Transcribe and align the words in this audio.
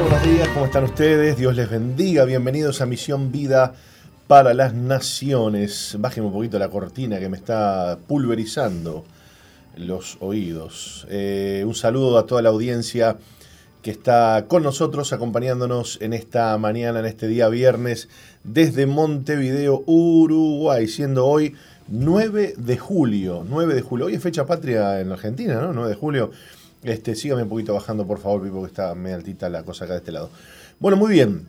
buenos 0.00 0.22
días, 0.22 0.48
¿cómo 0.48 0.64
están 0.64 0.84
ustedes? 0.84 1.36
Dios 1.36 1.54
les 1.54 1.68
bendiga, 1.68 2.24
bienvenidos 2.24 2.80
a 2.80 2.86
Misión 2.86 3.30
Vida 3.30 3.74
para 4.26 4.54
las 4.54 4.72
Naciones. 4.72 5.96
Bájeme 5.98 6.28
un 6.28 6.32
poquito 6.32 6.58
la 6.58 6.70
cortina 6.70 7.18
que 7.18 7.28
me 7.28 7.36
está 7.36 7.98
pulverizando 8.06 9.04
los 9.76 10.16
oídos. 10.20 11.06
Eh, 11.10 11.64
un 11.66 11.74
saludo 11.74 12.16
a 12.16 12.26
toda 12.26 12.40
la 12.40 12.48
audiencia 12.48 13.18
que 13.82 13.90
está 13.90 14.46
con 14.48 14.62
nosotros, 14.62 15.12
acompañándonos 15.12 15.98
en 16.00 16.14
esta 16.14 16.56
mañana, 16.56 17.00
en 17.00 17.06
este 17.06 17.26
día 17.26 17.48
viernes, 17.48 18.08
desde 18.44 18.86
Montevideo, 18.86 19.82
Uruguay, 19.86 20.88
siendo 20.88 21.26
hoy 21.26 21.54
9 21.88 22.54
de 22.56 22.78
julio. 22.78 23.44
9 23.46 23.74
de 23.74 23.82
julio. 23.82 24.06
Hoy 24.06 24.14
es 24.14 24.22
fecha 24.22 24.46
patria 24.46 25.00
en 25.00 25.12
Argentina, 25.12 25.60
¿no? 25.60 25.74
9 25.74 25.90
de 25.90 25.96
julio. 25.96 26.30
Este, 26.82 27.14
sígame 27.14 27.44
un 27.44 27.48
poquito 27.48 27.74
bajando, 27.74 28.06
por 28.06 28.18
favor, 28.18 28.50
porque 28.50 28.66
está 28.66 28.94
medio 28.94 29.16
altita 29.16 29.48
la 29.48 29.62
cosa 29.62 29.84
acá 29.84 29.94
de 29.94 29.98
este 30.00 30.12
lado. 30.12 30.30
Bueno, 30.80 30.96
muy 30.96 31.12
bien. 31.12 31.46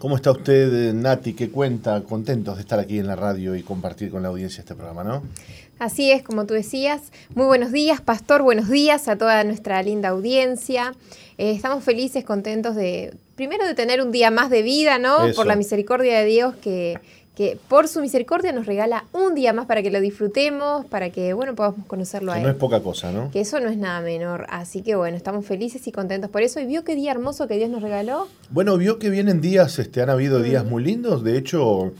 ¿Cómo 0.00 0.16
está 0.16 0.30
usted, 0.30 0.94
Nati? 0.94 1.34
¿Qué 1.34 1.50
cuenta? 1.50 2.00
Contentos 2.02 2.56
de 2.56 2.62
estar 2.62 2.78
aquí 2.80 2.98
en 2.98 3.06
la 3.06 3.16
radio 3.16 3.54
y 3.54 3.62
compartir 3.62 4.10
con 4.10 4.22
la 4.22 4.28
audiencia 4.28 4.60
este 4.60 4.74
programa, 4.74 5.04
¿no? 5.04 5.22
Así 5.78 6.10
es, 6.10 6.22
como 6.22 6.46
tú 6.46 6.54
decías. 6.54 7.12
Muy 7.34 7.46
buenos 7.46 7.70
días, 7.70 8.00
Pastor. 8.00 8.42
Buenos 8.42 8.70
días 8.70 9.08
a 9.08 9.16
toda 9.16 9.44
nuestra 9.44 9.82
linda 9.82 10.08
audiencia. 10.08 10.94
Eh, 11.36 11.52
estamos 11.52 11.84
felices, 11.84 12.24
contentos 12.24 12.76
de, 12.76 13.14
primero, 13.36 13.66
de 13.66 13.74
tener 13.74 14.00
un 14.00 14.10
día 14.10 14.30
más 14.30 14.50
de 14.50 14.62
vida, 14.62 14.98
¿no? 14.98 15.18
Por 15.36 15.46
la 15.46 15.54
misericordia 15.54 16.18
de 16.18 16.24
Dios 16.24 16.54
que, 16.56 16.98
que 17.40 17.56
por 17.68 17.88
su 17.88 18.02
misericordia 18.02 18.52
nos 18.52 18.66
regala 18.66 19.06
un 19.14 19.34
día 19.34 19.54
más 19.54 19.64
para 19.64 19.82
que 19.82 19.90
lo 19.90 19.98
disfrutemos, 20.02 20.84
para 20.84 21.08
que, 21.08 21.32
bueno, 21.32 21.54
podamos 21.54 21.86
conocerlo 21.86 22.32
a 22.32 22.36
él. 22.36 22.42
No 22.42 22.50
es 22.50 22.54
poca 22.54 22.82
cosa, 22.82 23.12
¿no? 23.12 23.30
Que 23.30 23.40
eso 23.40 23.58
no 23.60 23.70
es 23.70 23.78
nada 23.78 24.02
menor. 24.02 24.44
Así 24.50 24.82
que, 24.82 24.94
bueno, 24.94 25.16
estamos 25.16 25.46
felices 25.46 25.86
y 25.86 25.90
contentos 25.90 26.28
por 26.28 26.42
eso. 26.42 26.60
¿Y 26.60 26.66
vio 26.66 26.84
qué 26.84 26.94
día 26.94 27.12
hermoso 27.12 27.48
que 27.48 27.56
Dios 27.56 27.70
nos 27.70 27.80
regaló? 27.80 28.28
Bueno, 28.50 28.76
vio 28.76 28.98
que 28.98 29.08
vienen 29.08 29.40
días, 29.40 29.78
este, 29.78 30.02
han 30.02 30.10
habido 30.10 30.42
días 30.42 30.66
muy 30.66 30.84
lindos. 30.84 31.24
De 31.24 31.38
hecho, 31.38 31.94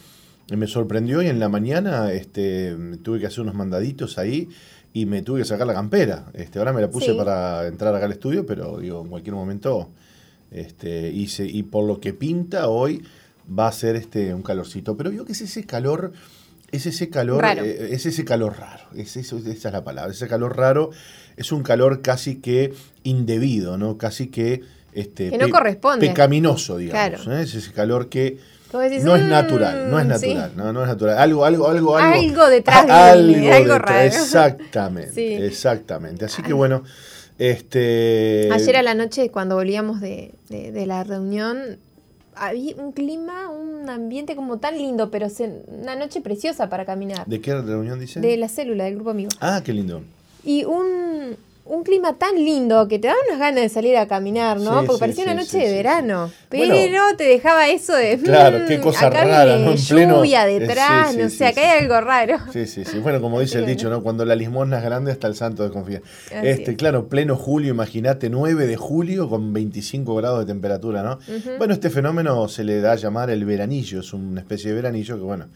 me 0.55 0.67
sorprendió 0.67 1.23
y 1.23 1.29
en 1.29 1.41
la 1.41 1.49
mañana 1.49 2.13
este, 2.13 2.77
tuve 3.03 3.19
que 3.19 3.27
hacer 3.27 3.41
unos 3.41 3.55
mandaditos 3.55 4.19
ahí 4.19 4.47
y 4.93 5.07
me 5.07 5.23
tuve 5.23 5.39
que 5.39 5.47
sacar 5.47 5.67
la 5.67 5.73
campera. 5.73 6.27
Este, 6.35 6.59
ahora 6.59 6.75
me 6.75 6.83
la 6.83 6.91
puse 6.91 7.15
para 7.15 7.67
entrar 7.67 7.95
acá 7.95 8.05
al 8.05 8.13
estudio, 8.13 8.45
pero 8.45 8.77
digo, 8.77 9.01
en 9.01 9.09
cualquier 9.09 9.37
momento 9.37 9.89
este, 10.51 11.11
hice. 11.11 11.47
Y 11.47 11.63
por 11.63 11.87
lo 11.87 11.99
que 11.99 12.13
pinta 12.13 12.69
hoy 12.69 13.03
va 13.57 13.69
a 13.69 13.73
ser 13.73 13.97
este, 13.97 14.35
un 14.35 14.43
calorcito. 14.43 14.97
Pero 14.97 15.11
vio 15.11 15.25
que 15.25 15.33
es 15.33 15.41
ese 15.41 15.65
calor, 15.65 16.13
es 16.71 16.87
ese 16.87 17.11
calor, 17.11 17.45
eh, 17.45 17.89
es 17.93 18.07
ese 18.07 18.25
calor 18.25 18.59
raro. 18.59 18.85
Es 18.95 19.17
esa 19.17 19.37
es 19.37 19.65
la 19.65 19.85
palabra. 19.85 20.13
Ese 20.13 20.29
calor 20.29 20.57
raro 20.57 20.91
es 21.37 21.53
un 21.53 21.63
calor 21.63 22.03
casi 22.03 22.37
que 22.37 22.75
indebido, 23.03 23.77
¿no? 23.77 23.99
Casi 23.99 24.29
que. 24.29 24.63
Este, 24.93 25.31
que 25.31 25.39
no 25.39 25.49
corresponde. 25.51 26.07
Pecaminoso, 26.09 26.77
digamos. 26.77 27.27
¿eh? 27.29 27.43
Es 27.43 27.55
ese 27.55 27.73
calor 27.73 28.09
que. 28.09 28.39
no 28.73 28.83
es 28.83 29.25
natural, 29.25 29.91
no 29.91 29.99
es 29.99 30.07
mm, 30.07 30.09
natural, 30.09 30.53
no, 30.57 30.73
no, 30.73 30.83
es 30.83 30.89
natural. 30.89 31.19
Algo, 31.19 31.45
algo, 31.45 31.69
algo, 31.69 31.97
algo. 31.97 32.15
Algo 32.15 32.49
detrás 32.49 32.87
de 32.87 32.93
algo, 32.93 33.53
algo 33.53 33.79
raro. 33.79 34.01
Exactamente, 34.01 35.47
exactamente. 35.47 36.25
Así 36.25 36.43
que 36.43 36.53
bueno, 36.53 36.83
este. 37.39 38.49
Ayer 38.53 38.77
a 38.77 38.83
la 38.83 38.95
noche, 38.95 39.31
cuando 39.31 39.55
volvíamos 39.55 40.01
de, 40.01 40.35
de 40.49 40.87
la 40.87 41.05
reunión, 41.05 41.79
había 42.41 42.75
un 42.77 42.93
clima, 42.93 43.51
un 43.51 43.89
ambiente 43.89 44.35
como 44.35 44.59
tan 44.59 44.77
lindo, 44.77 45.11
pero 45.11 45.29
una 45.69 45.95
noche 45.95 46.21
preciosa 46.21 46.69
para 46.69 46.85
caminar. 46.85 47.27
¿De 47.27 47.41
qué 47.41 47.55
reunión 47.55 48.01
dice? 48.01 48.21
De 48.21 48.37
la 48.37 48.49
célula, 48.49 48.85
del 48.85 48.95
grupo 48.95 49.11
amigo. 49.11 49.31
Ah, 49.41 49.61
qué 49.65 49.73
lindo. 49.73 50.03
Y 50.43 50.65
un, 50.65 51.37
un 51.71 51.85
clima 51.85 52.15
tan 52.15 52.35
lindo 52.35 52.89
que 52.89 52.99
te 52.99 53.07
daba 53.07 53.21
unas 53.29 53.39
ganas 53.39 53.63
de 53.63 53.69
salir 53.69 53.97
a 53.97 54.09
caminar, 54.09 54.59
¿no? 54.59 54.85
Porque 54.85 54.99
parecía 54.99 55.25
una 55.25 55.35
noche 55.35 55.59
de 55.59 55.73
verano. 55.73 56.31
Pero 56.49 56.75
te 57.17 57.25
dejaba 57.25 57.69
eso 57.69 57.95
de. 57.95 58.19
Claro, 58.19 58.67
qué 58.67 58.79
mm, 58.79 58.81
cosa 58.81 59.09
rara, 59.09 59.57
¿no? 59.57 59.71
En 59.71 59.77
lluvia 59.77 60.47
detrás, 60.47 61.17
no 61.17 61.29
sé, 61.29 61.47
acá 61.47 61.61
hay 61.61 61.85
algo 61.85 62.01
raro. 62.01 62.39
Sí, 62.53 62.67
sí, 62.67 62.85
sí. 62.85 62.99
Bueno, 62.99 63.21
como 63.21 63.41
dice 63.41 63.59
el 63.59 63.67
dicho, 63.67 63.89
¿no? 63.89 64.03
Cuando 64.03 64.25
la 64.25 64.35
limosna 64.35 64.79
es 64.79 64.85
grande, 64.85 65.13
hasta 65.13 65.29
el 65.29 65.37
santo 65.37 65.63
desconfía. 65.63 66.03
este, 66.43 66.75
claro, 66.75 67.09
pleno 67.09 67.37
julio, 67.37 67.71
imagínate, 67.71 68.29
9 68.29 68.67
de 68.67 68.77
julio 68.77 69.29
con 69.29 69.53
25 69.53 70.17
grados 70.17 70.41
de 70.41 70.47
temperatura, 70.47 71.05
¿no? 71.05 71.21
Bueno, 71.59 71.73
este 71.73 71.89
fenómeno 71.89 72.49
se 72.49 72.65
le 72.65 72.81
da 72.81 72.93
a 72.93 72.97
llamar 72.97 73.31
el 73.31 73.45
veranillo, 73.45 74.01
es 74.01 74.13
una 74.13 74.41
especie 74.41 74.71
de 74.71 74.75
veranillo 74.75 75.17
que, 75.17 75.23
bueno, 75.23 75.47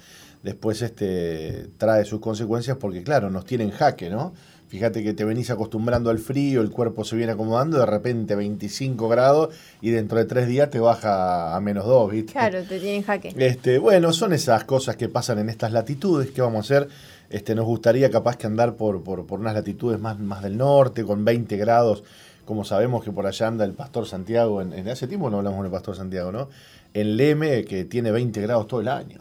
después 0.44 0.80
este, 0.82 1.70
trae 1.76 2.04
sus 2.04 2.20
consecuencias 2.20 2.76
porque, 2.76 3.02
claro, 3.02 3.30
nos 3.30 3.44
tiene 3.44 3.64
en 3.64 3.70
jaque, 3.70 4.10
¿no? 4.10 4.32
Fíjate 4.68 5.04
que 5.04 5.12
te 5.12 5.24
venís 5.24 5.50
acostumbrando 5.50 6.10
al 6.10 6.18
frío, 6.18 6.60
el 6.60 6.70
cuerpo 6.70 7.04
se 7.04 7.16
viene 7.16 7.32
acomodando, 7.32 7.78
de 7.78 7.86
repente 7.86 8.34
25 8.34 9.08
grados 9.08 9.54
y 9.80 9.90
dentro 9.90 10.18
de 10.18 10.24
tres 10.24 10.48
días 10.48 10.70
te 10.70 10.80
baja 10.80 11.54
a 11.54 11.60
menos 11.60 11.84
2, 11.84 12.10
¿viste? 12.10 12.32
Claro, 12.32 12.62
te 12.64 12.80
tienen 12.80 13.02
jaque. 13.02 13.34
Este, 13.36 13.78
bueno, 13.78 14.12
son 14.12 14.32
esas 14.32 14.64
cosas 14.64 14.96
que 14.96 15.08
pasan 15.08 15.38
en 15.38 15.48
estas 15.48 15.70
latitudes. 15.70 16.30
¿Qué 16.30 16.40
vamos 16.40 16.70
a 16.70 16.74
hacer? 16.74 16.88
Este, 17.30 17.54
nos 17.54 17.66
gustaría 17.66 18.10
capaz 18.10 18.36
que 18.36 18.46
andar 18.46 18.74
por, 18.74 19.02
por, 19.02 19.26
por 19.26 19.40
unas 19.40 19.54
latitudes 19.54 20.00
más, 20.00 20.18
más 20.18 20.42
del 20.42 20.56
norte, 20.56 21.04
con 21.04 21.24
20 21.24 21.56
grados, 21.56 22.02
como 22.44 22.64
sabemos 22.64 23.04
que 23.04 23.12
por 23.12 23.26
allá 23.26 23.46
anda 23.46 23.64
el 23.64 23.72
Pastor 23.72 24.06
Santiago, 24.06 24.60
en, 24.60 24.72
en 24.72 24.88
hace 24.88 25.06
tiempo 25.06 25.30
no 25.30 25.38
hablamos 25.38 25.62
del 25.62 25.70
Pastor 25.70 25.96
Santiago, 25.96 26.32
¿no? 26.32 26.48
En 26.94 27.16
Leme, 27.16 27.64
que 27.64 27.84
tiene 27.84 28.10
20 28.10 28.40
grados 28.40 28.66
todo 28.66 28.80
el 28.80 28.88
año. 28.88 29.20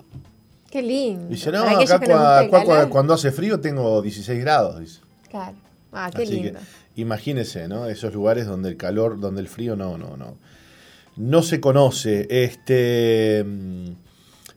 Qué 0.74 0.82
lindo. 0.82 1.28
Dice, 1.30 1.52
no, 1.52 1.64
acá 1.64 2.90
cuando 2.90 3.14
hace 3.14 3.32
frío 3.32 3.60
tengo 3.60 4.02
16 4.02 4.42
grados, 4.42 4.80
dice. 4.80 5.03
Claro. 5.34 5.56
Ah, 5.92 6.12
qué 6.16 6.28
lindo. 6.28 6.60
imagínese, 6.96 7.68
¿no? 7.68 7.88
Esos 7.88 8.14
lugares 8.14 8.46
donde 8.46 8.70
el 8.70 8.78
calor, 8.78 9.20
donde 9.20 9.42
el 9.42 9.48
frío 9.48 9.76
no, 9.76 9.98
no, 9.98 10.16
no. 10.16 10.38
No 11.16 11.42
se 11.42 11.60
conoce. 11.60 12.28
Este. 12.30 13.44
Mm, 13.44 13.94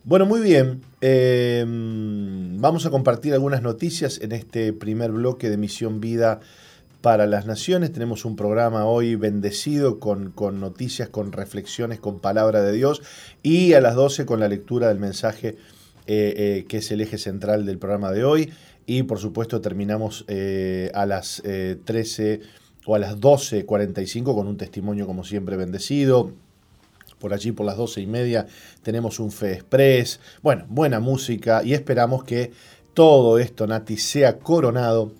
bueno, 0.04 0.26
muy 0.26 0.42
bien. 0.42 0.82
Em, 1.00 2.60
vamos 2.60 2.84
a 2.84 2.90
compartir 2.90 3.32
algunas 3.32 3.62
noticias 3.62 4.20
en 4.20 4.32
este 4.32 4.74
primer 4.74 5.12
bloque 5.12 5.48
de 5.48 5.56
Misión 5.56 5.98
Vida 5.98 6.40
para 7.00 7.26
las 7.26 7.46
Naciones. 7.46 7.90
Tenemos 7.90 8.26
un 8.26 8.36
programa 8.36 8.84
hoy 8.84 9.16
bendecido 9.16 9.98
con, 9.98 10.30
con, 10.30 10.60
noticias, 10.60 11.08
con 11.08 11.32
reflexiones, 11.32 12.00
con 12.00 12.18
palabra 12.20 12.62
de 12.62 12.72
Dios 12.72 13.00
y 13.42 13.72
a 13.72 13.80
las 13.80 13.94
12 13.94 14.26
con 14.26 14.40
la 14.40 14.48
lectura 14.48 14.88
del 14.88 14.98
mensaje 14.98 15.56
eh, 16.08 16.34
eh, 16.36 16.66
que 16.68 16.76
es 16.76 16.92
el 16.92 17.00
eje 17.00 17.18
central 17.18 17.66
del 17.66 17.78
programa 17.78 18.12
de 18.12 18.22
hoy. 18.22 18.52
Y 18.86 19.02
por 19.02 19.18
supuesto 19.18 19.60
terminamos 19.60 20.24
eh, 20.28 20.90
a 20.94 21.06
las 21.06 21.42
13 21.42 22.32
eh, 22.32 22.40
o 22.86 22.94
a 22.94 22.98
las 22.98 23.18
12.45 23.18 24.34
con 24.34 24.46
un 24.46 24.56
testimonio 24.56 25.06
como 25.06 25.24
siempre 25.24 25.56
bendecido. 25.56 26.32
Por 27.18 27.34
allí 27.34 27.50
por 27.52 27.66
las 27.66 27.76
12 27.76 28.00
y 28.02 28.06
media 28.06 28.46
tenemos 28.82 29.18
un 29.18 29.32
Fe 29.32 29.54
Express. 29.54 30.20
Bueno, 30.42 30.66
buena 30.68 31.00
música 31.00 31.62
y 31.64 31.72
esperamos 31.72 32.24
que 32.24 32.52
todo 32.94 33.38
esto, 33.38 33.66
Nati, 33.66 33.96
sea 33.96 34.38
coronado 34.38 35.12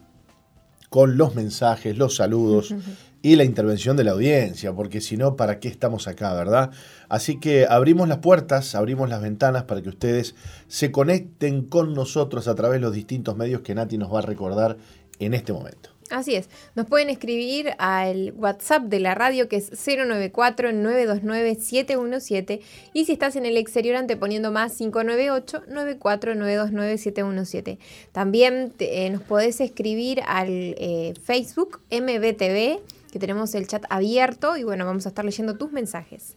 con 0.89 1.17
los 1.17 1.35
mensajes, 1.35 1.99
los 1.99 2.17
saludos 2.17 2.75
y 3.23 3.37
la 3.37 3.45
intervención 3.45 3.97
de 3.97 4.05
la 4.05 4.13
audiencia, 4.13 4.73
porque 4.73 5.01
si 5.01 5.17
no, 5.17 5.37
¿para 5.37 5.59
qué 5.59 5.69
estamos 5.69 6.07
acá, 6.07 6.33
verdad? 6.35 6.71
Así 7.09 7.39
que 7.39 7.67
abrimos 7.69 8.09
las 8.09 8.19
puertas, 8.19 8.75
abrimos 8.75 9.09
las 9.09 9.23
ventanas 9.23 9.65
para 9.65 9.83
que 9.83 9.89
ustedes 9.89 10.35
se 10.69 10.91
conecten 10.91 11.63
con 11.63 11.95
nosotros 11.95 12.49
a 12.49 12.55
través 12.55 12.81
de 12.81 12.87
los 12.87 12.95
distintos 12.95 13.37
medios 13.37 13.63
que 13.63 13.75
Nati 13.75 13.99
nos 13.99 14.13
va 14.13 14.21
a 14.21 14.23
recordar 14.23 14.77
en 15.19 15.35
este 15.35 15.53
momento. 15.53 15.91
Así 16.11 16.35
es, 16.37 16.49
nos 16.77 16.87
pueden 16.87 17.11
escribir 17.11 17.73
al 17.79 18.33
WhatsApp 18.37 18.85
de 18.85 19.01
la 19.01 19.17
radio 19.17 19.49
que 19.49 19.57
es 19.57 19.73
094-929-717 19.73 22.61
y 22.93 23.07
si 23.07 23.13
estás 23.13 23.35
en 23.35 23.45
el 23.45 23.57
exterior 23.57 23.97
anteponiendo 23.97 24.53
más 24.53 24.81
598-94-929-717. 24.81 27.79
También 28.13 28.73
eh, 28.79 29.11
nos 29.11 29.23
podés 29.23 29.61
escribir 29.61 30.23
al 30.27 30.47
eh, 30.49 31.15
Facebook 31.23 31.81
MBTV 31.91 32.79
que 33.11 33.19
tenemos 33.19 33.57
el 33.57 33.67
chat 33.67 33.85
abierto 33.91 34.57
y 34.57 34.63
bueno, 34.63 34.87
vamos 34.87 35.07
a 35.07 35.09
estar 35.09 35.25
leyendo 35.25 35.57
tus 35.57 35.73
mensajes. 35.73 36.37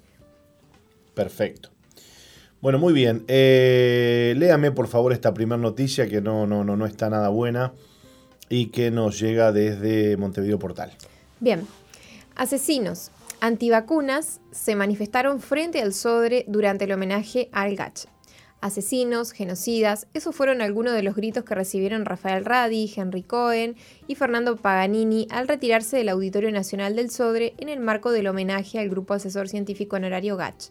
Perfecto. 1.19 1.69
Bueno, 2.62 2.80
muy 2.80 2.94
bien. 2.94 3.25
Eh, 3.27 4.33
léame 4.38 4.71
por 4.71 4.88
favor 4.88 5.12
esta 5.12 5.33
primera 5.33 5.62
noticia 5.62 6.07
que 6.07 6.21
no, 6.21 6.48
no, 6.48 6.63
no, 6.63 6.77
no 6.77 6.86
está 6.86 7.10
nada 7.10 7.27
buena 7.27 7.74
y 8.48 8.68
que 8.68 8.89
nos 8.89 9.19
llega 9.19 9.51
desde 9.51 10.16
Montevideo 10.16 10.60
Portal. 10.60 10.94
Bien. 11.42 11.68
Asesinos 12.38 13.12
antivacunas 13.42 14.39
se 14.51 14.75
manifestaron 14.75 15.42
frente 15.42 15.81
al 15.81 15.94
Sodre 15.94 16.45
durante 16.48 16.86
el 16.86 16.94
homenaje 16.94 17.50
al 17.51 17.75
Gach 17.75 18.07
asesinos, 18.62 19.31
genocidas, 19.31 20.07
esos 20.13 20.36
fueron 20.36 20.62
algunos 20.62 20.94
de 20.94 21.04
los 21.04 21.15
gritos 21.15 21.44
que 21.44 21.56
recibieron 21.56 22.06
Rafael 22.06 22.45
Radi, 22.45 22.92
Henry 22.94 23.24
Cohen 23.24 23.75
y 24.07 24.15
Fernando 24.15 24.57
Paganini 24.57 25.27
al 25.31 25.48
retirarse 25.48 25.98
del 25.98 26.10
Auditorio 26.10 26.51
Nacional 26.51 26.95
del 26.95 27.10
Sodre 27.10 27.54
en 27.57 27.69
el 27.69 27.80
marco 27.80 28.12
del 28.12 28.27
homenaje 28.27 28.80
al 28.80 28.89
Grupo 28.89 29.13
Asesor 29.13 29.48
Científico 29.48 29.95
Honorario 29.95 30.36
GACH. 30.36 30.69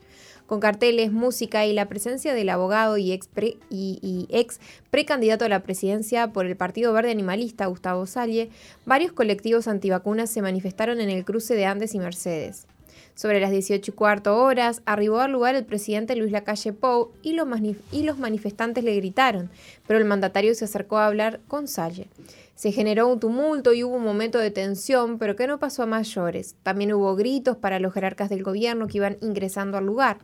Con 0.48 0.60
carteles, 0.60 1.12
música 1.12 1.66
y 1.66 1.74
la 1.74 1.90
presencia 1.90 2.32
del 2.32 2.48
abogado 2.48 2.96
y 2.96 3.12
ex, 3.12 4.60
precandidato 4.90 5.44
a 5.44 5.48
la 5.50 5.62
presidencia 5.62 6.32
por 6.32 6.46
el 6.46 6.56
Partido 6.56 6.94
Verde 6.94 7.10
Animalista, 7.10 7.66
Gustavo 7.66 8.06
Salle, 8.06 8.48
varios 8.86 9.12
colectivos 9.12 9.68
antivacunas 9.68 10.30
se 10.30 10.40
manifestaron 10.40 11.02
en 11.02 11.10
el 11.10 11.26
cruce 11.26 11.54
de 11.54 11.66
Andes 11.66 11.94
y 11.94 11.98
Mercedes. 11.98 12.66
Sobre 13.14 13.40
las 13.40 13.50
18 13.50 13.90
y 13.90 13.94
cuarto 13.94 14.42
horas, 14.42 14.80
arribó 14.86 15.20
al 15.20 15.32
lugar 15.32 15.54
el 15.54 15.66
presidente 15.66 16.16
Luis 16.16 16.32
Lacalle 16.32 16.72
Pou 16.72 17.10
y 17.22 17.34
los, 17.34 17.46
y 17.92 18.04
los 18.04 18.18
manifestantes 18.18 18.82
le 18.82 18.96
gritaron, 18.96 19.50
pero 19.86 19.98
el 19.98 20.06
mandatario 20.06 20.54
se 20.54 20.64
acercó 20.64 20.96
a 20.96 21.08
hablar 21.08 21.40
con 21.46 21.68
Salle. 21.68 22.08
Se 22.54 22.72
generó 22.72 23.06
un 23.06 23.20
tumulto 23.20 23.74
y 23.74 23.84
hubo 23.84 23.96
un 23.96 24.02
momento 24.02 24.38
de 24.38 24.50
tensión, 24.50 25.18
pero 25.18 25.36
que 25.36 25.46
no 25.46 25.58
pasó 25.58 25.82
a 25.82 25.86
mayores. 25.86 26.56
También 26.62 26.92
hubo 26.94 27.14
gritos 27.16 27.58
para 27.58 27.78
los 27.78 27.92
jerarcas 27.92 28.30
del 28.30 28.42
gobierno 28.42 28.88
que 28.88 28.96
iban 28.96 29.18
ingresando 29.20 29.76
al 29.76 29.84
lugar. 29.84 30.18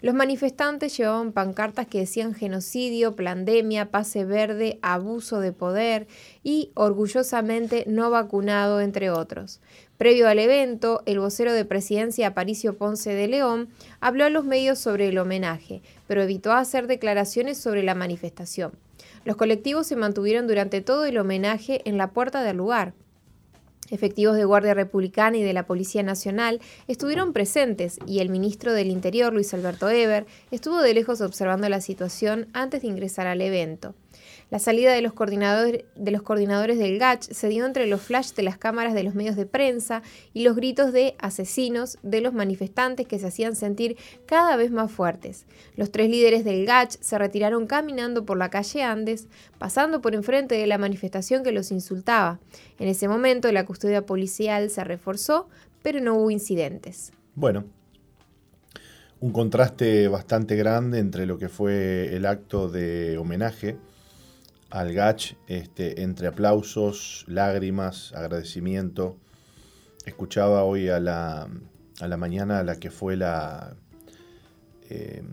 Los 0.00 0.14
manifestantes 0.14 0.96
llevaban 0.96 1.32
pancartas 1.32 1.88
que 1.88 1.98
decían 1.98 2.32
genocidio, 2.32 3.16
pandemia, 3.16 3.90
pase 3.90 4.24
verde, 4.24 4.78
abuso 4.80 5.40
de 5.40 5.52
poder 5.52 6.06
y 6.44 6.70
orgullosamente 6.74 7.84
no 7.88 8.08
vacunado, 8.08 8.80
entre 8.80 9.10
otros. 9.10 9.60
Previo 9.96 10.28
al 10.28 10.38
evento, 10.38 11.02
el 11.06 11.18
vocero 11.18 11.52
de 11.52 11.64
presidencia 11.64 12.28
Aparicio 12.28 12.76
Ponce 12.78 13.14
de 13.14 13.26
León 13.26 13.68
habló 13.98 14.24
a 14.24 14.30
los 14.30 14.44
medios 14.44 14.78
sobre 14.78 15.08
el 15.08 15.18
homenaje, 15.18 15.82
pero 16.06 16.22
evitó 16.22 16.52
hacer 16.52 16.86
declaraciones 16.86 17.58
sobre 17.58 17.82
la 17.82 17.96
manifestación. 17.96 18.70
Los 19.24 19.36
colectivos 19.36 19.88
se 19.88 19.96
mantuvieron 19.96 20.46
durante 20.46 20.80
todo 20.80 21.06
el 21.06 21.18
homenaje 21.18 21.82
en 21.84 21.98
la 21.98 22.12
puerta 22.12 22.44
del 22.44 22.58
lugar. 22.58 22.94
Efectivos 23.90 24.36
de 24.36 24.44
Guardia 24.44 24.74
Republicana 24.74 25.36
y 25.36 25.42
de 25.42 25.52
la 25.52 25.66
Policía 25.66 26.02
Nacional 26.02 26.60
estuvieron 26.86 27.32
presentes 27.32 27.98
y 28.06 28.20
el 28.20 28.28
ministro 28.28 28.72
del 28.72 28.88
Interior, 28.90 29.32
Luis 29.32 29.54
Alberto 29.54 29.88
Eber, 29.88 30.26
estuvo 30.50 30.80
de 30.82 30.94
lejos 30.94 31.20
observando 31.20 31.68
la 31.68 31.80
situación 31.80 32.48
antes 32.52 32.82
de 32.82 32.88
ingresar 32.88 33.26
al 33.26 33.40
evento. 33.40 33.94
La 34.50 34.58
salida 34.58 34.94
de 34.94 35.02
los, 35.02 35.12
coordinadores, 35.12 35.84
del 36.78 36.98
GACH 36.98 37.22
se 37.22 37.48
dio 37.48 37.66
entre 37.66 37.86
los 37.86 38.00
flash 38.00 38.32
de 38.32 38.42
las 38.42 38.56
cámaras 38.56 38.94
de 38.94 39.02
los 39.02 39.14
medios 39.14 39.36
de 39.36 39.44
prensa 39.44 40.02
y 40.32 40.42
los 40.42 40.56
gritos 40.56 40.90
de 40.90 41.16
asesinos 41.18 41.98
de 42.02 42.22
los 42.22 42.32
manifestantes 42.32 43.06
que 43.06 43.18
se 43.18 43.26
hacían 43.26 43.54
sentir 43.54 43.98
cada 44.24 44.56
vez 44.56 44.70
más 44.70 44.90
fuertes. 44.90 45.44
Los 45.76 45.92
tres 45.92 46.08
líderes 46.08 46.44
del 46.44 46.64
GACH 46.64 46.96
se 46.98 47.18
retiraron 47.18 47.66
caminando 47.66 48.24
por 48.24 48.38
la 48.38 48.48
calle 48.48 48.82
Andes, 48.82 49.28
pasando 49.58 50.00
por 50.00 50.14
enfrente 50.14 50.54
de 50.54 50.66
la 50.66 50.78
manifestación 50.78 51.42
que 51.42 51.52
los 51.52 51.70
insultaba. 51.70 52.40
En 52.78 52.88
ese 52.88 53.06
momento 53.06 53.52
la 53.52 53.66
custodia 53.66 54.06
policial 54.06 54.70
se 54.70 54.82
reforzó, 54.82 55.48
pero 55.82 56.00
no 56.00 56.14
hubo 56.14 56.30
incidentes. 56.30 57.12
Bueno, 57.34 57.64
un 59.20 59.32
contraste 59.32 60.08
bastante 60.08 60.56
grande 60.56 61.00
entre 61.00 61.26
lo 61.26 61.38
que 61.38 61.50
fue 61.50 62.16
el 62.16 62.24
acto 62.24 62.70
de 62.70 63.18
homenaje 63.18 63.76
al 64.70 64.92
Gach, 64.92 65.34
este, 65.46 66.02
entre 66.02 66.28
aplausos, 66.28 67.24
lágrimas, 67.26 68.12
agradecimiento. 68.14 69.16
Escuchaba 70.04 70.64
hoy 70.64 70.88
a 70.88 71.00
la, 71.00 71.48
a 72.00 72.08
la 72.08 72.16
mañana 72.16 72.62
la 72.62 72.76
que 72.76 72.90
fue 72.90 73.16
la. 73.16 73.74
Em, 74.90 75.26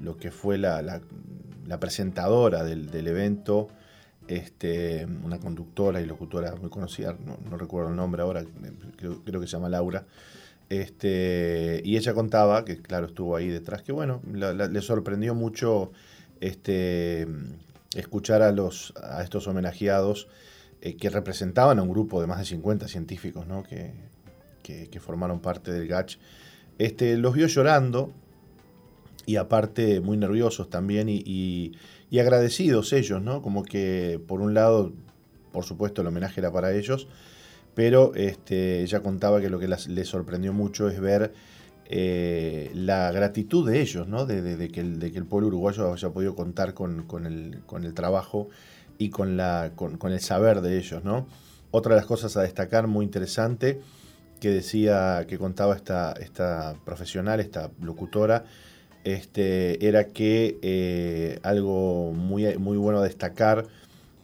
lo 0.00 0.16
que 0.16 0.30
fue 0.30 0.56
la, 0.56 0.80
la, 0.80 1.80
presentadora 1.80 2.64
del, 2.64 2.90
del, 2.90 3.06
evento, 3.06 3.68
este, 4.28 5.06
una 5.22 5.38
conductora 5.38 6.00
y 6.00 6.06
locutora 6.06 6.54
muy 6.56 6.70
conocida, 6.70 7.14
no, 7.22 7.58
recuerdo 7.58 7.90
el 7.90 7.96
nombre 7.96 8.22
ahora, 8.22 8.42
creo, 8.96 9.40
que 9.40 9.46
se 9.46 9.52
llama 9.52 9.68
Laura. 9.68 10.06
Este, 10.70 11.82
y 11.84 11.98
ella 11.98 12.14
contaba, 12.14 12.64
que 12.64 12.80
claro, 12.80 13.06
estuvo 13.06 13.36
ahí 13.36 13.48
detrás, 13.48 13.82
que 13.82 13.92
bueno, 13.92 14.22
le 14.24 14.80
sorprendió 14.80 15.34
mucho 15.34 15.92
este, 16.40 17.26
escuchar 17.94 18.42
a, 18.42 18.52
los, 18.52 18.94
a 19.02 19.22
estos 19.22 19.46
homenajeados 19.46 20.28
eh, 20.80 20.96
que 20.96 21.10
representaban 21.10 21.78
a 21.78 21.82
un 21.82 21.90
grupo 21.90 22.20
de 22.20 22.26
más 22.26 22.38
de 22.38 22.44
50 22.44 22.88
científicos 22.88 23.46
¿no? 23.46 23.62
que, 23.62 23.92
que, 24.62 25.00
formaron 25.00 25.40
parte 25.40 25.72
del 25.72 25.88
GACH. 25.88 26.16
Este, 26.78 27.16
los 27.16 27.34
vio 27.34 27.46
llorando 27.48 28.12
y 29.26 29.36
aparte 29.36 30.00
muy 30.00 30.16
nerviosos 30.16 30.70
también 30.70 31.08
y, 31.08 31.72
y, 32.10 32.18
agradecidos 32.18 32.92
ellos, 32.92 33.20
¿no? 33.20 33.42
Como 33.42 33.62
que 33.62 34.20
por 34.26 34.40
un 34.40 34.54
lado, 34.54 34.92
por 35.52 35.64
supuesto, 35.64 36.00
el 36.00 36.08
homenaje 36.08 36.40
era 36.40 36.50
para 36.52 36.72
ellos, 36.72 37.08
pero 37.74 38.14
este, 38.14 38.82
ella 38.82 39.02
contaba 39.02 39.40
que 39.40 39.50
lo 39.50 39.58
que 39.58 39.68
les 39.68 40.08
sorprendió 40.08 40.52
mucho 40.52 40.88
es 40.88 41.00
ver 41.00 41.32
eh, 41.92 42.70
la 42.72 43.10
gratitud 43.10 43.68
de 43.68 43.80
ellos, 43.80 44.06
¿no? 44.06 44.24
de, 44.24 44.68
que 44.68 44.80
el, 44.80 45.24
pueblo 45.24 45.48
uruguayo 45.48 45.92
haya 45.92 46.10
podido 46.10 46.36
contar 46.36 46.72
con, 46.72 47.04
el, 47.26 47.94
trabajo 47.94 48.48
y 48.96 49.10
con, 49.10 49.40
el 49.40 50.20
saber 50.20 50.60
de 50.60 50.78
ellos. 50.78 51.02
¿no? 51.02 51.26
Otra 51.72 51.96
de 51.96 52.00
las 52.00 52.06
cosas 52.06 52.36
a 52.36 52.42
destacar 52.42 52.86
muy 52.86 53.04
interesante 53.04 53.80
que 54.38 54.50
decía, 54.50 55.26
que 55.26 55.36
contaba 55.36 55.74
esta, 55.74 56.12
esta 56.12 56.76
profesional, 56.84 57.40
esta 57.40 57.72
locutora, 57.82 58.44
este, 59.02 59.84
era 59.84 60.04
que 60.04 60.58
eh, 60.62 61.40
algo 61.42 62.12
muy, 62.12 62.56
muy 62.56 62.76
bueno 62.78 63.00
a 63.00 63.02
destacar, 63.02 63.66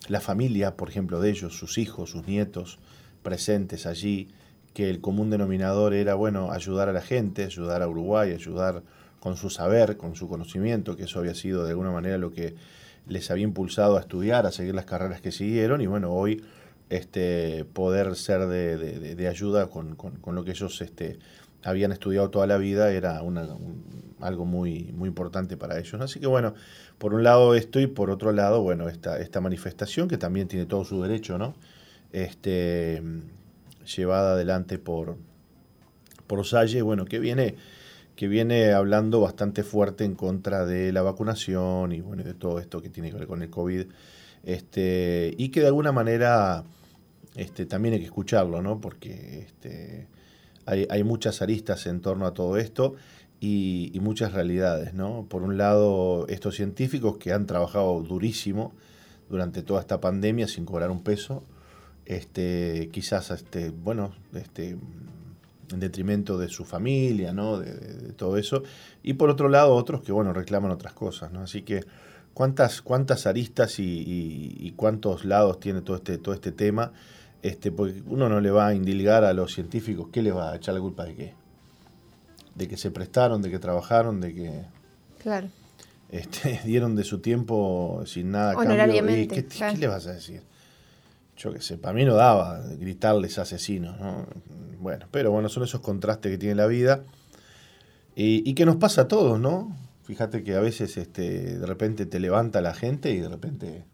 la 0.07 0.21
familia, 0.21 0.77
por 0.77 0.89
ejemplo, 0.89 1.21
de 1.21 1.31
ellos, 1.31 1.59
sus 1.59 1.79
hijos, 1.79 2.11
sus 2.11 2.29
nietos 2.29 2.79
presentes 3.25 3.87
allí, 3.87 4.29
que 4.77 4.91
el 4.91 5.01
común 5.01 5.31
denominador 5.31 5.95
era, 5.95 6.15
bueno, 6.17 6.53
ayudar 6.53 6.91
a 6.91 6.93
la 6.93 7.01
gente, 7.01 7.45
ayudar 7.45 7.81
a 7.81 7.89
Uruguay, 7.89 8.33
ayudar 8.33 8.83
con 9.21 9.39
su 9.39 9.49
saber, 9.49 9.97
con 9.97 10.17
su 10.17 10.29
conocimiento, 10.29 10.99
que 10.99 11.05
eso 11.05 11.19
había 11.19 11.35
sido 11.35 11.65
de 11.65 11.71
alguna 11.71 11.91
manera 11.91 12.19
lo 12.19 12.31
que 12.31 12.57
les 13.09 13.31
había 13.31 13.45
impulsado 13.45 13.97
a 13.97 14.01
estudiar, 14.01 14.45
a 14.45 14.53
seguir 14.53 14.75
las 14.75 14.85
carreras 14.85 15.23
que 15.23 15.33
siguieron, 15.33 15.81
y 15.81 15.87
bueno, 15.87 16.13
hoy 16.13 16.45
este, 16.91 17.65
poder 17.73 18.17
ser 18.17 18.49
de, 18.49 19.27
ayuda 19.27 19.69
con, 19.69 19.97
lo 20.27 20.45
que 20.45 20.51
ellos 20.51 20.83
este, 20.83 21.21
habían 21.65 21.91
estudiado 21.91 22.29
toda 22.29 22.47
la 22.47 22.59
vida 22.59 22.91
era 22.91 23.23
una, 23.23 23.49
algo 24.21 24.45
muy, 24.45 24.93
muy 24.93 25.09
importante 25.09 25.57
para 25.57 25.79
ellos. 25.79 25.99
Así 26.03 26.21
que 26.21 26.27
bueno, 26.27 26.53
por 26.99 27.15
un 27.15 27.23
lado 27.23 27.55
esto 27.55 27.81
y 27.81 27.87
por 27.87 28.11
otro 28.11 28.31
lado, 28.31 28.61
bueno, 28.61 28.91
esta, 28.91 29.21
esta 29.21 29.41
manifestación 29.41 30.07
que 30.07 30.19
también 30.19 30.49
tiene 30.49 30.67
todo 30.67 30.85
su 30.85 31.01
derecho, 31.01 31.39
¿no? 31.39 31.55
Este, 32.13 33.03
llevada 33.87 34.33
adelante 34.33 34.79
por, 34.79 35.17
por 36.27 36.45
Salle, 36.45 36.83
bueno, 36.83 37.05
que 37.05 37.19
viene, 37.19 37.55
que 38.15 38.29
viene 38.29 38.73
hablando 38.73 39.21
bastante 39.21 39.63
fuerte 39.63 40.05
en 40.05 40.15
contra 40.15 40.67
de 40.67 40.93
la 40.93 41.03
vacunación 41.03 41.93
y 41.93 42.01
bueno, 42.01 42.23
de 42.25 42.35
todo 42.35 42.59
esto 42.59 42.83
que 42.83 42.91
tiene 42.91 43.11
que 43.11 43.19
ver 43.19 43.27
con 43.27 43.43
el 43.43 43.51
COVID. 43.51 43.87
Este, 44.45 45.35
y 45.37 45.49
que 45.49 45.61
de 45.61 45.67
alguna 45.67 45.93
manera 45.93 46.65
este, 47.35 47.67
también 47.67 47.95
hay 47.95 48.01
que 48.01 48.07
escucharlo, 48.07 48.63
¿no? 48.63 48.81
Porque 48.81 49.41
este, 49.47 50.07
hay, 50.67 50.87
hay, 50.89 51.05
muchas 51.05 51.43
aristas 51.43 51.87
en 51.87 52.01
torno 52.01 52.27
a 52.27 52.33
todo 52.33 52.57
esto 52.57 52.95
y, 53.41 53.91
y, 53.93 54.01
muchas 54.01 54.33
realidades, 54.33 54.95
¿no? 54.95 55.27
Por 55.29 55.43
un 55.43 55.59
lado, 55.59 56.27
estos 56.29 56.55
científicos 56.55 57.19
que 57.19 57.33
han 57.33 57.47
trabajado 57.47 58.01
durísimo 58.03 58.73
durante 59.29 59.63
toda 59.63 59.81
esta 59.81 60.01
pandemia 60.01 60.49
sin 60.49 60.65
cobrar 60.65 60.91
un 60.91 61.03
peso, 61.03 61.43
este, 62.07 62.89
quizás 62.93 63.31
este, 63.31 63.71
bueno, 63.71 64.15
este, 64.35 64.77
en 65.73 65.81
detrimento 65.81 66.39
de 66.39 66.49
su 66.49 66.65
familia, 66.65 67.33
¿no? 67.33 67.59
De, 67.59 68.13
todo 68.13 68.37
eso. 68.37 68.63
Y 69.03 69.15
por 69.15 69.29
otro 69.29 69.49
lado, 69.49 69.75
otros 69.75 70.03
que 70.03 70.13
bueno, 70.13 70.33
reclaman 70.33 70.71
otras 70.71 70.93
cosas, 70.93 71.33
¿no? 71.33 71.41
Así 71.41 71.63
que 71.63 71.85
cuántas, 72.33 72.81
cuántas 72.81 73.27
aristas 73.27 73.77
y, 73.79 74.73
cuántos 74.77 75.25
lados 75.25 75.61
tiene 75.61 75.83
todo 75.83 75.97
este, 75.97 76.19
todo 76.19 76.35
este 76.35 76.53
tema, 76.53 76.93
este, 77.43 77.73
porque 77.73 78.03
uno 78.07 78.29
no 78.29 78.41
le 78.41 78.51
va 78.51 78.69
a 78.69 78.75
indilgar 78.75 79.25
a 79.25 79.33
los 79.33 79.53
científicos, 79.53 80.09
¿qué 80.13 80.23
le 80.23 80.33
va 80.33 80.53
a 80.53 80.57
echar 80.57 80.75
la 80.75 80.81
culpa 80.81 81.05
de 81.05 81.15
qué? 81.15 81.35
De 82.55 82.69
que 82.69 82.77
se 82.77 82.91
prestaron, 82.91 83.43
de 83.43 83.51
que 83.51 83.59
trabajaron, 83.59 84.21
de 84.21 84.35
que. 84.35 84.63
Claro. 85.23 85.49
Este, 86.09 86.61
dieron 86.65 86.95
de 86.95 87.03
su 87.03 87.19
tiempo 87.19 88.03
sin 88.07 88.31
nada 88.31 88.55
cambio. 88.55 89.05
¿Qué, 89.29 89.45
¿Qué 89.45 89.77
le 89.77 89.89
vas 89.89 90.07
a 90.07 90.13
decir? 90.13 90.43
Yo 91.37 91.53
qué 91.53 91.61
sé, 91.61 91.77
para 91.77 91.95
mí 91.95 92.05
no 92.05 92.15
daba 92.15 92.61
gritarles 92.79 93.39
asesinos, 93.39 93.99
¿no? 94.01 94.27
Bueno, 94.79 95.07
pero 95.11 95.31
bueno, 95.31 95.49
son 95.49 95.65
esos 95.65 95.81
contrastes 95.81 96.33
que 96.33 96.39
tiene 96.39 96.55
la 96.55 96.67
vida 96.67 97.05
y, 98.15 98.55
que 98.55 98.65
nos 98.65 98.77
pasa 98.77 99.03
a 99.03 99.09
todos, 99.09 99.39
¿no? 99.39 99.77
Fíjate 100.05 100.43
que 100.43 100.55
a 100.55 100.61
veces 100.61 100.97
este, 100.97 101.59
de 101.59 101.67
repente 101.67 102.07
te 102.07 102.21
levanta 102.21 102.61
la 102.61 102.73
gente 102.73 103.11
y 103.11 103.19
de 103.19 103.29
repente 103.29 103.85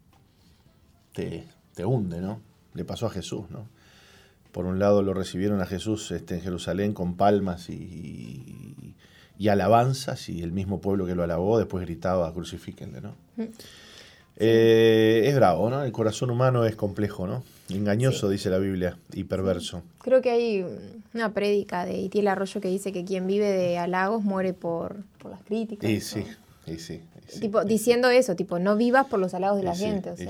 te, 1.11 1.47
te 1.73 1.85
hunde, 1.85 2.21
¿no? 2.21 2.41
Le 2.73 2.85
pasó 2.85 3.07
a 3.07 3.09
Jesús, 3.09 3.49
¿no? 3.49 3.67
Por 4.51 4.65
un 4.65 4.79
lado 4.79 5.01
lo 5.01 5.13
recibieron 5.13 5.59
a 5.61 5.65
Jesús 5.65 6.11
este, 6.11 6.35
en 6.35 6.41
Jerusalén 6.41 6.93
con 6.93 7.17
palmas 7.17 7.69
y, 7.69 8.95
y, 9.37 9.47
alabanzas 9.49 10.29
y 10.29 10.41
el 10.41 10.51
mismo 10.51 10.79
pueblo 10.79 11.05
que 11.05 11.15
lo 11.15 11.23
alabó 11.23 11.57
después 11.57 11.83
gritaba 11.83 12.31
crucifíquenle, 12.33 13.01
¿no? 13.01 13.15
Mm. 13.35 13.43
Eh, 14.37 15.23
es 15.25 15.35
bravo, 15.35 15.69
¿no? 15.69 15.83
El 15.83 15.91
corazón 15.91 16.29
humano 16.31 16.65
es 16.65 16.75
complejo, 16.75 17.27
¿no? 17.27 17.43
Engañoso, 17.69 18.29
dice 18.29 18.49
la 18.49 18.57
Biblia, 18.57 18.97
y 19.13 19.23
perverso. 19.23 19.83
Creo 20.01 20.21
que 20.21 20.31
hay 20.31 20.65
una 21.13 21.33
prédica 21.33 21.85
de 21.85 21.97
Itiel 21.97 22.27
Arroyo 22.27 22.59
que 22.59 22.67
dice 22.67 22.91
que 22.91 23.05
quien 23.05 23.27
vive 23.27 23.51
de 23.51 23.77
halagos 23.77 24.23
muere 24.23 24.53
por, 24.53 24.97
las 25.29 25.41
críticas. 25.43 25.89
Y 25.89 26.01
sí, 26.01 26.25
y 26.67 26.75
sí, 26.77 27.01
Tipo, 27.39 27.63
diciendo 27.63 28.09
eso, 28.09 28.35
tipo, 28.35 28.59
no 28.59 28.75
vivas 28.75 29.07
por 29.07 29.19
los 29.19 29.33
halagos 29.33 29.57
de 29.57 29.63
la 29.63 29.75
gente. 29.75 30.11
O 30.11 30.17
sea, 30.17 30.29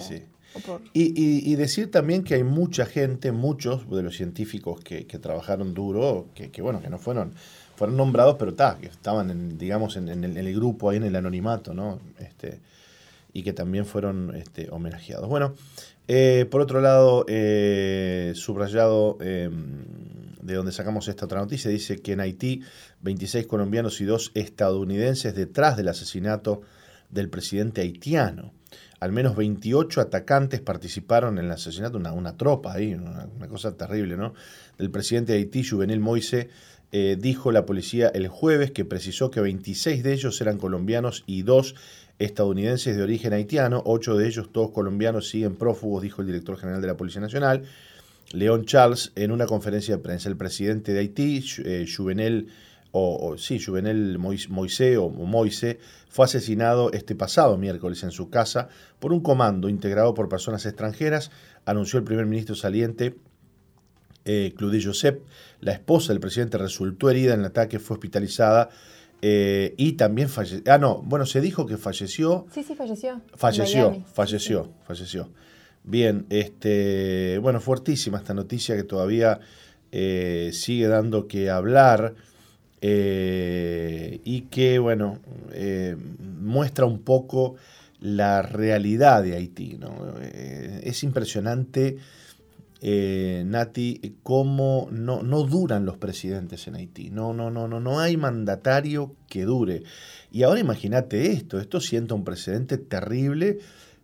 y, 0.94 1.52
y, 1.52 1.56
decir 1.56 1.90
también 1.90 2.24
que 2.24 2.36
hay 2.36 2.44
mucha 2.44 2.86
gente, 2.86 3.32
muchos 3.32 3.90
de 3.90 4.04
los 4.04 4.16
científicos 4.16 4.80
que, 4.82 5.04
trabajaron 5.20 5.74
duro, 5.74 6.28
que, 6.36 6.52
que, 6.52 6.62
bueno, 6.62 6.82
que 6.82 6.90
no 6.90 7.00
fueron 7.00 7.34
fueron 7.76 7.98
nombrados, 7.98 8.36
pero 8.38 8.56
que 8.56 8.88
estaban, 8.88 9.30
en, 9.30 9.58
digamos, 9.58 9.98
en, 9.98 10.10
en, 10.10 10.24
el, 10.24 10.56
grupo 10.56 10.90
ahí 10.90 10.98
en 10.98 11.04
el 11.04 11.16
anonimato, 11.16 11.74
¿no? 11.74 12.00
Este, 12.20 12.60
y 13.34 13.44
que 13.44 13.52
también 13.54 13.86
fueron 13.86 14.36
este, 14.36 14.70
homenajeados. 14.70 15.28
Bueno, 15.28 15.56
eh, 16.08 16.46
por 16.50 16.62
otro 16.62 16.82
lado, 16.82 17.26
eh, 17.28 18.34
subrayado 18.36 19.18
em, 19.22 19.84
de 20.42 20.54
donde 20.54 20.72
sacamos 20.72 21.08
esta 21.08 21.26
otra 21.26 21.40
noticia, 21.40 21.72
dice 21.72 22.02
que 22.02 22.14
en 22.14 22.20
Haití 22.20 22.62
26 23.02 23.48
colombianos 23.48 24.02
y 24.02 24.06
dos 24.06 24.32
estadounidenses 24.36 25.36
detrás 25.36 25.78
del 25.78 25.88
asesinato 25.88 26.62
del 27.10 27.30
presidente 27.30 27.82
haitiano. 27.82 28.54
Al 29.00 29.12
menos 29.12 29.36
28 29.36 30.00
atacantes 30.02 30.62
participaron 30.62 31.38
en 31.38 31.46
el 31.46 31.52
asesinato, 31.52 31.98
una, 31.98 32.14
una 32.14 32.38
tropa 32.38 32.74
ahí, 32.74 32.94
una, 32.94 33.28
cosa 33.50 33.76
terrible, 33.76 34.16
¿no? 34.16 34.34
Del 34.78 34.92
presidente 34.92 35.34
de 35.34 35.40
Haití, 35.40 35.64
Juvenil 35.64 36.00
Moise, 36.00 36.50
eh, 36.92 37.18
dijo 37.20 37.52
la 37.52 37.66
policía 37.66 38.10
el 38.10 38.28
jueves 38.28 38.72
que 38.72 38.86
precisó 38.86 39.32
que 39.32 39.42
26 39.42 40.04
de 40.04 40.14
ellos 40.14 40.40
eran 40.42 40.58
colombianos 40.58 41.24
y 41.26 41.42
dos 41.42 41.76
estadounidenses 42.03 42.03
de 42.20 43.02
origen 43.04 43.34
haitiano, 43.34 43.82
ocho 43.86 44.16
de 44.16 44.28
ellos, 44.28 44.52
todos 44.52 44.72
colombianos, 44.72 45.30
siguen 45.30 45.56
prófugos, 45.56 46.02
dijo 46.02 46.22
el 46.22 46.28
director 46.28 46.58
general 46.58 46.82
de 46.82 46.88
la 46.88 46.98
Policía 46.98 47.22
Nacional, 47.22 47.64
León 48.32 48.66
Charles, 48.66 49.12
en 49.16 49.32
una 49.32 49.46
conferencia 49.46 49.98
de 49.98 50.02
prensa. 50.02 50.30
El 50.30 50.38
presidente 50.38 50.94
de 50.94 51.00
Haití, 51.00 51.44
eh, 51.66 51.86
Juvenel, 51.86 52.48
o, 52.92 53.36
sí, 53.38 53.60
Juvenel 53.60 54.20
Moise 54.20 54.98
o 54.98 55.10
Moise, 55.10 55.80
fue 56.10 56.26
asesinado 56.26 56.92
este 56.94 57.16
pasado 57.16 57.58
miércoles 57.58 58.04
en 58.04 58.12
su 58.12 58.30
casa 58.30 58.70
por 59.00 59.14
un 59.14 59.22
comando 59.22 59.68
integrado 59.68 60.14
por 60.14 60.30
personas 60.30 60.66
extranjeras, 60.66 61.32
anunció 61.66 61.98
el 62.00 62.06
primer 62.06 62.28
ministro 62.28 62.56
saliente 62.56 63.16
eh, 64.26 64.54
Claude 64.56 64.82
Joseph. 64.82 65.20
La 65.60 65.74
esposa 65.74 66.14
del 66.14 66.20
presidente 66.20 66.58
resultó 66.58 67.10
herida 67.10 67.34
en 67.34 67.42
el 67.42 67.48
ataque, 67.48 67.80
fue 67.80 67.96
hospitalizada 67.96 68.70
eh, 69.26 69.74
y 69.78 69.94
también 69.94 70.28
falleció. 70.28 70.62
Ah, 70.70 70.78
no, 70.78 71.02
bueno, 71.02 71.26
se 71.26 71.40
dijo 71.40 71.66
que 71.66 71.78
falleció. 71.78 72.46
Sí, 72.54 72.62
sí, 72.62 72.76
falleció. 72.76 73.22
Falleció, 73.36 74.04
falleció, 74.14 74.70
falleció. 74.86 75.30
Bien, 75.86 76.26
este, 76.30 77.38
bueno, 77.42 77.62
fuertísima 77.62 78.18
esta 78.18 78.34
noticia 78.34 78.76
que 78.76 78.84
todavía 78.84 79.40
eh, 79.94 80.50
sigue 80.52 80.88
dando 80.88 81.30
que 81.30 81.50
hablar 81.50 82.16
eh, 82.82 84.20
y 84.26 84.42
que, 84.42 84.78
bueno, 84.80 85.20
muestra 86.42 86.84
un 86.84 87.00
poco 87.00 87.56
la 88.02 88.42
realidad 88.42 89.24
de 89.24 89.38
Haití. 89.38 89.78
¿no? 89.78 90.18
es 90.20 91.02
impresionante 91.02 91.96
eh, 92.86 93.44
Nati, 93.46 94.18
cómo 94.24 94.90
no, 94.92 95.24
no 95.24 95.44
duran 95.44 95.86
los 95.86 95.96
presidentes 95.96 96.68
en 96.68 96.76
Haití. 96.76 97.12
No, 97.12 97.34
no, 97.34 97.50
no, 97.50 97.66
no, 97.70 97.80
no 97.80 98.02
hay 98.02 98.18
mandatario 98.18 99.16
que 99.30 99.46
dure. 99.46 99.84
Y 100.34 100.44
ahora 100.44 100.60
imagínate 100.60 101.32
esto, 101.32 101.62
esto 101.62 101.80
sienta 101.80 102.14
un 102.14 102.26
precedente 102.26 102.78
terrible 102.78 103.60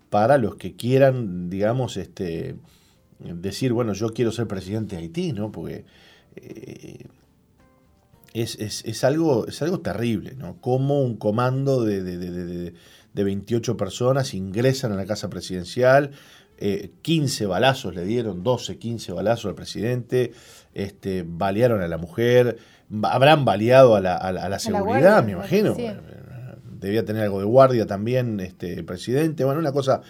para 0.09 0.37
los 0.37 0.55
que 0.55 0.77
quieran, 0.77 1.49
digamos, 1.49 1.97
este, 1.97 2.55
decir, 3.19 3.73
bueno, 3.73 3.91
yo 3.91 4.13
quiero 4.13 4.31
ser 4.31 4.47
presidente 4.47 4.95
de 4.95 5.01
Haití, 5.01 5.33
¿no? 5.33 5.51
Porque 5.51 5.83
eh, 6.37 7.05
es, 8.33 9.03
algo, 9.03 9.45
es 9.45 9.61
algo 9.61 9.81
terrible, 9.81 10.35
¿no? 10.35 10.55
Cómo 10.61 11.01
un 11.01 11.17
comando 11.17 11.83
de, 11.83 12.01
de, 12.01 12.73
de 13.13 13.23
28 13.23 13.75
personas 13.75 14.33
ingresan 14.33 14.93
a 14.93 14.95
la 14.95 15.05
casa 15.05 15.29
presidencial, 15.29 16.11
15 17.01 17.43
eh, 17.43 17.47
balazos 17.47 17.95
le 17.95 18.03
dieron, 18.03 18.43
12, 18.43 18.77
15 18.77 19.11
balazos 19.13 19.45
al 19.45 19.55
presidente, 19.55 20.33
este, 20.73 21.23
balearon 21.25 21.81
a 21.81 21.87
la 21.87 21.97
mujer, 21.97 22.57
habrán 23.03 23.45
baleado 23.45 23.95
a 23.95 24.01
la, 24.01 24.59
seguridad, 24.59 25.23
me 25.23 25.33
imagino. 25.33 25.75
Debía 26.79 27.03
tener 27.03 27.23
algo 27.23 27.39
de 27.39 27.45
guardia 27.45 27.85
también 27.85 28.39
este, 28.39 28.73
el 28.73 28.85
presidente. 28.85 29.43
Bueno, 29.43 29.59
una 29.59 29.73
cosa, 29.73 30.01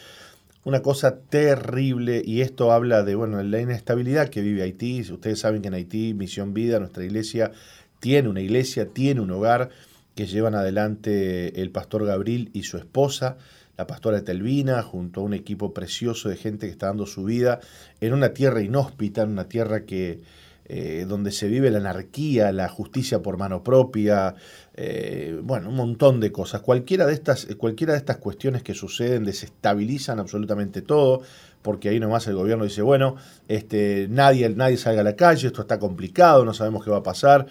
una 0.63 0.81
cosa 0.81 1.17
terrible 1.17 2.21
y 2.23 2.41
esto 2.41 2.71
habla 2.71 3.03
de 3.03 3.15
bueno, 3.15 3.41
la 3.41 3.59
inestabilidad 3.59 4.29
que 4.29 4.41
vive 4.41 4.61
Haití. 4.61 5.01
Ustedes 5.11 5.39
saben 5.39 5.61
que 5.61 5.69
en 5.69 5.73
Haití, 5.73 6.13
Misión 6.13 6.53
Vida, 6.53 6.79
nuestra 6.79 7.03
iglesia, 7.03 7.51
tiene 7.99 8.29
una 8.29 8.41
iglesia, 8.41 8.89
tiene 8.89 9.21
un 9.21 9.31
hogar 9.31 9.69
que 10.15 10.27
llevan 10.27 10.53
adelante 10.53 11.61
el 11.61 11.71
pastor 11.71 12.05
Gabriel 12.05 12.49
y 12.53 12.63
su 12.63 12.77
esposa 12.77 13.37
la 13.79 13.87
pastora 13.87 14.25
Telvina, 14.25 14.83
junto 14.83 15.21
a 15.21 15.23
un 15.23 15.33
equipo 15.33 15.73
precioso 15.73 16.27
de 16.27 16.35
gente 16.35 16.65
que 16.65 16.71
está 16.73 16.87
dando 16.87 17.05
su 17.05 17.23
vida 17.23 17.61
en 18.01 18.11
una 18.11 18.33
tierra 18.33 18.61
inhóspita, 18.61 19.21
en 19.21 19.29
una 19.29 19.47
tierra 19.47 19.85
que, 19.85 20.19
eh, 20.65 21.05
donde 21.07 21.31
se 21.31 21.47
vive 21.47 21.71
la 21.71 21.77
anarquía, 21.77 22.51
la 22.51 22.67
justicia 22.67 23.21
por 23.21 23.37
mano 23.37 23.63
propia, 23.63 24.35
eh, 24.73 25.39
bueno, 25.41 25.69
un 25.69 25.75
montón 25.75 26.19
de 26.19 26.29
cosas. 26.29 26.59
Cualquiera 26.59 27.05
de, 27.05 27.13
estas, 27.13 27.45
cualquiera 27.57 27.93
de 27.93 27.99
estas 27.99 28.17
cuestiones 28.17 28.63
que 28.63 28.73
suceden 28.73 29.23
desestabilizan 29.23 30.19
absolutamente 30.19 30.81
todo, 30.81 31.21
porque 31.61 31.87
ahí 31.87 32.01
nomás 32.01 32.27
el 32.27 32.35
gobierno 32.35 32.65
dice, 32.65 32.81
bueno, 32.81 33.15
este, 33.47 34.07
nadie, 34.09 34.49
nadie 34.49 34.75
salga 34.75 34.99
a 34.99 35.05
la 35.05 35.15
calle, 35.15 35.47
esto 35.47 35.61
está 35.61 35.79
complicado, 35.79 36.43
no 36.43 36.53
sabemos 36.53 36.83
qué 36.83 36.91
va 36.91 36.97
a 36.97 37.03
pasar. 37.03 37.45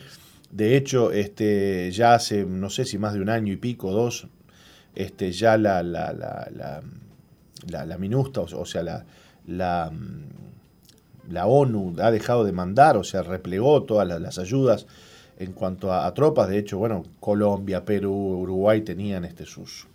De 0.50 0.76
hecho, 0.76 1.10
este, 1.10 1.90
ya 1.90 2.12
hace, 2.12 2.44
no 2.44 2.68
sé 2.68 2.84
si 2.84 2.98
más 2.98 3.14
de 3.14 3.22
un 3.22 3.30
año 3.30 3.50
y 3.50 3.56
pico, 3.56 3.92
dos, 3.92 4.28
este, 4.98 5.30
ya 5.30 5.56
la, 5.56 5.80
la, 5.84 6.12
la, 6.12 7.86
la, 7.86 7.98
minusta, 7.98 8.40
o, 8.40 8.64
sea, 8.64 8.82
la, 8.82 9.04
la, 9.46 9.92
la, 11.30 11.46
ONU 11.46 11.94
ha 12.02 12.10
dejado 12.10 12.42
de 12.42 12.50
mandar, 12.50 12.96
o 12.96 13.04
sea, 13.04 13.22
replegó 13.22 13.84
todas 13.84 14.08
las, 14.20 14.38
ayudas 14.40 14.88
en 15.38 15.52
cuanto 15.52 15.92
a, 15.92 16.12
tropas. 16.14 16.48
De 16.48 16.58
hecho, 16.58 16.78
bueno, 16.78 17.04
Colombia, 17.20 17.84
Perú, 17.84 18.12
Uruguay 18.40 18.80
tenían 18.80 19.24
este, 19.24 19.46
sus 19.46 19.86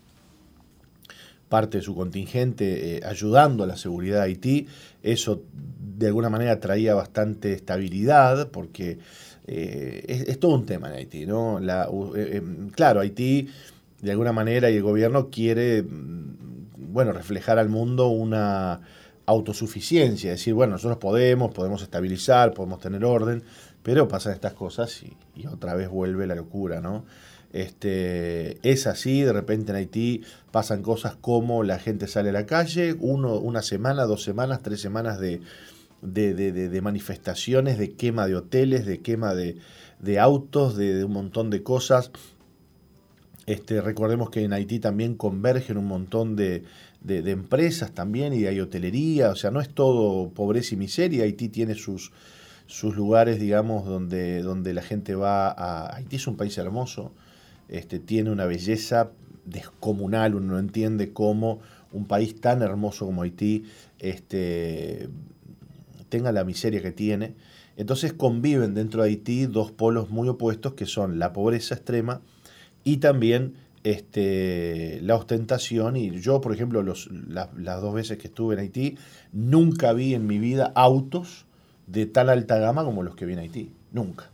parte 1.49 1.79
de 1.79 1.83
su 1.83 1.93
contingente 1.95 2.95
eh, 2.95 3.01
ayudando 3.05 3.65
a 3.65 3.67
la 3.67 3.75
seguridad 3.75 4.19
de 4.19 4.23
Haití. 4.23 4.67
Eso 5.03 5.43
de 5.97 6.07
alguna 6.07 6.29
manera 6.29 6.61
traía 6.61 6.95
bastante 6.95 7.51
estabilidad 7.51 8.49
porque 8.51 8.99
eh, 9.47 10.25
es, 10.27 10.39
todo 10.39 10.55
un 10.55 10.65
tema 10.65 10.87
en 10.87 10.95
Haití. 10.95 11.25
¿no? 11.25 11.59
Eh, 12.15 12.41
claro, 12.73 13.01
Haití 13.01 13.49
de 14.03 14.11
alguna 14.11 14.33
manera 14.33 14.69
y 14.69 14.75
el 14.75 14.83
gobierno 14.83 15.29
quiere, 15.29 15.81
mm, 15.81 16.91
bueno, 16.91 17.13
reflejar 17.13 17.57
al 17.57 17.69
mundo 17.69 18.07
una 18.09 18.81
autosuficiencia, 19.25 20.31
decir, 20.31 20.53
bueno, 20.53 20.73
nosotros 20.73 20.97
podemos, 20.97 21.53
podemos 21.53 21.81
estabilizar, 21.81 22.53
podemos 22.53 22.81
tener 22.81 23.05
orden, 23.05 23.43
pero 23.81 24.09
pasan 24.09 24.33
estas 24.33 24.53
cosas 24.53 25.01
y, 25.35 25.47
otra 25.47 25.73
vez 25.75 25.89
vuelve 25.89 26.27
la 26.27 26.35
locura, 26.35 26.81
¿no? 26.81 27.05
Este, 27.53 28.57
es 28.69 28.87
así, 28.87 29.21
de 29.21 29.31
repente 29.31 29.71
en 29.71 29.77
Haití 29.77 30.23
pasan 30.51 30.81
cosas 30.81 31.15
como 31.15 31.63
la 31.63 31.79
gente 31.79 32.07
sale 32.07 32.29
a 32.29 32.33
la 32.33 32.45
calle, 32.45 32.95
uno, 32.99 33.37
una 33.37 33.61
semana, 33.61 34.03
dos 34.03 34.23
semanas, 34.23 34.61
tres 34.63 34.81
semanas 34.81 35.19
de, 35.19 35.39
de, 36.01 36.33
de, 36.33 36.81
manifestaciones, 36.81 37.77
de 37.77 37.93
quema 37.93 38.27
de 38.27 38.35
hoteles, 38.35 38.85
de 38.85 38.99
quema 39.01 39.33
de, 39.33 40.19
autos, 40.19 40.75
de, 40.75 41.05
un 41.05 41.13
montón 41.13 41.49
de 41.49 41.63
cosas. 41.63 42.11
Este, 43.45 43.81
recordemos 43.81 44.29
que 44.29 44.43
en 44.43 44.53
Haití 44.53 44.79
también 44.79 45.15
convergen 45.15 45.77
un 45.77 45.85
montón 45.85 46.35
de, 46.35 46.63
empresas 47.05 47.91
también 47.91 48.33
y 48.33 48.45
hay 48.45 48.59
hotelería, 48.61 49.31
o 49.31 49.35
sea, 49.35 49.51
no 49.51 49.59
es 49.59 49.69
todo 49.69 50.29
pobreza 50.29 50.75
y 50.75 50.77
miseria, 50.77 51.25
Haití 51.25 51.49
tiene 51.49 51.75
sus, 51.75 52.13
sus 52.67 52.95
lugares, 52.95 53.39
digamos, 53.39 53.85
donde, 53.85 54.41
donde 54.41 54.73
la 54.73 54.81
gente 54.81 55.15
va 55.15 55.49
a... 55.49 55.95
Haití 55.95 56.15
es 56.15 56.27
un 56.27 56.37
país 56.37 56.57
hermoso, 56.57 57.11
este, 57.67 57.99
tiene 57.99 58.31
una 58.31 58.45
belleza 58.45 59.11
descomunal, 59.45 60.35
uno 60.35 60.53
no 60.53 60.59
entiende 60.59 61.11
cómo 61.11 61.59
un 61.91 62.05
país 62.05 62.39
tan 62.39 62.61
hermoso 62.61 63.05
como 63.05 63.23
Haití 63.23 63.65
este, 63.99 65.09
tenga 66.09 66.31
la 66.31 66.43
miseria 66.43 66.81
que 66.81 66.91
tiene. 66.91 67.35
Entonces 67.75 68.13
conviven 68.13 68.73
dentro 68.73 69.03
de 69.03 69.09
Haití 69.09 69.45
dos 69.45 69.71
polos 69.71 70.09
muy 70.09 70.29
opuestos 70.29 70.73
que 70.73 70.85
son 70.85 71.19
la 71.19 71.33
pobreza 71.33 71.75
extrema, 71.75 72.21
y 72.83 72.97
también 72.97 73.55
este, 73.83 74.99
la 75.01 75.15
ostentación. 75.15 75.95
Y 75.95 76.19
yo, 76.19 76.41
por 76.41 76.53
ejemplo, 76.53 76.81
los, 76.81 77.09
las 77.11 77.81
dos 77.81 77.93
veces 77.93 78.17
que 78.17 78.27
estuve 78.27 78.55
en 78.55 78.61
Haití, 78.61 78.97
nunca 79.31 79.93
vi 79.93 80.13
en 80.13 80.25
mi 80.25 80.39
vida 80.39 80.71
autos 80.75 81.45
de 81.87 82.05
tan 82.05 82.29
alta 82.29 82.57
gama 82.57 82.83
como 82.83 83.03
los 83.03 83.15
que 83.15 83.25
vi 83.25 83.33
en 83.33 83.39
Haití. 83.39 83.71
Nunca. 83.91 84.29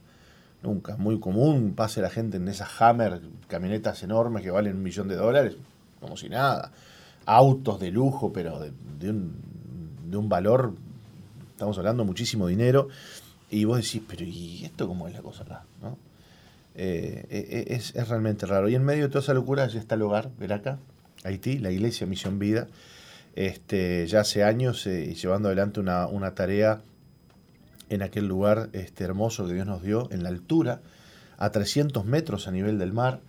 Nunca. 0.61 0.97
Muy 0.97 1.19
común, 1.19 1.73
pase 1.75 2.01
la 2.01 2.09
gente 2.09 2.37
en 2.37 2.47
esas 2.47 2.69
Hammer, 2.81 3.21
camionetas 3.47 4.03
enormes 4.03 4.43
que 4.43 4.51
valen 4.51 4.75
un 4.77 4.83
millón 4.83 5.07
de 5.07 5.15
dólares, 5.15 5.55
como 5.99 6.17
si 6.17 6.29
nada. 6.29 6.71
Autos 7.25 7.79
de 7.79 7.91
lujo, 7.91 8.33
pero 8.33 8.59
de, 8.59 9.09
un, 9.09 9.33
de 10.09 10.17
un 10.17 10.27
valor, 10.27 10.73
estamos 11.51 11.77
hablando 11.77 12.03
muchísimo 12.03 12.47
dinero. 12.47 12.89
Y 13.51 13.65
vos 13.65 13.77
decís, 13.77 14.01
pero 14.07 14.23
¿y 14.23 14.63
esto 14.65 14.87
cómo 14.87 15.07
es 15.07 15.13
la 15.13 15.21
cosa 15.21 15.43
acá? 15.43 15.63
¿no? 15.81 15.97
Eh, 16.81 17.25
eh, 17.29 17.65
es, 17.67 17.93
realmente 18.07 18.45
raro. 18.45 18.69
Y 18.69 18.75
en 18.75 18.85
medio 18.85 19.03
de 19.03 19.09
toda 19.09 19.19
esa 19.19 19.33
locura 19.33 19.67
ya 19.67 19.81
está 19.81 19.95
el 19.95 20.01
hogar, 20.01 20.29
Veraca, 20.39 20.79
Haití, 21.25 21.57
la 21.57 21.71
iglesia 21.71 22.07
Misión 22.07 22.39
Vida, 22.39 22.67
este, 23.35 24.07
ya 24.07 24.21
hace 24.21 24.45
años 24.45 24.87
eh, 24.87 25.13
llevando 25.13 25.49
adelante 25.49 25.81
una, 25.81 26.07
una, 26.07 26.35
tarea 26.35 26.81
en 27.89 28.01
aquel 28.01 28.27
lugar 28.27 28.69
este, 28.71 29.03
hermoso 29.03 29.45
que 29.45 29.55
Dios 29.55 29.67
nos 29.67 29.83
dio, 29.83 30.07
en 30.11 30.23
la 30.23 30.29
altura, 30.29 30.79
a 31.37 31.51
300 31.51 32.05
metros 32.05 32.47
a 32.47 32.51
nivel 32.51 32.79
del 32.79 32.93
mar. 32.93 33.19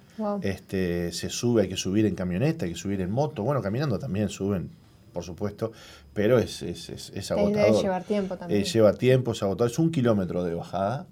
Este, 0.43 1.13
se 1.13 1.29
sube, 1.29 1.63
hay 1.63 1.69
que 1.69 1.77
subir 1.77 2.07
en 2.07 2.15
camioneta, 2.15 2.67
hay 2.67 2.73
que 2.73 2.79
subir 2.79 3.01
en 3.01 3.11
moto. 3.11 3.43
Bueno, 3.43 3.63
caminando 3.63 3.99
también 3.99 4.29
suben, 4.29 4.71
por 5.13 5.25
supuesto, 5.25 5.73
pero 6.15 6.39
es, 6.39 6.63
es, 6.63 6.89
es, 6.89 7.11
es 7.15 7.31
agotador. 7.33 7.73
Debe 7.73 7.83
llevar 7.83 8.05
tiempo 8.05 8.37
también. 8.37 8.61
Eh, 8.61 8.65
lleva 8.65 8.93
tiempo, 8.93 9.33
es 9.33 9.43
agotador. 9.43 9.73
Es 9.73 9.79
un 9.79 9.91
kilómetro 9.91 10.45
de 10.45 10.55
bajada. 10.55 11.07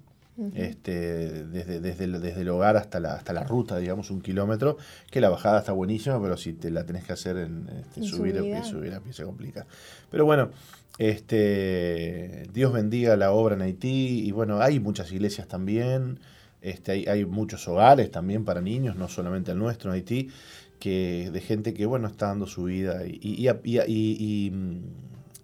Este, 0.55 1.45
desde, 1.45 1.79
desde, 1.79 2.03
el, 2.05 2.21
desde 2.21 2.41
el 2.41 2.49
hogar 2.49 2.77
hasta 2.77 2.99
la, 2.99 3.13
hasta 3.13 3.33
la 3.33 3.43
ruta, 3.43 3.77
digamos, 3.77 4.11
un 4.11 4.21
kilómetro, 4.21 4.77
que 5.11 5.21
la 5.21 5.29
bajada 5.29 5.59
está 5.59 5.71
buenísima, 5.71 6.21
pero 6.21 6.37
si 6.37 6.53
te 6.53 6.71
la 6.71 6.85
tenés 6.85 7.03
que 7.03 7.13
hacer 7.13 7.37
en, 7.37 7.67
este, 7.69 8.03
subir, 8.03 8.37
a 8.37 8.41
pie, 8.41 8.63
subir 8.63 8.93
a 8.93 8.99
pie 8.99 9.13
se 9.13 9.23
complica. 9.23 9.65
Pero 10.09 10.25
bueno, 10.25 10.51
este, 10.99 12.43
Dios 12.53 12.73
bendiga 12.73 13.15
la 13.15 13.31
obra 13.31 13.55
en 13.55 13.61
Haití 13.61 14.27
y 14.27 14.31
bueno, 14.31 14.59
hay 14.61 14.79
muchas 14.79 15.11
iglesias 15.11 15.47
también. 15.47 16.19
Este, 16.61 16.91
hay, 16.91 17.05
hay, 17.05 17.25
muchos 17.25 17.65
hogares 17.69 18.11
también 18.11 18.43
para 18.43 18.59
niños, 18.59 18.97
no 18.97 19.07
solamente 19.07 19.51
el 19.51 19.57
nuestro 19.57 19.91
en 19.91 19.95
Haití, 19.95 20.29
que, 20.77 21.29
de 21.31 21.39
gente 21.39 21.73
que 21.73 21.85
bueno 21.85 22.07
está 22.09 22.27
dando 22.27 22.47
su 22.47 22.65
vida. 22.65 23.05
Y, 23.07 23.47
y, 23.47 24.51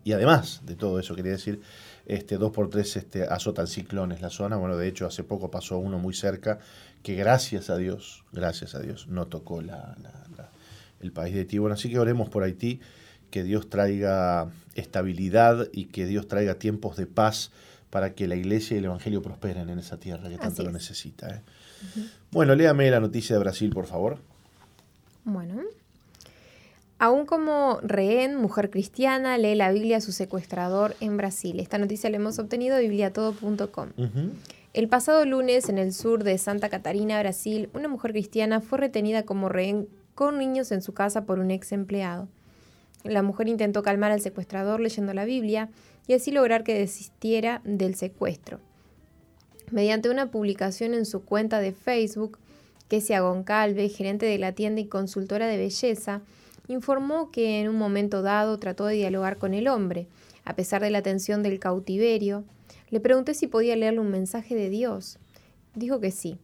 y, 0.03 0.11
además 0.11 0.61
de 0.65 0.75
todo 0.75 0.99
eso, 0.99 1.15
quería 1.15 1.31
decir, 1.31 1.61
este, 2.05 2.37
dos 2.37 2.51
por 2.51 2.69
tres 2.69 2.95
este, 2.95 3.23
azotan 3.23 3.67
ciclones 3.67 4.21
la 4.21 4.29
zona. 4.29 4.57
Bueno, 4.57 4.77
de 4.77 4.87
hecho, 4.87 5.05
hace 5.05 5.23
poco 5.23 5.49
pasó 5.51 5.77
uno 5.77 5.99
muy 5.99 6.13
cerca 6.13 6.59
que 7.03 7.15
gracias 7.15 7.69
a 7.69 7.77
Dios, 7.77 8.23
gracias 8.31 8.75
a 8.75 8.79
Dios, 8.79 9.07
no 9.07 9.27
tocó 9.27 9.61
la, 9.61 9.95
el 11.01 11.11
país 11.11 11.33
de 11.33 11.41
Haití. 11.41 11.57
Bueno, 11.57 11.75
así 11.75 11.89
que 11.89 11.99
oremos 11.99 12.29
por 12.29 12.43
Haití, 12.43 12.79
que 13.29 13.43
Dios 13.43 13.69
traiga 13.69 14.49
estabilidad 14.75 15.67
y 15.71 15.85
que 15.85 16.05
Dios 16.05 16.27
traiga 16.27 16.55
tiempos 16.55 16.97
de 16.97 17.05
paz 17.05 17.51
para 17.89 18.13
que 18.13 18.27
la 18.27 18.35
iglesia 18.35 18.75
y 18.75 18.79
el 18.79 18.85
evangelio 18.85 19.21
prosperen 19.21 19.69
en 19.69 19.79
esa 19.79 19.97
tierra 19.97 20.27
que 20.29 20.37
tanto 20.37 20.63
lo 20.63 20.71
necesita. 20.71 21.29
¿eh? 21.29 21.41
Bueno, 22.31 22.55
léame 22.55 22.89
la 22.89 22.99
noticia 22.99 23.35
de 23.35 23.39
Brasil, 23.39 23.71
por 23.71 23.85
favor. 23.85 24.19
Bueno. 25.23 25.61
Aún 26.97 27.25
como 27.25 27.79
rehén, 27.81 28.35
mujer 28.35 28.69
cristiana, 28.69 29.37
lee 29.37 29.55
la 29.55 29.71
Biblia 29.71 29.97
a 29.97 30.01
su 30.01 30.13
secuestrador 30.13 30.95
en 31.01 31.17
Brasil. 31.17 31.59
Esta 31.59 31.77
noticia 31.77 32.09
la 32.09 32.15
hemos 32.15 32.39
obtenido 32.39 32.77
de 32.77 32.83
bibliatodo.com. 32.83 33.89
El 34.73 34.87
pasado 34.87 35.25
lunes, 35.25 35.67
en 35.67 35.77
el 35.77 35.93
sur 35.93 36.23
de 36.23 36.37
Santa 36.37 36.69
Catarina, 36.69 37.19
Brasil, 37.19 37.69
una 37.73 37.89
mujer 37.89 38.11
cristiana 38.11 38.61
fue 38.61 38.77
retenida 38.77 39.23
como 39.23 39.49
rehén 39.49 39.89
con 40.15 40.37
niños 40.37 40.71
en 40.71 40.81
su 40.81 40.93
casa 40.93 41.25
por 41.25 41.39
un 41.39 41.51
ex 41.51 41.73
empleado. 41.73 42.29
La 43.03 43.21
mujer 43.21 43.49
intentó 43.49 43.83
calmar 43.83 44.11
al 44.11 44.21
secuestrador 44.21 44.79
leyendo 44.79 45.13
la 45.13 45.25
Biblia 45.25 45.69
y 46.07 46.13
así 46.13 46.31
lograr 46.31 46.63
que 46.63 46.77
desistiera 46.77 47.61
del 47.65 47.95
secuestro. 47.95 48.59
Mediante 49.69 50.09
una 50.09 50.31
publicación 50.31 50.93
en 50.93 51.05
su 51.05 51.23
cuenta 51.23 51.59
de 51.59 51.73
Facebook, 51.73 52.39
Kesia 52.87 53.19
Goncalve, 53.19 53.89
gerente 53.89 54.25
de 54.25 54.37
la 54.37 54.53
tienda 54.53 54.81
y 54.81 54.85
consultora 54.85 55.47
de 55.47 55.57
belleza, 55.57 56.21
informó 56.67 57.31
que 57.31 57.61
en 57.61 57.69
un 57.69 57.77
momento 57.77 58.21
dado 58.21 58.59
trató 58.59 58.85
de 58.85 58.95
dialogar 58.95 59.37
con 59.37 59.53
el 59.53 59.67
hombre, 59.67 60.07
a 60.43 60.55
pesar 60.55 60.81
de 60.81 60.89
la 60.89 61.01
tensión 61.01 61.43
del 61.43 61.59
cautiverio. 61.59 62.43
Le 62.89 62.99
pregunté 62.99 63.33
si 63.33 63.47
podía 63.47 63.75
leerle 63.75 63.99
un 63.99 64.11
mensaje 64.11 64.55
de 64.55 64.69
Dios. 64.69 65.17
Dijo 65.73 65.99
que 65.99 66.11
sí. 66.11 66.37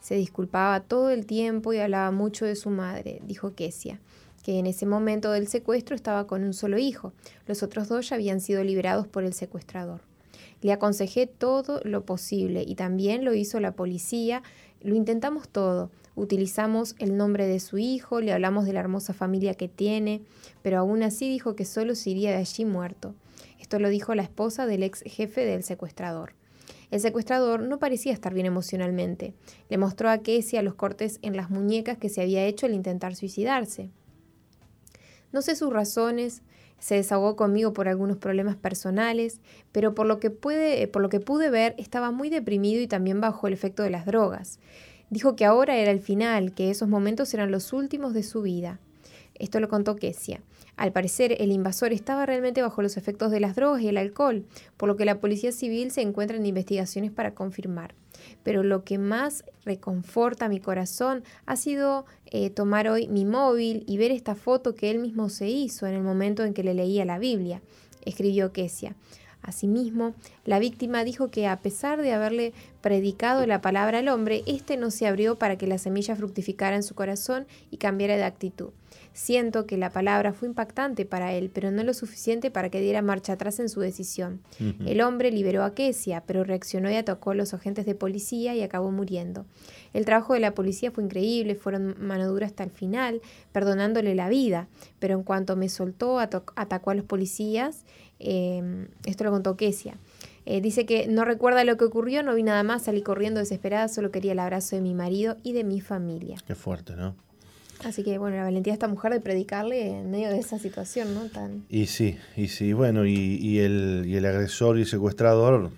Se 0.00 0.14
disculpaba 0.14 0.80
todo 0.80 1.10
el 1.10 1.26
tiempo 1.26 1.72
y 1.72 1.78
hablaba 1.78 2.10
mucho 2.10 2.46
de 2.46 2.56
su 2.56 2.70
madre, 2.70 3.20
dijo 3.24 3.54
Kesia 3.54 4.00
que 4.48 4.58
en 4.58 4.66
ese 4.66 4.86
momento 4.86 5.30
del 5.30 5.46
secuestro 5.46 5.94
estaba 5.94 6.26
con 6.26 6.42
un 6.42 6.54
solo 6.54 6.78
hijo. 6.78 7.12
Los 7.46 7.62
otros 7.62 7.86
dos 7.86 8.08
ya 8.08 8.16
habían 8.16 8.40
sido 8.40 8.64
liberados 8.64 9.06
por 9.06 9.24
el 9.24 9.34
secuestrador. 9.34 10.00
Le 10.62 10.72
aconsejé 10.72 11.26
todo 11.26 11.82
lo 11.84 12.06
posible 12.06 12.64
y 12.66 12.74
también 12.74 13.26
lo 13.26 13.34
hizo 13.34 13.60
la 13.60 13.72
policía. 13.72 14.42
Lo 14.80 14.94
intentamos 14.94 15.50
todo. 15.50 15.90
Utilizamos 16.18 16.96
el 16.98 17.16
nombre 17.16 17.46
de 17.46 17.60
su 17.60 17.78
hijo, 17.78 18.20
le 18.20 18.32
hablamos 18.32 18.64
de 18.64 18.72
la 18.72 18.80
hermosa 18.80 19.14
familia 19.14 19.54
que 19.54 19.68
tiene, 19.68 20.22
pero 20.62 20.78
aún 20.78 21.04
así 21.04 21.28
dijo 21.28 21.54
que 21.54 21.64
solo 21.64 21.94
se 21.94 22.10
iría 22.10 22.30
de 22.32 22.38
allí 22.38 22.64
muerto. 22.64 23.14
Esto 23.60 23.78
lo 23.78 23.88
dijo 23.88 24.16
la 24.16 24.24
esposa 24.24 24.66
del 24.66 24.82
ex 24.82 25.02
jefe 25.02 25.46
del 25.46 25.62
secuestrador. 25.62 26.32
El 26.90 26.98
secuestrador 26.98 27.62
no 27.62 27.78
parecía 27.78 28.12
estar 28.12 28.34
bien 28.34 28.46
emocionalmente. 28.46 29.32
Le 29.68 29.78
mostró 29.78 30.10
a 30.10 30.18
Kesia 30.18 30.60
los 30.62 30.74
cortes 30.74 31.20
en 31.22 31.36
las 31.36 31.50
muñecas 31.50 31.98
que 31.98 32.08
se 32.08 32.20
había 32.20 32.44
hecho 32.46 32.66
al 32.66 32.74
intentar 32.74 33.14
suicidarse. 33.14 33.90
No 35.30 35.40
sé 35.40 35.54
sus 35.54 35.72
razones, 35.72 36.42
se 36.80 36.96
desahogó 36.96 37.36
conmigo 37.36 37.72
por 37.72 37.86
algunos 37.86 38.16
problemas 38.16 38.56
personales, 38.56 39.40
pero 39.70 39.94
por 39.94 40.06
lo 40.06 40.18
que, 40.18 40.30
puede, 40.30 40.88
por 40.88 41.00
lo 41.00 41.10
que 41.10 41.20
pude 41.20 41.48
ver 41.48 41.76
estaba 41.78 42.10
muy 42.10 42.28
deprimido 42.28 42.82
y 42.82 42.88
también 42.88 43.20
bajo 43.20 43.46
el 43.46 43.52
efecto 43.52 43.84
de 43.84 43.90
las 43.90 44.04
drogas. 44.04 44.58
Dijo 45.10 45.36
que 45.36 45.44
ahora 45.44 45.76
era 45.76 45.90
el 45.90 46.00
final, 46.00 46.54
que 46.54 46.70
esos 46.70 46.88
momentos 46.88 47.32
eran 47.34 47.50
los 47.50 47.72
últimos 47.72 48.14
de 48.14 48.22
su 48.22 48.42
vida. 48.42 48.78
Esto 49.34 49.60
lo 49.60 49.68
contó 49.68 49.96
Kesia. 49.96 50.40
Al 50.76 50.92
parecer, 50.92 51.36
el 51.40 51.52
invasor 51.52 51.92
estaba 51.92 52.26
realmente 52.26 52.62
bajo 52.62 52.82
los 52.82 52.96
efectos 52.96 53.30
de 53.30 53.40
las 53.40 53.56
drogas 53.56 53.82
y 53.82 53.88
el 53.88 53.96
alcohol, 53.96 54.44
por 54.76 54.88
lo 54.88 54.96
que 54.96 55.04
la 55.04 55.20
Policía 55.20 55.52
Civil 55.52 55.90
se 55.90 56.02
encuentra 56.02 56.36
en 56.36 56.46
investigaciones 56.46 57.10
para 57.10 57.34
confirmar 57.34 57.94
pero 58.42 58.62
lo 58.62 58.84
que 58.84 58.98
más 58.98 59.44
reconforta 59.64 60.48
mi 60.48 60.60
corazón 60.60 61.24
ha 61.46 61.56
sido 61.56 62.06
eh, 62.26 62.50
tomar 62.50 62.88
hoy 62.88 63.08
mi 63.08 63.24
móvil 63.24 63.84
y 63.86 63.98
ver 63.98 64.10
esta 64.10 64.34
foto 64.34 64.74
que 64.74 64.90
él 64.90 64.98
mismo 64.98 65.28
se 65.28 65.48
hizo 65.48 65.86
en 65.86 65.94
el 65.94 66.02
momento 66.02 66.44
en 66.44 66.54
que 66.54 66.64
le 66.64 66.74
leía 66.74 67.04
la 67.04 67.18
Biblia, 67.18 67.62
escribió 68.04 68.52
Kesia. 68.52 68.96
Asimismo, 69.42 70.14
la 70.44 70.58
víctima 70.58 71.04
dijo 71.04 71.30
que 71.30 71.46
a 71.46 71.56
pesar 71.58 72.02
de 72.02 72.12
haberle 72.12 72.52
predicado 72.80 73.46
la 73.46 73.60
palabra 73.60 73.98
al 73.98 74.08
hombre, 74.08 74.42
éste 74.46 74.76
no 74.76 74.90
se 74.90 75.06
abrió 75.06 75.38
para 75.38 75.56
que 75.56 75.66
la 75.66 75.78
semilla 75.78 76.16
fructificara 76.16 76.76
en 76.76 76.82
su 76.82 76.94
corazón 76.94 77.46
y 77.70 77.78
cambiara 77.78 78.16
de 78.16 78.24
actitud. 78.24 78.70
Siento 79.12 79.66
que 79.66 79.76
la 79.76 79.90
palabra 79.90 80.32
fue 80.32 80.46
impactante 80.46 81.04
para 81.04 81.32
él, 81.32 81.50
pero 81.52 81.72
no 81.72 81.82
lo 81.82 81.92
suficiente 81.92 82.52
para 82.52 82.70
que 82.70 82.80
diera 82.80 83.02
marcha 83.02 83.32
atrás 83.32 83.58
en 83.58 83.68
su 83.68 83.80
decisión. 83.80 84.40
El 84.86 85.00
hombre 85.00 85.32
liberó 85.32 85.64
a 85.64 85.74
Kesia, 85.74 86.22
pero 86.24 86.44
reaccionó 86.44 86.88
y 86.88 86.94
atacó 86.94 87.32
a 87.32 87.34
los 87.34 87.52
agentes 87.52 87.84
de 87.84 87.96
policía 87.96 88.54
y 88.54 88.62
acabó 88.62 88.92
muriendo. 88.92 89.44
El 89.92 90.04
trabajo 90.04 90.34
de 90.34 90.40
la 90.40 90.54
policía 90.54 90.92
fue 90.92 91.02
increíble, 91.02 91.56
fueron 91.56 91.96
mano 91.98 92.28
dura 92.28 92.46
hasta 92.46 92.62
el 92.62 92.70
final, 92.70 93.20
perdonándole 93.50 94.14
la 94.14 94.28
vida, 94.28 94.68
pero 95.00 95.14
en 95.14 95.24
cuanto 95.24 95.56
me 95.56 95.68
soltó, 95.68 96.20
atacó 96.20 96.90
a 96.90 96.94
los 96.94 97.04
policías. 97.04 97.84
Em, 98.20 98.88
esto 99.04 99.24
lo 99.24 99.30
contó 99.30 99.56
Kesia. 99.56 99.96
Eh, 100.46 100.60
dice 100.60 100.86
que 100.86 101.06
no 101.08 101.24
recuerda 101.24 101.62
lo 101.64 101.76
que 101.76 101.84
ocurrió, 101.84 102.22
no 102.22 102.34
vi 102.34 102.42
nada 102.42 102.62
más, 102.62 102.84
salí 102.84 103.02
corriendo 103.02 103.38
desesperada, 103.40 103.88
solo 103.88 104.10
quería 104.10 104.32
el 104.32 104.38
abrazo 104.38 104.76
de 104.76 104.82
mi 104.82 104.94
marido 104.94 105.36
y 105.42 105.52
de 105.52 105.62
mi 105.62 105.80
familia. 105.80 106.38
Qué 106.46 106.54
fuerte, 106.54 106.96
¿no? 106.96 107.14
Así 107.84 108.02
que, 108.02 108.18
bueno, 108.18 108.36
la 108.36 108.44
valentía 108.44 108.72
de 108.72 108.74
esta 108.74 108.88
mujer 108.88 109.12
de 109.12 109.20
predicarle 109.20 109.98
en 109.98 110.10
medio 110.10 110.30
de 110.30 110.38
esa 110.38 110.58
situación, 110.58 111.14
¿no? 111.14 111.28
Tan... 111.28 111.64
Y 111.68 111.86
sí, 111.86 112.18
y 112.36 112.48
sí, 112.48 112.72
bueno, 112.72 113.06
y, 113.06 113.58
el, 113.58 114.04
y 114.06 114.16
el 114.16 114.26
agresor 114.26 114.78
y 114.78 114.84
secuestrador 114.84 115.70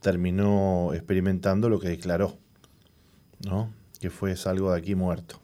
terminó 0.00 0.92
experimentando 0.94 1.68
lo 1.68 1.78
que 1.78 1.88
declaró, 1.88 2.36
¿no? 3.46 3.70
Que 4.00 4.10
fue 4.10 4.36
salgo 4.36 4.72
de 4.72 4.78
aquí 4.78 4.94
muerto. 4.94 5.40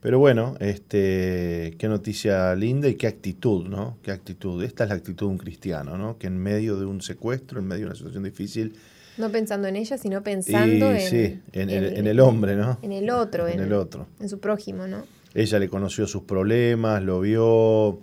Pero 0.00 0.18
bueno, 0.18 0.56
este, 0.60 1.74
qué 1.78 1.88
noticia 1.88 2.54
linda 2.54 2.88
y 2.88 2.94
qué 2.94 3.06
actitud, 3.06 3.66
¿no? 3.66 3.98
Qué 4.02 4.12
actitud. 4.12 4.62
Esta 4.62 4.84
es 4.84 4.90
la 4.90 4.96
actitud 4.96 5.26
de 5.26 5.32
un 5.32 5.38
cristiano, 5.38 5.98
¿no? 5.98 6.16
Que 6.16 6.28
en 6.28 6.38
medio 6.38 6.78
de 6.78 6.86
un 6.86 7.02
secuestro, 7.02 7.60
en 7.60 7.66
medio 7.66 7.82
de 7.82 7.86
una 7.86 7.94
situación 7.96 8.24
difícil, 8.24 8.74
no 9.20 9.30
pensando 9.30 9.68
en 9.68 9.76
ella, 9.76 9.98
sino 9.98 10.22
pensando 10.22 10.92
en, 10.92 11.00
sí, 11.00 11.40
en, 11.52 12.06
el, 12.06 12.20
hombre, 12.20 12.56
¿no? 12.56 12.78
En 12.80 12.92
el 12.92 13.10
otro, 13.10 13.46
en, 13.48 13.60
el 13.60 13.72
otro. 13.72 14.06
En 14.18 14.28
su 14.28 14.40
prójimo, 14.40 14.86
¿no? 14.86 15.04
Ella 15.34 15.58
le 15.58 15.68
conoció 15.68 16.06
sus 16.06 16.22
problemas, 16.22 17.02
lo 17.02 17.20
vio, 17.20 18.00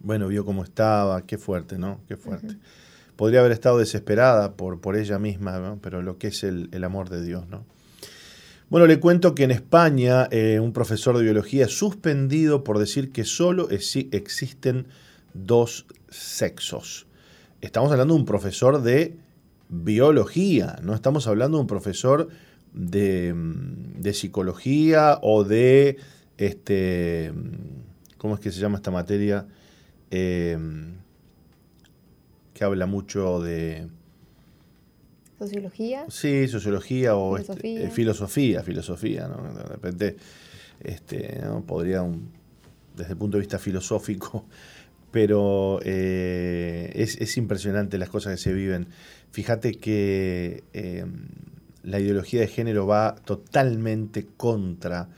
bueno, 0.00 0.28
vio 0.28 0.44
cómo 0.44 0.62
estaba, 0.62 1.22
qué 1.26 1.38
fuerte, 1.38 1.76
¿no? 1.76 2.00
Qué 2.06 2.16
fuerte. 2.16 2.56
Podría 3.16 3.40
haber 3.40 3.52
estado 3.52 3.78
desesperada 3.78 4.52
por, 4.52 4.80
por 4.80 4.96
ella 4.96 5.18
misma, 5.18 5.58
¿no? 5.58 5.78
pero 5.82 6.02
lo 6.02 6.18
que 6.18 6.28
es 6.28 6.44
el, 6.44 6.84
amor 6.84 7.10
de 7.10 7.22
Dios, 7.22 7.48
¿no? 7.48 7.64
Bueno, 8.72 8.86
le 8.86 9.00
cuento 9.00 9.34
que 9.34 9.44
en 9.44 9.50
España 9.50 10.28
eh, 10.30 10.58
un 10.58 10.72
profesor 10.72 11.14
de 11.14 11.24
biología 11.24 11.66
es 11.66 11.76
suspendido 11.76 12.64
por 12.64 12.78
decir 12.78 13.12
que 13.12 13.24
solo 13.24 13.68
existen 13.68 14.86
dos 15.34 15.84
sexos. 16.08 17.06
Estamos 17.60 17.92
hablando 17.92 18.14
de 18.14 18.20
un 18.20 18.24
profesor 18.24 18.82
de 18.82 19.18
biología, 19.68 20.78
no 20.82 20.94
estamos 20.94 21.26
hablando 21.26 21.58
de 21.58 21.60
un 21.60 21.66
profesor 21.66 22.30
de, 22.72 23.34
psicología 24.14 25.18
o 25.20 25.44
de, 25.44 25.98
este, 26.38 27.30
¿cómo 28.16 28.36
es 28.36 28.40
que 28.40 28.50
se 28.50 28.58
llama 28.58 28.78
esta 28.78 28.90
materia? 28.90 29.48
Em, 30.10 30.94
que 32.54 32.64
habla 32.64 32.86
mucho 32.86 33.38
de... 33.42 33.86
¿Sociología? 35.42 36.06
Sí, 36.08 36.46
sociología 36.46 37.16
o 37.16 37.36
este, 37.36 37.90
filosofía, 37.90 38.60
eh, 38.60 38.62
filosofía, 38.62 39.28
¿no? 39.28 39.52
De 39.52 39.62
repente, 39.64 40.16
este, 40.82 41.40
podría, 41.66 42.04
desde 42.96 43.12
el 43.12 43.18
punto 43.18 43.36
de 43.36 43.40
vista 43.40 43.58
filosófico, 43.58 44.46
pero 45.10 45.80
eh, 45.84 46.92
es, 46.94 47.20
es, 47.20 47.36
impresionante 47.36 47.98
las 47.98 48.08
cosas 48.08 48.34
que 48.34 48.38
se 48.38 48.52
viven. 48.52 48.86
Fíjate 49.32 49.74
que 49.74 50.62
eh, 50.72 51.04
la 51.82 51.98
ideología 51.98 52.40
de 52.40 52.48
género 52.48 52.86
va 52.86 53.16
totalmente 53.24 54.26
contra 54.36 55.08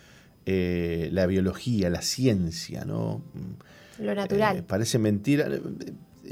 eh, 0.47 1.09
la 1.13 1.27
biología, 1.27 1.91
la 1.91 2.03
ciencia, 2.03 2.85
¿no? 2.85 3.23
Lo 3.99 4.15
natural. 4.15 4.65
Parece 4.65 4.99
mentira. 4.99 5.49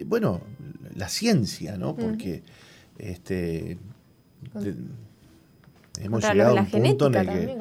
Bueno, 0.06 0.40
la 0.94 1.08
ciencia, 1.08 1.76
¿no? 1.76 1.96
Porque 1.96 2.42
este, 2.98 3.78
hemos 6.00 6.22
llegado 6.22 6.58
a 6.58 6.60
un 6.60 6.70
punto 6.70 7.06
en 7.06 7.14
el 7.14 7.28
que. 7.28 7.58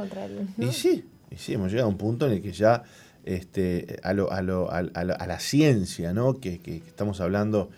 Y 0.57 0.71
sí, 0.71 1.05
y 1.29 1.35
sí, 1.37 1.53
hemos 1.53 1.71
llegado 1.71 1.87
a 1.87 1.91
un 1.91 1.97
punto 1.97 2.27
en 2.27 2.33
el 2.33 2.41
que 2.41 2.51
ya 2.51 2.83
este, 3.23 3.99
a, 4.03 4.13
lo, 4.13 4.31
a, 4.31 4.41
lo, 4.41 4.71
a, 4.71 4.81
la 4.83 5.39
ciencia, 5.39 6.13
¿no? 6.13 6.39
Que, 6.39 6.59
que 6.59 6.77
estamos 6.77 7.21
hablando 7.21 7.69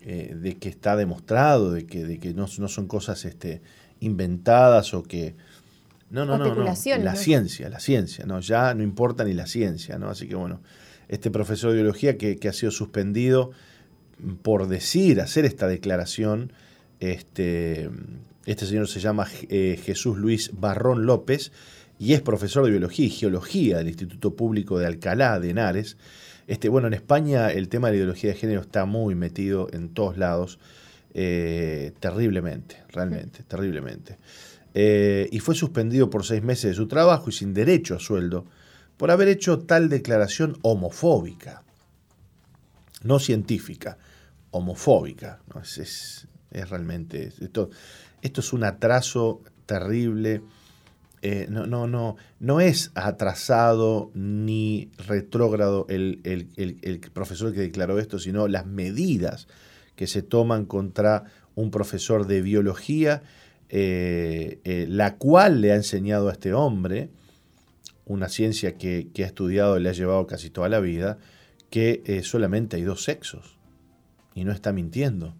de 0.00 0.56
que 0.58 0.68
está 0.70 0.96
demostrado, 0.96 1.72
de 1.72 1.84
que, 1.84 2.04
de 2.04 2.18
que 2.18 2.32
no, 2.32 2.46
no 2.58 2.68
son 2.68 2.86
cosas 2.86 3.24
este, 3.26 3.60
inventadas 4.00 4.94
o 4.94 5.02
que 5.02 5.34
no, 6.10 6.24
no, 6.24 6.38
no, 6.38 6.54
no. 6.54 6.64
La 6.64 6.74
ciencia, 6.74 7.68
la 7.68 7.80
ciencia, 7.80 8.24
no, 8.24 8.40
ya 8.40 8.72
no 8.74 8.82
importa 8.82 9.24
ni 9.24 9.34
la 9.34 9.46
ciencia, 9.46 9.98
¿no? 9.98 10.08
Así 10.08 10.26
que 10.26 10.36
bueno, 10.36 10.60
este 11.08 11.30
profesor 11.30 11.70
de 11.70 11.76
biología 11.76 12.16
que, 12.16 12.38
ha 12.48 12.52
sido 12.52 12.72
suspendido 12.72 13.50
por 14.42 14.68
decir, 14.68 15.20
hacer 15.20 15.44
esta 15.44 15.68
declaración, 15.68 16.52
este, 17.00 17.90
este 18.46 18.66
señor 18.66 18.88
se 18.88 19.00
llama 19.00 19.26
eh, 19.48 19.78
Jesús 19.82 20.16
Luis 20.16 20.50
Barrón 20.54 21.06
López 21.06 21.52
y 21.98 22.12
es 22.12 22.22
profesor 22.22 22.64
de 22.64 22.70
biología 22.70 23.06
y 23.06 23.10
geología 23.10 23.78
del 23.78 23.88
Instituto 23.88 24.34
Público 24.34 24.78
de 24.78 24.86
Alcalá 24.86 25.40
de 25.40 25.50
Henares. 25.50 25.96
Este, 26.46 26.68
bueno, 26.68 26.88
en 26.88 26.94
España 26.94 27.50
el 27.50 27.68
tema 27.68 27.88
de 27.88 27.94
la 27.94 27.96
ideología 27.98 28.30
de 28.30 28.36
género 28.36 28.60
está 28.60 28.84
muy 28.84 29.14
metido 29.14 29.68
en 29.72 29.90
todos 29.90 30.16
lados, 30.16 30.58
eh, 31.14 31.92
terriblemente, 32.00 32.82
realmente, 32.88 33.42
terriblemente. 33.42 34.18
Eh, 34.74 35.28
y 35.32 35.40
fue 35.40 35.54
suspendido 35.54 36.08
por 36.08 36.24
seis 36.24 36.42
meses 36.42 36.70
de 36.70 36.74
su 36.74 36.86
trabajo 36.86 37.30
y 37.30 37.32
sin 37.32 37.52
derecho 37.52 37.96
a 37.96 37.98
sueldo 37.98 38.46
por 38.96 39.10
haber 39.10 39.28
hecho 39.28 39.58
tal 39.60 39.88
declaración 39.88 40.56
homofóbica, 40.62 41.62
no 43.02 43.18
científica, 43.18 43.98
homofóbica. 44.50 45.40
Realmente, 46.50 47.32
esto, 47.40 47.70
esto 48.22 48.40
es 48.40 48.52
un 48.52 48.64
atraso 48.64 49.42
terrible. 49.66 50.42
Eh, 51.20 51.46
no, 51.50 51.66
no, 51.66 51.86
no, 51.86 52.16
no 52.38 52.60
es 52.60 52.92
atrasado 52.94 54.10
ni 54.14 54.90
retrógrado 55.06 55.86
el, 55.88 56.20
el, 56.24 57.00
profesor 57.12 57.52
que 57.52 57.60
declaró 57.60 57.98
esto, 57.98 58.18
sino 58.18 58.48
las 58.48 58.66
medidas 58.66 59.48
que 59.96 60.06
se 60.06 60.22
toman 60.22 60.64
contra 60.64 61.24
un 61.56 61.70
profesor 61.70 62.26
de 62.26 62.40
biología 62.40 63.22
eh, 63.68 64.60
eh, 64.64 64.86
la 64.88 65.16
cual 65.16 65.60
le 65.60 65.72
ha 65.72 65.74
enseñado 65.76 66.28
a 66.28 66.32
este 66.32 66.54
hombre, 66.54 67.10
una 68.06 68.28
ciencia 68.28 68.76
que, 68.76 69.10
ha 69.18 69.26
estudiado 69.26 69.76
y 69.76 69.82
le 69.82 69.90
ha 69.90 69.92
llevado 69.92 70.26
casi 70.26 70.50
toda 70.50 70.68
la 70.68 70.80
vida, 70.80 71.18
que 71.68 72.22
solamente 72.24 72.76
hay 72.76 72.82
dos 72.82 73.02
sexos. 73.04 73.58
Y 74.34 74.44
no 74.44 74.52
está 74.52 74.72
mintiendo. 74.72 75.34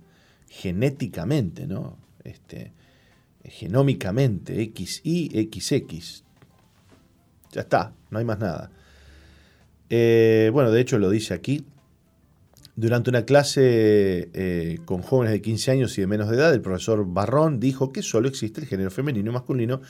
Genéticamente, 0.49 1.67
¿no? 1.67 1.97
Este, 2.25 2.73
genómicamente, 3.45 4.73
XY, 4.75 5.49
XX. 5.53 6.25
Ya 7.53 7.61
está, 7.63 7.93
no 8.11 8.19
hay 8.19 8.25
más 8.25 8.39
nada. 8.39 8.71
bueno, 9.89 10.71
de 10.71 10.81
hecho 10.81 10.99
lo 10.99 11.11
dice 11.11 11.35
aquí, 11.35 11.65
durante 12.79 13.11
una 13.11 13.25
clase 13.25 14.31
eh, 14.35 14.79
con 14.85 15.03
jóvenes 15.03 15.33
de 15.33 15.43
15 15.43 15.73
años 15.73 15.99
y 15.99 16.01
de 16.01 16.07
menos 16.07 16.31
de 16.31 16.37
edad, 16.37 16.55
el 16.55 16.61
profesor 16.61 17.05
Barrón 17.05 17.59
dijo 17.59 17.93
que 17.93 18.03
solo 18.03 18.29
existe 18.29 18.61
el 18.61 18.69
género 18.69 18.93
femenino 18.93 19.33
y 19.33 19.35
masculino, 19.35 19.81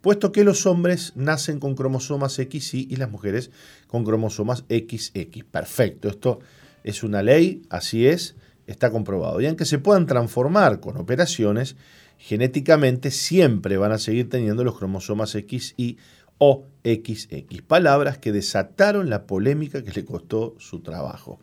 puesto 0.00 0.32
que 0.32 0.44
los 0.44 0.64
hombres 0.64 1.12
nacen 1.14 1.60
con 1.60 1.74
cromosomas 1.74 2.36
XY 2.36 2.88
y 2.90 2.96
las 2.96 3.10
mujeres 3.10 3.50
con 3.86 4.02
cromosomas 4.02 4.64
XX. 4.70 5.12
Perfecto, 5.50 6.08
esto 6.08 6.38
es 6.84 7.02
una 7.02 7.22
ley, 7.22 7.60
así 7.68 8.06
es, 8.06 8.34
está 8.68 8.90
comprobado. 8.90 9.40
Y 9.40 9.46
aunque 9.46 9.64
se 9.64 9.78
puedan 9.78 10.06
transformar 10.06 10.78
con 10.78 10.96
operaciones, 10.96 11.76
genéticamente 12.18 13.10
siempre 13.10 13.76
van 13.76 13.92
a 13.92 13.98
seguir 13.98 14.28
teniendo 14.28 14.62
los 14.62 14.78
cromosomas 14.78 15.30
XY 15.30 15.96
o 16.38 16.66
XX, 16.84 17.62
palabras 17.66 18.18
que 18.18 18.30
desataron 18.30 19.10
la 19.10 19.26
polémica 19.26 19.82
que 19.82 19.92
le 19.92 20.04
costó 20.04 20.54
su 20.58 20.80
trabajo. 20.80 21.40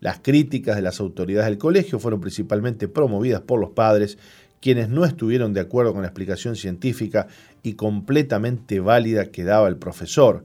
Las 0.00 0.20
críticas 0.20 0.76
de 0.76 0.82
las 0.82 1.00
autoridades 1.00 1.50
del 1.50 1.58
colegio 1.58 1.98
fueron 1.98 2.20
principalmente 2.20 2.88
promovidas 2.88 3.42
por 3.42 3.60
los 3.60 3.70
padres, 3.70 4.16
quienes 4.60 4.88
no 4.88 5.04
estuvieron 5.04 5.52
de 5.52 5.60
acuerdo 5.60 5.92
con 5.92 6.02
la 6.02 6.08
explicación 6.08 6.56
científica 6.56 7.26
y 7.62 7.74
completamente 7.74 8.80
válida 8.80 9.26
que 9.26 9.44
daba 9.44 9.68
el 9.68 9.76
profesor. 9.76 10.44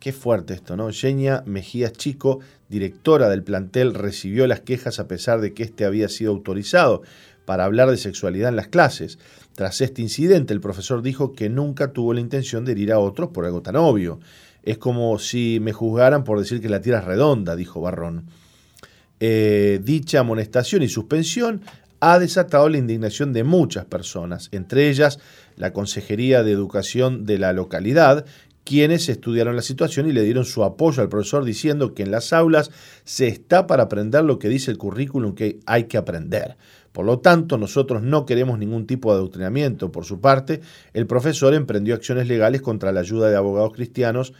Qué 0.00 0.12
fuerte 0.12 0.54
esto, 0.54 0.76
¿no? 0.76 0.90
Genia 0.90 1.42
Mejías 1.46 1.92
Chico, 1.92 2.40
directora 2.74 3.28
del 3.28 3.44
plantel, 3.44 3.94
recibió 3.94 4.48
las 4.48 4.60
quejas 4.60 4.98
a 4.98 5.06
pesar 5.06 5.40
de 5.40 5.54
que 5.54 5.62
éste 5.62 5.84
había 5.84 6.08
sido 6.08 6.32
autorizado 6.32 7.02
para 7.44 7.64
hablar 7.64 7.88
de 7.88 7.96
sexualidad 7.96 8.48
en 8.48 8.56
las 8.56 8.66
clases. 8.66 9.18
Tras 9.54 9.80
este 9.80 10.02
incidente, 10.02 10.52
el 10.52 10.60
profesor 10.60 11.00
dijo 11.00 11.34
que 11.34 11.48
nunca 11.48 11.92
tuvo 11.92 12.12
la 12.12 12.20
intención 12.20 12.64
de 12.64 12.72
herir 12.72 12.92
a 12.92 12.98
otros 12.98 13.30
por 13.30 13.44
algo 13.44 13.62
tan 13.62 13.76
obvio. 13.76 14.18
Es 14.64 14.76
como 14.78 15.16
si 15.20 15.58
me 15.60 15.72
juzgaran 15.72 16.24
por 16.24 16.40
decir 16.40 16.60
que 16.60 16.68
la 16.68 16.80
tierra 16.80 16.98
es 16.98 17.04
redonda, 17.04 17.54
dijo 17.54 17.80
Barrón. 17.80 18.26
Eh, 19.20 19.80
dicha 19.84 20.20
amonestación 20.20 20.82
y 20.82 20.88
suspensión 20.88 21.62
ha 22.00 22.18
desatado 22.18 22.68
la 22.68 22.78
indignación 22.78 23.32
de 23.32 23.44
muchas 23.44 23.84
personas, 23.84 24.48
entre 24.52 24.90
ellas 24.90 25.20
la 25.56 25.72
Consejería 25.72 26.42
de 26.42 26.50
Educación 26.50 27.24
de 27.24 27.38
la 27.38 27.52
localidad, 27.52 28.26
quienes 28.64 29.08
estudiaron 29.08 29.56
la 29.56 29.62
situación 29.62 30.08
y 30.08 30.12
le 30.12 30.22
dieron 30.22 30.44
su 30.44 30.64
apoyo 30.64 31.02
al 31.02 31.08
profesor 31.08 31.44
diciendo 31.44 31.94
que 31.94 32.02
en 32.02 32.10
las 32.10 32.32
aulas 32.32 32.70
se 33.04 33.28
está 33.28 33.66
para 33.66 33.84
aprender 33.84 34.24
lo 34.24 34.38
que 34.38 34.48
dice 34.48 34.70
el 34.70 34.78
currículum 34.78 35.34
que 35.34 35.60
hay 35.66 35.84
que 35.84 35.98
aprender. 35.98 36.56
Por 36.92 37.04
lo 37.04 37.18
tanto, 37.18 37.58
nosotros 37.58 38.02
no 38.02 38.24
queremos 38.24 38.58
ningún 38.58 38.86
tipo 38.86 39.12
de 39.12 39.18
adoctrinamiento. 39.18 39.90
Por 39.90 40.04
su 40.04 40.20
parte, 40.20 40.60
el 40.92 41.06
profesor 41.06 41.52
emprendió 41.52 41.94
acciones 41.94 42.28
legales 42.28 42.62
contra 42.62 42.92
la 42.92 43.00
ayuda 43.00 43.28
de 43.28 43.36
abogados 43.36 43.72
cristianos 43.72 44.32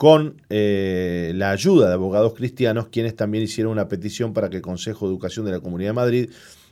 con 0.00 0.40
eh, 0.48 1.32
la 1.34 1.50
ayuda 1.50 1.88
de 1.88 1.92
abogados 1.92 2.32
cristianos, 2.32 2.88
quienes 2.88 3.14
también 3.14 3.44
hicieron 3.44 3.72
una 3.72 3.86
petición 3.86 4.32
para 4.32 4.48
que 4.48 4.56
el 4.56 4.62
Consejo 4.62 5.06
de 5.06 5.12
Educación 5.12 5.44
de 5.44 5.52
la 5.52 5.60
Comunidad 5.60 5.90
de 5.90 5.94
Madrid, 5.94 6.30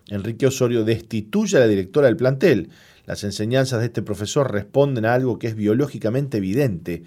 Enrique 0.08 0.46
Osorio, 0.46 0.82
destituya 0.82 1.58
a 1.58 1.60
la 1.60 1.66
directora 1.66 2.06
del 2.06 2.16
plantel. 2.16 2.70
Las 3.08 3.24
enseñanzas 3.24 3.80
de 3.80 3.86
este 3.86 4.02
profesor 4.02 4.52
responden 4.52 5.06
a 5.06 5.14
algo 5.14 5.38
que 5.38 5.46
es 5.46 5.54
biológicamente 5.54 6.36
evidente, 6.36 7.04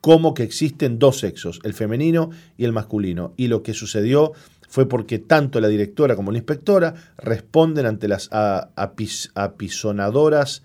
como 0.00 0.34
que 0.34 0.42
existen 0.42 0.98
dos 0.98 1.20
sexos, 1.20 1.60
el 1.62 1.74
femenino 1.74 2.30
y 2.56 2.64
el 2.64 2.72
masculino, 2.72 3.34
y 3.36 3.46
lo 3.46 3.62
que 3.62 3.72
sucedió 3.72 4.32
fue 4.68 4.88
porque 4.88 5.20
tanto 5.20 5.60
la 5.60 5.68
directora 5.68 6.16
como 6.16 6.32
la 6.32 6.38
inspectora 6.38 6.94
responden 7.18 7.86
ante 7.86 8.08
las 8.08 8.30
apisonadoras 8.32 10.64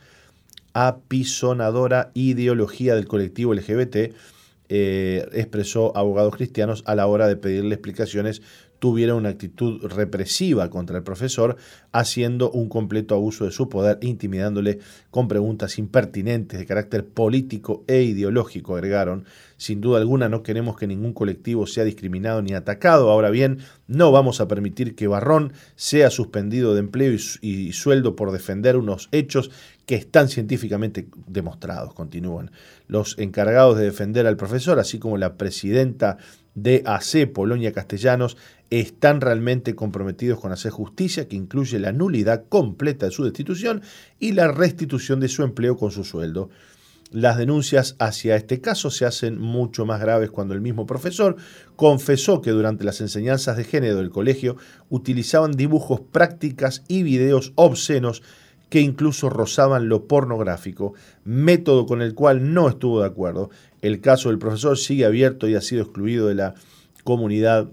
apisonadora 0.74 2.10
ideología 2.16 2.96
del 2.96 3.08
colectivo 3.08 3.54
LGBT 3.54 4.12
eh, 4.70 5.30
expresó 5.34 5.96
abogados 5.96 6.36
cristianos 6.36 6.82
a 6.88 6.96
la 6.96 7.06
hora 7.06 7.28
de 7.28 7.36
pedirle 7.36 7.76
explicaciones 7.76 8.42
tuviera 8.84 9.16
una 9.16 9.30
actitud 9.30 9.82
represiva 9.86 10.70
contra 10.70 10.98
el 10.98 11.04
profesor, 11.04 11.56
haciendo 11.94 12.52
un 12.52 12.68
completo 12.68 13.16
abuso 13.16 13.46
de 13.46 13.52
su 13.52 13.70
poder, 13.70 13.98
intimidándole 14.02 14.80
con 15.10 15.30
preguntas 15.30 15.80
impertinentes 15.80 16.60
de 16.60 16.66
carácter 16.66 17.06
político 17.06 17.86
e 17.88 18.02
ideológico, 18.02 18.76
agregaron. 18.76 19.24
Sin 19.56 19.80
duda 19.80 20.00
alguna 20.00 20.28
no 20.28 20.44
queremos 20.44 20.76
que 20.76 20.86
ningún 20.86 21.14
colectivo 21.14 21.66
sea 21.66 21.86
discriminado 21.86 22.42
ni 22.42 22.54
atacado. 22.54 23.10
Ahora 23.10 23.30
bien, 23.30 23.60
no 23.88 24.12
vamos 24.12 24.42
a 24.42 24.50
permitir 24.50 24.96
que 24.96 25.08
Barrón 25.08 25.54
sea 25.78 26.10
suspendido 26.10 26.74
de 26.74 26.82
empleo 26.82 27.18
y, 27.40 27.72
sueldo 27.72 28.18
por 28.18 28.34
defender 28.34 28.76
unos 28.76 29.08
hechos 29.14 29.50
que 29.86 29.96
están 29.96 30.28
científicamente 30.28 31.08
demostrados, 31.28 31.94
continúan. 31.94 32.52
Los 32.88 33.18
encargados 33.18 33.78
de 33.78 33.86
defender 33.86 34.28
al 34.28 34.36
profesor, 34.36 34.78
así 34.78 35.00
como 35.00 35.18
la 35.18 35.38
presidenta 35.38 36.18
de 36.56 36.84
AC 36.86 37.32
Polonia 37.32 37.72
Castellanos, 37.72 38.38
están 38.80 39.22
realmente 39.22 39.76
comprometidos 39.76 40.40
con 40.40 40.52
hacer 40.52 40.72
justicia, 40.72 41.28
que 41.28 41.36
incluye 41.36 41.80
la 41.80 41.92
nulidad 41.92 42.46
completa 42.50 43.06
de 43.06 43.12
su 43.12 43.24
destitución 43.24 43.82
y 44.20 44.32
la 44.32 44.48
restitución 44.48 45.20
de 45.20 45.28
su 45.28 45.44
empleo 45.44 45.78
con 45.78 45.92
su 45.92 46.04
sueldo. 46.04 46.50
Las 47.12 47.38
denuncias 47.38 47.96
hacia 48.00 48.36
este 48.36 48.60
caso 48.60 48.90
se 48.90 49.06
hacen 49.06 49.38
mucho 49.38 49.86
más 49.86 50.02
graves 50.02 50.32
cuando 50.32 50.56
el 50.56 50.62
mismo 50.62 50.88
profesor 50.88 51.36
confesó 51.76 52.42
que 52.42 52.50
durante 52.50 52.84
las 52.84 53.02
enseñanzas 53.02 53.58
de 53.58 53.64
género 53.64 53.98
del 53.98 54.10
colegio 54.10 54.58
utilizaban 54.90 55.52
dibujos 55.52 56.02
prácticas 56.02 56.84
y 56.88 57.04
videos 57.04 57.54
obscenos 57.54 58.24
que 58.70 58.82
incluso 58.82 59.30
rozaban 59.30 59.88
lo 59.88 60.08
pornográfico, 60.08 60.96
método 61.24 61.86
con 61.86 62.02
el 62.02 62.16
cual 62.16 62.56
no 62.56 62.68
estuvo 62.68 63.02
de 63.02 63.06
acuerdo. 63.06 63.52
El 63.84 64.02
caso 64.02 64.30
del 64.30 64.40
profesor 64.40 64.80
sigue 64.80 65.06
abierto 65.06 65.48
y 65.48 65.54
ha 65.54 65.62
sido 65.62 65.84
excluido 65.84 66.28
de 66.28 66.34
la 66.34 66.56
comunidad 67.04 67.70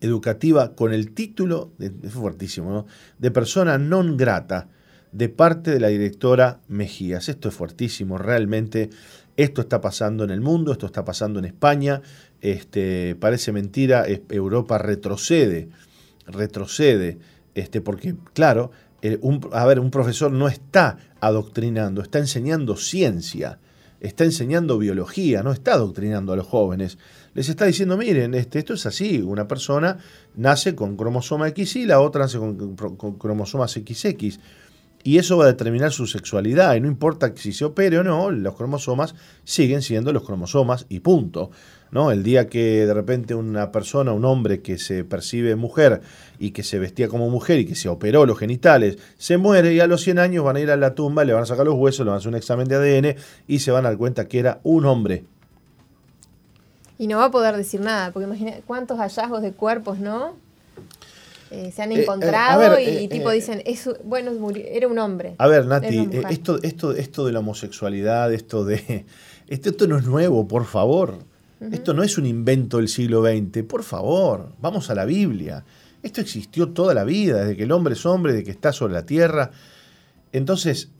educativa 0.00 0.74
con 0.74 0.92
el 0.92 1.12
título, 1.12 1.72
es 1.78 2.12
fuertísimo, 2.12 2.86
de 3.18 3.30
persona 3.30 3.78
non 3.78 4.16
grata, 4.16 4.68
de 5.12 5.28
parte 5.28 5.70
de 5.72 5.80
la 5.80 5.88
directora 5.88 6.60
Mejías. 6.68 7.28
Esto 7.28 7.48
es 7.48 7.54
fuertísimo, 7.54 8.18
realmente 8.18 8.90
esto 9.36 9.60
está 9.60 9.80
pasando 9.80 10.24
en 10.24 10.30
el 10.30 10.40
mundo, 10.40 10.72
esto 10.72 10.86
está 10.86 11.04
pasando 11.04 11.38
en 11.38 11.46
España, 11.46 12.02
este, 12.40 13.16
parece 13.16 13.52
mentira, 13.52 14.04
Europa 14.28 14.78
retrocede, 14.78 15.68
retrocede, 16.26 17.18
este, 17.54 17.80
porque 17.80 18.16
claro, 18.34 18.70
a 19.52 19.66
ver, 19.66 19.80
un 19.80 19.90
profesor 19.90 20.32
no 20.32 20.48
está 20.48 20.98
adoctrinando, 21.20 22.02
está 22.02 22.18
enseñando 22.18 22.76
ciencia, 22.76 23.60
está 24.00 24.24
enseñando 24.24 24.78
biología, 24.78 25.42
no 25.42 25.52
está 25.52 25.74
adoctrinando 25.74 26.32
a 26.32 26.36
los 26.36 26.46
jóvenes. 26.46 26.98
Les 27.38 27.48
está 27.48 27.66
diciendo, 27.66 27.96
miren, 27.96 28.34
este, 28.34 28.58
esto 28.58 28.74
es 28.74 28.84
así, 28.84 29.22
una 29.22 29.46
persona 29.46 29.98
nace 30.34 30.74
con 30.74 30.96
cromosoma 30.96 31.46
X 31.46 31.76
y 31.76 31.86
la 31.86 32.00
otra 32.00 32.22
nace 32.22 32.36
con, 32.36 32.74
con 32.74 33.16
cromosomas 33.16 33.70
XX. 33.70 34.40
Y 35.04 35.18
eso 35.18 35.36
va 35.36 35.44
a 35.44 35.46
determinar 35.46 35.92
su 35.92 36.08
sexualidad. 36.08 36.74
Y 36.74 36.80
no 36.80 36.88
importa 36.88 37.32
si 37.36 37.52
se 37.52 37.64
opere 37.64 37.96
o 38.00 38.02
no, 38.02 38.32
los 38.32 38.56
cromosomas 38.56 39.14
siguen 39.44 39.82
siendo 39.82 40.12
los 40.12 40.24
cromosomas 40.24 40.86
y 40.88 40.98
punto. 40.98 41.52
¿no? 41.92 42.10
El 42.10 42.24
día 42.24 42.48
que 42.48 42.84
de 42.84 42.92
repente 42.92 43.36
una 43.36 43.70
persona, 43.70 44.10
un 44.10 44.24
hombre 44.24 44.60
que 44.60 44.76
se 44.76 45.04
percibe 45.04 45.54
mujer 45.54 46.00
y 46.40 46.50
que 46.50 46.64
se 46.64 46.80
vestía 46.80 47.06
como 47.06 47.30
mujer 47.30 47.60
y 47.60 47.66
que 47.66 47.76
se 47.76 47.88
operó 47.88 48.26
los 48.26 48.36
genitales, 48.36 48.98
se 49.16 49.36
muere 49.36 49.72
y 49.74 49.78
a 49.78 49.86
los 49.86 50.00
100 50.00 50.18
años 50.18 50.44
van 50.44 50.56
a 50.56 50.60
ir 50.60 50.72
a 50.72 50.76
la 50.76 50.96
tumba, 50.96 51.22
le 51.22 51.34
van 51.34 51.44
a 51.44 51.46
sacar 51.46 51.66
los 51.66 51.76
huesos, 51.76 52.00
le 52.00 52.10
van 52.10 52.16
a 52.16 52.18
hacer 52.18 52.30
un 52.30 52.34
examen 52.34 52.66
de 52.66 52.74
ADN 52.74 53.16
y 53.46 53.60
se 53.60 53.70
van 53.70 53.86
a 53.86 53.90
dar 53.90 53.96
cuenta 53.96 54.26
que 54.26 54.40
era 54.40 54.58
un 54.64 54.86
hombre. 54.86 55.22
Y 56.98 57.06
no 57.06 57.18
va 57.18 57.26
a 57.26 57.30
poder 57.30 57.56
decir 57.56 57.80
nada, 57.80 58.10
porque 58.10 58.26
imagínate 58.26 58.62
cuántos 58.66 58.98
hallazgos 58.98 59.42
de 59.42 59.52
cuerpos, 59.52 59.98
¿no? 59.98 60.34
Eh, 61.50 61.72
se 61.74 61.82
han 61.82 61.92
eh, 61.92 61.96
eh, 61.96 62.02
encontrado 62.02 62.78
y 62.78 63.08
tipo 63.08 63.30
dicen, 63.30 63.62
bueno, 64.04 64.32
era 64.54 64.88
un 64.88 64.98
hombre. 64.98 65.34
A 65.38 65.46
ver, 65.46 65.66
Nati, 65.66 66.08
esto, 66.28 66.60
esto, 66.62 66.92
esto 66.92 67.24
de 67.24 67.32
la 67.32 67.38
homosexualidad, 67.38 68.32
esto 68.32 68.64
de... 68.64 69.06
Esto, 69.48 69.70
esto 69.70 69.86
no 69.86 69.96
es 69.96 70.04
nuevo, 70.04 70.46
por 70.46 70.66
favor. 70.66 71.20
Esto 71.72 71.94
no 71.94 72.02
es 72.02 72.18
un 72.18 72.26
invento 72.26 72.76
del 72.76 72.88
siglo 72.88 73.22
XX. 73.22 73.62
Por 73.64 73.82
favor, 73.82 74.52
vamos 74.60 74.90
a 74.90 74.94
la 74.94 75.06
Biblia. 75.06 75.64
Esto 76.02 76.20
existió 76.20 76.68
toda 76.68 76.92
la 76.92 77.02
vida, 77.04 77.40
desde 77.40 77.56
que 77.56 77.62
el 77.62 77.72
hombre 77.72 77.94
es 77.94 78.04
hombre, 78.04 78.32
desde 78.34 78.44
que 78.44 78.50
está 78.50 78.74
sobre 78.74 78.92
la 78.92 79.06
tierra. 79.06 79.50
Entonces, 80.32 80.90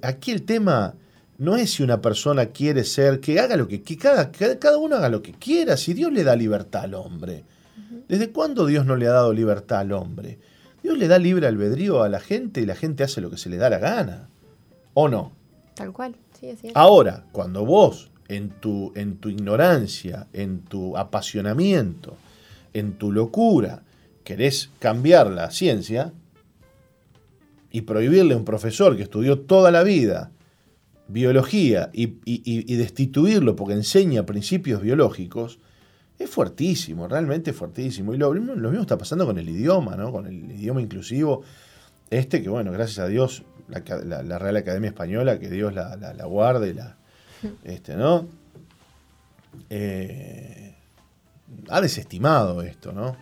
aquí 0.00 0.30
el 0.30 0.44
tema 0.46 0.94
no 1.38 1.56
es 1.56 1.72
si 1.72 1.82
una 1.82 2.00
persona 2.00 2.46
quiere 2.46 2.84
ser, 2.84 3.20
que 3.20 3.38
haga 3.40 3.56
lo 3.56 3.68
que, 3.68 3.82
que 3.82 3.96
cada, 3.96 4.30
cada 4.30 4.78
uno 4.78 4.96
haga 4.96 5.08
lo 5.08 5.22
que 5.22 5.32
quiera, 5.32 5.76
si 5.76 5.92
Dios 5.94 6.12
le 6.12 6.24
da 6.24 6.34
libertad 6.36 6.84
al 6.84 6.94
hombre. 6.94 7.44
¿Desde 8.08 8.30
cuándo 8.30 8.66
Dios 8.66 8.86
no 8.86 8.96
le 8.96 9.06
ha 9.06 9.12
dado 9.12 9.32
libertad 9.32 9.80
al 9.80 9.92
hombre? 9.92 10.38
Dios 10.82 10.96
le 10.96 11.08
da 11.08 11.18
libre 11.18 11.46
albedrío 11.46 12.02
a 12.02 12.08
la 12.08 12.20
gente 12.20 12.60
y 12.60 12.66
la 12.66 12.76
gente 12.76 13.04
hace 13.04 13.20
lo 13.20 13.30
que 13.30 13.36
se 13.36 13.50
le 13.50 13.56
da 13.56 13.68
la 13.68 13.78
gana. 13.78 14.28
¿O 14.94 15.08
no? 15.08 15.32
Tal 15.74 15.92
cual, 15.92 16.14
sí, 16.38 16.50
así 16.50 16.70
Ahora, 16.74 17.24
cuando 17.32 17.66
vos, 17.66 18.10
en 18.28 18.50
tu, 18.50 18.92
en 18.94 19.18
tu 19.18 19.28
ignorancia, 19.28 20.28
en 20.32 20.60
tu 20.60 20.96
apasionamiento, 20.96 22.16
en 22.72 22.92
tu 22.92 23.12
locura, 23.12 23.82
querés 24.24 24.70
cambiar 24.78 25.26
la 25.26 25.50
ciencia 25.50 26.12
y 27.70 27.82
prohibirle 27.82 28.34
a 28.34 28.36
un 28.38 28.44
profesor 28.44 28.96
que 28.96 29.02
estudió 29.02 29.40
toda 29.40 29.70
la 29.70 29.82
vida 29.82 30.30
biología 31.08 31.90
y, 31.92 32.18
y 32.24 32.76
destituirlo 32.76 33.54
porque 33.56 33.74
enseña 33.74 34.26
principios 34.26 34.82
biológicos, 34.82 35.58
es 36.18 36.30
fuertísimo, 36.30 37.08
realmente 37.08 37.52
fuertísimo. 37.52 38.14
Y 38.14 38.18
lo, 38.18 38.32
lo, 38.32 38.70
mismo 38.70 38.80
está 38.80 38.96
pasando 38.96 39.26
con 39.26 39.38
el 39.38 39.48
idioma, 39.48 39.96
¿no? 39.96 40.12
Con 40.12 40.26
el 40.26 40.50
idioma 40.52 40.80
inclusivo. 40.80 41.42
Este 42.10 42.42
que, 42.42 42.48
bueno, 42.48 42.72
gracias 42.72 43.00
a 43.00 43.08
Dios, 43.08 43.42
la, 43.68 44.38
Real 44.38 44.56
Academia 44.56 44.88
Española, 44.88 45.38
que 45.38 45.50
Dios 45.50 45.74
la, 45.74 45.96
la, 45.96 46.24
guarde, 46.24 46.72
la, 46.72 46.96
este, 47.64 47.96
¿no? 47.96 48.28
Eh, 49.68 50.74
ha 51.68 51.80
desestimado 51.80 52.62
esto, 52.62 52.92
¿no? 52.92 53.16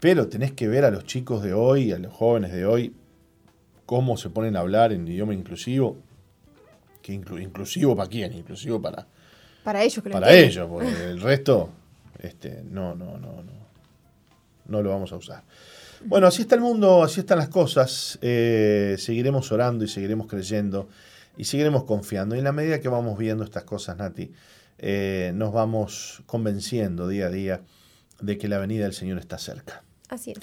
Pero 0.00 0.28
tenés 0.28 0.52
que 0.52 0.68
ver 0.68 0.84
a 0.84 0.90
los 0.90 1.04
chicos 1.04 1.42
de 1.42 1.52
hoy, 1.52 1.92
a 1.92 1.98
los 1.98 2.12
jóvenes 2.12 2.52
de 2.52 2.64
hoy, 2.64 2.94
cómo 3.86 4.16
se 4.16 4.30
ponen 4.30 4.56
a 4.56 4.60
hablar 4.60 4.92
en 4.92 5.06
idioma 5.06 5.34
inclusivo. 5.34 5.98
Que 7.06 7.12
inclusivo 7.12 7.94
para 7.94 8.08
quién, 8.08 8.32
inclusivo 8.32 8.82
para... 8.82 9.06
Para 9.62 9.80
ellos, 9.84 10.02
creo. 10.02 10.12
Para 10.12 10.34
ellos, 10.34 10.68
porque 10.68 11.04
el 11.04 11.20
resto 11.20 11.70
este, 12.18 12.64
no, 12.68 12.96
no, 12.96 13.16
no, 13.16 13.44
no. 13.44 13.66
No 14.66 14.82
lo 14.82 14.90
vamos 14.90 15.12
a 15.12 15.16
usar. 15.16 15.44
Bueno, 16.04 16.26
así 16.26 16.42
está 16.42 16.56
el 16.56 16.62
mundo, 16.62 17.04
así 17.04 17.20
están 17.20 17.38
las 17.38 17.48
cosas. 17.48 18.18
Eh, 18.22 18.96
seguiremos 18.98 19.52
orando 19.52 19.84
y 19.84 19.88
seguiremos 19.88 20.26
creyendo 20.26 20.88
y 21.36 21.44
seguiremos 21.44 21.84
confiando. 21.84 22.34
Y 22.34 22.38
en 22.38 22.44
la 22.44 22.50
medida 22.50 22.80
que 22.80 22.88
vamos 22.88 23.16
viendo 23.16 23.44
estas 23.44 23.62
cosas, 23.62 23.96
Nati, 23.96 24.32
eh, 24.78 25.30
nos 25.32 25.52
vamos 25.52 26.24
convenciendo 26.26 27.06
día 27.06 27.26
a 27.26 27.30
día 27.30 27.60
de 28.20 28.36
que 28.36 28.48
la 28.48 28.58
venida 28.58 28.82
del 28.82 28.94
Señor 28.94 29.18
está 29.18 29.38
cerca. 29.38 29.84
Así 30.08 30.32
es. 30.32 30.38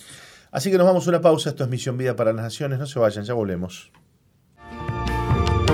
Así 0.49 0.71
que 0.71 0.77
nos 0.77 0.87
vamos 0.87 1.05
a 1.07 1.09
una 1.09 1.19
pausa. 1.19 1.49
Esto 1.49 1.65
es 1.65 1.69
Misión 1.69 1.97
Vida 1.97 2.15
para 2.15 2.31
las 2.31 2.41
Naciones. 2.41 2.79
No 2.79 2.85
se 2.85 2.99
vayan, 2.99 3.25
ya 3.25 3.33
volvemos. 3.33 3.91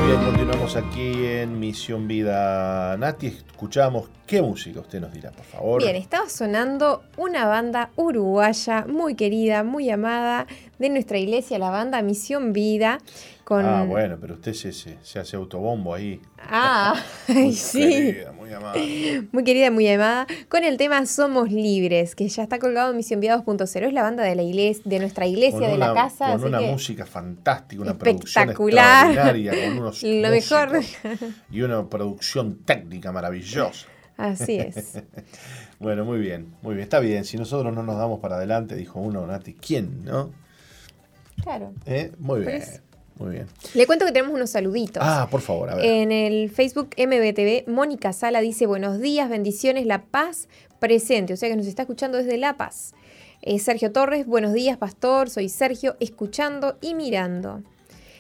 Bien, 0.10 0.26
continuamos 0.26 0.76
aquí 0.76 1.24
en 1.24 1.60
Misión 1.60 2.08
Vida 2.08 2.98
Nati. 2.98 3.28
Escuchamos 3.28 4.10
qué 4.26 4.42
música 4.42 4.80
usted 4.80 5.00
nos 5.00 5.14
dirá, 5.14 5.30
por 5.30 5.46
favor. 5.46 5.84
Bien, 5.84 5.96
estaba 5.96 6.28
sonando 6.28 7.04
una 7.16 7.46
banda 7.46 7.92
uruguaya 7.96 8.88
muy 8.88 9.14
querida, 9.14 9.64
muy 9.64 9.92
amada 9.92 10.48
de 10.80 10.90
nuestra 10.90 11.20
iglesia, 11.20 11.60
la 11.60 11.70
banda 11.70 12.02
Misión 12.02 12.54
Vida. 12.54 12.98
Ah, 13.52 13.86
bueno, 13.88 14.18
pero 14.20 14.34
usted 14.34 14.54
se, 14.54 14.74
se, 14.74 15.20
hace 15.20 15.36
autobombo 15.36 15.94
ahí. 15.94 16.20
Ah, 16.40 16.96
sí. 17.54 17.80
Querida, 17.80 18.32
muy 18.50 18.56
amada. 18.56 18.80
Muy 19.32 19.44
querida, 19.44 19.72
muy 19.72 19.88
amada. 19.88 20.28
Con 20.48 20.64
el 20.64 20.78
tema 20.78 21.06
Somos 21.06 21.52
Libres, 21.52 22.16
que 22.16 22.28
ya 22.28 22.44
está 22.44 22.60
colgado 22.60 22.92
en 22.92 22.98
Misión 22.98 23.20
Vida 23.20 23.38
2.0. 23.38 23.88
Es 23.88 23.94
la 23.94 24.02
banda 24.02 24.24
de 24.24 24.36
la 24.36 24.42
iglesia, 24.42 24.84
de 24.86 25.00
nuestra 25.00 25.28
iglesia, 25.28 25.68
de 25.68 25.78
la 25.78 25.94
casa. 25.94 26.32
Con 26.32 26.46
una 26.46 26.62
música 26.62 27.06
fantástica, 27.06 27.82
una 27.82 27.98
producción 27.98 28.50
extraordinaria, 28.50 29.52
con 29.52 29.78
unos 29.78 30.04
Lo 30.04 30.30
mejor. 30.30 30.82
y 31.52 31.62
una 31.62 31.88
producción 31.88 32.60
técnica 32.66 33.12
maravillosa. 33.12 33.88
Así 34.18 34.60
es. 34.60 35.02
bueno, 35.80 36.04
muy 36.04 36.20
bien, 36.20 36.56
muy 36.62 36.76
bien. 36.76 36.84
Está 36.84 37.00
bien, 37.00 37.24
si 37.24 37.38
nosotros 37.38 37.74
no 37.74 37.84
nos 37.84 37.98
damos 37.98 38.20
para 38.20 38.36
adelante, 38.36 38.76
dijo 38.76 39.00
uno, 39.00 39.26
Nati, 39.26 39.54
¿quién, 39.54 40.04
no? 40.04 40.32
Claro. 41.42 41.74
¿Eh? 41.86 42.12
Muy 42.20 42.42
bien. 42.42 42.64
Muy 43.20 43.32
bien. 43.32 43.48
Le 43.74 43.86
cuento 43.86 44.06
que 44.06 44.14
tenemos 44.14 44.34
unos 44.34 44.50
saluditos. 44.50 45.04
Ah, 45.06 45.28
por 45.30 45.42
favor, 45.42 45.70
a 45.70 45.76
ver. 45.76 45.86
En 45.86 46.14
el 46.14 46.50
Facebook 46.50 46.92
MBTV, 46.98 47.70
Mónica 47.70 48.14
Sala 48.14 48.40
dice: 48.40 48.66
Buenos 48.66 49.00
días, 49.00 49.30
bendiciones, 49.30 49.86
La 49.86 50.04
Paz 50.04 50.48
presente. 50.80 51.34
O 51.34 51.38
sea 51.38 51.50
que 51.50 51.58
nos 51.58 51.68
está 51.68 51.82
escuchando 51.82 52.18
desde 52.18 52.38
La 52.38 52.56
Paz. 52.56 52.94
Eh, 53.42 53.60
Sergio 53.60 53.92
Torres, 53.92 54.26
buenos 54.26 54.54
días, 54.54 54.78
pastor. 54.78 55.30
Soy 55.30 55.50
Sergio, 55.50 55.98
escuchando 56.00 56.78
y 56.80 56.94
mirando. 56.94 57.62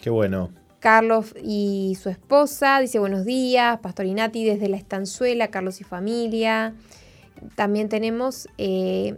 Qué 0.01 0.09
bueno. 0.09 0.51
Carlos 0.81 1.33
y 1.41 1.97
su 2.01 2.09
esposa 2.09 2.81
dice: 2.81 2.99
Buenos 2.99 3.23
días, 3.23 3.79
Pastor 3.79 4.05
Inati 4.05 4.43
desde 4.43 4.67
la 4.67 4.75
estanzuela, 4.75 5.47
Carlos 5.47 5.79
y 5.79 5.85
familia. 5.85 6.73
También 7.55 7.87
tenemos 7.87 8.49
eh, 8.57 9.15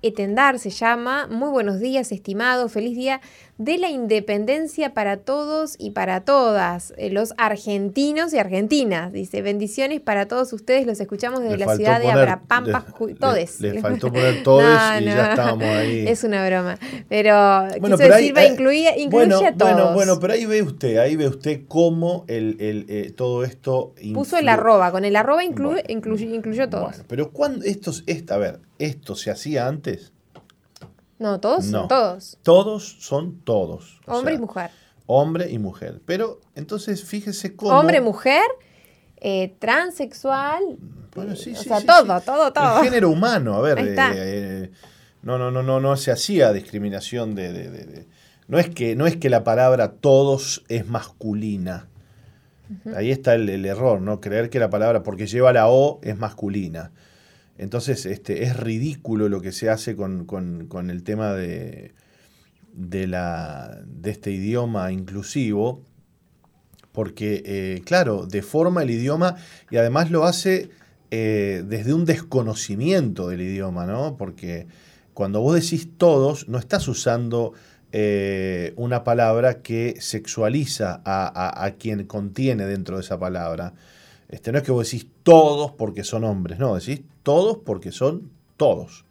Etendar 0.00 0.60
se 0.60 0.70
llama. 0.70 1.26
Muy 1.26 1.50
buenos 1.50 1.80
días, 1.80 2.12
estimado. 2.12 2.68
Feliz 2.68 2.96
día 2.96 3.20
de 3.58 3.76
la 3.76 3.90
independencia 3.90 4.94
para 4.94 5.16
todos 5.18 5.74
y 5.78 5.90
para 5.90 6.20
todas. 6.20 6.94
Eh, 6.96 7.10
los 7.10 7.34
argentinos 7.36 8.32
y 8.32 8.38
argentinas. 8.38 9.12
Dice, 9.12 9.42
bendiciones 9.42 10.00
para 10.00 10.28
todos 10.28 10.52
ustedes. 10.52 10.86
Los 10.86 11.00
escuchamos 11.00 11.42
desde 11.42 11.58
la 11.58 11.74
ciudad 11.74 12.00
de 12.00 12.08
Abrapampa. 12.08 12.86
Todes. 13.18 13.60
Le, 13.60 13.80
faltó 13.82 14.12
poner 14.12 14.44
todes 14.44 15.00
y 15.00 15.04
ya 15.04 15.30
estábamos 15.30 15.64
ahí. 15.64 16.06
Es 16.08 16.22
una 16.22 16.46
broma. 16.46 16.78
Pero 17.08 17.66
bueno, 17.80 17.96
quiso 17.96 18.08
decir, 18.08 18.36
va, 18.36 18.44
incluye, 18.44 19.08
bueno, 19.10 19.38
a 19.38 19.52
todos. 19.52 19.72
Bueno, 19.72 19.94
bueno, 19.94 20.20
pero 20.20 20.34
ahí 20.34 20.46
ve 20.46 20.62
usted, 20.62 20.96
ahí 20.98 21.16
ve 21.16 21.26
usted 21.26 21.62
cómo 21.66 22.24
el, 22.28 22.56
el 22.60 22.86
eh, 22.88 23.12
todo 23.14 23.42
esto... 23.42 23.92
Puso 24.14 24.38
el 24.38 24.48
arroba. 24.48 24.92
Con 24.92 25.04
el 25.04 25.16
arroba 25.16 25.42
incluye, 25.42 25.82
incluyó 25.88 26.68
todos. 26.68 26.90
Bueno, 26.90 27.04
pero 27.08 27.30
cuando 27.32 27.64
esto, 27.64 27.90
esta, 28.06 28.36
a 28.36 28.38
ver, 28.38 28.60
¿esto 28.78 29.16
se 29.16 29.32
hacía 29.32 29.66
antes? 29.66 30.12
No, 31.18 31.40
todos 31.40 31.66
son 31.66 31.88
todos. 31.88 32.38
Todos 32.42 32.96
son 33.00 33.40
todos. 33.40 34.00
Hombre 34.06 34.34
y 34.34 34.38
mujer. 34.38 34.70
Hombre 35.06 35.50
y 35.50 35.58
mujer. 35.58 36.00
Pero 36.04 36.40
entonces 36.54 37.02
fíjese 37.04 37.56
cómo. 37.56 37.78
Hombre, 37.78 38.00
mujer, 38.00 38.44
eh, 39.16 39.54
transexual. 39.58 40.62
Bueno, 41.14 41.34
sí, 41.34 41.54
sí. 41.56 41.68
O 41.68 41.76
sea, 41.78 41.84
todo, 41.84 42.20
todo, 42.20 42.52
todo. 42.52 42.78
El 42.78 42.84
género 42.84 43.10
humano, 43.10 43.54
a 43.54 43.60
ver. 43.62 43.78
Eh, 43.78 43.96
eh, 43.96 44.70
no, 45.22 45.38
no, 45.38 45.50
no, 45.50 45.62
no, 45.62 45.80
no 45.80 45.96
se 45.96 46.12
hacía 46.12 46.52
discriminación 46.52 47.34
de, 47.34 47.52
de, 47.52 48.06
no 48.46 48.58
es 48.58 48.70
que 48.70 48.94
no 48.94 49.06
es 49.06 49.16
que 49.16 49.28
la 49.28 49.42
palabra 49.42 49.92
todos 49.92 50.64
es 50.68 50.86
masculina. 50.86 51.88
Ahí 52.94 53.10
está 53.10 53.34
el, 53.34 53.48
el, 53.48 53.64
error, 53.64 54.00
¿no? 54.02 54.20
Creer 54.20 54.50
que 54.50 54.58
la 54.58 54.68
palabra, 54.68 55.02
porque 55.02 55.26
lleva 55.26 55.54
la 55.54 55.68
O, 55.68 56.00
es 56.02 56.18
masculina. 56.18 56.92
Entonces 57.58 58.06
este, 58.06 58.44
es 58.44 58.56
ridículo 58.56 59.28
lo 59.28 59.40
que 59.40 59.52
se 59.52 59.68
hace 59.68 59.96
con, 59.96 60.68
el 60.90 61.02
tema 61.02 61.34
de, 61.34 61.92
de, 62.72 63.06
la, 63.06 63.82
de 63.84 64.10
este 64.10 64.30
idioma 64.30 64.92
inclusivo, 64.92 65.82
porque, 66.92 67.42
eh, 67.44 67.82
claro, 67.84 68.26
deforma 68.26 68.82
el 68.82 68.90
idioma 68.90 69.36
y 69.70 69.76
además 69.76 70.10
lo 70.10 70.24
hace 70.24 70.70
eh, 71.10 71.64
desde 71.66 71.94
un 71.94 72.04
desconocimiento 72.04 73.28
del 73.28 73.40
idioma, 73.40 73.86
¿no? 73.86 74.16
Porque 74.16 74.66
cuando 75.14 75.40
vos 75.40 75.54
decís 75.54 75.88
todos, 75.96 76.48
no 76.48 76.58
estás 76.58 76.86
usando 76.86 77.54
eh, 77.90 78.74
una 78.76 79.02
palabra 79.04 79.62
que 79.62 79.96
sexualiza 80.00 81.00
a, 81.04 81.70
quien 81.78 82.04
contiene 82.06 82.66
dentro 82.66 82.96
de 82.96 83.02
esa 83.02 83.18
palabra. 83.18 83.72
Este, 84.28 84.52
no 84.52 84.58
es 84.58 84.64
que 84.64 84.72
vos 84.72 84.90
decís 84.90 85.08
todos 85.22 85.72
porque 85.72 86.04
son 86.04 86.24
hombres, 86.24 86.58
no, 86.58 86.74
decís 86.74 87.00
todos 87.28 87.58
porque 87.58 87.92
son 87.92 88.30
todos, 88.56 89.04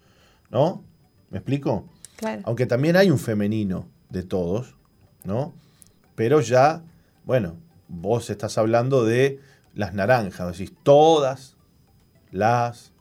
¿no? 0.50 0.84
¿Me 1.30 1.38
explico? 1.38 1.88
Aunque 2.46 2.66
también 2.66 2.96
hay 2.96 3.12
un 3.12 3.20
femenino 3.20 3.86
de 4.10 4.24
todos, 4.24 4.74
¿no? 5.24 5.54
Pero 6.16 6.42
ya, 6.42 6.82
bueno, 7.26 7.58
vos 7.88 8.32
estás 8.32 8.58
hablando 8.58 9.06
de 9.06 9.40
las 9.76 9.94
naranjas, 9.94 10.58
decís 10.58 10.76
todas 10.82 11.58
las 12.32 12.92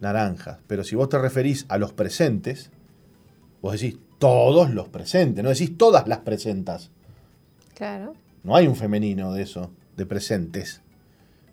naranjas. 0.00 0.60
Pero 0.66 0.82
si 0.82 0.96
vos 0.96 1.10
te 1.10 1.18
referís 1.18 1.66
a 1.68 1.76
los 1.76 1.92
presentes, 1.92 2.70
vos 3.60 3.78
decís 3.78 3.98
todos 4.18 4.70
los 4.70 4.88
presentes, 4.88 5.44
no 5.44 5.50
decís 5.50 5.76
todas 5.76 6.08
las 6.08 6.20
presentas. 6.20 6.90
Claro. 7.74 8.14
No 8.44 8.56
hay 8.56 8.66
un 8.66 8.76
femenino 8.76 9.34
de 9.34 9.42
eso, 9.42 9.72
de 9.94 10.06
presentes. 10.06 10.80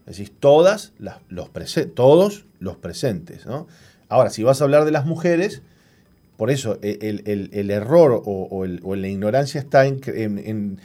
Decís 0.05 0.33
todas 0.37 0.93
las, 0.99 1.17
los 1.29 1.49
todos 1.95 2.45
los 2.59 2.77
presentes, 2.77 3.45
¿no? 3.45 3.67
Ahora, 4.09 4.29
si 4.29 4.43
vas 4.43 4.61
a 4.61 4.65
hablar 4.65 4.85
de 4.85 4.91
las 4.91 5.05
mujeres, 5.05 5.61
por 6.37 6.51
eso 6.51 6.77
e, 6.81 6.97
el, 7.25 7.71
error 7.71 8.21
o, 8.25 8.65
la 8.65 9.07
ignorancia 9.07 9.61
está 9.61 9.85
en, 9.85 10.79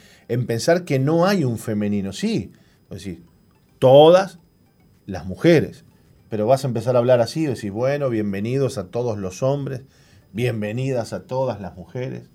pensar 0.47 0.85
que 0.85 0.99
no 0.99 1.25
hay 1.25 1.43
un 1.43 1.57
femenino. 1.57 2.13
Sí, 2.13 2.51
es 2.83 2.89
decir, 2.89 3.23
todas 3.77 4.39
las 5.05 5.25
mujeres. 5.25 5.83
Pero 6.29 6.47
vas 6.47 6.63
a 6.63 6.67
empezar 6.67 6.95
a 6.95 6.99
hablar 6.99 7.21
así, 7.21 7.45
decís, 7.45 7.71
bueno, 7.71 8.09
bienvenidos 8.09 8.77
a 8.77 8.87
todos 8.87 9.17
los 9.17 9.43
hombres, 9.43 9.81
bienvenidas 10.31 11.11
a 11.11 11.23
todas 11.23 11.59
las 11.59 11.75
mujeres. 11.75 12.29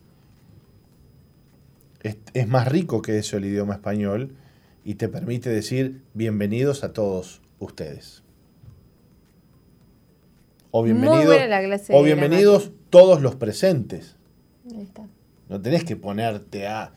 Es, 2.03 2.19
es 2.35 2.47
más 2.49 2.69
rico 2.69 3.01
que 3.01 3.19
eso 3.19 3.37
el 3.37 3.47
idioma 3.47 3.75
español 3.75 4.37
y 4.85 4.97
te 4.97 5.09
permite 5.09 5.49
decir 5.49 6.03
bienvenidos 6.13 6.85
a 6.85 6.93
todos 6.93 7.41
ustedes. 7.59 8.23
O, 10.71 10.81
o 10.81 12.03
bienvenidos 12.03 12.73
todos 12.91 13.23
los 13.23 13.37
presentes. 13.37 14.17
No 15.49 15.61
tenés 15.61 15.85
que 15.85 15.97
ponerte 15.97 16.67
a 16.67 16.93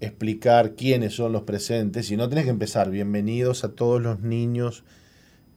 explicar 0.00 0.74
quiénes 0.74 1.14
son 1.14 1.32
los 1.32 1.42
presentes, 1.42 2.06
sino 2.06 2.28
tenés 2.28 2.44
que 2.44 2.50
empezar 2.50 2.90
bienvenidos 2.90 3.64
a 3.64 3.74
todos 3.74 4.00
los 4.00 4.20
niños 4.20 4.84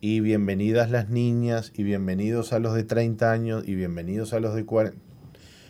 y 0.02 0.20
bienvenidas 0.22 0.90
las 0.92 1.10
niñas 1.10 1.72
y 1.76 1.84
bienvenidos 1.84 2.54
a 2.54 2.60
los 2.60 2.74
de 2.74 2.84
30 2.84 3.32
años 3.32 3.64
y 3.68 3.76
bienvenidos 3.76 4.34
a 4.34 4.40
los 4.40 4.56
de 4.56 4.66
40. 4.66 4.98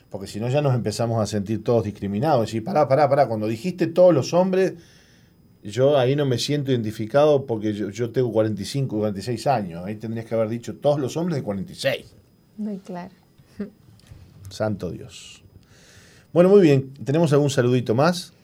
Porque 0.10 0.28
si 0.28 0.40
no 0.40 0.50
ya 0.50 0.62
nos 0.62 0.76
empezamos 0.76 1.22
a 1.22 1.26
sentir 1.26 1.64
todos 1.64 1.84
discriminados. 1.84 2.54
Y 2.54 2.62
pará, 2.62 2.88
pará, 2.88 3.10
pará, 3.10 3.28
cuando 3.28 3.48
dijiste 3.48 3.88
todos 3.88 4.14
los 4.14 4.34
hombres, 4.34 4.76
yo 5.72 5.98
ahí 5.98 6.16
no 6.16 6.26
me 6.26 6.38
siento 6.38 6.72
identificado 6.72 7.46
porque 7.46 7.74
yo, 7.74 8.12
tengo 8.12 8.32
45, 8.32 8.98
46 8.98 9.48
años. 9.48 9.84
Ahí 9.84 9.96
tendrías 9.96 10.26
que 10.28 10.36
haber 10.36 10.50
dicho 10.50 10.76
todos 10.76 11.00
los 11.00 11.18
hombres 11.18 11.38
de 11.38 11.44
46. 11.44 12.14
Muy 12.58 12.78
claro. 12.78 13.14
Santo 14.50 14.92
Dios. 14.92 15.42
Bueno, 16.32 16.50
muy 16.50 16.62
bien. 16.62 16.94
¿Tenemos 17.04 17.34
algún 17.34 17.50
saludito 17.50 17.96
más? 17.96 18.35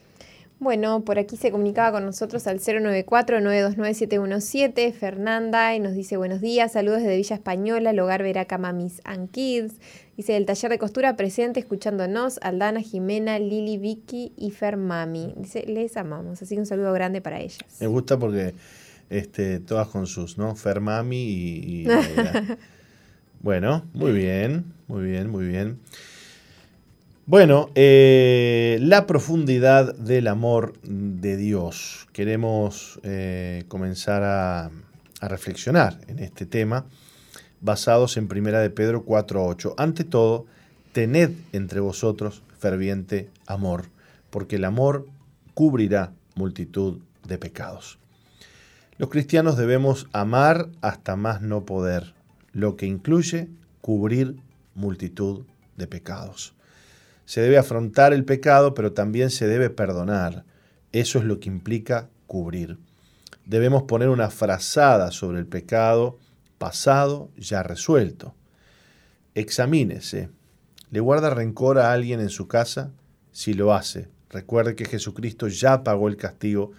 Bueno, 0.62 1.04
por 1.04 1.17
aquí 1.17 1.38
se 1.38 1.50
comunicaba 1.50 1.91
con 1.91 2.06
nosotros 2.06 2.45
al 2.45 2.60
094-929-717 2.60 4.93
Fernanda 4.93 5.76
y 5.76 5.80
nos 5.80 5.95
dice 5.95 6.17
buenos 6.17 6.39
días, 6.39 6.74
saludos 6.74 7.00
desde 7.00 7.17
Villa 7.17 7.36
Española, 7.36 7.89
el 7.89 8.00
hogar 8.00 8.21
Veraca 8.21 8.60
Mamis 8.60 9.02
and 9.04 9.32
Kids. 9.32 9.74
Dice 10.15 10.38
el 10.38 10.45
taller 10.45 10.69
de 10.69 10.78
costura 10.78 11.15
presente 11.15 11.60
escuchándonos, 11.60 12.38
Aldana, 12.43 12.82
Jimena, 12.82 13.39
Lili, 13.39 13.80
Vicky 13.80 14.34
y 14.38 14.52
Fermami. 14.52 15.34
Dice, 15.36 15.65
les 15.65 15.97
amamos, 15.97 16.43
así 16.43 16.54
que 16.54 16.62
un 16.62 16.67
saludo 16.67 16.93
grande 16.93 17.21
para 17.21 17.39
ellas. 17.39 17.58
Me 17.80 17.88
gusta 17.88 18.19
porque 18.19 18.54
este, 19.10 19.62
todas 19.62 19.88
con 19.88 20.06
sus, 20.06 20.38
¿no? 20.38 20.56
Fermami 20.56 21.24
y... 21.24 21.82
y 21.82 21.88
bueno, 23.41 23.84
muy 23.93 24.12
bien, 24.12 24.65
muy 24.88 25.06
bien, 25.06 25.32
muy 25.32 25.47
bien. 25.47 25.80
Bueno, 27.27 27.69
eh, 27.75 28.79
la 28.81 29.05
profundidad 29.05 29.93
del 29.95 30.27
amor 30.27 30.73
de 30.81 31.38
Dios. 31.38 32.07
Queremos 32.13 32.99
eh, 33.03 33.63
comenzar 33.67 34.23
a, 34.23 34.71
a, 35.19 35.27
reflexionar 35.27 35.99
en 36.07 36.17
este 36.17 36.47
tema 36.47 36.88
basados 37.62 38.17
en 38.17 38.27
Primera 38.27 38.60
de 38.60 38.71
Pedro 38.71 39.05
4.8. 39.05 39.75
Ante 39.77 40.03
todo, 40.03 40.47
tened 40.93 41.29
entre 41.53 41.79
vosotros 41.79 42.41
ferviente 42.57 43.29
amor, 43.45 43.86
porque 44.31 44.55
el 44.55 44.65
amor 44.65 45.07
cubrirá 45.53 46.13
multitud 46.34 47.01
de 47.27 47.38
pecados. 47.38 47.99
Los 48.97 49.10
cristianos 49.10 49.57
debemos 49.57 50.07
amar 50.12 50.69
hasta 50.81 51.15
más 51.15 51.43
no 51.43 51.65
poder, 51.65 52.15
lo 52.51 52.75
que 52.77 52.88
incluye 52.88 53.47
cubrir 53.79 54.38
multitud 54.73 55.45
de 55.77 55.86
pecados. 55.86 56.55
Se 57.31 57.39
debe 57.39 57.57
afrontar 57.57 58.11
el 58.11 58.25
pecado, 58.25 58.73
pero 58.73 58.91
también 58.91 59.29
se 59.29 59.47
debe 59.47 59.69
perdonar. 59.69 60.43
Eso 60.91 61.17
es 61.17 61.23
lo 61.23 61.39
que 61.39 61.47
implica 61.47 62.09
cubrir. 62.27 62.77
Debemos 63.45 63.83
poner 63.83 64.09
una 64.09 64.29
frazada 64.29 65.11
sobre 65.11 65.39
el 65.39 65.47
pecado 65.47 66.19
pasado 66.57 67.29
ya 67.37 67.63
resuelto. 67.63 68.35
Examínese. 69.33 70.27
¿Le 70.89 70.99
guarda 70.99 71.29
rencor 71.29 71.79
a 71.79 71.93
alguien 71.93 72.19
en 72.19 72.27
su 72.27 72.49
casa? 72.49 72.91
Si 73.31 73.53
lo 73.53 73.73
hace, 73.73 74.09
recuerde 74.29 74.75
que 74.75 74.83
Jesucristo 74.83 75.47
ya 75.47 75.85
pagó 75.85 76.09
el 76.09 76.17
castigo 76.17 76.73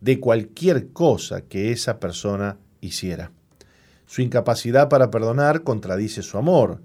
de 0.00 0.20
cualquier 0.20 0.90
cosa 0.92 1.40
que 1.40 1.72
esa 1.72 1.98
persona 1.98 2.58
hiciera. 2.80 3.32
Su 4.06 4.22
incapacidad 4.22 4.88
para 4.88 5.10
perdonar 5.10 5.64
contradice 5.64 6.22
su 6.22 6.38
amor 6.38 6.80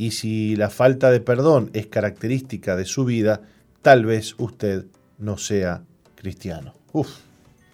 y 0.00 0.12
si 0.12 0.56
la 0.56 0.70
falta 0.70 1.10
de 1.10 1.20
perdón 1.20 1.68
es 1.74 1.86
característica 1.86 2.74
de 2.74 2.86
su 2.86 3.04
vida, 3.04 3.42
tal 3.82 4.06
vez 4.06 4.34
usted 4.38 4.86
no 5.18 5.36
sea 5.36 5.82
cristiano. 6.14 6.72
Uf. 6.94 7.18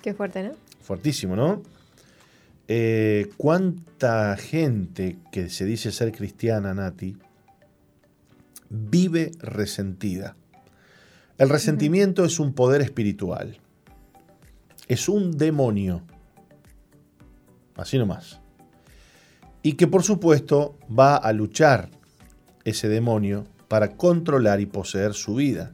Qué 0.03 0.13
fuerte, 0.13 0.43
¿no? 0.43 0.55
Fuertísimo, 0.83 1.37
¿no? 1.37 1.63
Eh, 2.67 3.31
¿Cuánta 3.37 4.37
gente 4.39 5.19
que 5.31 5.49
se 5.51 5.65
dice 5.67 5.93
ser 5.93 6.11
cristiana, 6.11 6.75
Nati, 6.75 7.17
vive 8.71 9.31
resentida? 9.39 10.35
El 11.39 11.49
resentimiento 11.49 12.25
es 12.25 12.41
un 12.41 12.55
poder 12.55 12.83
espiritual. 12.83 13.57
Es 14.89 15.09
un 15.09 15.39
demonio. 15.39 16.03
Así 17.77 17.97
nomás. 17.99 18.41
Y 19.63 19.75
que 19.75 19.87
por 19.87 20.03
supuesto 20.03 20.77
va 20.91 21.15
a 21.15 21.33
luchar 21.33 21.95
ese 22.67 22.89
demonio 22.89 23.47
para 23.69 23.97
controlar 23.97 24.61
y 24.61 24.67
poseer 24.67 25.15
su 25.15 25.37
vida. 25.37 25.73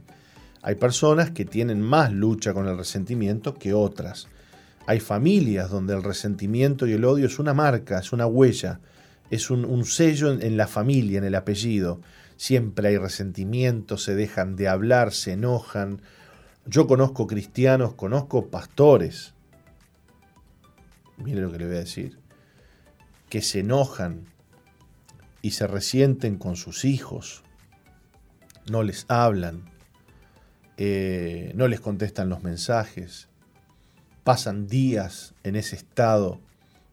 Hay 0.61 0.75
personas 0.75 1.31
que 1.31 1.43
tienen 1.43 1.81
más 1.81 2.13
lucha 2.13 2.53
con 2.53 2.67
el 2.67 2.77
resentimiento 2.77 3.55
que 3.55 3.73
otras. 3.73 4.27
Hay 4.85 4.99
familias 4.99 5.69
donde 5.69 5.93
el 5.93 6.03
resentimiento 6.03 6.87
y 6.87 6.93
el 6.93 7.03
odio 7.03 7.25
es 7.25 7.39
una 7.39 7.53
marca, 7.53 7.99
es 7.99 8.13
una 8.13 8.27
huella, 8.27 8.79
es 9.29 9.49
un, 9.49 9.85
sello 9.85 10.31
en, 10.31 10.41
en 10.41 10.55
la 10.55 10.67
familia, 10.67 11.17
en 11.17 11.25
el 11.25 11.35
apellido. 11.35 11.99
Siempre 12.37 12.89
hay 12.89 12.97
resentimiento, 12.97 13.97
se 13.97 14.15
dejan 14.15 14.55
de 14.55 14.67
hablar, 14.67 15.11
se 15.13 15.33
enojan. 15.33 16.01
Yo 16.65 16.87
conozco 16.87 17.27
cristianos, 17.27 17.93
conozco 17.95 18.47
pastores, 18.47 19.33
mire 21.17 21.41
lo 21.41 21.51
que 21.51 21.57
le 21.57 21.65
voy 21.65 21.75
a 21.75 21.79
decir, 21.79 22.19
que 23.29 23.41
se 23.41 23.59
enojan 23.59 24.32
y 25.43 25.51
se 25.51 25.67
resienten 25.67 26.37
con 26.37 26.55
sus 26.55 26.85
hijos, 26.85 27.43
no 28.71 28.81
les 28.81 29.05
hablan, 29.09 29.65
eh, 30.77 31.51
no 31.53 31.67
les 31.67 31.81
contestan 31.81 32.29
los 32.29 32.43
mensajes, 32.43 33.27
pasan 34.23 34.67
días 34.67 35.35
en 35.43 35.57
ese 35.57 35.75
estado 35.75 36.39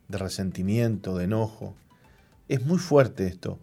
de 0.09 0.19
resentimiento, 0.19 1.17
de 1.17 1.25
enojo. 1.25 1.77
Es 2.49 2.67
muy 2.67 2.79
fuerte 2.79 3.29
esto. 3.29 3.61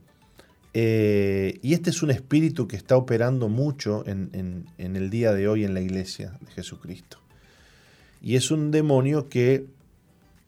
Eh, 0.74 1.60
y 1.62 1.74
este 1.74 1.90
es 1.90 2.02
un 2.02 2.12
espíritu 2.12 2.70
que 2.70 2.78
está 2.78 2.96
operando 2.96 3.50
mucho 3.50 4.06
en, 4.08 4.70
el 4.78 5.10
día 5.10 5.34
de 5.34 5.50
hoy 5.50 5.66
en 5.66 5.74
la 5.74 5.82
iglesia 5.82 6.38
de 6.40 6.52
Jesucristo. 6.54 7.20
Y 8.22 8.38
es 8.38 8.52
un 8.52 8.72
demonio 8.72 9.28
que 9.28 9.66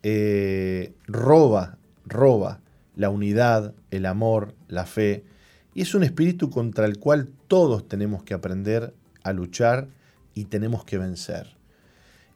eh, 0.02 0.94
roba, 1.06 1.76
roba 2.06 2.60
la 2.96 3.10
unidad, 3.10 3.74
el 3.90 4.06
amor, 4.06 4.54
la 4.68 4.86
fe 4.86 5.24
Y 5.74 5.82
es 5.82 5.94
un 5.94 6.02
espíritu 6.02 6.50
contra 6.50 6.86
el 6.86 6.98
cual 6.98 7.28
todos 7.48 7.88
tenemos 7.88 8.22
que 8.24 8.34
aprender 8.34 8.94
a 9.22 9.32
luchar 9.32 9.88
y 10.34 10.46
tenemos 10.46 10.84
que 10.84 10.98
vencer. 10.98 11.56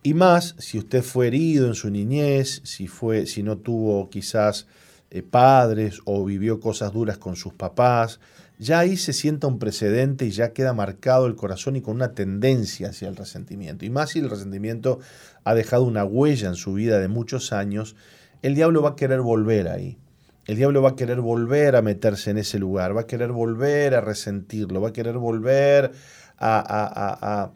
Y 0.02 0.14
más 0.14 0.54
si 0.58 0.78
usted 0.78 1.02
fue 1.02 1.28
herido 1.28 1.66
en 1.66 1.74
su 1.74 1.90
niñez, 1.90 2.60
si, 2.64 2.88
fue, 2.88 3.26
si 3.26 3.42
no 3.42 3.56
tuvo 3.56 4.10
quizás 4.10 4.66
eh, 5.10 5.22
padres 5.22 6.00
o 6.04 6.24
vivió 6.24 6.60
cosas 6.60 6.92
duras 6.92 7.18
con 7.18 7.36
sus 7.36 7.54
papás, 7.54 8.20
ya 8.58 8.80
ahí 8.80 8.96
se 8.96 9.12
sienta 9.12 9.46
un 9.46 9.58
precedente 9.58 10.26
y 10.26 10.30
ya 10.30 10.52
queda 10.52 10.74
marcado 10.74 11.26
el 11.26 11.34
corazón 11.34 11.76
y 11.76 11.80
con 11.80 11.96
una 11.96 12.12
tendencia 12.12 12.90
hacia 12.90 13.08
el 13.08 13.16
resentimiento. 13.16 13.84
Y 13.84 13.90
más 13.90 14.10
si 14.10 14.20
el 14.20 14.30
resentimiento 14.30 15.00
ha 15.42 15.54
dejado 15.54 15.84
una 15.84 16.04
huella 16.04 16.48
en 16.48 16.54
su 16.54 16.74
vida 16.74 17.00
de 17.00 17.08
muchos 17.08 17.52
años, 17.52 17.96
el 18.42 18.54
diablo 18.54 18.82
va 18.82 18.90
a 18.90 18.96
querer 18.96 19.22
volver 19.22 19.68
ahí. 19.68 19.98
El 20.46 20.56
diablo 20.56 20.82
va 20.82 20.90
a 20.90 20.96
querer 20.96 21.20
volver 21.20 21.74
a 21.76 21.82
meterse 21.82 22.30
en 22.30 22.38
ese 22.38 22.58
lugar, 22.58 22.96
va 22.96 23.02
a 23.02 23.06
querer 23.06 23.32
volver 23.32 23.94
a 23.94 24.00
resentirlo, 24.00 24.80
va 24.80 24.90
a 24.90 24.92
querer 24.92 25.16
volver 25.16 25.92
a, 26.38 27.50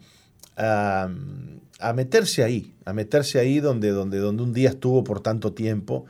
a, 1.79 1.93
meterse 1.93 2.43
ahí, 2.43 2.73
a 2.85 2.93
meterse 2.93 3.39
ahí 3.39 3.59
donde, 3.59 3.89
donde, 3.89 4.17
donde 4.17 4.43
un 4.43 4.53
día 4.53 4.69
estuvo 4.69 5.03
por 5.03 5.21
tanto 5.21 5.53
tiempo 5.53 6.05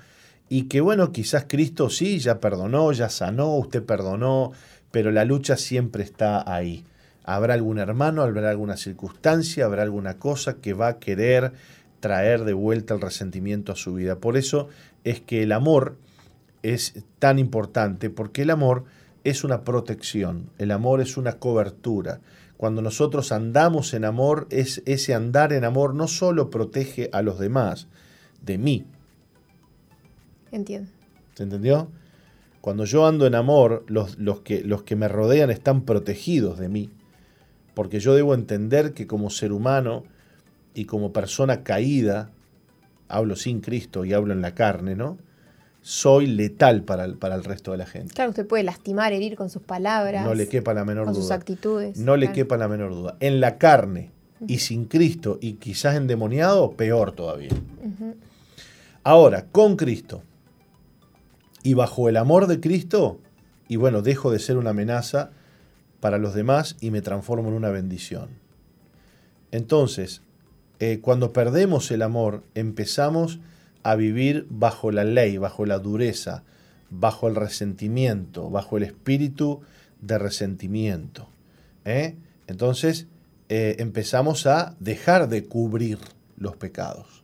y 0.47 0.63
que 0.63 0.81
bueno, 0.81 1.11
quizás 1.11 1.45
Cristo 1.47 1.89
sí, 1.89 2.19
ya 2.19 2.39
perdonó, 2.39 2.91
ya 2.91 3.09
sanó, 3.09 3.55
usted 3.57 3.83
perdonó, 3.83 4.51
pero 4.91 5.11
la 5.11 5.25
lucha 5.25 5.57
siempre 5.57 6.03
está 6.03 6.51
ahí. 6.51 6.85
Habrá 7.23 7.53
algún 7.53 7.77
hermano, 7.77 8.23
habrá 8.23 8.49
alguna 8.49 8.75
circunstancia, 8.75 9.65
habrá 9.65 9.83
alguna 9.83 10.17
cosa 10.17 10.55
que 10.55 10.73
va 10.73 10.87
a 10.87 10.99
querer 10.99 11.51
traer 11.99 12.45
de 12.45 12.53
vuelta 12.53 12.95
el 12.95 13.01
resentimiento 13.01 13.71
a 13.71 13.75
su 13.75 13.93
vida. 13.93 14.15
Por 14.15 14.37
eso 14.37 14.69
es 15.03 15.19
que 15.19 15.43
el 15.43 15.51
amor 15.51 15.97
es 16.63 17.03
tan 17.19 17.39
importante, 17.39 18.09
porque 18.09 18.43
el 18.43 18.49
amor 18.49 18.85
es 19.23 19.43
una 19.43 19.63
protección, 19.63 20.49
el 20.57 20.71
amor 20.71 21.01
es 21.01 21.17
una 21.17 21.33
cobertura. 21.33 22.21
Cuando 22.57 22.81
nosotros 22.81 23.31
andamos 23.31 23.93
en 23.93 24.05
amor, 24.05 24.47
es 24.49 24.81
ese 24.85 25.13
andar 25.13 25.53
en 25.53 25.63
amor 25.63 25.93
no 25.93 26.07
solo 26.07 26.49
protege 26.49 27.09
a 27.13 27.21
los 27.21 27.39
demás, 27.39 27.87
de 28.41 28.57
mí, 28.57 28.85
Entiendo. 30.51 30.89
¿Se 31.35 31.43
entendió? 31.43 31.89
Cuando 32.61 32.85
yo 32.85 33.07
ando 33.07 33.25
en 33.25 33.35
amor, 33.35 33.85
los, 33.87 34.17
los, 34.17 34.41
que, 34.41 34.63
los 34.63 34.83
que 34.83 34.95
me 34.95 35.07
rodean 35.07 35.49
están 35.49 35.83
protegidos 35.83 36.59
de 36.59 36.69
mí, 36.69 36.89
porque 37.73 37.99
yo 37.99 38.13
debo 38.15 38.33
entender 38.33 38.93
que 38.93 39.07
como 39.07 39.29
ser 39.29 39.53
humano 39.53 40.03
y 40.73 40.85
como 40.85 41.13
persona 41.13 41.63
caída, 41.63 42.31
hablo 43.07 43.35
sin 43.35 43.61
Cristo 43.61 44.05
y 44.05 44.13
hablo 44.13 44.33
en 44.33 44.41
la 44.41 44.55
carne, 44.55 44.95
¿no? 44.95 45.17
Soy 45.81 46.27
letal 46.27 46.83
para 46.83 47.05
el, 47.05 47.15
para 47.15 47.35
el 47.35 47.43
resto 47.43 47.71
de 47.71 47.77
la 47.77 47.85
gente. 47.85 48.13
Claro, 48.13 48.31
usted 48.31 48.45
puede 48.45 48.63
lastimar, 48.63 49.13
herir 49.13 49.35
con 49.35 49.49
sus 49.49 49.61
palabras. 49.61 50.25
No 50.25 50.33
le 50.33 50.47
quepa 50.47 50.73
la 50.73 50.85
menor 50.85 51.05
con 51.05 51.13
duda. 51.13 51.23
sus 51.23 51.31
actitudes. 51.31 51.97
No 51.97 52.17
le 52.17 52.31
quepa 52.31 52.57
la 52.57 52.67
menor 52.67 52.93
duda. 52.93 53.17
En 53.19 53.39
la 53.39 53.57
carne 53.57 54.11
y 54.47 54.59
sin 54.59 54.85
Cristo 54.85 55.37
y 55.41 55.53
quizás 55.53 55.95
endemoniado, 55.95 56.71
peor 56.71 57.13
todavía. 57.13 57.51
Ahora, 59.03 59.45
con 59.51 59.75
Cristo, 59.75 60.23
y 61.63 61.73
bajo 61.73 62.09
el 62.09 62.17
amor 62.17 62.47
de 62.47 62.59
Cristo, 62.59 63.19
y 63.67 63.75
bueno, 63.75 64.01
dejo 64.01 64.31
de 64.31 64.39
ser 64.39 64.57
una 64.57 64.71
amenaza 64.71 65.31
para 65.99 66.17
los 66.17 66.33
demás 66.33 66.77
y 66.79 66.91
me 66.91 67.01
transformo 67.01 67.49
en 67.49 67.55
una 67.55 67.69
bendición. 67.69 68.29
Entonces, 69.51 70.21
eh, 70.79 70.99
cuando 71.01 71.33
perdemos 71.33 71.91
el 71.91 72.01
amor, 72.01 72.43
empezamos 72.55 73.39
a 73.83 73.95
vivir 73.95 74.47
bajo 74.49 74.91
la 74.91 75.03
ley, 75.03 75.37
bajo 75.37 75.65
la 75.65 75.79
dureza, 75.79 76.43
bajo 76.89 77.27
el 77.27 77.35
resentimiento, 77.35 78.49
bajo 78.49 78.77
el 78.77 78.83
espíritu 78.83 79.61
de 80.01 80.17
resentimiento. 80.17 81.27
¿eh? 81.85 82.15
Entonces, 82.47 83.07
eh, 83.49 83.77
empezamos 83.79 84.45
a 84.45 84.75
dejar 84.79 85.29
de 85.29 85.45
cubrir 85.45 85.99
los 86.37 86.55
pecados. 86.55 87.23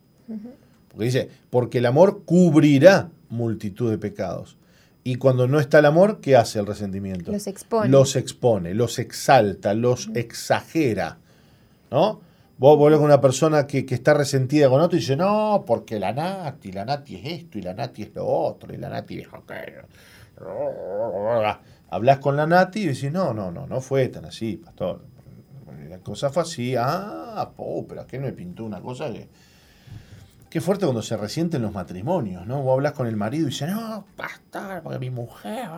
Porque 0.88 1.04
dice, 1.04 1.30
porque 1.50 1.78
el 1.78 1.86
amor 1.86 2.22
cubrirá 2.24 3.10
multitud 3.28 3.90
de 3.90 3.98
pecados. 3.98 4.56
Y 5.04 5.16
cuando 5.16 5.46
no 5.46 5.60
está 5.60 5.78
el 5.78 5.84
amor, 5.84 6.20
¿qué 6.20 6.34
hace 6.34 6.58
el 6.58 6.66
resentimiento? 6.66 7.30
Los 7.30 7.46
expone. 7.46 7.88
Los 7.90 8.16
expone, 8.16 8.74
los 8.74 8.98
exalta, 8.98 9.72
los 9.74 10.10
exagera. 10.14 11.18
¿No? 11.92 12.20
Vos 12.58 12.78
volvés 12.78 12.98
con 12.98 13.06
una 13.06 13.20
persona 13.20 13.66
que, 13.66 13.84
está 13.88 14.14
resentida 14.14 14.68
con 14.68 14.80
otro 14.80 14.96
y 14.96 15.00
dice, 15.00 15.16
no, 15.16 15.64
porque 15.66 15.98
la 15.98 16.12
Nati, 16.12 16.72
la 16.72 16.84
Nati 16.84 17.16
es 17.16 17.42
esto, 17.42 17.58
y 17.58 17.62
la 17.62 17.74
Nati 17.74 18.02
es 18.02 18.14
lo 18.14 18.26
otro, 18.26 18.72
y 18.72 18.78
la 18.78 18.88
Nati 18.88 19.18
es 19.18 19.28
aquello. 19.28 19.82
Hablas 21.90 22.18
con 22.18 22.36
la 22.36 22.46
Nati 22.46 22.80
y 22.80 22.86
decís, 22.86 23.12
no, 23.12 23.34
no, 23.34 23.50
no, 23.50 23.66
no 23.66 23.80
fue 23.80 24.08
tan 24.08 24.24
así, 24.24 24.56
pastor. 24.56 25.04
La 25.88 25.98
cosa 25.98 26.30
fue 26.30 26.42
así, 26.42 26.74
ah, 26.78 27.52
po, 27.54 27.86
pero 27.86 28.06
que 28.06 28.18
me 28.18 28.32
pintó 28.32 28.64
una 28.64 28.80
cosa 28.80 29.12
que 29.12 29.28
Qué 30.56 30.60
fuerte 30.62 30.86
cuando 30.86 31.02
se 31.02 31.16
resienten 31.16 31.60
los 31.60 31.72
matrimonios, 31.72 32.46
¿no? 32.46 32.62
Vos 32.62 32.74
hablas 32.74 32.92
con 32.92 33.06
el 33.06 33.16
marido 33.16 33.46
y 33.46 33.50
dice, 33.50 33.66
no, 33.66 34.06
pastor, 34.16 34.80
porque 34.82 34.98
mi 34.98 35.10
mujer. 35.10 35.68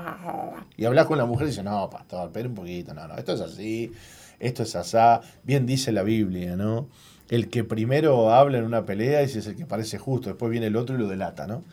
Y 0.76 0.84
hablas 0.84 1.06
con 1.06 1.18
la 1.18 1.24
mujer 1.24 1.46
y 1.48 1.50
dice, 1.50 1.62
no, 1.62 1.88
pastor, 1.90 2.26
espera 2.26 2.48
un 2.48 2.54
poquito, 2.54 2.94
no, 2.94 3.08
no, 3.08 3.16
esto 3.16 3.32
es 3.32 3.40
así, 3.40 3.92
esto 4.40 4.62
es 4.62 4.76
asá. 4.76 5.20
Bien 5.44 5.66
dice 5.66 5.92
la 5.92 6.02
Biblia, 6.02 6.56
¿no? 6.56 6.88
El 7.28 7.48
que 7.48 7.64
primero 7.64 8.32
habla 8.32 8.58
en 8.58 8.64
una 8.64 8.86
pelea 8.86 9.20
ese 9.20 9.40
es 9.40 9.46
el 9.46 9.56
que 9.56 9.66
parece 9.66 9.98
justo, 9.98 10.30
después 10.30 10.50
viene 10.50 10.66
el 10.68 10.76
otro 10.76 10.96
y 10.96 10.98
lo 10.98 11.08
delata, 11.08 11.46
¿no? 11.46 11.64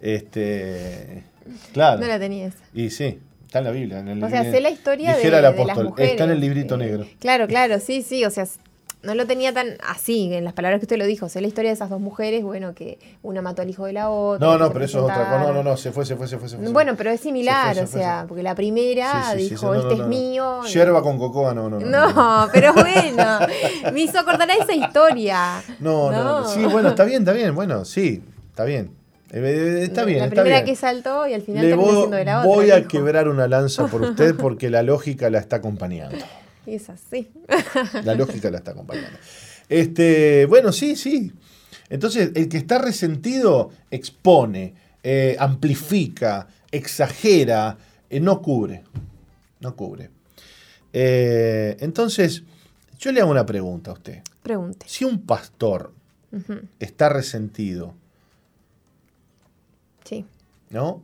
Este, 0.00 1.24
claro. 1.72 2.00
No 2.00 2.06
la 2.06 2.18
tenía 2.18 2.46
esa. 2.46 2.58
Y 2.74 2.90
sí, 2.90 3.18
Está 3.48 3.60
en 3.60 3.64
la 3.64 3.70
Biblia. 3.70 4.00
En 4.00 4.08
el, 4.08 4.22
o 4.22 4.28
sea, 4.28 4.42
sé 4.44 4.60
la 4.60 4.68
historia 4.68 5.16
de, 5.16 5.22
de, 5.22 5.40
las 5.40 5.56
mujeres. 5.56 6.10
Está 6.10 6.24
en 6.24 6.30
el 6.32 6.40
librito 6.40 6.76
negro. 6.76 7.06
Claro, 7.18 7.46
claro, 7.46 7.80
sí, 7.80 8.02
sí. 8.02 8.22
O 8.26 8.30
sea, 8.30 8.46
no 9.02 9.14
lo 9.14 9.26
tenía 9.26 9.52
tan 9.54 9.78
así, 9.86 10.32
en 10.32 10.44
las 10.44 10.52
palabras 10.52 10.80
que 10.80 10.84
usted 10.84 10.96
lo 10.96 11.06
dijo. 11.06 11.28
Sé 11.28 11.40
la 11.40 11.46
historia 11.46 11.70
de 11.70 11.74
esas 11.74 11.90
dos 11.90 12.00
mujeres, 12.00 12.42
bueno, 12.42 12.74
que 12.74 12.98
una 13.22 13.42
mató 13.42 13.62
al 13.62 13.70
hijo 13.70 13.86
de 13.86 13.92
la 13.92 14.10
otra. 14.10 14.46
No, 14.46 14.58
no, 14.58 14.72
pero 14.72 14.84
eso 14.84 14.98
es 14.98 15.04
otra 15.04 15.30
cosa. 15.30 15.38
No, 15.38 15.52
no, 15.52 15.62
no, 15.62 15.76
se 15.76 15.92
fue, 15.92 16.04
se 16.04 16.16
fue, 16.16 16.26
se 16.26 16.38
fue. 16.38 16.48
Se 16.48 16.56
fue 16.56 16.68
bueno, 16.70 16.94
pero 16.96 17.10
es 17.10 17.20
similar, 17.20 17.78
o 17.78 17.86
sea, 17.86 18.24
porque 18.26 18.42
la 18.42 18.54
primera 18.54 19.34
dijo, 19.34 19.74
este 19.74 19.94
es 19.94 20.06
mío. 20.06 20.62
Yerba 20.64 21.02
con 21.02 21.18
cocoa, 21.18 21.54
no, 21.54 21.68
no. 21.68 21.78
No, 21.78 22.48
pero 22.52 22.72
bueno, 22.74 23.38
me 23.92 24.00
hizo 24.00 24.18
acordar 24.18 24.50
a 24.50 24.54
esa 24.54 24.72
historia. 24.72 25.62
No, 25.78 26.10
no, 26.10 26.48
sí, 26.48 26.64
bueno, 26.64 26.90
está 26.90 27.04
bien, 27.04 27.22
está 27.22 27.32
bien, 27.32 27.54
bueno, 27.54 27.84
sí, 27.84 28.22
está 28.50 28.64
bien. 28.64 28.98
Eh, 29.30 29.40
eh, 29.40 29.82
está 29.84 30.04
bien. 30.04 30.20
La 30.20 30.30
primera 30.30 30.64
que 30.64 30.74
saltó 30.74 31.26
y 31.26 31.34
al 31.34 31.42
final 31.42 31.68
Le 31.68 31.74
voy, 31.74 32.10
de 32.10 32.24
la 32.24 32.38
otra. 32.40 32.50
Voy 32.50 32.70
a 32.70 32.88
quebrar 32.88 33.28
una 33.28 33.46
lanza 33.46 33.86
por 33.86 34.00
usted 34.00 34.34
porque 34.34 34.70
la 34.70 34.82
lógica 34.82 35.28
la 35.28 35.38
está 35.38 35.56
acompañando. 35.56 36.16
Es 36.68 36.90
así. 36.90 37.30
La 38.04 38.14
lógica 38.14 38.50
la 38.50 38.58
está 38.58 38.72
acompañando. 38.72 39.18
Este, 39.70 40.44
bueno, 40.46 40.70
sí, 40.70 40.96
sí. 40.96 41.32
Entonces, 41.88 42.32
el 42.34 42.48
que 42.50 42.58
está 42.58 42.78
resentido 42.78 43.70
expone, 43.90 44.74
eh, 45.02 45.36
amplifica, 45.38 46.46
exagera, 46.70 47.78
eh, 48.10 48.20
no 48.20 48.42
cubre. 48.42 48.84
No 49.60 49.74
cubre. 49.76 50.10
Eh, 50.92 51.78
entonces, 51.80 52.42
yo 52.98 53.12
le 53.12 53.22
hago 53.22 53.30
una 53.30 53.46
pregunta 53.46 53.90
a 53.90 53.94
usted. 53.94 54.22
Pregunte. 54.42 54.86
Si 54.88 55.04
un 55.04 55.22
pastor 55.22 55.94
está 56.78 57.08
resentido, 57.08 57.94
sí. 60.04 60.26
¿no? 60.68 61.02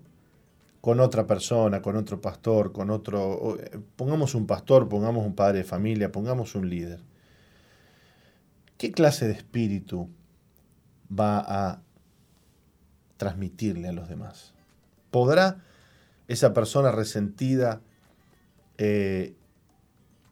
Con 0.85 1.01
otra 1.01 1.26
persona, 1.26 1.80
con 1.80 1.97
otro 1.97 2.20
pastor, 2.20 2.70
con 2.70 2.91
otro... 2.91 3.57
Eh, 3.59 3.80
pongamos 3.97 4.35
un 4.35 4.47
pastor, 4.47 4.87
pongamos 4.87 5.24
un 5.24 5.35
padre 5.35 5.61
de 5.61 5.64
familia, 5.64 6.12
pongamos 6.12 6.55
un 6.55 6.68
líder. 6.68 7.01
¿Qué 8.76 8.93
clase 8.93 9.26
de 9.26 9.32
espíritu 9.32 10.11
va 11.11 11.39
a 11.39 11.80
transmitirle 13.16 13.89
a 13.89 13.93
los 13.93 14.11
demás? 14.11 14.53
¿Podrá 15.11 15.62
esa 16.28 16.53
persona 16.53 16.93
resentida 16.93 17.80
eh, 18.76 19.35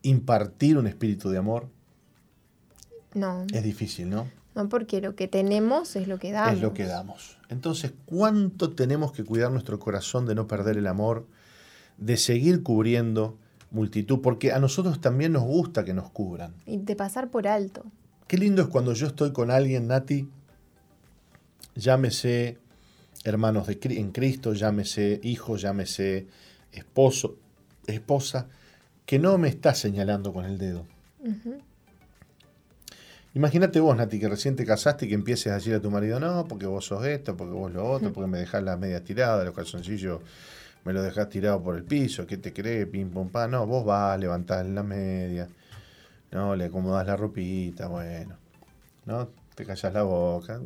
impartir 0.03 0.77
un 0.77 0.87
espíritu 0.87 1.31
de 1.31 1.39
amor? 1.39 1.71
No. 3.15 3.47
Es 3.55 3.63
difícil, 3.63 4.11
¿no? 4.11 4.29
No, 4.55 4.69
porque 4.69 5.01
lo 5.01 5.15
que 5.17 5.29
tenemos 5.29 5.97
es 5.97 6.09
lo 6.09 6.19
que 6.19 6.31
damos. 6.31 6.53
Es 6.53 6.61
lo 6.61 6.75
que 6.75 6.85
damos. 6.85 7.39
Entonces, 7.53 7.93
¿cuánto 8.07 8.73
tenemos 8.73 9.13
que 9.13 9.25
cuidar 9.25 9.51
nuestro 9.51 9.79
corazón 9.79 10.27
de 10.27 10.35
no 10.35 10.47
perder 10.47 10.79
el 10.79 10.87
amor, 10.87 11.27
de 11.99 12.17
seguir 12.17 12.63
cubriendo 12.63 13.37
multitud? 13.71 14.21
Porque 14.21 14.53
a 14.53 14.59
nosotros 14.59 15.01
también 15.01 15.33
nos 15.33 15.43
gusta 15.43 15.85
que 15.85 15.95
nos 15.95 16.11
cubran. 16.11 16.55
Y 16.67 16.79
de 16.79 16.97
pasar 16.97 17.31
por 17.31 17.47
alto. 17.47 17.85
Qué 18.27 18.39
lindo 18.39 18.63
es 18.63 18.69
cuando 18.69 18.95
yo 18.95 19.07
estoy 19.07 19.33
con 19.33 19.51
alguien, 19.51 19.87
Nati, 19.87 20.29
llámese 21.75 22.59
hermanos 23.25 23.67
de, 23.67 23.79
en 23.83 24.13
Cristo, 24.13 24.55
llámese 24.55 25.21
hijo, 25.23 25.57
llámese 25.57 26.27
esposo, 26.73 27.37
esposa, 27.87 28.49
que 29.05 29.19
no 29.19 29.37
me 29.37 29.49
está 29.49 29.75
señalando 29.75 30.33
con 30.33 30.47
el 30.47 30.57
dedo. 30.57 30.87
Imagínate 33.35 33.81
vos, 33.81 33.97
Nati, 33.97 34.21
que 34.21 34.29
recién 34.29 34.57
te 34.57 34.67
casaste 34.67 35.07
y 35.07 35.09
que 35.09 35.15
empieces 35.15 35.51
a 35.53 35.55
decir 35.55 35.75
a 35.75 35.81
tu 35.81 35.91
marido, 35.91 36.21
no, 36.21 36.47
porque 36.47 36.67
vos 36.67 36.85
sos 36.85 37.05
esto, 37.07 37.37
porque 37.37 37.55
vos 37.55 37.73
lo 37.73 37.91
otro, 37.91 38.13
porque 38.13 38.29
me 38.29 38.39
dejás 38.39 38.63
las 38.63 38.79
medias 38.79 39.03
tiradas, 39.05 39.45
los 39.45 39.55
calzoncillos 39.55 40.21
me 40.85 40.93
lo 40.93 41.03
dejás 41.03 41.29
tirado 41.29 41.63
por 41.63 41.77
el 41.77 41.85
piso, 41.85 42.27
¿qué 42.27 42.37
te 42.37 42.53
crees? 42.53 42.87
Pim, 42.89 43.11
pum, 43.11 43.29
pa. 43.29 43.47
No, 43.47 43.67
vos 43.67 43.85
vas, 43.85 44.19
levantás 44.19 44.67
la 44.67 44.83
media, 44.83 45.49
no, 46.31 46.57
le 46.57 46.67
acomodás 46.67 47.07
la 47.07 47.17
ropita, 47.17 47.87
bueno, 47.87 48.37
¿no? 49.07 49.29
Te 49.55 49.65
callas 49.65 49.93
la 49.93 50.03
boca, 50.03 50.61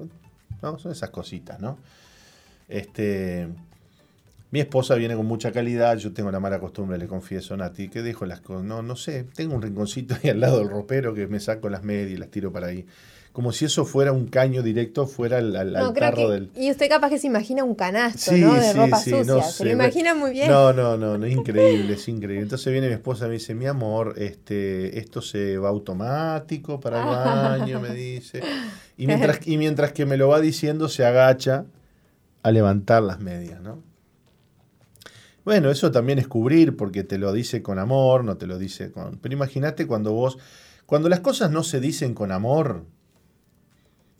¿no? 0.62 0.78
Son 0.78 0.90
esas 0.90 1.10
cositas, 1.10 1.60
¿no? 1.60 1.78
Este, 2.68 3.48
mi 4.56 4.60
esposa 4.60 4.94
viene 4.94 5.14
con 5.14 5.26
mucha 5.26 5.52
calidad, 5.52 5.98
yo 5.98 6.14
tengo 6.14 6.30
la 6.30 6.40
mala 6.40 6.58
costumbre, 6.58 6.96
le 6.96 7.06
confieso, 7.06 7.54
Nati, 7.58 7.90
que 7.90 8.00
dejo 8.00 8.24
las 8.24 8.40
cosas, 8.40 8.64
no, 8.64 8.80
no 8.80 8.96
sé, 8.96 9.24
tengo 9.34 9.54
un 9.54 9.60
rinconcito 9.60 10.14
ahí 10.14 10.30
al 10.30 10.40
lado 10.40 10.60
del 10.60 10.70
ropero 10.70 11.12
que 11.12 11.26
me 11.26 11.40
saco 11.40 11.68
las 11.68 11.82
medias 11.82 12.12
y 12.12 12.16
las 12.16 12.30
tiro 12.30 12.50
para 12.50 12.68
ahí 12.68 12.86
como 13.34 13.52
si 13.52 13.66
eso 13.66 13.84
fuera 13.84 14.12
un 14.12 14.28
caño 14.28 14.62
directo 14.62 15.06
fuera 15.06 15.36
al, 15.36 15.54
al, 15.54 15.92
del. 15.92 16.50
Y 16.56 16.70
usted 16.70 16.88
capaz 16.88 17.10
que 17.10 17.18
se 17.18 17.26
imagina 17.26 17.64
un 17.64 17.74
canasto, 17.74 18.32
¿no? 18.32 18.54
De 18.54 18.72
ropa 18.72 18.98
sucia. 18.98 19.42
se 19.42 19.64
lo 19.66 19.70
imagina 19.72 20.14
muy 20.14 20.30
bien. 20.30 20.50
No, 20.50 20.72
no, 20.72 20.96
no, 20.96 21.18
no, 21.18 21.26
es 21.26 21.34
increíble, 21.34 21.92
es 21.92 22.08
increíble. 22.08 22.40
Entonces 22.40 22.72
viene 22.72 22.88
mi 22.88 22.94
esposa 22.94 23.26
y 23.26 23.28
me 23.28 23.34
dice, 23.34 23.54
mi 23.54 23.66
amor, 23.66 24.14
este, 24.16 24.98
esto 24.98 25.20
se 25.20 25.58
va 25.58 25.68
automático 25.68 26.80
para 26.80 27.00
el 27.00 27.06
baño, 27.06 27.78
me 27.78 27.90
dice. 27.90 28.40
Y 28.96 29.06
mientras, 29.06 29.46
y 29.46 29.58
mientras 29.58 29.92
que 29.92 30.06
me 30.06 30.16
lo 30.16 30.28
va 30.28 30.40
diciendo, 30.40 30.88
se 30.88 31.04
agacha 31.04 31.66
a 32.42 32.50
levantar 32.50 33.02
las 33.02 33.20
medias, 33.20 33.60
¿no? 33.60 33.82
Bueno, 35.46 35.70
eso 35.70 35.92
también 35.92 36.18
es 36.18 36.26
cubrir 36.26 36.76
porque 36.76 37.04
te 37.04 37.18
lo 37.18 37.32
dice 37.32 37.62
con 37.62 37.78
amor, 37.78 38.24
no 38.24 38.36
te 38.36 38.48
lo 38.48 38.58
dice 38.58 38.90
con... 38.90 39.18
Pero 39.18 39.32
imagínate 39.32 39.86
cuando 39.86 40.12
vos, 40.12 40.38
cuando 40.86 41.08
las 41.08 41.20
cosas 41.20 41.52
no 41.52 41.62
se 41.62 41.78
dicen 41.78 42.14
con 42.14 42.32
amor, 42.32 42.84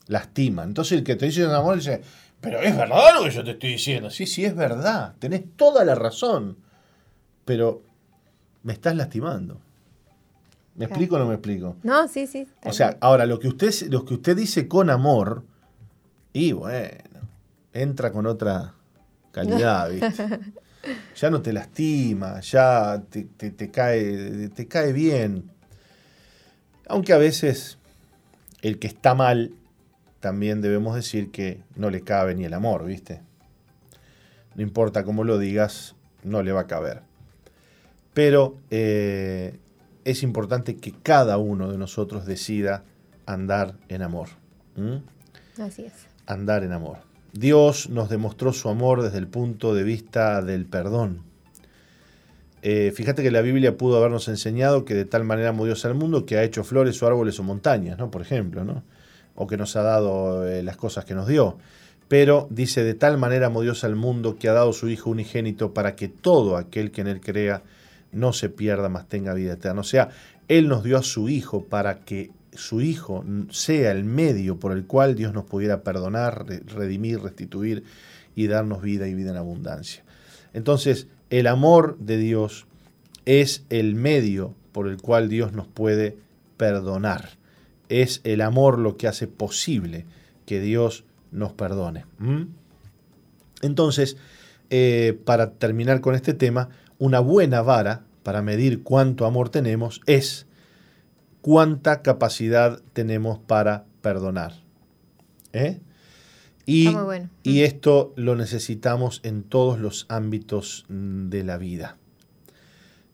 lastima. 0.06 0.62
Entonces 0.62 0.98
el 0.98 1.02
que 1.02 1.16
te 1.16 1.26
dice 1.26 1.44
con 1.44 1.52
amor 1.52 1.74
dice, 1.74 2.00
pero 2.40 2.60
es 2.60 2.76
verdad 2.76 3.12
lo 3.16 3.24
que 3.24 3.32
yo 3.32 3.42
te 3.42 3.50
estoy 3.50 3.70
diciendo. 3.70 4.08
Sí, 4.08 4.24
sí, 4.24 4.44
es 4.44 4.54
verdad, 4.54 5.16
tenés 5.18 5.42
toda 5.56 5.84
la 5.84 5.96
razón, 5.96 6.58
pero 7.44 7.82
me 8.62 8.74
estás 8.74 8.94
lastimando. 8.94 9.60
¿Me 10.76 10.84
explico 10.84 11.16
o 11.16 11.18
no 11.18 11.26
me 11.26 11.34
explico? 11.34 11.74
No, 11.82 12.06
sí, 12.06 12.28
sí. 12.28 12.46
O 12.62 12.72
sea, 12.72 12.98
ahora 13.00 13.26
lo 13.26 13.40
que 13.40 13.48
usted, 13.48 13.74
lo 13.90 14.04
que 14.04 14.14
usted 14.14 14.36
dice 14.36 14.68
con 14.68 14.90
amor, 14.90 15.42
y 16.32 16.52
bueno, 16.52 17.20
entra 17.72 18.12
con 18.12 18.26
otra 18.26 18.74
calidad, 19.32 19.90
¿viste? 19.90 20.54
Ya 21.16 21.30
no 21.30 21.43
te 21.43 21.53
lastima, 21.53 22.41
ya 22.41 23.03
te, 23.11 23.70
cae, 23.70 24.49
te 24.49 24.68
cae 24.68 24.93
bien. 24.93 25.51
Aunque 26.89 27.12
a 27.12 27.18
veces 27.18 27.78
el 28.62 28.78
que 28.78 28.87
está 28.87 29.14
mal 29.14 29.53
también 30.20 30.61
debemos 30.61 30.95
decir 30.95 31.30
que 31.30 31.62
no 31.76 31.91
le 31.91 32.03
cabe 32.03 32.34
ni 32.34 32.45
el 32.45 32.55
amor, 32.55 32.84
¿viste? 32.84 33.20
No 34.55 34.62
importa 34.62 35.05
cómo 35.05 35.24
lo 35.24 35.39
digas, 35.39 35.95
no 36.24 36.43
le 36.43 36.53
va 36.53 36.62
a 36.62 36.66
caber. 36.66 37.03
Pero 38.14 38.57
eh, 38.70 39.59
es 40.05 40.22
importante 40.22 40.76
que 40.76 40.93
cada 40.93 41.37
uno 41.39 41.70
de 41.70 41.78
nosotros 41.78 42.26
decida 42.26 42.82
andar 43.26 43.76
en 43.89 44.03
amor. 44.03 44.28
Así 45.59 45.84
es. 45.84 45.93
Andar 46.26 46.64
en 46.64 46.72
amor. 46.72 47.05
Dios 47.39 47.89
nos 47.89 48.09
demostró 48.09 48.53
su 48.53 48.68
amor 48.68 49.03
desde 49.03 49.18
el 49.18 49.28
punto 49.28 49.74
de 49.74 49.82
vista 49.82 50.43
del 50.43 50.66
perdón. 50.66 51.22
Eh, 52.62 52.93
fíjate 52.95 53.22
que 53.22 53.30
la 53.30 53.43
Biblia 53.43 53.76
pudo 53.76 53.97
habernos 53.99 54.28
enseñado 54.28 54.84
que 54.84 54.95
de 54.95 55.05
tal 55.05 55.24
manera 55.24 55.51
amó 55.51 55.64
al 55.64 55.95
mundo 55.95 56.26
que 56.26 56.37
ha 56.37 56.43
hecho 56.43 56.64
flores 56.64 57.03
o 57.03 57.07
árboles 57.07 57.39
o 57.39 57.43
montañas, 57.43 57.99
¿no? 57.99 58.11
Por 58.11 58.22
ejemplo, 58.22 58.64
¿no? 58.64 58.82
o 59.37 59.47
que 59.47 59.57
nos 59.57 59.76
ha 59.76 59.82
dado 59.82 60.49
eh, 60.49 60.62
las 60.62 60.76
cosas 60.76 61.05
que 61.05 61.14
nos 61.14 61.28
dio. 61.28 61.59
Pero 62.09 62.49
dice, 62.51 62.82
de 62.82 62.95
tal 62.95 63.18
manera 63.18 63.47
amó 63.47 63.61
al 63.61 63.97
mundo 63.97 64.37
que 64.39 64.49
ha 64.49 64.53
dado 64.53 64.72
su 64.72 64.89
Hijo 64.89 65.11
unigénito 65.11 65.74
para 65.74 65.95
que 65.95 66.09
todo 66.09 66.57
aquel 66.57 66.91
que 66.91 67.03
en 67.03 67.09
él 67.09 67.20
crea 67.20 67.62
no 68.12 68.32
se 68.32 68.49
pierda, 68.49 68.89
mas 68.89 69.09
tenga 69.09 69.34
vida 69.34 69.55
eterna. 69.55 69.80
O 69.80 69.84
sea, 69.84 70.09
Él 70.49 70.68
nos 70.68 70.84
dio 70.84 70.97
a 70.97 71.03
su 71.03 71.28
Hijo 71.28 71.64
para 71.64 71.99
que 71.99 72.30
su 72.57 72.80
Hijo 72.80 73.24
sea 73.50 73.92
el 73.92 74.04
medio 74.04 74.59
por 74.59 74.72
el 74.72 74.86
cual 74.86 75.14
Dios 75.14 75.32
nos 75.32 75.44
pudiera 75.44 75.82
perdonar, 75.82 76.46
redimir, 76.66 77.20
restituir 77.20 77.84
y 78.34 78.46
darnos 78.46 78.82
vida 78.82 79.09
y 79.09 79.14
vida 79.14 79.30
en 79.30 79.36
abundancia. 79.36 80.04
Entonces, 80.52 81.07
el 81.30 81.46
amor 81.46 81.98
de 81.98 82.16
Dios 82.16 82.66
es 83.24 83.64
el 83.70 83.94
medio 83.94 84.54
por 84.72 84.88
el 84.88 84.96
cual 84.98 85.28
Dios 85.28 85.52
nos 85.52 85.66
puede 85.66 86.16
perdonar 86.57 87.36
es 87.88 88.20
el 88.24 88.40
amor 88.40 88.78
lo 88.78 88.96
que 88.96 89.09
hace 89.09 89.26
posible 89.26 90.07
que 90.44 90.61
Dios 90.61 91.04
nos 91.30 91.52
perdone. 91.52 92.04
Entonces, 93.62 94.16
eh, 94.70 95.18
para 95.24 95.52
terminar 95.52 96.00
con 96.00 96.14
este 96.14 96.34
tema, 96.34 96.70
una 96.98 97.20
buena 97.20 97.62
vara 97.62 98.04
para 98.22 98.42
medir 98.42 98.82
cuánto 98.82 99.26
amor 99.26 99.48
tenemos 99.48 100.00
es 100.07 100.45
cuánta 101.47 102.03
capacidad 102.03 102.82
tenemos 102.92 103.38
para 103.38 103.84
perdonar. 104.03 104.55
¿Eh? 105.53 105.78
Y, 106.66 106.88
y 107.44 107.62
esto 107.62 108.12
lo 108.16 108.34
necesitamos 108.34 109.20
en 109.22 109.44
todos 109.44 109.78
los 109.78 110.07
ámbitos 110.09 110.86
de 110.88 111.44
la 111.44 111.57
vida. 111.57 111.99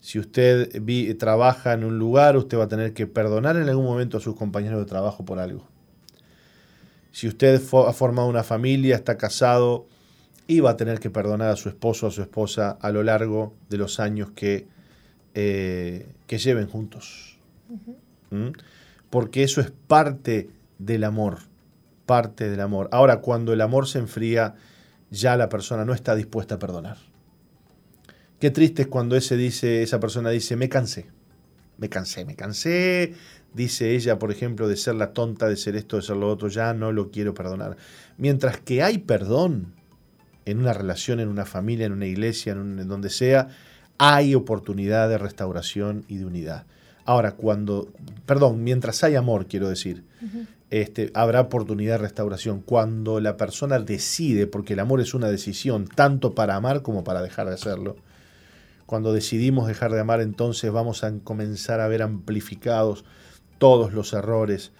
Si 0.01 0.19
usted 0.19 0.71
trabaja 1.19 1.75
en 1.75 1.85
un 1.85 1.99
lugar, 1.99 2.39
usted 2.39 2.57
va 2.57 2.65
a 2.65 2.69
tener 2.69 2.95
que 2.95 3.07
perdonar 3.07 3.57
en 3.57 3.69
algún 3.69 3.85
momento 3.85 4.17
a 4.17 4.21
sus 4.21 4.35
compañeros 4.35 4.81
de 4.81 4.87
trabajo 4.87 5.27
por 5.27 5.39
algo. 5.39 5.69
Si 7.11 7.29
usted 7.29 7.61
ha 7.87 7.93
formado 7.93 8.29
una 8.29 8.45
familia, 8.45 8.97
está 8.97 9.19
casado, 9.19 9.89
y 10.47 10.61
va 10.61 10.71
a 10.71 10.77
tener 10.79 11.01
que 11.01 11.11
perdonar 11.11 11.51
a 11.51 11.57
su 11.57 11.69
esposo 11.69 12.07
o 12.07 12.09
a 12.09 12.13
su 12.13 12.23
esposa 12.23 12.79
a 12.81 12.91
lo 12.93 13.03
largo 13.03 13.53
de 13.69 13.77
los 13.77 14.01
años 14.01 14.31
que, 14.31 14.69
eh, 15.35 16.07
que 16.27 16.39
lleven 16.39 16.67
juntos. 16.67 17.37
Porque 19.11 19.43
eso 19.43 19.61
es 19.61 19.71
parte 19.71 20.51
del 20.79 21.05
amor, 21.05 21.39
parte 22.07 22.49
del 22.49 22.61
amor. 22.61 22.89
Ahora, 22.93 23.21
cuando 23.21 23.53
el 23.53 23.61
amor 23.61 23.87
se 23.87 23.99
enfría, 23.99 24.55
ya 25.11 25.37
la 25.37 25.49
persona 25.49 25.85
no 25.85 25.93
está 25.93 26.15
dispuesta 26.15 26.57
a 26.57 26.59
perdonar. 26.59 26.97
Qué 28.41 28.51
triste 28.51 28.83
es 28.83 28.89
cuando 28.89 29.15
ese 29.15 29.37
dice, 29.37 29.83
esa 29.83 30.01
persona 30.01 30.31
dice, 30.31 30.57
me 30.57 30.69
cansé, 30.69 31.07
me 31.79 31.89
cansé, 31.89 32.25
me 32.25 32.35
cansé, 32.35 33.15
dice 33.55 33.95
ella, 33.95 34.19
por 34.19 34.33
ejemplo, 34.33 34.67
de 34.67 34.77
ser 34.77 34.97
la 34.97 35.13
tonta, 35.13 35.49
de 35.49 35.57
ser 35.57 35.77
esto, 35.77 35.97
de 35.97 36.03
ser 36.03 36.17
lo 36.17 36.29
otro, 36.29 36.49
ya 36.49 36.75
no 36.75 36.91
lo 36.91 37.11
quiero 37.11 37.35
perdonar. 37.35 37.77
Mientras 38.17 38.59
que 38.59 38.83
hay 38.83 38.99
perdón 38.99 39.75
en 40.45 40.59
una 40.59 40.73
relación, 40.73 41.21
en 41.21 41.29
una 41.29 41.45
familia, 41.45 41.87
en 41.87 41.93
una 41.93 42.07
iglesia, 42.07 42.53
en, 42.53 42.89
donde 42.89 43.11
sea, 43.11 43.49
hay 43.99 44.35
oportunidad 44.35 45.09
de 45.09 45.19
restauración 45.19 46.05
y 46.09 46.17
de 46.17 46.25
unidad. 46.25 46.67
Ahora, 47.05 47.33
cuando, 47.33 47.89
perdón, 48.27 48.63
mientras 48.63 49.03
hay 49.05 49.17
amor, 49.17 49.47
quiero 49.47 49.69
decir, 49.69 50.05
este, 50.71 51.11
habrá 51.15 51.41
oportunidad 51.41 51.95
de 51.95 51.99
restauración. 51.99 52.61
Cuando 52.61 53.21
la 53.21 53.37
persona 53.37 53.79
decide, 53.79 54.47
porque 54.47 54.75
el 54.75 54.81
amor 54.81 55.01
es 55.01 55.15
una 55.15 55.29
decisión, 55.29 55.87
tanto 55.87 56.35
para 56.35 56.57
amar 56.57 56.83
como 56.83 57.05
para 57.05 57.23
dejar 57.23 57.49
de 57.49 57.55
hacerlo, 57.55 57.97
cuando 58.87 59.13
decidimos 59.13 59.67
dejar 59.67 59.93
de 59.93 60.01
amar, 60.01 60.21
entonces 60.21 60.71
vamos 60.71 61.03
a 61.03 61.13
comenzar 61.25 61.81
a 61.81 61.89
ver 61.89 62.03
amplificados 62.03 63.05
todos 63.59 63.93
los 63.93 64.13
errores 64.13 64.73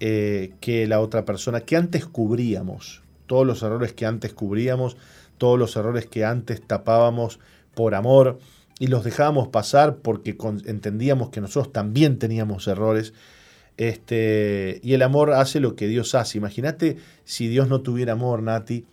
eh, 0.00 0.54
que 0.60 0.86
la 0.86 1.00
otra 1.00 1.24
persona, 1.24 1.60
que 1.60 1.76
antes 1.76 2.06
cubríamos, 2.06 3.02
todos 3.26 3.46
los 3.46 3.62
errores 3.62 3.92
que 3.92 4.06
antes 4.06 4.32
cubríamos, 4.32 4.96
todos 5.38 5.58
los 5.58 5.76
errores 5.76 6.06
que 6.06 6.24
antes 6.24 6.60
tapábamos 6.66 7.40
por 7.74 7.94
amor 7.94 8.38
y 8.78 8.86
los 8.86 9.04
dejábamos 9.04 9.48
pasar 9.48 9.96
porque 9.96 10.36
entendíamos 10.66 11.30
que 11.30 11.40
nosotros 11.40 11.72
también 11.72 12.18
teníamos 12.18 12.66
errores. 12.68 13.12
Este, 13.76 14.80
y 14.82 14.94
el 14.94 15.02
amor 15.02 15.32
hace 15.32 15.60
lo 15.60 15.74
que 15.74 15.88
Dios 15.88 16.14
hace. 16.14 16.38
Imagínate 16.38 16.96
si 17.24 17.48
Dios 17.48 17.68
no 17.68 17.80
tuviera 17.80 18.12
amor, 18.12 18.42
Nati. 18.42 18.84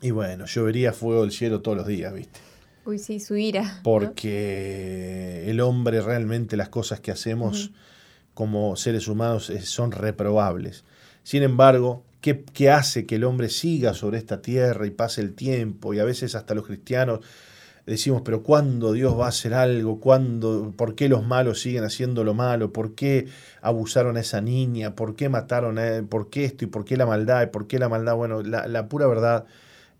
Y 0.00 0.10
bueno, 0.10 0.46
llovería 0.46 0.92
fuego 0.92 1.22
del 1.22 1.30
cielo 1.30 1.60
todos 1.60 1.76
los 1.76 1.86
días, 1.86 2.12
¿viste? 2.12 2.40
Uy, 2.84 2.98
sí, 2.98 3.20
su 3.20 3.36
ira. 3.36 3.80
Porque 3.84 5.44
el 5.48 5.60
hombre 5.60 6.00
realmente 6.00 6.56
las 6.56 6.68
cosas 6.68 6.98
que 6.98 7.12
hacemos 7.12 7.70
como 8.34 8.74
seres 8.74 9.06
humanos 9.06 9.52
son 9.62 9.92
reprobables. 9.92 10.82
Sin 11.22 11.44
embargo, 11.44 12.02
¿qué, 12.20 12.42
¿qué, 12.52 12.70
hace 12.70 13.06
que 13.06 13.14
el 13.14 13.24
hombre 13.24 13.48
siga 13.48 13.94
sobre 13.94 14.18
esta 14.18 14.42
tierra 14.42 14.84
y 14.88 14.90
pase 14.90 15.20
el 15.20 15.34
tiempo? 15.34 15.94
Y 15.94 16.00
a 16.00 16.04
veces 16.04 16.34
hasta 16.34 16.54
los 16.54 16.66
cristianos 16.66 17.20
decimos, 17.86 18.22
pero 18.24 18.42
¿cuándo 18.42 18.92
Dios 18.92 19.18
va 19.18 19.26
a 19.26 19.28
hacer 19.28 19.54
algo? 19.54 20.00
¿Cuándo, 20.00 20.72
¿Por 20.76 20.94
qué 20.94 21.08
los 21.08 21.24
malos 21.24 21.60
siguen 21.60 21.84
haciendo 21.84 22.24
lo 22.24 22.34
malo? 22.34 22.72
¿Por 22.72 22.94
qué 22.94 23.26
abusaron 23.60 24.16
a 24.16 24.20
esa 24.20 24.40
niña? 24.40 24.94
¿Por 24.94 25.16
qué 25.16 25.28
mataron 25.28 25.78
a 25.78 25.88
él? 25.88 26.04
¿Por 26.04 26.30
qué 26.30 26.44
esto? 26.44 26.64
¿Y 26.64 26.68
por 26.68 26.84
qué 26.84 26.96
la 26.96 27.06
maldad? 27.06 27.42
¿Y 27.42 27.46
por 27.46 27.66
qué 27.66 27.78
la 27.78 27.88
maldad? 27.88 28.14
Bueno, 28.16 28.42
la, 28.42 28.66
la 28.68 28.88
pura 28.88 29.06
verdad 29.06 29.46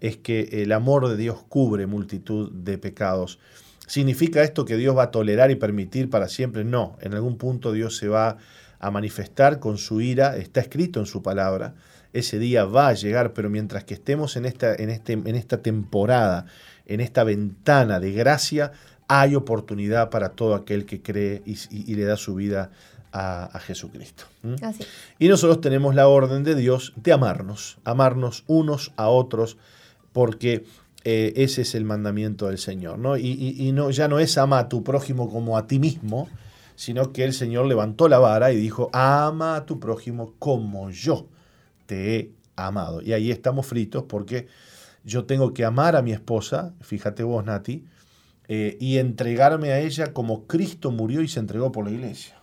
es 0.00 0.16
que 0.16 0.62
el 0.62 0.72
amor 0.72 1.08
de 1.08 1.16
Dios 1.16 1.42
cubre 1.48 1.86
multitud 1.86 2.50
de 2.52 2.78
pecados. 2.78 3.38
¿Significa 3.86 4.42
esto 4.42 4.64
que 4.64 4.76
Dios 4.76 4.96
va 4.96 5.04
a 5.04 5.10
tolerar 5.10 5.50
y 5.50 5.56
permitir 5.56 6.08
para 6.08 6.28
siempre? 6.28 6.64
No, 6.64 6.96
en 7.00 7.14
algún 7.14 7.36
punto 7.36 7.72
Dios 7.72 7.96
se 7.96 8.08
va 8.08 8.38
a 8.78 8.90
manifestar 8.90 9.60
con 9.60 9.78
su 9.78 10.00
ira, 10.00 10.36
está 10.36 10.60
escrito 10.60 10.98
en 10.98 11.06
su 11.06 11.22
palabra, 11.22 11.74
ese 12.12 12.38
día 12.38 12.64
va 12.64 12.88
a 12.88 12.94
llegar, 12.94 13.32
pero 13.32 13.48
mientras 13.48 13.84
que 13.84 13.94
estemos 13.94 14.36
en 14.36 14.44
esta, 14.44 14.74
en 14.74 14.90
este, 14.90 15.12
en 15.12 15.34
esta 15.34 15.62
temporada, 15.62 16.46
en 16.94 17.00
esta 17.00 17.24
ventana 17.24 18.00
de 18.00 18.12
gracia, 18.12 18.72
hay 19.08 19.34
oportunidad 19.34 20.10
para 20.10 20.30
todo 20.30 20.54
aquel 20.54 20.86
que 20.86 21.02
cree 21.02 21.42
y, 21.44 21.94
le 21.94 22.04
da 22.04 22.16
su 22.16 22.34
vida 22.34 22.70
a, 23.12 23.58
Jesucristo. 23.60 24.24
Y 25.18 25.28
nosotros 25.28 25.60
tenemos 25.60 25.94
la 25.94 26.08
orden 26.08 26.44
de 26.44 26.54
Dios 26.54 26.94
de 26.96 27.12
amarnos, 27.12 27.78
amarnos 27.84 28.44
unos 28.46 28.92
a 28.96 29.08
otros, 29.08 29.58
porque 30.12 30.64
eh, 31.04 31.32
ese 31.36 31.62
es 31.62 31.74
el 31.74 31.84
mandamiento 31.84 32.46
del 32.46 32.58
Señor. 32.58 32.98
¿no? 32.98 33.16
Y, 33.16 33.70
no, 33.72 33.90
ya 33.90 34.08
no 34.08 34.18
es 34.18 34.38
ama 34.38 34.58
a 34.58 34.68
tu 34.68 34.82
prójimo 34.82 35.30
como 35.30 35.58
a 35.58 35.66
ti 35.66 35.78
mismo, 35.78 36.28
sino 36.74 37.12
que 37.12 37.24
el 37.24 37.34
Señor 37.34 37.66
levantó 37.66 38.08
la 38.08 38.18
vara 38.18 38.52
y 38.52 38.56
dijo, 38.56 38.88
ama 38.92 39.56
a 39.56 39.66
tu 39.66 39.78
prójimo 39.78 40.34
como 40.38 40.90
yo 40.90 41.26
te 41.86 42.16
he 42.16 42.30
amado. 42.56 43.02
Y 43.02 43.12
ahí 43.12 43.30
estamos 43.30 43.66
fritos 43.66 44.04
porque 44.04 44.48
yo 45.04 45.24
tengo 45.24 45.52
que 45.54 45.64
amar 45.64 45.96
a 45.96 46.02
mi 46.02 46.12
esposa, 46.12 46.74
fíjate 46.80 47.22
vos, 47.22 47.44
Nati, 47.44 47.84
eh, 48.48 48.76
y 48.80 48.98
entregarme 48.98 49.72
a 49.72 49.80
ella 49.80 50.12
como 50.12 50.46
Cristo 50.46 50.90
murió 50.90 51.22
y 51.22 51.28
se 51.28 51.40
entregó 51.40 51.72
por 51.72 51.84
la 51.84 51.92
iglesia. 51.92 52.36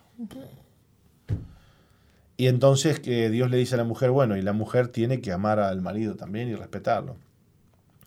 Y 2.36 2.46
entonces 2.48 3.00
que 3.00 3.28
Dios 3.28 3.50
le 3.50 3.58
dice 3.58 3.74
a 3.74 3.78
la 3.78 3.84
mujer, 3.84 4.10
bueno, 4.10 4.36
y 4.36 4.42
la 4.42 4.52
mujer 4.52 4.88
tiene 4.88 5.20
que 5.20 5.30
amar 5.30 5.60
al 5.60 5.82
marido 5.82 6.16
también 6.16 6.48
y 6.48 6.54
respetarlo. 6.54 7.16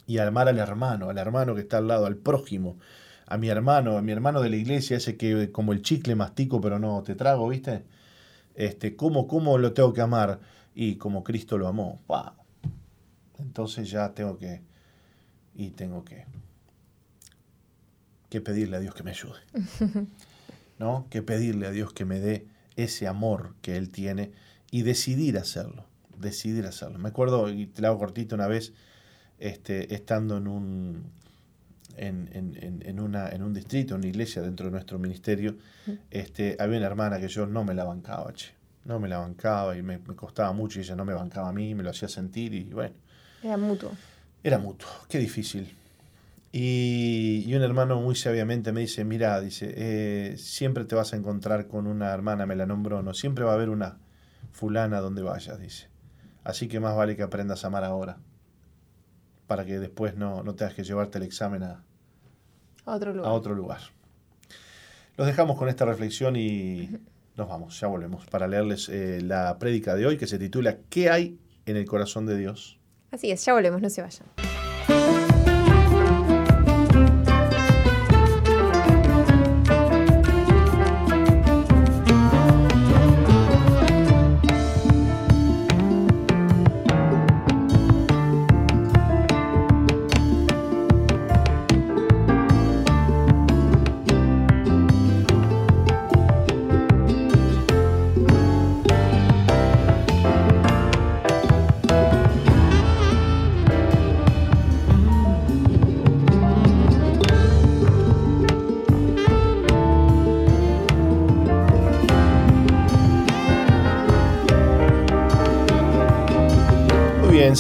Y 0.08 0.18
amar 0.18 0.50
al 0.50 0.58
hermano, 0.58 1.10
al 1.10 1.18
hermano 1.18 1.56
que 1.56 1.62
está 1.62 1.78
al 1.78 1.88
lado, 1.88 2.08
al 2.08 2.18
prójimo, 2.18 2.78
a 3.28 3.38
mi 3.38 3.50
hermano, 3.50 3.98
a 3.98 4.02
mi 4.02 4.12
hermano 4.12 4.42
de 4.42 4.50
la 4.50 4.56
iglesia, 4.56 4.98
ese 4.98 5.18
que 5.18 5.52
como 5.52 5.72
el 5.72 5.82
chicle 5.82 6.16
mastico 6.16 6.60
pero 6.60 6.80
no 6.80 7.04
te 7.04 7.16
trago, 7.16 7.48
¿viste? 7.48 7.84
Este, 8.56 8.96
¿cómo, 8.96 9.28
cómo 9.28 9.58
lo 9.58 9.74
tengo 9.74 9.94
que 9.94 10.02
amar? 10.02 10.40
Y 10.76 10.96
como 10.96 11.24
Cristo 11.24 11.58
lo 11.58 11.68
amó. 11.68 12.02
Entonces 13.40 13.90
ya 13.90 14.14
tengo 14.14 14.38
que, 14.38 14.62
y 15.56 15.72
tengo 15.72 16.04
que, 16.04 16.26
que 18.30 18.42
pedirle 18.42 18.78
a 18.78 18.80
Dios 18.80 18.96
que 18.96 19.04
me 19.04 19.12
ayude. 19.12 19.40
¿No? 20.80 21.08
Que 21.10 21.22
pedirle 21.22 21.68
a 21.68 21.72
Dios 21.72 21.94
que 21.94 22.06
me 22.06 22.20
dé 22.20 22.48
ese 22.76 23.08
amor 23.08 23.54
que 23.62 23.78
Él 23.78 23.90
tiene 23.90 24.32
y 24.72 24.82
decidir 24.82 25.38
hacerlo. 25.38 25.86
Decidir 26.18 26.66
hacerlo. 26.66 27.00
Me 27.00 27.10
acuerdo, 27.10 27.50
y 27.50 27.68
te 27.68 27.82
lo 27.82 27.90
hago 27.90 28.00
cortito 28.00 28.36
una 28.36 28.48
vez, 28.48 28.74
este, 29.40 29.94
estando 29.94 30.38
en 30.38 30.48
un, 30.48 31.04
en, 31.98 32.30
en, 32.34 32.82
en, 32.84 33.00
una, 33.00 33.30
en 33.30 33.44
un 33.44 33.54
distrito, 33.54 33.94
en 33.96 34.00
una 34.00 34.08
iglesia 34.08 34.42
dentro 34.42 34.66
de 34.68 34.72
nuestro 34.72 34.98
ministerio, 35.00 35.58
este, 36.10 36.56
había 36.60 36.78
una 36.78 36.88
hermana 36.88 37.20
que 37.20 37.28
yo 37.28 37.46
no 37.46 37.64
me 37.64 37.74
la 37.74 37.84
bancaba, 37.84 38.34
che. 38.34 38.52
No 38.86 39.00
me 39.00 39.08
la 39.08 39.20
bancaba 39.20 39.78
y 39.78 39.82
me, 39.82 39.98
me, 40.00 40.16
costaba 40.16 40.52
mucho 40.52 40.80
y 40.80 40.84
ella 40.84 40.96
no 40.96 41.06
me 41.06 41.14
bancaba 41.14 41.50
a 41.50 41.54
mí, 41.54 41.74
me 41.74 41.84
lo 41.84 41.92
hacía 41.92 42.10
sentir 42.10 42.54
y 42.54 42.66
bueno. 42.66 42.96
Era 43.44 43.58
mutuo. 43.58 43.92
Era 44.44 44.58
mutuo, 44.58 44.90
qué 45.10 45.20
difícil. 45.20 45.76
Y, 46.52 47.44
y 47.48 47.56
un 47.56 47.64
hermano 47.64 48.00
muy 48.00 48.16
sabiamente 48.16 48.72
me 48.72 48.82
dice, 48.82 49.04
mira, 49.04 49.42
dice, 49.42 49.74
eh, 49.76 50.38
siempre 50.38 50.86
te 50.86 50.96
vas 50.96 51.14
a 51.14 51.18
encontrar 51.18 51.68
con 51.68 51.88
una 51.88 52.14
hermana, 52.14 52.46
me 52.46 52.56
la 52.56 52.66
nombró, 52.66 53.02
no, 53.02 53.14
siempre 53.14 53.44
va 53.44 53.52
a 53.52 53.56
haber 53.56 53.70
una 53.70 53.98
fulana 54.52 55.00
donde 55.00 55.24
vayas, 55.24 55.60
dice. 55.60 55.88
Así 56.44 56.68
que 56.68 56.80
más 56.80 56.96
vale 56.96 57.16
que 57.16 57.24
aprendas 57.24 57.64
a 57.64 57.68
amar 57.68 57.84
ahora, 57.84 58.18
para 59.48 59.66
que 59.66 59.80
después 59.80 60.16
no, 60.16 60.44
no 60.44 60.54
tengas 60.56 60.76
que 60.76 60.84
llevarte 60.84 61.18
el 61.18 61.24
examen 61.24 61.64
a, 61.64 61.84
otro 62.86 63.14
lugar. 63.14 63.30
a 63.30 63.34
otro 63.34 63.56
lugar. 63.56 63.82
Los 65.18 65.28
dejamos 65.28 65.58
con 65.58 65.70
esta 65.70 65.86
reflexión 65.86 66.36
y 66.36 66.90
nos 67.36 67.48
vamos, 67.48 67.80
ya 67.80 67.88
volvemos 67.88 68.26
para 68.28 68.48
leerles 68.48 68.90
eh, 68.90 69.22
la 69.22 69.58
prédica 69.58 69.96
de 69.96 70.06
hoy 70.06 70.18
que 70.18 70.28
se 70.28 70.38
titula 70.38 70.78
¿Qué 70.90 71.10
hay 71.10 71.40
en 71.66 71.78
el 71.78 71.86
corazón 71.86 72.26
de 72.26 72.38
Dios? 72.38 72.80
Así 73.14 73.30
es, 73.30 73.46
ya 73.46 73.54
volvemos, 73.54 73.80
no 73.80 73.92
se 73.92 74.02
vayan. 74.02 74.53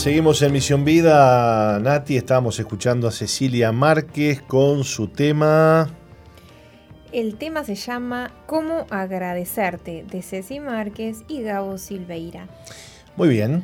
Seguimos 0.04 0.42
en 0.42 0.52
Misión 0.52 0.84
Vida. 0.84 1.80
Nati, 1.80 2.18
estábamos 2.18 2.60
escuchando 2.60 3.08
a 3.08 3.12
Cecilia 3.12 3.72
Márquez 3.72 4.42
con 4.42 4.84
su 4.84 5.08
tema. 5.08 5.90
El 7.14 7.38
tema 7.38 7.64
se 7.64 7.76
llama 7.76 8.30
Cómo 8.46 8.86
agradecerte, 8.90 10.04
de 10.12 10.22
Ceci 10.22 10.60
Márquez 10.60 11.24
y 11.30 11.42
Gabo 11.42 11.78
Silveira. 11.78 12.50
Muy 13.16 13.30
bien. 13.30 13.64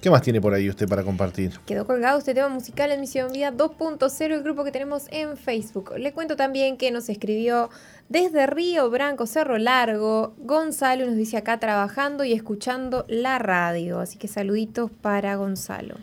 ¿Qué 0.00 0.10
más 0.10 0.22
tiene 0.22 0.40
por 0.40 0.54
ahí 0.54 0.68
usted 0.68 0.88
para 0.88 1.04
compartir? 1.04 1.58
Quedó 1.66 1.86
colgado 1.86 2.18
este 2.18 2.34
tema 2.34 2.48
musical 2.48 2.90
en 2.90 3.00
Misión 3.00 3.32
Vida 3.32 3.52
2.0, 3.52 4.32
el 4.32 4.42
grupo 4.42 4.64
que 4.64 4.72
tenemos 4.72 5.06
en 5.10 5.36
Facebook. 5.36 5.92
Le 5.98 6.12
cuento 6.12 6.34
también 6.34 6.76
que 6.78 6.90
nos 6.90 7.08
escribió 7.08 7.70
desde 8.08 8.46
Río 8.46 8.88
Branco, 8.90 9.26
Cerro 9.26 9.58
Largo, 9.58 10.34
Gonzalo 10.38 11.06
nos 11.06 11.16
dice 11.16 11.36
acá 11.36 11.58
trabajando 11.58 12.24
y 12.24 12.32
escuchando 12.32 13.04
la 13.08 13.38
radio. 13.38 14.00
Así 14.00 14.18
que 14.18 14.28
saluditos 14.28 14.90
para 14.90 15.36
Gonzalo. 15.36 15.96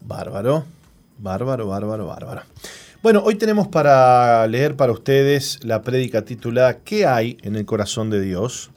Bárbaro, 0.00 0.64
bárbaro, 1.18 1.66
bárbaro, 1.66 2.06
bárbaro. 2.06 2.42
Bueno, 3.02 3.22
hoy 3.24 3.36
tenemos 3.36 3.68
para 3.68 4.46
leer 4.46 4.76
para 4.76 4.92
ustedes 4.92 5.62
la 5.64 5.82
prédica 5.82 6.24
titulada 6.24 6.78
¿Qué 6.78 7.06
hay 7.06 7.38
en 7.42 7.56
el 7.56 7.66
corazón 7.66 8.10
de 8.10 8.20
Dios? 8.20 8.70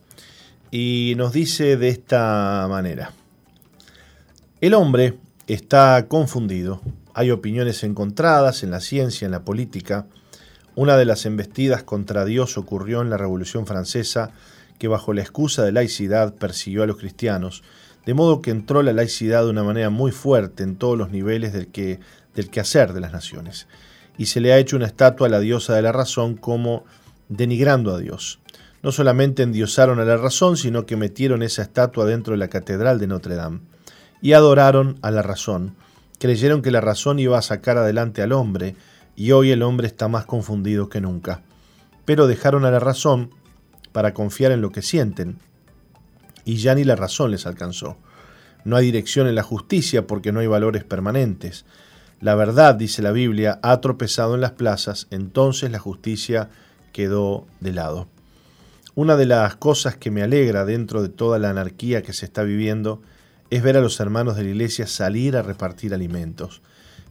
Y 0.71 1.13
nos 1.17 1.33
dice 1.33 1.77
de 1.77 1.89
esta 1.89 2.67
manera. 2.69 3.13
El 4.61 4.73
hombre 4.73 5.17
está 5.47 6.05
confundido. 6.07 6.81
Hay 7.13 7.31
opiniones 7.31 7.83
encontradas 7.83 8.61
en 8.63 8.71
la 8.71 8.81
ciencia, 8.81 9.25
en 9.25 9.31
la 9.31 9.43
política, 9.43 10.05
una 10.79 10.95
de 10.95 11.03
las 11.03 11.25
embestidas 11.25 11.83
contra 11.83 12.23
Dios 12.23 12.57
ocurrió 12.57 13.01
en 13.01 13.09
la 13.09 13.17
Revolución 13.17 13.67
Francesa, 13.67 14.31
que 14.77 14.87
bajo 14.87 15.11
la 15.11 15.19
excusa 15.19 15.61
de 15.65 15.73
laicidad 15.73 16.35
persiguió 16.35 16.83
a 16.83 16.87
los 16.87 16.95
cristianos, 16.95 17.63
de 18.05 18.13
modo 18.13 18.41
que 18.41 18.51
entró 18.51 18.81
la 18.81 18.93
laicidad 18.93 19.43
de 19.43 19.49
una 19.49 19.65
manera 19.65 19.89
muy 19.89 20.13
fuerte 20.13 20.63
en 20.63 20.77
todos 20.77 20.97
los 20.97 21.11
niveles 21.11 21.51
del, 21.51 21.67
que, 21.67 21.99
del 22.33 22.49
quehacer 22.49 22.93
de 22.93 23.01
las 23.01 23.11
naciones, 23.11 23.67
y 24.17 24.27
se 24.27 24.39
le 24.39 24.53
ha 24.53 24.57
hecho 24.57 24.77
una 24.77 24.85
estatua 24.85 25.27
a 25.27 25.29
la 25.29 25.41
diosa 25.41 25.75
de 25.75 25.81
la 25.81 25.91
razón 25.91 26.37
como 26.37 26.85
denigrando 27.27 27.93
a 27.93 27.99
Dios. 27.99 28.39
No 28.81 28.93
solamente 28.93 29.43
endiosaron 29.43 29.99
a 29.99 30.05
la 30.05 30.15
razón, 30.15 30.55
sino 30.55 30.85
que 30.85 30.95
metieron 30.95 31.43
esa 31.43 31.61
estatua 31.61 32.05
dentro 32.05 32.31
de 32.31 32.37
la 32.37 32.47
catedral 32.47 32.99
de 32.99 33.07
Notre 33.07 33.35
Dame, 33.35 33.59
y 34.21 34.31
adoraron 34.31 34.97
a 35.01 35.11
la 35.11 35.23
razón, 35.23 35.75
creyeron 36.19 36.61
que 36.61 36.71
la 36.71 36.79
razón 36.79 37.19
iba 37.19 37.37
a 37.37 37.41
sacar 37.41 37.77
adelante 37.77 38.21
al 38.21 38.31
hombre, 38.31 38.77
y 39.19 39.33
hoy 39.33 39.51
el 39.51 39.63
hombre 39.63 39.85
está 39.85 40.07
más 40.07 40.25
confundido 40.25 40.87
que 40.87 41.01
nunca. 41.01 41.41
Pero 42.05 42.25
dejaron 42.25 42.63
a 42.63 42.71
la 42.71 42.79
razón 42.79 43.31
para 43.91 44.13
confiar 44.13 44.53
en 44.53 44.61
lo 44.61 44.71
que 44.71 44.81
sienten, 44.81 45.39
y 46.45 46.55
ya 46.55 46.73
ni 46.73 46.85
la 46.85 46.95
razón 46.95 47.31
les 47.31 47.45
alcanzó. 47.45 47.97
No 48.63 48.77
hay 48.77 48.85
dirección 48.85 49.27
en 49.27 49.35
la 49.35 49.43
justicia 49.43 50.07
porque 50.07 50.31
no 50.31 50.39
hay 50.39 50.47
valores 50.47 50.85
permanentes. 50.85 51.65
La 52.21 52.33
verdad, 52.35 52.75
dice 52.75 53.01
la 53.01 53.11
Biblia, 53.11 53.59
ha 53.61 53.81
tropezado 53.81 54.35
en 54.35 54.41
las 54.41 54.51
plazas, 54.51 55.07
entonces 55.11 55.69
la 55.69 55.79
justicia 55.79 56.49
quedó 56.93 57.45
de 57.59 57.73
lado. 57.73 58.07
Una 58.95 59.17
de 59.17 59.25
las 59.25 59.57
cosas 59.57 59.97
que 59.97 60.11
me 60.11 60.23
alegra 60.23 60.63
dentro 60.63 61.01
de 61.01 61.09
toda 61.09 61.39
la 61.39 61.49
anarquía 61.49 62.03
que 62.03 62.13
se 62.13 62.25
está 62.25 62.43
viviendo 62.43 63.01
es 63.49 63.63
ver 63.63 63.75
a 63.75 63.81
los 63.81 63.99
hermanos 63.99 64.37
de 64.37 64.43
la 64.43 64.49
iglesia 64.51 64.87
salir 64.87 65.35
a 65.35 65.41
repartir 65.41 65.93
alimentos. 65.93 66.61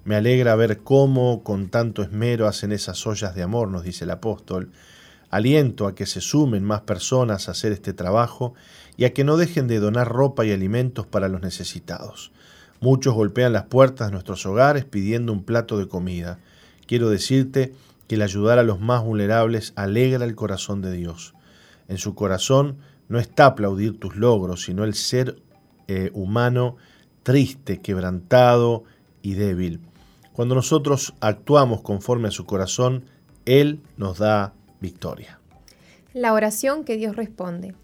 Me 0.05 0.16
alegra 0.16 0.57
ver 0.57 0.78
cómo 0.78 1.42
con 1.42 1.68
tanto 1.68 2.03
esmero 2.03 2.46
hacen 2.46 2.72
esas 2.72 3.07
ollas 3.07 3.34
de 3.34 3.42
amor, 3.42 3.68
nos 3.68 3.82
dice 3.82 4.05
el 4.05 4.11
apóstol. 4.11 4.70
Aliento 5.30 5.86
a 5.86 5.94
que 5.94 6.07
se 6.07 6.20
sumen 6.20 6.64
más 6.64 6.80
personas 6.82 7.49
a 7.49 7.53
hacer 7.53 7.72
este 7.72 7.92
trabajo 7.92 8.55
y 8.96 9.05
a 9.05 9.12
que 9.12 9.24
no 9.24 9.36
dejen 9.36 9.68
de 9.68 9.78
donar 9.78 10.09
ropa 10.09 10.46
y 10.46 10.53
alimentos 10.53 11.07
para 11.07 11.28
los 11.28 11.42
necesitados. 11.42 12.32
Muchos 12.80 13.14
golpean 13.14 13.53
las 13.53 13.64
puertas 13.64 14.09
de 14.09 14.12
nuestros 14.12 14.46
hogares 14.46 14.84
pidiendo 14.84 15.32
un 15.32 15.42
plato 15.42 15.78
de 15.78 15.88
comida. 15.88 16.38
Quiero 16.86 17.11
decirte 17.11 17.74
que 18.07 18.14
el 18.14 18.22
ayudar 18.22 18.59
a 18.59 18.62
los 18.62 18.80
más 18.80 19.05
vulnerables 19.05 19.72
alegra 19.76 20.24
el 20.24 20.34
corazón 20.34 20.80
de 20.80 20.92
Dios. 20.92 21.34
En 21.88 21.99
su 21.99 22.14
corazón 22.14 22.78
no 23.09 23.18
está 23.18 23.46
aplaudir 23.46 23.99
tus 23.99 24.16
logros, 24.16 24.62
sino 24.62 24.84
el 24.84 24.94
ser 24.94 25.36
eh, 25.88 26.11
humano 26.14 26.76
triste, 27.22 27.80
quebrantado 27.80 28.84
y 29.22 29.34
débil. 29.34 29.80
Cuando 30.39 30.55
nosotros 30.55 31.14
actuamos 31.18 31.80
conforme 31.80 32.28
a 32.28 32.30
su 32.30 32.47
corazón, 32.47 33.07
Él 33.45 33.80
nos 33.97 34.18
da 34.18 34.55
victoria. 34.78 35.41
La 36.14 36.32
oración 36.32 36.84
que 36.84 36.97
Dios 36.97 37.16
responde. 37.16 37.74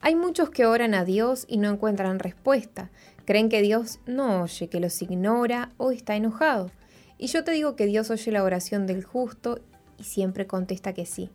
Hay 0.00 0.16
muchos 0.16 0.50
que 0.50 0.66
oran 0.66 0.92
a 0.94 1.04
Dios 1.04 1.44
y 1.46 1.58
no 1.58 1.70
encuentran 1.70 2.18
respuesta. 2.18 2.90
Creen 3.26 3.48
que 3.48 3.62
Dios 3.62 4.00
no 4.06 4.42
oye, 4.42 4.66
que 4.68 4.80
los 4.80 5.00
ignora 5.02 5.70
o 5.76 5.92
está 5.92 6.16
enojado. 6.16 6.72
Y 7.16 7.28
yo 7.28 7.44
te 7.44 7.52
digo 7.52 7.76
que 7.76 7.86
Dios 7.86 8.10
oye 8.10 8.32
la 8.32 8.42
oración 8.42 8.88
del 8.88 9.04
justo 9.04 9.60
y 9.96 10.02
siempre 10.02 10.48
contesta 10.48 10.92
que 10.92 11.06
sí. 11.06 11.30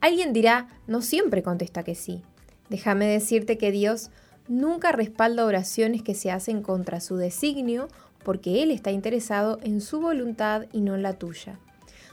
Alguien 0.00 0.32
dirá, 0.32 0.66
no 0.88 1.00
siempre 1.00 1.44
contesta 1.44 1.84
que 1.84 1.94
sí. 1.94 2.22
Déjame 2.70 3.06
decirte 3.06 3.56
que 3.56 3.70
Dios 3.70 4.10
nunca 4.48 4.90
respalda 4.90 5.44
oraciones 5.44 6.02
que 6.02 6.16
se 6.16 6.32
hacen 6.32 6.60
contra 6.60 7.00
su 7.00 7.18
designio 7.18 7.86
porque 8.24 8.62
Él 8.62 8.70
está 8.70 8.90
interesado 8.90 9.58
en 9.62 9.80
su 9.80 10.00
voluntad 10.00 10.64
y 10.72 10.80
no 10.80 10.94
en 10.94 11.02
la 11.02 11.14
tuya. 11.14 11.58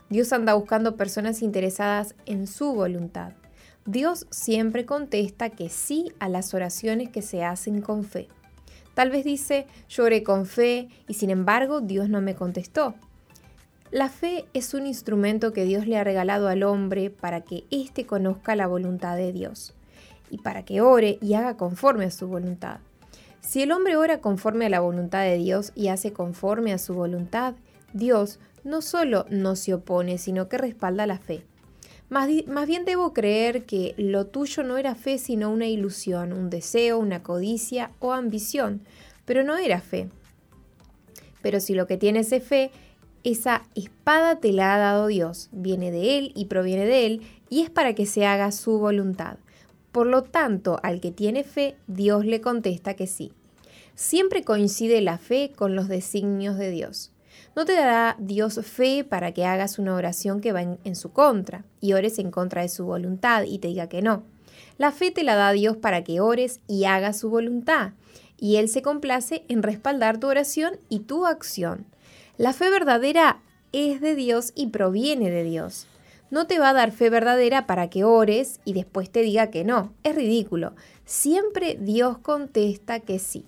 Dios 0.10 0.34
anda 0.34 0.56
buscando 0.56 0.96
personas 0.96 1.42
interesadas 1.42 2.16
en 2.26 2.48
su 2.48 2.74
voluntad. 2.74 3.34
Dios 3.86 4.28
siempre 4.30 4.86
contesta 4.86 5.50
que 5.50 5.70
sí 5.70 6.12
a 6.20 6.30
las 6.30 6.54
oraciones 6.54 7.10
que 7.10 7.22
se 7.22 7.44
hacen 7.44 7.82
con 7.82 8.04
fe. 8.04 8.28
Tal 8.94 9.12
vez 9.12 9.24
dice, 9.24 9.68
lloré 9.88 10.24
con 10.24 10.46
fe 10.46 10.90
y 11.08 11.14
sin 11.14 11.30
embargo 11.30 11.80
Dios 11.80 12.10
no 12.10 12.22
me 12.22 12.36
contestó. 12.36 12.96
La 13.92 14.10
fe 14.10 14.46
es 14.54 14.74
un 14.74 14.86
instrumento 14.86 15.54
que 15.54 15.64
Dios 15.64 15.88
le 15.88 15.98
ha 15.98 16.04
regalado 16.04 16.48
al 16.48 16.64
hombre 16.64 17.10
para 17.10 17.42
que 17.42 17.64
éste 17.72 18.06
conozca 18.06 18.56
la 18.56 18.68
voluntad 18.68 19.16
de 19.16 19.34
Dios 19.34 19.74
y 20.30 20.38
para 20.38 20.64
que 20.64 20.82
ore 20.82 21.18
y 21.22 21.34
haga 21.34 21.58
conforme 21.58 22.06
a 22.06 22.12
su 22.12 22.28
voluntad. 22.28 22.80
Si 23.42 23.62
el 23.62 23.72
hombre 23.72 23.96
ora 23.96 24.22
conforme 24.22 24.66
a 24.68 24.70
la 24.70 24.80
voluntad 24.80 25.24
de 25.24 25.38
Dios 25.38 25.72
y 25.76 25.88
hace 25.88 26.14
conforme 26.14 26.74
a 26.74 26.78
su 26.78 26.94
voluntad, 26.94 27.56
Dios 27.94 28.40
no 28.64 28.82
solo 28.82 29.26
no 29.30 29.56
se 29.56 29.74
opone, 29.74 30.18
sino 30.18 30.50
que 30.50 30.58
respalda 30.58 31.08
la 31.08 31.18
fe. 31.18 31.44
Más, 32.10 32.28
bien 32.68 32.86
debo 32.86 33.14
creer 33.14 33.66
que 33.66 33.94
lo 33.98 34.26
tuyo 34.26 34.64
no 34.64 34.78
era 34.78 34.96
fe, 34.96 35.20
sino 35.20 35.52
una 35.52 35.68
ilusión, 35.68 36.34
un 36.34 36.50
deseo, 36.50 36.98
una 36.98 37.22
codicia 37.22 37.92
o 38.00 38.14
ambición, 38.14 38.82
pero 39.26 39.44
no 39.44 39.58
era 39.58 39.80
fe. 39.80 40.10
Pero 41.44 41.60
si 41.60 41.76
lo 41.76 41.86
que 41.86 41.98
tienes 41.98 42.32
es 42.32 42.44
fe, 42.44 42.72
esa 43.24 43.64
espada 43.76 44.40
te 44.40 44.52
la 44.54 44.74
ha 44.74 44.80
dado 44.80 45.06
Dios, 45.06 45.50
viene 45.52 45.92
de 45.92 46.18
Él 46.18 46.32
y 46.36 46.46
proviene 46.46 46.86
de 46.86 47.06
Él, 47.06 47.22
y 47.48 47.62
es 47.62 47.70
para 47.70 47.94
que 47.94 48.08
se 48.08 48.26
haga 48.26 48.52
su 48.52 48.80
voluntad. 48.80 49.38
Por 49.92 50.06
lo 50.06 50.24
tanto, 50.24 50.80
al 50.84 51.02
que 51.02 51.12
tiene 51.12 51.44
fe, 51.44 51.76
Dios 51.88 52.26
le 52.26 52.42
contesta 52.42 52.94
que 52.94 53.08
sí. 53.08 53.34
Siempre 53.96 54.44
coincide 54.44 55.02
la 55.02 55.18
fe 55.18 55.52
con 55.56 55.76
los 55.76 55.88
designios 55.88 56.58
de 56.58 56.70
Dios. 56.70 57.12
No 57.56 57.66
te 57.66 57.74
dará 57.74 58.16
Dios 58.20 58.60
fe 58.64 59.04
para 59.04 59.34
que 59.34 59.46
hagas 59.46 59.80
una 59.80 59.96
oración 59.96 60.40
que 60.40 60.54
va 60.54 60.62
en, 60.62 60.96
su 60.96 61.12
contra 61.12 61.66
y 61.82 61.94
ores 61.94 62.20
en 62.20 62.32
contra 62.32 62.62
de 62.62 62.70
su 62.70 62.86
voluntad 62.86 63.44
y 63.44 63.58
te 63.58 63.68
diga 63.68 63.90
que 63.90 64.02
no. 64.02 64.24
La 64.78 64.92
fe 64.92 65.12
te 65.12 65.24
la 65.24 65.36
da 65.36 65.52
Dios 65.52 65.76
para 65.76 66.04
que 66.04 66.22
ores 66.22 66.62
y 66.68 66.86
hagas 66.86 67.20
su 67.20 67.30
voluntad, 67.30 67.92
y 68.38 68.58
Él 68.58 68.70
se 68.70 68.82
complace 68.82 69.44
en 69.50 69.64
respaldar 69.64 70.20
tu 70.20 70.28
oración 70.28 70.80
y 70.88 71.00
tu 71.00 71.26
acción. 71.26 71.86
La 72.38 72.54
fe 72.54 72.70
verdadera 72.70 73.42
es 73.74 74.00
de 74.00 74.16
Dios 74.16 74.54
y 74.56 74.68
proviene 74.68 75.30
de 75.30 75.44
Dios 75.44 75.89
no 76.32 76.48
te 76.48 76.60
va 76.60 76.70
a 76.70 76.74
dar 76.74 76.92
fe 76.92 77.10
verdadera 77.10 77.66
para 77.66 77.90
que 77.90 78.04
ores 78.04 78.60
y 78.66 78.74
después 78.74 79.10
te 79.10 79.22
diga 79.22 79.50
que 79.50 79.64
no. 79.64 79.94
Es 80.04 80.16
ridículo. 80.16 80.74
Siempre 81.06 81.78
Dios 81.80 82.18
contesta 82.20 83.00
que 83.00 83.20
sí. 83.20 83.46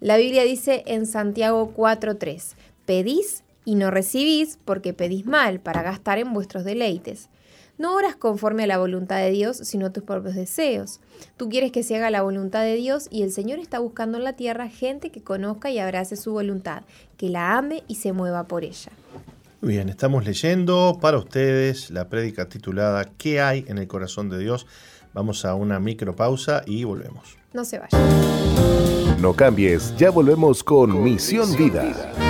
La 0.00 0.16
Biblia 0.16 0.44
dice 0.44 0.82
en 0.86 1.06
Santiago 1.06 1.72
4.3, 1.76 2.54
pedís 2.86 3.42
y 3.64 3.74
no 3.74 3.90
recibís 3.90 4.58
porque 4.64 4.94
pedís 4.94 5.26
mal 5.26 5.60
para 5.60 5.82
gastar 5.82 6.18
en 6.18 6.32
vuestros 6.32 6.64
deleites. 6.64 7.28
No 7.76 7.94
oras 7.94 8.14
conforme 8.14 8.64
a 8.64 8.66
la 8.66 8.78
voluntad 8.78 9.16
de 9.16 9.30
Dios, 9.30 9.56
sino 9.56 9.90
tus 9.90 10.02
propios 10.02 10.34
deseos. 10.34 11.00
Tú 11.38 11.48
quieres 11.48 11.72
que 11.72 11.82
se 11.82 11.96
haga 11.96 12.10
la 12.10 12.20
voluntad 12.20 12.62
de 12.62 12.74
Dios 12.74 13.08
y 13.10 13.22
el 13.22 13.32
Señor 13.32 13.58
está 13.58 13.78
buscando 13.78 14.18
en 14.18 14.24
la 14.24 14.34
tierra 14.34 14.68
gente 14.68 15.10
que 15.10 15.22
conozca 15.22 15.70
y 15.70 15.78
abrace 15.78 16.16
su 16.16 16.32
voluntad, 16.32 16.82
que 17.16 17.30
la 17.30 17.56
ame 17.56 17.82
y 17.88 17.94
se 17.94 18.12
mueva 18.12 18.44
por 18.44 18.64
ella. 18.64 18.92
Bien, 19.62 19.90
estamos 19.90 20.24
leyendo 20.24 20.98
para 21.02 21.18
ustedes 21.18 21.90
la 21.90 22.08
prédica 22.08 22.48
titulada 22.48 23.04
¿Qué 23.18 23.42
hay 23.42 23.66
en 23.68 23.76
el 23.76 23.86
corazón 23.86 24.30
de 24.30 24.38
Dios? 24.38 24.66
Vamos 25.12 25.44
a 25.44 25.54
una 25.54 25.78
micropausa 25.78 26.62
y 26.64 26.84
volvemos. 26.84 27.36
No 27.52 27.62
se 27.66 27.78
vayan. 27.78 29.20
No 29.20 29.34
cambies, 29.34 29.94
ya 29.98 30.10
volvemos 30.10 30.64
con, 30.64 31.04
Misión, 31.04 31.54
Vida. 31.56 32.29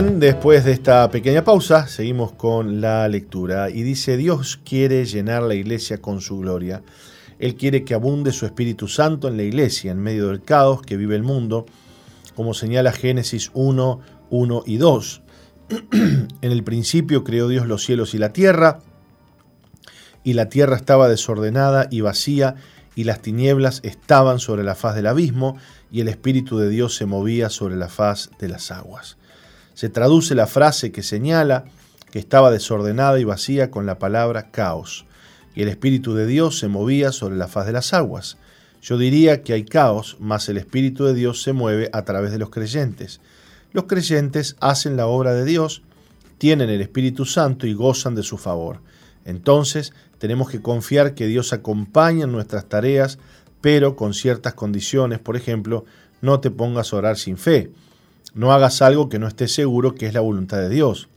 bien, 0.00 0.18
después 0.18 0.64
de 0.64 0.72
esta 0.72 1.08
pequeña 1.08 1.44
pausa, 1.44 1.86
seguimos 1.86 2.32
con 2.32 2.80
la 2.80 3.06
lectura. 3.08 3.70
Y 3.70 3.84
dice, 3.84 4.16
Dios 4.16 4.58
quiere 4.64 5.04
llenar 5.04 5.44
la 5.44 5.54
iglesia 5.54 5.98
con 5.98 6.20
su 6.20 6.38
gloria. 6.38 6.82
Él 7.38 7.54
quiere 7.54 7.84
que 7.84 7.94
abunde 7.94 8.32
su 8.32 8.44
Espíritu 8.44 8.88
Santo 8.88 9.28
en 9.28 9.36
la 9.36 9.44
iglesia, 9.44 9.92
en 9.92 10.00
medio 10.00 10.30
del 10.30 10.42
caos 10.42 10.82
que 10.82 10.96
vive 10.96 11.14
el 11.14 11.22
mundo, 11.22 11.66
como 12.34 12.54
señala 12.54 12.90
Génesis 12.90 13.52
1, 13.54 14.00
1 14.30 14.62
y 14.66 14.78
2. 14.78 15.22
en 15.92 16.28
el 16.40 16.64
principio 16.64 17.22
creó 17.22 17.46
Dios 17.46 17.68
los 17.68 17.84
cielos 17.84 18.14
y 18.14 18.18
la 18.18 18.32
tierra, 18.32 18.80
y 20.24 20.32
la 20.32 20.48
tierra 20.48 20.74
estaba 20.74 21.08
desordenada 21.08 21.86
y 21.88 22.00
vacía, 22.00 22.56
y 22.96 23.04
las 23.04 23.22
tinieblas 23.22 23.78
estaban 23.84 24.40
sobre 24.40 24.64
la 24.64 24.74
faz 24.74 24.96
del 24.96 25.06
abismo, 25.06 25.56
y 25.92 26.00
el 26.00 26.08
Espíritu 26.08 26.58
de 26.58 26.68
Dios 26.68 26.96
se 26.96 27.06
movía 27.06 27.48
sobre 27.48 27.76
la 27.76 27.88
faz 27.88 28.30
de 28.40 28.48
las 28.48 28.72
aguas 28.72 29.18
se 29.74 29.88
traduce 29.88 30.34
la 30.34 30.46
frase 30.46 30.92
que 30.92 31.02
señala 31.02 31.64
que 32.10 32.18
estaba 32.18 32.50
desordenada 32.50 33.18
y 33.18 33.24
vacía 33.24 33.70
con 33.70 33.86
la 33.86 33.98
palabra 33.98 34.50
caos, 34.50 35.04
y 35.54 35.62
el 35.62 35.68
Espíritu 35.68 36.14
de 36.14 36.26
Dios 36.26 36.58
se 36.58 36.68
movía 36.68 37.12
sobre 37.12 37.36
la 37.36 37.48
faz 37.48 37.66
de 37.66 37.72
las 37.72 37.92
aguas. 37.92 38.38
Yo 38.82 38.98
diría 38.98 39.42
que 39.42 39.52
hay 39.52 39.64
caos, 39.64 40.16
mas 40.20 40.48
el 40.48 40.56
Espíritu 40.56 41.04
de 41.04 41.14
Dios 41.14 41.42
se 41.42 41.52
mueve 41.52 41.90
a 41.92 42.04
través 42.04 42.32
de 42.32 42.38
los 42.38 42.50
creyentes. 42.50 43.20
Los 43.72 43.84
creyentes 43.84 44.56
hacen 44.60 44.96
la 44.96 45.06
obra 45.06 45.32
de 45.32 45.44
Dios, 45.44 45.82
tienen 46.38 46.70
el 46.70 46.80
Espíritu 46.80 47.24
Santo 47.24 47.66
y 47.66 47.74
gozan 47.74 48.14
de 48.14 48.22
su 48.22 48.36
favor. 48.36 48.80
Entonces 49.24 49.92
tenemos 50.18 50.50
que 50.50 50.60
confiar 50.60 51.14
que 51.14 51.26
Dios 51.26 51.52
acompaña 51.52 52.26
nuestras 52.26 52.68
tareas 52.68 53.18
pero 53.64 53.96
con 53.96 54.12
ciertas 54.12 54.52
condiciones, 54.52 55.20
por 55.20 55.38
ejemplo, 55.38 55.86
no 56.20 56.38
te 56.38 56.50
pongas 56.50 56.92
a 56.92 56.96
orar 56.96 57.16
sin 57.16 57.38
fe. 57.38 57.70
No 58.34 58.52
hagas 58.52 58.82
algo 58.82 59.08
que 59.08 59.20
no 59.20 59.28
estés 59.28 59.54
seguro 59.54 59.94
que 59.94 60.06
es 60.06 60.14
la 60.14 60.20
voluntad 60.20 60.58
de 60.58 60.68
Dios. 60.68 61.08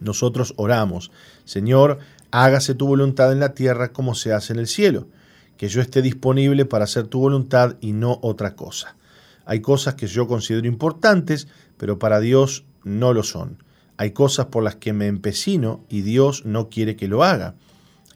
Nosotros 0.00 0.54
oramos, 0.56 1.10
Señor, 1.44 1.98
hágase 2.30 2.74
tu 2.74 2.86
voluntad 2.86 3.30
en 3.30 3.40
la 3.40 3.52
tierra 3.52 3.92
como 3.92 4.14
se 4.14 4.32
hace 4.32 4.54
en 4.54 4.58
el 4.58 4.66
cielo, 4.66 5.06
que 5.58 5.68
yo 5.68 5.82
esté 5.82 6.00
disponible 6.00 6.64
para 6.64 6.84
hacer 6.84 7.08
tu 7.08 7.20
voluntad 7.20 7.76
y 7.82 7.92
no 7.92 8.18
otra 8.22 8.56
cosa. 8.56 8.96
Hay 9.44 9.60
cosas 9.60 9.96
que 9.96 10.06
yo 10.06 10.26
considero 10.26 10.66
importantes, 10.66 11.46
pero 11.76 11.98
para 11.98 12.20
Dios 12.20 12.64
no 12.84 13.12
lo 13.12 13.22
son. 13.22 13.62
Hay 13.98 14.12
cosas 14.12 14.46
por 14.46 14.64
las 14.64 14.76
que 14.76 14.94
me 14.94 15.06
empecino 15.06 15.84
y 15.90 16.00
Dios 16.00 16.46
no 16.46 16.70
quiere 16.70 16.96
que 16.96 17.06
lo 17.06 17.22
haga. 17.22 17.54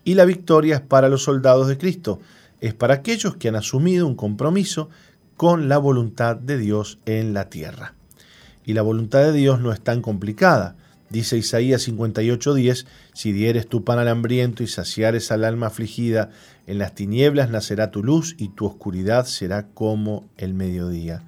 Y 0.02 0.14
la 0.14 0.24
victoria 0.24 0.76
es 0.76 0.80
para 0.80 1.11
los 1.11 1.24
soldados 1.24 1.68
de 1.68 1.76
Cristo, 1.76 2.20
es 2.61 2.72
para 2.72 2.94
aquellos 2.94 3.36
que 3.36 3.48
han 3.48 3.56
asumido 3.56 4.06
un 4.06 4.14
compromiso 4.14 4.88
con 5.36 5.68
la 5.68 5.76
voluntad 5.76 6.36
de 6.36 6.56
Dios 6.56 6.98
en 7.04 7.34
la 7.34 7.50
tierra. 7.50 7.97
Y 8.69 8.75
la 8.75 8.83
voluntad 8.83 9.21
de 9.21 9.33
Dios 9.33 9.62
no 9.62 9.73
es 9.73 9.81
tan 9.81 10.03
complicada. 10.03 10.77
Dice 11.09 11.39
Isaías 11.39 11.89
58:10, 11.89 12.85
si 13.14 13.33
dieres 13.33 13.66
tu 13.66 13.83
pan 13.83 13.99
al 13.99 14.09
hambriento 14.09 14.62
y 14.62 14.66
saciares 14.66 15.33
al 15.33 15.45
alma 15.45 15.69
afligida, 15.69 16.29
en 16.66 16.77
las 16.77 16.95
tinieblas 16.95 17.49
nacerá 17.49 17.91
tu 17.91 18.05
luz 18.05 18.35
y 18.37 18.51
tu 18.51 18.66
oscuridad 18.66 19.25
será 19.25 19.69
como 19.69 20.29
el 20.37 20.53
mediodía. 20.53 21.25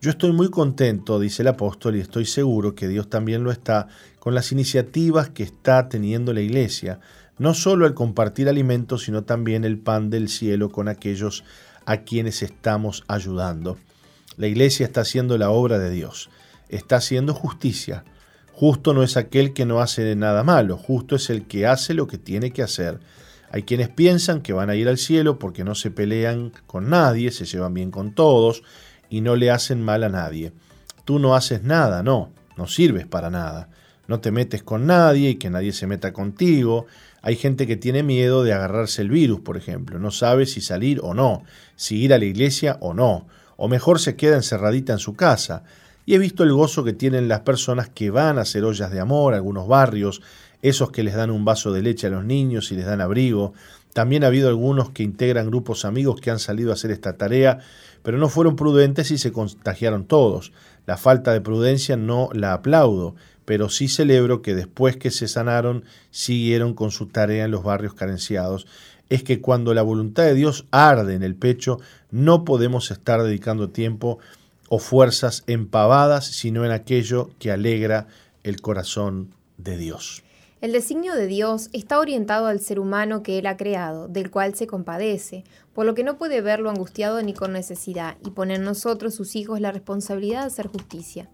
Yo 0.00 0.08
estoy 0.08 0.32
muy 0.32 0.48
contento, 0.48 1.20
dice 1.20 1.42
el 1.42 1.48
apóstol, 1.48 1.96
y 1.96 2.00
estoy 2.00 2.24
seguro 2.24 2.74
que 2.74 2.88
Dios 2.88 3.10
también 3.10 3.44
lo 3.44 3.50
está, 3.50 3.88
con 4.18 4.34
las 4.34 4.50
iniciativas 4.50 5.28
que 5.28 5.42
está 5.42 5.90
teniendo 5.90 6.32
la 6.32 6.40
iglesia, 6.40 7.00
no 7.36 7.52
solo 7.52 7.84
el 7.84 7.92
compartir 7.92 8.48
alimentos, 8.48 9.02
sino 9.02 9.24
también 9.24 9.66
el 9.66 9.78
pan 9.78 10.08
del 10.08 10.30
cielo 10.30 10.70
con 10.70 10.88
aquellos 10.88 11.44
a 11.84 12.04
quienes 12.04 12.42
estamos 12.42 13.04
ayudando. 13.06 13.76
La 14.38 14.46
iglesia 14.46 14.86
está 14.86 15.02
haciendo 15.02 15.36
la 15.36 15.50
obra 15.50 15.78
de 15.78 15.90
Dios, 15.90 16.30
está 16.70 16.96
haciendo 16.96 17.34
justicia. 17.34 18.04
Justo 18.52 18.92
no 18.92 19.02
es 19.02 19.16
aquel 19.16 19.52
que 19.52 19.64
no 19.64 19.80
hace 19.80 20.14
nada 20.16 20.44
malo, 20.44 20.76
justo 20.76 21.16
es 21.16 21.30
el 21.30 21.46
que 21.46 21.66
hace 21.66 21.94
lo 21.94 22.06
que 22.06 22.18
tiene 22.18 22.50
que 22.50 22.62
hacer. 22.62 23.00
Hay 23.50 23.62
quienes 23.62 23.88
piensan 23.88 24.42
que 24.42 24.52
van 24.52 24.70
a 24.70 24.76
ir 24.76 24.88
al 24.88 24.98
cielo 24.98 25.38
porque 25.38 25.64
no 25.64 25.74
se 25.74 25.90
pelean 25.90 26.52
con 26.66 26.90
nadie, 26.90 27.32
se 27.32 27.46
llevan 27.46 27.74
bien 27.74 27.90
con 27.90 28.14
todos, 28.14 28.62
y 29.08 29.22
no 29.22 29.34
le 29.34 29.50
hacen 29.50 29.82
mal 29.82 30.04
a 30.04 30.08
nadie. 30.08 30.52
Tú 31.04 31.18
no 31.18 31.34
haces 31.34 31.64
nada, 31.64 32.02
no, 32.02 32.32
no 32.56 32.66
sirves 32.66 33.06
para 33.06 33.30
nada. 33.30 33.68
No 34.06 34.20
te 34.20 34.30
metes 34.30 34.62
con 34.62 34.86
nadie 34.86 35.30
y 35.30 35.34
que 35.36 35.50
nadie 35.50 35.72
se 35.72 35.86
meta 35.86 36.12
contigo. 36.12 36.86
Hay 37.22 37.36
gente 37.36 37.66
que 37.66 37.76
tiene 37.76 38.02
miedo 38.02 38.42
de 38.42 38.52
agarrarse 38.52 39.02
el 39.02 39.10
virus, 39.10 39.40
por 39.40 39.56
ejemplo. 39.56 39.98
No 39.98 40.10
sabe 40.10 40.46
si 40.46 40.60
salir 40.60 41.00
o 41.02 41.14
no, 41.14 41.44
si 41.76 42.02
ir 42.02 42.12
a 42.12 42.18
la 42.18 42.24
iglesia 42.24 42.76
o 42.80 42.92
no. 42.92 43.26
O 43.56 43.68
mejor 43.68 44.00
se 44.00 44.16
queda 44.16 44.36
encerradita 44.36 44.92
en 44.92 44.98
su 44.98 45.14
casa. 45.14 45.64
Y 46.10 46.16
he 46.16 46.18
visto 46.18 46.42
el 46.42 46.52
gozo 46.52 46.82
que 46.82 46.92
tienen 46.92 47.28
las 47.28 47.42
personas 47.42 47.88
que 47.88 48.10
van 48.10 48.36
a 48.38 48.40
hacer 48.40 48.64
ollas 48.64 48.90
de 48.90 48.98
amor 48.98 49.32
a 49.32 49.36
algunos 49.36 49.68
barrios, 49.68 50.22
esos 50.60 50.90
que 50.90 51.04
les 51.04 51.14
dan 51.14 51.30
un 51.30 51.44
vaso 51.44 51.70
de 51.70 51.82
leche 51.82 52.08
a 52.08 52.10
los 52.10 52.24
niños 52.24 52.72
y 52.72 52.74
les 52.74 52.84
dan 52.84 53.00
abrigo. 53.00 53.52
También 53.92 54.24
ha 54.24 54.26
habido 54.26 54.48
algunos 54.48 54.90
que 54.90 55.04
integran 55.04 55.46
grupos 55.46 55.84
amigos 55.84 56.20
que 56.20 56.32
han 56.32 56.40
salido 56.40 56.72
a 56.72 56.74
hacer 56.74 56.90
esta 56.90 57.16
tarea 57.16 57.60
pero 58.02 58.18
no 58.18 58.28
fueron 58.28 58.56
prudentes 58.56 59.10
y 59.10 59.18
se 59.18 59.32
contagiaron 59.32 60.04
todos. 60.04 60.52
La 60.86 60.96
falta 60.96 61.32
de 61.32 61.40
prudencia 61.40 61.96
no 61.96 62.30
la 62.32 62.54
aplaudo, 62.54 63.14
pero 63.44 63.68
sí 63.68 63.88
celebro 63.88 64.42
que 64.42 64.54
después 64.54 64.96
que 64.96 65.10
se 65.10 65.28
sanaron 65.28 65.84
siguieron 66.10 66.74
con 66.74 66.90
su 66.90 67.06
tarea 67.06 67.44
en 67.44 67.50
los 67.50 67.62
barrios 67.62 67.94
carenciados. 67.94 68.66
Es 69.08 69.22
que 69.22 69.40
cuando 69.40 69.74
la 69.74 69.82
voluntad 69.82 70.24
de 70.24 70.34
Dios 70.34 70.66
arde 70.70 71.14
en 71.14 71.22
el 71.22 71.34
pecho, 71.34 71.78
no 72.10 72.44
podemos 72.44 72.90
estar 72.90 73.22
dedicando 73.22 73.70
tiempo 73.70 74.18
o 74.70 74.78
fuerzas 74.78 75.42
empavadas, 75.48 76.26
sino 76.26 76.64
en 76.64 76.70
aquello 76.70 77.30
que 77.40 77.50
alegra 77.50 78.06
el 78.44 78.60
corazón 78.60 79.34
de 79.58 79.76
Dios. 79.76 80.22
El 80.60 80.72
designio 80.72 81.14
de 81.16 81.26
Dios 81.26 81.70
está 81.72 81.98
orientado 81.98 82.46
al 82.46 82.60
ser 82.60 82.78
humano 82.78 83.24
que 83.24 83.38
Él 83.38 83.46
ha 83.46 83.56
creado, 83.56 84.06
del 84.06 84.30
cual 84.30 84.54
se 84.54 84.68
compadece, 84.68 85.42
por 85.74 85.86
lo 85.86 85.94
que 85.94 86.04
no 86.04 86.18
puede 86.18 86.40
verlo 86.40 86.70
angustiado 86.70 87.20
ni 87.20 87.34
con 87.34 87.52
necesidad, 87.52 88.16
y 88.24 88.30
poner 88.30 88.58
en 88.58 88.64
nosotros, 88.64 89.12
sus 89.12 89.34
hijos, 89.34 89.60
la 89.60 89.72
responsabilidad 89.72 90.42
de 90.42 90.46
hacer 90.46 90.68
justicia. 90.68 91.28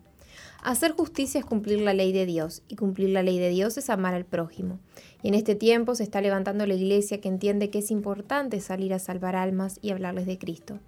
Hacer 0.62 0.92
justicia 0.92 1.38
es 1.38 1.44
cumplir 1.44 1.82
la 1.82 1.92
ley 1.92 2.12
de 2.12 2.24
Dios, 2.24 2.62
y 2.68 2.76
cumplir 2.76 3.10
la 3.10 3.22
ley 3.22 3.38
de 3.38 3.50
Dios 3.50 3.76
es 3.76 3.90
amar 3.90 4.14
al 4.14 4.24
prójimo. 4.24 4.78
Y 5.22 5.28
en 5.28 5.34
este 5.34 5.54
tiempo 5.54 5.94
se 5.94 6.04
está 6.04 6.22
levantando 6.22 6.64
la 6.64 6.74
iglesia 6.74 7.20
que 7.20 7.28
entiende 7.28 7.68
que 7.68 7.80
es 7.80 7.90
importante 7.90 8.60
salir 8.60 8.94
a 8.94 8.98
salvar 8.98 9.36
almas 9.36 9.78
y 9.82 9.90
hablarles 9.90 10.24
de 10.24 10.38
Cristo. 10.38 10.78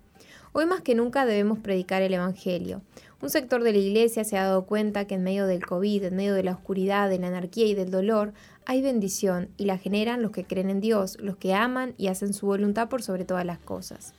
Hoy 0.53 0.67
más 0.67 0.81
que 0.81 0.95
nunca 0.95 1.27
debemos 1.27 1.59
predicar 1.59 2.03
el 2.03 2.15
Evangelio. 2.15 2.83
Un 3.21 3.31
sector 3.31 3.63
de 3.63 3.73
la 3.73 3.79
Iglesia 3.79 4.25
se 4.25 4.39
ha 4.39 4.45
dado 4.45 4.65
cuenta 4.65 5.07
que 5.07 5.17
en 5.17 5.25
medio 5.25 5.47
del 5.47 5.65
COVID, 5.65 6.05
en 6.05 6.17
medio 6.17 6.35
de 6.35 6.45
la 6.45 6.53
oscuridad, 6.53 7.11
de 7.11 7.19
la 7.19 7.29
anarquía 7.29 7.67
y 7.67 7.75
del 7.75 7.91
dolor, 7.91 8.33
hay 8.65 8.81
bendición 8.81 9.49
y 9.57 9.65
la 9.65 9.79
generan 9.79 10.23
los 10.23 10.31
que 10.31 10.45
creen 10.45 10.71
en 10.71 10.81
Dios, 10.81 11.19
los 11.21 11.37
que 11.37 11.55
aman 11.55 11.95
y 11.99 12.09
hacen 12.09 12.33
su 12.33 12.47
voluntad 12.47 12.89
por 12.89 13.03
sobre 13.03 13.25
todas 13.25 13.45
las 13.45 13.59
cosas. 13.59 14.15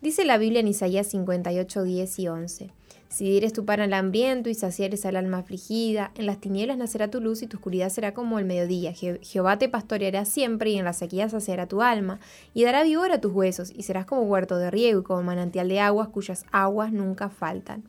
Dice 0.00 0.24
la 0.24 0.38
Biblia 0.38 0.60
en 0.60 0.68
Isaías 0.68 1.06
58, 1.08 1.82
10 1.82 2.18
y 2.18 2.28
11. 2.28 2.70
Si 3.12 3.26
dieres 3.26 3.52
tu 3.52 3.66
pan 3.66 3.80
al 3.80 3.92
hambriento 3.92 4.48
y 4.48 4.54
saciares 4.54 5.04
al 5.04 5.16
alma 5.16 5.36
afligida, 5.36 6.12
en 6.14 6.24
las 6.24 6.40
tinieblas 6.40 6.78
nacerá 6.78 7.10
tu 7.10 7.20
luz 7.20 7.42
y 7.42 7.46
tu 7.46 7.58
oscuridad 7.58 7.90
será 7.90 8.14
como 8.14 8.38
el 8.38 8.46
mediodía. 8.46 8.94
Jehová 8.94 9.58
te 9.58 9.68
pastoreará 9.68 10.24
siempre 10.24 10.70
y 10.70 10.78
en 10.78 10.86
la 10.86 10.94
sequía 10.94 11.28
saciará 11.28 11.66
tu 11.66 11.82
alma 11.82 12.20
y 12.54 12.64
dará 12.64 12.82
vigor 12.82 13.12
a 13.12 13.20
tus 13.20 13.30
huesos 13.30 13.70
y 13.70 13.82
serás 13.82 14.06
como 14.06 14.22
huerto 14.22 14.56
de 14.56 14.70
riego 14.70 15.00
y 15.00 15.02
como 15.02 15.22
manantial 15.22 15.68
de 15.68 15.78
aguas 15.78 16.08
cuyas 16.08 16.46
aguas 16.52 16.90
nunca 16.90 17.28
faltan. 17.28 17.82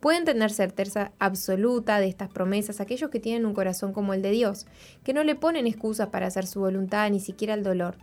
Pueden 0.00 0.26
tener 0.26 0.50
certeza 0.50 1.12
absoluta 1.18 1.98
de 1.98 2.08
estas 2.08 2.28
promesas 2.28 2.82
aquellos 2.82 3.08
que 3.08 3.20
tienen 3.20 3.46
un 3.46 3.54
corazón 3.54 3.94
como 3.94 4.12
el 4.12 4.20
de 4.20 4.32
Dios, 4.32 4.66
que 5.02 5.14
no 5.14 5.24
le 5.24 5.34
ponen 5.34 5.66
excusas 5.66 6.08
para 6.08 6.26
hacer 6.26 6.46
su 6.46 6.60
voluntad 6.60 7.08
ni 7.10 7.20
siquiera 7.20 7.54
el 7.54 7.62
dolor. 7.62 7.96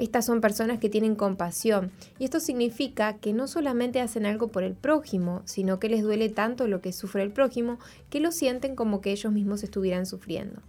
Estas 0.00 0.24
son 0.24 0.40
personas 0.40 0.78
que 0.78 0.88
tienen 0.88 1.14
compasión 1.14 1.90
y 2.18 2.24
esto 2.24 2.40
significa 2.40 3.18
que 3.18 3.34
no 3.34 3.46
solamente 3.46 4.00
hacen 4.00 4.24
algo 4.24 4.48
por 4.48 4.62
el 4.62 4.72
prójimo, 4.72 5.42
sino 5.44 5.78
que 5.78 5.90
les 5.90 6.02
duele 6.02 6.30
tanto 6.30 6.66
lo 6.66 6.80
que 6.80 6.94
sufre 6.94 7.22
el 7.22 7.30
prójimo 7.30 7.78
que 8.08 8.18
lo 8.18 8.32
sienten 8.32 8.76
como 8.76 9.02
que 9.02 9.12
ellos 9.12 9.30
mismos 9.30 9.62
estuvieran 9.62 10.06
sufriendo. 10.06 10.62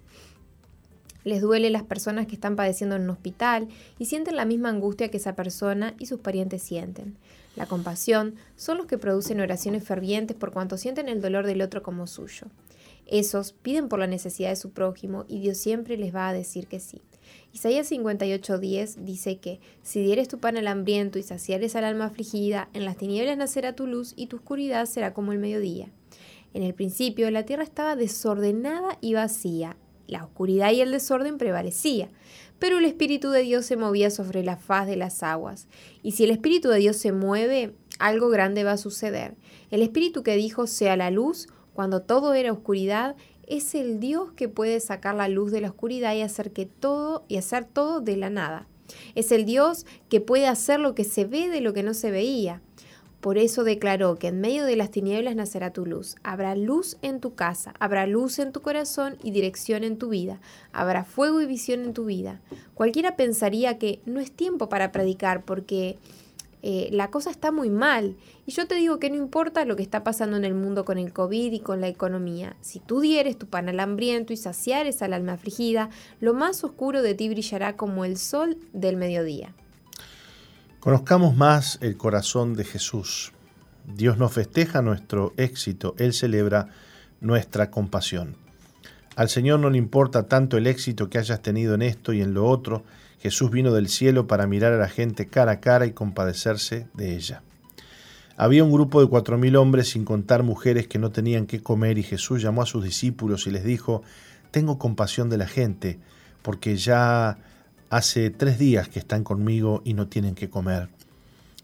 Les 1.23 1.39
duele 1.39 1.69
las 1.69 1.83
personas 1.83 2.27
que 2.27 2.35
están 2.35 2.57
padeciendo 2.57 2.97
en 2.97 3.03
un 3.03 3.11
hospital 3.11 3.69
y 3.97 4.07
sienten 4.07 4.35
la 4.35 4.43
misma 4.43 4.67
angustia 4.67 5.09
que 5.09 5.15
esa 5.15 5.33
persona 5.33 5.93
y 5.97 6.07
sus 6.07 6.19
parientes 6.19 6.61
sienten. 6.61 7.15
La 7.55 7.67
compasión 7.67 8.35
son 8.57 8.79
los 8.79 8.85
que 8.85 8.97
producen 8.97 9.39
oraciones 9.39 9.85
fervientes 9.85 10.35
por 10.35 10.51
cuanto 10.51 10.75
sienten 10.75 11.07
el 11.07 11.21
dolor 11.21 11.45
del 11.45 11.61
otro 11.61 11.83
como 11.83 12.05
suyo. 12.05 12.47
Esos 13.07 13.53
piden 13.53 13.87
por 13.87 13.99
la 13.99 14.07
necesidad 14.07 14.49
de 14.49 14.57
su 14.57 14.71
prójimo 14.71 15.23
y 15.29 15.39
Dios 15.39 15.57
siempre 15.57 15.95
les 15.95 16.13
va 16.13 16.27
a 16.27 16.33
decir 16.33 16.67
que 16.67 16.81
sí. 16.81 17.01
Isaías 17.53 17.91
58:10 17.91 18.95
dice 19.03 19.39
que, 19.39 19.59
si 19.83 20.01
dieres 20.01 20.27
tu 20.27 20.39
pan 20.39 20.57
al 20.57 20.67
hambriento 20.67 21.19
y 21.19 21.23
saciares 21.23 21.75
al 21.75 21.83
alma 21.83 22.05
afligida, 22.05 22.69
en 22.73 22.85
las 22.85 22.97
tinieblas 22.97 23.37
nacerá 23.37 23.75
tu 23.75 23.87
luz 23.87 24.13
y 24.15 24.27
tu 24.27 24.37
oscuridad 24.37 24.85
será 24.85 25.13
como 25.13 25.31
el 25.31 25.39
mediodía. 25.39 25.89
En 26.53 26.63
el 26.63 26.73
principio 26.73 27.29
la 27.31 27.43
tierra 27.43 27.63
estaba 27.63 27.95
desordenada 27.95 28.97
y 29.01 29.13
vacía, 29.13 29.77
la 30.07 30.25
oscuridad 30.25 30.71
y 30.71 30.81
el 30.81 30.91
desorden 30.91 31.37
prevalecía, 31.37 32.09
pero 32.59 32.77
el 32.77 32.85
Espíritu 32.85 33.31
de 33.31 33.41
Dios 33.41 33.65
se 33.65 33.77
movía 33.77 34.11
sobre 34.11 34.43
la 34.43 34.57
faz 34.57 34.85
de 34.85 34.97
las 34.97 35.23
aguas. 35.23 35.67
Y 36.03 36.11
si 36.11 36.25
el 36.25 36.31
Espíritu 36.31 36.69
de 36.69 36.79
Dios 36.79 36.97
se 36.97 37.11
mueve, 37.11 37.73
algo 37.97 38.29
grande 38.29 38.63
va 38.63 38.73
a 38.73 38.77
suceder. 38.77 39.35
El 39.71 39.81
Espíritu 39.81 40.21
que 40.21 40.35
dijo 40.35 40.67
sea 40.67 40.97
la 40.97 41.09
luz, 41.11 41.47
cuando 41.73 42.01
todo 42.01 42.33
era 42.33 42.51
oscuridad, 42.51 43.15
es 43.47 43.75
el 43.75 43.99
Dios 43.99 44.31
que 44.33 44.49
puede 44.49 44.79
sacar 44.79 45.15
la 45.15 45.27
luz 45.27 45.51
de 45.51 45.61
la 45.61 45.69
oscuridad 45.69 46.13
y 46.15 46.21
hacer 46.21 46.51
que 46.51 46.65
todo 46.65 47.23
y 47.27 47.37
hacer 47.37 47.65
todo 47.65 48.01
de 48.01 48.17
la 48.17 48.29
nada. 48.29 48.67
Es 49.15 49.31
el 49.31 49.45
Dios 49.45 49.85
que 50.09 50.21
puede 50.21 50.47
hacer 50.47 50.79
lo 50.79 50.95
que 50.95 51.03
se 51.03 51.25
ve 51.25 51.49
de 51.49 51.61
lo 51.61 51.73
que 51.73 51.83
no 51.83 51.93
se 51.93 52.11
veía. 52.11 52.61
Por 53.21 53.37
eso 53.37 53.63
declaró 53.63 54.15
que 54.15 54.29
en 54.29 54.41
medio 54.41 54.65
de 54.65 54.75
las 54.75 54.89
tinieblas 54.89 55.35
nacerá 55.35 55.71
tu 55.71 55.85
luz. 55.85 56.15
Habrá 56.23 56.55
luz 56.55 56.97
en 57.03 57.19
tu 57.19 57.35
casa, 57.35 57.73
habrá 57.79 58.07
luz 58.07 58.39
en 58.39 58.51
tu 58.51 58.61
corazón 58.61 59.17
y 59.21 59.29
dirección 59.29 59.83
en 59.83 59.97
tu 59.97 60.09
vida. 60.09 60.41
Habrá 60.73 61.03
fuego 61.03 61.39
y 61.39 61.45
visión 61.45 61.81
en 61.83 61.93
tu 61.93 62.05
vida. 62.05 62.41
Cualquiera 62.73 63.15
pensaría 63.15 63.77
que 63.77 64.01
no 64.07 64.19
es 64.19 64.31
tiempo 64.31 64.69
para 64.69 64.91
predicar 64.91 65.45
porque 65.45 65.99
eh, 66.63 66.89
la 66.91 67.09
cosa 67.09 67.31
está 67.31 67.51
muy 67.51 67.69
mal. 67.69 68.15
Y 68.45 68.51
yo 68.51 68.67
te 68.67 68.75
digo 68.75 68.99
que 68.99 69.09
no 69.09 69.15
importa 69.15 69.65
lo 69.65 69.75
que 69.75 69.83
está 69.83 70.03
pasando 70.03 70.37
en 70.37 70.45
el 70.45 70.53
mundo 70.53 70.85
con 70.85 70.97
el 70.97 71.11
COVID 71.13 71.51
y 71.51 71.59
con 71.59 71.81
la 71.81 71.87
economía. 71.87 72.55
Si 72.61 72.79
tú 72.79 72.99
dieres 72.99 73.37
tu 73.37 73.47
pan 73.47 73.69
al 73.69 73.79
hambriento 73.79 74.33
y 74.33 74.37
saciares 74.37 75.01
al 75.01 75.13
alma 75.13 75.33
afligida, 75.33 75.89
lo 76.19 76.33
más 76.33 76.63
oscuro 76.63 77.01
de 77.01 77.15
ti 77.15 77.29
brillará 77.29 77.75
como 77.75 78.05
el 78.05 78.17
sol 78.17 78.57
del 78.73 78.97
mediodía. 78.97 79.53
Conozcamos 80.79 81.35
más 81.35 81.77
el 81.81 81.97
corazón 81.97 82.55
de 82.55 82.63
Jesús. 82.63 83.33
Dios 83.85 84.17
nos 84.17 84.33
festeja 84.33 84.81
nuestro 84.81 85.33
éxito, 85.37 85.95
Él 85.97 86.13
celebra 86.13 86.69
nuestra 87.19 87.69
compasión. 87.69 88.35
Al 89.15 89.29
Señor 89.29 89.59
no 89.59 89.69
le 89.69 89.77
importa 89.77 90.27
tanto 90.27 90.57
el 90.57 90.67
éxito 90.67 91.09
que 91.09 91.17
hayas 91.17 91.41
tenido 91.41 91.75
en 91.75 91.81
esto 91.81 92.13
y 92.13 92.21
en 92.21 92.33
lo 92.33 92.47
otro, 92.47 92.83
Jesús 93.21 93.51
vino 93.51 93.71
del 93.71 93.87
cielo 93.87 94.25
para 94.25 94.47
mirar 94.47 94.73
a 94.73 94.77
la 94.77 94.89
gente 94.89 95.27
cara 95.27 95.53
a 95.53 95.59
cara 95.59 95.85
y 95.85 95.91
compadecerse 95.91 96.87
de 96.95 97.15
ella. 97.15 97.43
Había 98.35 98.63
un 98.63 98.71
grupo 98.71 98.99
de 98.99 99.07
cuatro 99.07 99.37
mil 99.37 99.55
hombres 99.57 99.89
sin 99.89 100.05
contar 100.05 100.41
mujeres 100.41 100.87
que 100.87 100.97
no 100.97 101.11
tenían 101.11 101.45
qué 101.45 101.61
comer 101.61 101.99
y 101.99 102.03
Jesús 102.03 102.41
llamó 102.41 102.63
a 102.63 102.65
sus 102.65 102.83
discípulos 102.83 103.45
y 103.45 103.51
les 103.51 103.63
dijo, 103.63 104.01
Tengo 104.49 104.79
compasión 104.79 105.29
de 105.29 105.37
la 105.37 105.47
gente, 105.47 105.99
porque 106.41 106.75
ya 106.77 107.37
hace 107.91 108.31
tres 108.31 108.57
días 108.57 108.89
que 108.89 108.97
están 108.97 109.23
conmigo 109.23 109.83
y 109.85 109.93
no 109.93 110.07
tienen 110.07 110.33
qué 110.33 110.49
comer. 110.49 110.89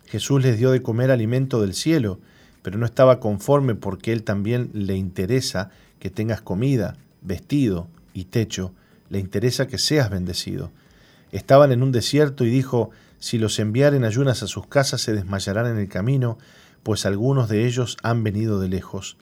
Jesús 0.05 0.43
les 0.43 0.59
dio 0.59 0.69
de 0.69 0.83
comer 0.83 1.09
alimento 1.09 1.59
del 1.59 1.73
cielo, 1.73 2.19
pero 2.61 2.77
no 2.77 2.85
estaba 2.85 3.19
conforme 3.19 3.73
porque 3.73 4.13
Él 4.13 4.21
también 4.21 4.69
le 4.73 4.95
interesa 4.95 5.71
que 5.99 6.11
tengas 6.11 6.41
comida, 6.41 6.97
vestido 7.23 7.87
y 8.13 8.25
techo, 8.25 8.73
le 9.09 9.17
interesa 9.17 9.65
que 9.65 9.79
seas 9.79 10.11
bendecido. 10.11 10.71
Estaban 11.31 11.71
en 11.71 11.83
un 11.83 11.91
desierto 11.91 12.45
y 12.45 12.49
dijo, 12.49 12.91
si 13.19 13.37
los 13.37 13.59
enviaren 13.59 14.03
ayunas 14.03 14.43
a 14.43 14.47
sus 14.47 14.67
casas 14.67 15.01
se 15.01 15.13
desmayarán 15.13 15.67
en 15.67 15.77
el 15.77 15.89
camino, 15.89 16.37
pues 16.83 17.05
algunos 17.05 17.49
de 17.49 17.65
ellos 17.65 17.97
han 18.03 18.23
venido 18.23 18.59
de 18.59 18.69
lejos. 18.69 19.17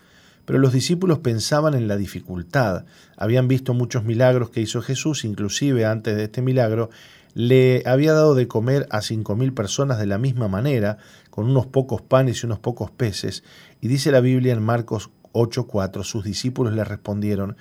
Pero 0.45 0.59
los 0.59 0.73
discípulos 0.73 1.19
pensaban 1.19 1.73
en 1.73 1.87
la 1.87 1.97
dificultad. 1.97 2.85
Habían 3.17 3.47
visto 3.47 3.73
muchos 3.73 4.03
milagros 4.03 4.51
que 4.51 4.61
hizo 4.61 4.81
Jesús, 4.81 5.25
inclusive 5.25 5.85
antes 5.85 6.15
de 6.15 6.25
este 6.25 6.41
milagro, 6.41 6.89
le 7.33 7.83
había 7.85 8.13
dado 8.13 8.35
de 8.35 8.47
comer 8.47 8.87
a 8.91 9.01
cinco 9.01 9.35
mil 9.35 9.53
personas 9.53 9.97
de 9.99 10.05
la 10.05 10.17
misma 10.17 10.47
manera, 10.47 10.97
con 11.29 11.49
unos 11.49 11.65
pocos 11.65 12.01
panes 12.01 12.41
y 12.41 12.45
unos 12.45 12.59
pocos 12.59 12.91
peces. 12.91 13.43
Y 13.81 13.87
dice 13.87 14.11
la 14.11 14.21
Biblia 14.21 14.53
en 14.53 14.63
Marcos 14.63 15.09
8:4, 15.33 16.03
sus 16.03 16.23
discípulos 16.23 16.73
le 16.73 16.83
respondieron, 16.83 17.57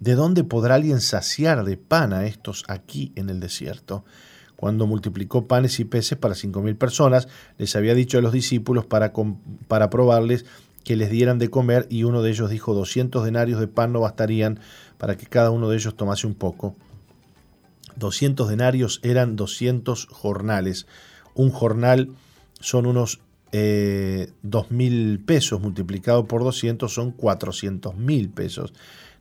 ¿de 0.00 0.14
dónde 0.14 0.44
podrá 0.44 0.76
alguien 0.76 1.00
saciar 1.00 1.64
de 1.64 1.76
pan 1.76 2.12
a 2.12 2.26
estos 2.26 2.64
aquí 2.68 3.12
en 3.16 3.30
el 3.30 3.40
desierto? 3.40 4.04
cuando 4.58 4.88
multiplicó 4.88 5.46
panes 5.46 5.78
y 5.78 5.84
peces 5.84 6.18
para 6.18 6.34
cinco 6.34 6.62
mil 6.62 6.74
personas, 6.74 7.28
les 7.58 7.76
había 7.76 7.94
dicho 7.94 8.18
a 8.18 8.20
los 8.20 8.32
discípulos 8.32 8.84
para, 8.86 9.12
para 9.68 9.88
probarles 9.88 10.46
que 10.82 10.96
les 10.96 11.10
dieran 11.10 11.38
de 11.38 11.48
comer 11.48 11.86
y 11.90 12.02
uno 12.02 12.22
de 12.22 12.30
ellos 12.30 12.50
dijo 12.50 12.74
200 12.74 13.24
denarios 13.24 13.60
de 13.60 13.68
pan 13.68 13.92
no 13.92 14.00
bastarían 14.00 14.58
para 14.96 15.16
que 15.16 15.26
cada 15.26 15.52
uno 15.52 15.68
de 15.68 15.76
ellos 15.76 15.96
tomase 15.96 16.26
un 16.26 16.34
poco. 16.34 16.74
200 17.94 18.48
denarios 18.48 18.98
eran 19.04 19.36
200 19.36 20.06
jornales. 20.06 20.88
Un 21.36 21.50
jornal 21.50 22.10
son 22.58 22.86
unos 22.86 23.20
eh, 23.52 24.32
mil 24.70 25.20
pesos 25.20 25.60
multiplicado 25.60 26.26
por 26.26 26.42
200 26.42 26.92
son 26.92 27.12
400 27.12 27.96
mil 27.96 28.28
pesos 28.28 28.72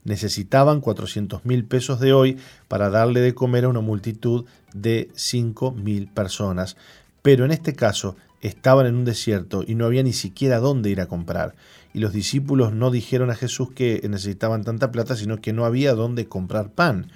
necesitaban 0.08 0.80
400 0.80 1.46
mil 1.46 1.66
pesos 1.66 2.00
de 2.00 2.14
hoy 2.14 2.38
para 2.70 2.90
darle 2.90 3.20
de 3.20 3.36
comer 3.36 3.66
a 3.66 3.68
una 3.68 3.82
multitud 3.82 4.46
de 4.74 5.10
5 5.14 5.74
mil 5.74 6.08
personas. 6.08 6.78
Pero 7.22 7.44
en 7.44 7.52
este 7.52 7.74
caso 7.74 8.16
estaban 8.42 8.86
en 8.86 8.96
un 8.96 9.04
desierto 9.04 9.66
y 9.68 9.76
no 9.76 9.86
había 9.86 10.04
ni 10.04 10.14
siquiera 10.14 10.60
dónde 10.60 10.90
ir 10.90 11.02
a 11.02 11.08
comprar. 11.08 11.56
Y 11.94 12.00
los 12.00 12.14
discípulos 12.14 12.72
no 12.72 12.90
dijeron 12.90 13.32
a 13.32 13.36
Jesús 13.36 13.72
que 13.72 14.02
necesitaban 14.10 14.64
tanta 14.64 14.94
plata, 14.94 15.18
sino 15.18 15.42
que 15.42 15.52
no 15.52 15.66
había 15.66 15.94
dónde 15.94 16.28
comprar 16.28 16.72
pan. 16.72 17.12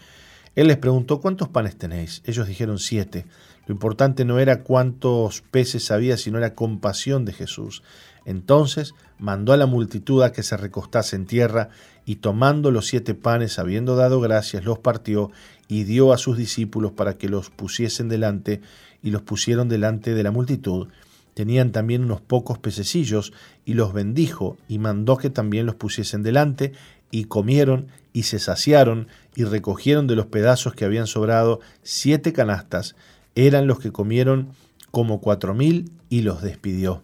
Él 0.55 0.67
les 0.67 0.77
preguntó, 0.77 1.21
¿cuántos 1.21 1.47
panes 1.47 1.77
tenéis? 1.77 2.21
Ellos 2.25 2.45
dijeron 2.45 2.77
siete. 2.77 3.25
Lo 3.67 3.73
importante 3.73 4.25
no 4.25 4.37
era 4.37 4.63
cuántos 4.63 5.43
peces 5.43 5.91
había, 5.91 6.17
sino 6.17 6.39
la 6.39 6.55
compasión 6.55 7.23
de 7.23 7.31
Jesús. 7.31 7.83
Entonces 8.25 8.93
mandó 9.17 9.53
a 9.53 9.57
la 9.57 9.65
multitud 9.65 10.23
a 10.23 10.31
que 10.31 10.43
se 10.43 10.57
recostase 10.57 11.15
en 11.15 11.25
tierra, 11.25 11.69
y 12.05 12.17
tomando 12.17 12.71
los 12.71 12.87
siete 12.87 13.13
panes, 13.13 13.59
habiendo 13.59 13.95
dado 13.95 14.19
gracias, 14.19 14.65
los 14.65 14.79
partió 14.79 15.31
y 15.67 15.83
dio 15.83 16.11
a 16.13 16.17
sus 16.17 16.37
discípulos 16.37 16.91
para 16.91 17.17
que 17.17 17.29
los 17.29 17.49
pusiesen 17.49 18.09
delante, 18.09 18.61
y 19.03 19.11
los 19.11 19.21
pusieron 19.21 19.69
delante 19.69 20.13
de 20.13 20.23
la 20.23 20.31
multitud. 20.31 20.87
Tenían 21.33 21.71
también 21.71 22.03
unos 22.03 22.21
pocos 22.21 22.59
pececillos, 22.59 23.33
y 23.65 23.73
los 23.75 23.93
bendijo, 23.93 24.57
y 24.67 24.79
mandó 24.79 25.17
que 25.17 25.29
también 25.29 25.65
los 25.65 25.75
pusiesen 25.75 26.23
delante, 26.23 26.73
y 27.09 27.25
comieron, 27.25 27.87
y 28.13 28.23
se 28.23 28.39
saciaron, 28.39 29.07
y 29.35 29.45
recogieron 29.45 30.07
de 30.07 30.15
los 30.15 30.25
pedazos 30.25 30.73
que 30.73 30.85
habían 30.85 31.07
sobrado 31.07 31.61
siete 31.83 32.33
canastas, 32.33 32.95
eran 33.35 33.65
los 33.65 33.79
que 33.79 33.91
comieron 33.91 34.49
como 34.91 35.21
cuatro 35.21 35.53
mil, 35.53 35.91
y 36.09 36.21
los 36.21 36.41
despidió. 36.41 37.01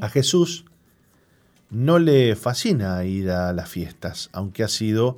A 0.00 0.08
Jesús 0.08 0.64
no 1.72 1.98
le 1.98 2.36
fascina 2.36 3.02
ir 3.04 3.30
a 3.30 3.52
las 3.54 3.68
fiestas, 3.68 4.28
aunque 4.32 4.62
ha 4.62 4.68
sido 4.68 5.16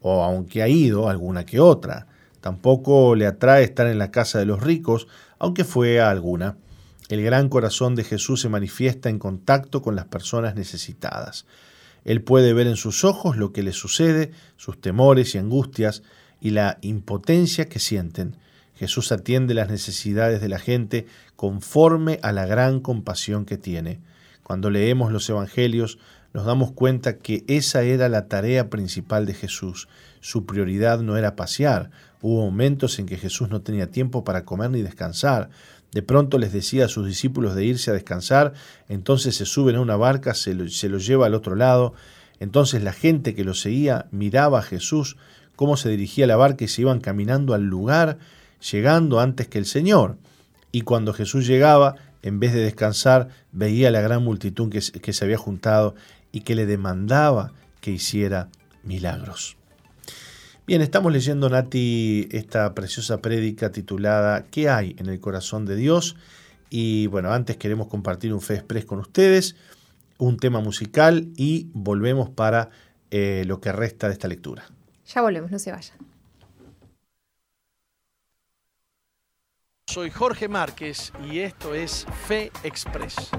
o 0.00 0.24
aunque 0.24 0.60
ha 0.60 0.68
ido 0.68 1.08
alguna 1.08 1.46
que 1.46 1.60
otra. 1.60 2.08
Tampoco 2.40 3.14
le 3.14 3.26
atrae 3.26 3.62
estar 3.62 3.86
en 3.86 3.98
la 3.98 4.10
casa 4.10 4.40
de 4.40 4.44
los 4.44 4.60
ricos, 4.60 5.06
aunque 5.38 5.62
fue 5.62 6.00
a 6.00 6.10
alguna. 6.10 6.56
El 7.08 7.22
gran 7.22 7.48
corazón 7.48 7.94
de 7.94 8.02
Jesús 8.02 8.40
se 8.40 8.48
manifiesta 8.48 9.08
en 9.08 9.20
contacto 9.20 9.82
con 9.82 9.94
las 9.94 10.06
personas 10.06 10.56
necesitadas. 10.56 11.46
Él 12.04 12.22
puede 12.22 12.52
ver 12.52 12.66
en 12.66 12.76
sus 12.76 13.04
ojos 13.04 13.36
lo 13.36 13.52
que 13.52 13.62
les 13.62 13.76
sucede, 13.76 14.32
sus 14.56 14.80
temores 14.80 15.34
y 15.34 15.38
angustias 15.38 16.02
y 16.40 16.50
la 16.50 16.78
impotencia 16.82 17.66
que 17.66 17.78
sienten. 17.78 18.36
Jesús 18.74 19.12
atiende 19.12 19.54
las 19.54 19.70
necesidades 19.70 20.40
de 20.40 20.48
la 20.48 20.58
gente 20.58 21.06
conforme 21.36 22.18
a 22.22 22.32
la 22.32 22.46
gran 22.46 22.80
compasión 22.80 23.44
que 23.44 23.58
tiene. 23.58 24.00
Cuando 24.44 24.70
leemos 24.70 25.10
los 25.10 25.28
Evangelios 25.28 25.98
nos 26.32 26.46
damos 26.46 26.70
cuenta 26.70 27.18
que 27.18 27.44
esa 27.48 27.82
era 27.82 28.08
la 28.08 28.28
tarea 28.28 28.70
principal 28.70 29.26
de 29.26 29.34
Jesús. 29.34 29.88
Su 30.20 30.46
prioridad 30.46 31.00
no 31.00 31.16
era 31.16 31.34
pasear. 31.34 31.90
Hubo 32.20 32.44
momentos 32.44 32.98
en 32.98 33.06
que 33.06 33.16
Jesús 33.16 33.48
no 33.50 33.62
tenía 33.62 33.90
tiempo 33.90 34.22
para 34.22 34.44
comer 34.44 34.70
ni 34.70 34.82
descansar. 34.82 35.50
De 35.92 36.02
pronto 36.02 36.38
les 36.38 36.52
decía 36.52 36.86
a 36.86 36.88
sus 36.88 37.06
discípulos 37.06 37.54
de 37.54 37.64
irse 37.64 37.90
a 37.90 37.94
descansar, 37.94 38.52
entonces 38.88 39.36
se 39.36 39.46
suben 39.46 39.76
a 39.76 39.80
una 39.80 39.96
barca, 39.96 40.34
se 40.34 40.54
lo, 40.54 40.68
se 40.68 40.88
lleva 40.88 41.26
al 41.26 41.34
otro 41.34 41.54
lado. 41.54 41.94
Entonces 42.40 42.82
la 42.82 42.92
gente 42.92 43.34
que 43.34 43.44
lo 43.44 43.54
seguía 43.54 44.06
miraba 44.10 44.58
a 44.58 44.62
Jesús 44.62 45.16
cómo 45.56 45.76
se 45.76 45.88
dirigía 45.88 46.26
la 46.26 46.36
barca 46.36 46.64
y 46.64 46.68
se 46.68 46.82
iban 46.82 47.00
caminando 47.00 47.54
al 47.54 47.62
lugar 47.62 48.18
llegando 48.70 49.20
antes 49.20 49.48
que 49.48 49.58
el 49.58 49.66
Señor. 49.66 50.16
Y 50.72 50.80
cuando 50.80 51.12
Jesús 51.12 51.46
llegaba, 51.46 51.94
en 52.24 52.40
vez 52.40 52.54
de 52.54 52.60
descansar, 52.60 53.28
veía 53.52 53.90
la 53.90 54.00
gran 54.00 54.24
multitud 54.24 54.70
que, 54.70 54.80
se 55.12 55.24
había 55.24 55.36
juntado 55.36 55.94
y 56.32 56.40
que 56.40 56.54
le 56.54 56.64
demandaba 56.64 57.52
que 57.82 57.90
hiciera 57.90 58.48
milagros. 58.82 59.58
Bien, 60.66 60.80
estamos 60.80 61.12
leyendo, 61.12 61.50
Nati, 61.50 62.26
esta 62.30 62.74
preciosa 62.74 63.20
prédica 63.20 63.72
titulada 63.72 64.46
¿Qué 64.46 64.70
hay 64.70 64.96
en 64.98 65.10
el 65.10 65.20
corazón 65.20 65.66
de 65.66 65.76
Dios? 65.76 66.16
Y 66.70 67.08
bueno, 67.08 67.30
antes 67.30 67.58
queremos 67.58 67.88
compartir 67.88 68.32
un 68.32 68.40
Fe 68.40 68.54
Express 68.54 68.86
con 68.86 69.00
ustedes, 69.00 69.56
un 70.16 70.38
tema 70.38 70.60
musical 70.60 71.28
y 71.36 71.68
volvemos 71.74 72.30
para 72.30 72.70
eh, 73.10 73.44
lo 73.46 73.60
que 73.60 73.70
resta 73.70 74.06
de 74.06 74.14
esta 74.14 74.28
lectura. 74.28 74.64
Ya 75.14 75.20
volvemos, 75.20 75.50
no 75.50 75.58
se 75.58 75.72
vayan. 75.72 76.13
Soy 79.86 80.10
Jorge 80.10 80.48
Márquez 80.48 81.12
y 81.30 81.38
esto 81.38 81.72
es 81.72 82.04
Fe 82.26 82.50
Express. 82.64 83.30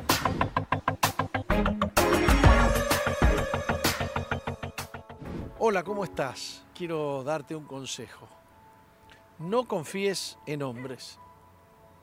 Hola, 5.60 5.84
¿cómo 5.84 6.06
estás? 6.06 6.66
Quiero 6.74 7.24
darte 7.24 7.56
un 7.56 7.66
consejo. 7.66 8.30
No 9.40 9.68
confíes 9.68 10.38
en 10.46 10.64
hombres. 10.64 11.20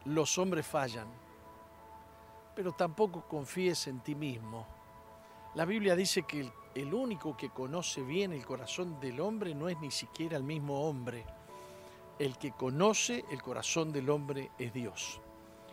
Los 0.04 0.36
hombres 0.36 0.66
fallan. 0.66 1.08
Pero 2.54 2.72
tampoco 2.72 3.26
confíes 3.26 3.86
en 3.86 4.00
ti 4.00 4.14
mismo. 4.14 4.66
La 5.54 5.64
Biblia 5.64 5.96
dice 5.96 6.24
que 6.24 6.52
el, 6.74 6.92
único 6.92 7.36
que 7.38 7.48
conoce 7.48 8.02
bien 8.02 8.32
el 8.32 8.44
corazón 8.44 9.00
del 9.00 9.20
hombre 9.20 9.54
no 9.54 9.70
es 9.70 9.78
ni 9.80 9.90
siquiera 9.90 10.36
el 10.36 10.42
mismo 10.42 10.86
hombre 10.86 11.24
el 12.18 12.38
que 12.38 12.52
conoce 12.52 13.24
el 13.30 13.42
corazón 13.42 13.92
del 13.92 14.10
hombre 14.10 14.50
es 14.58 14.72
Dios. 14.72 15.20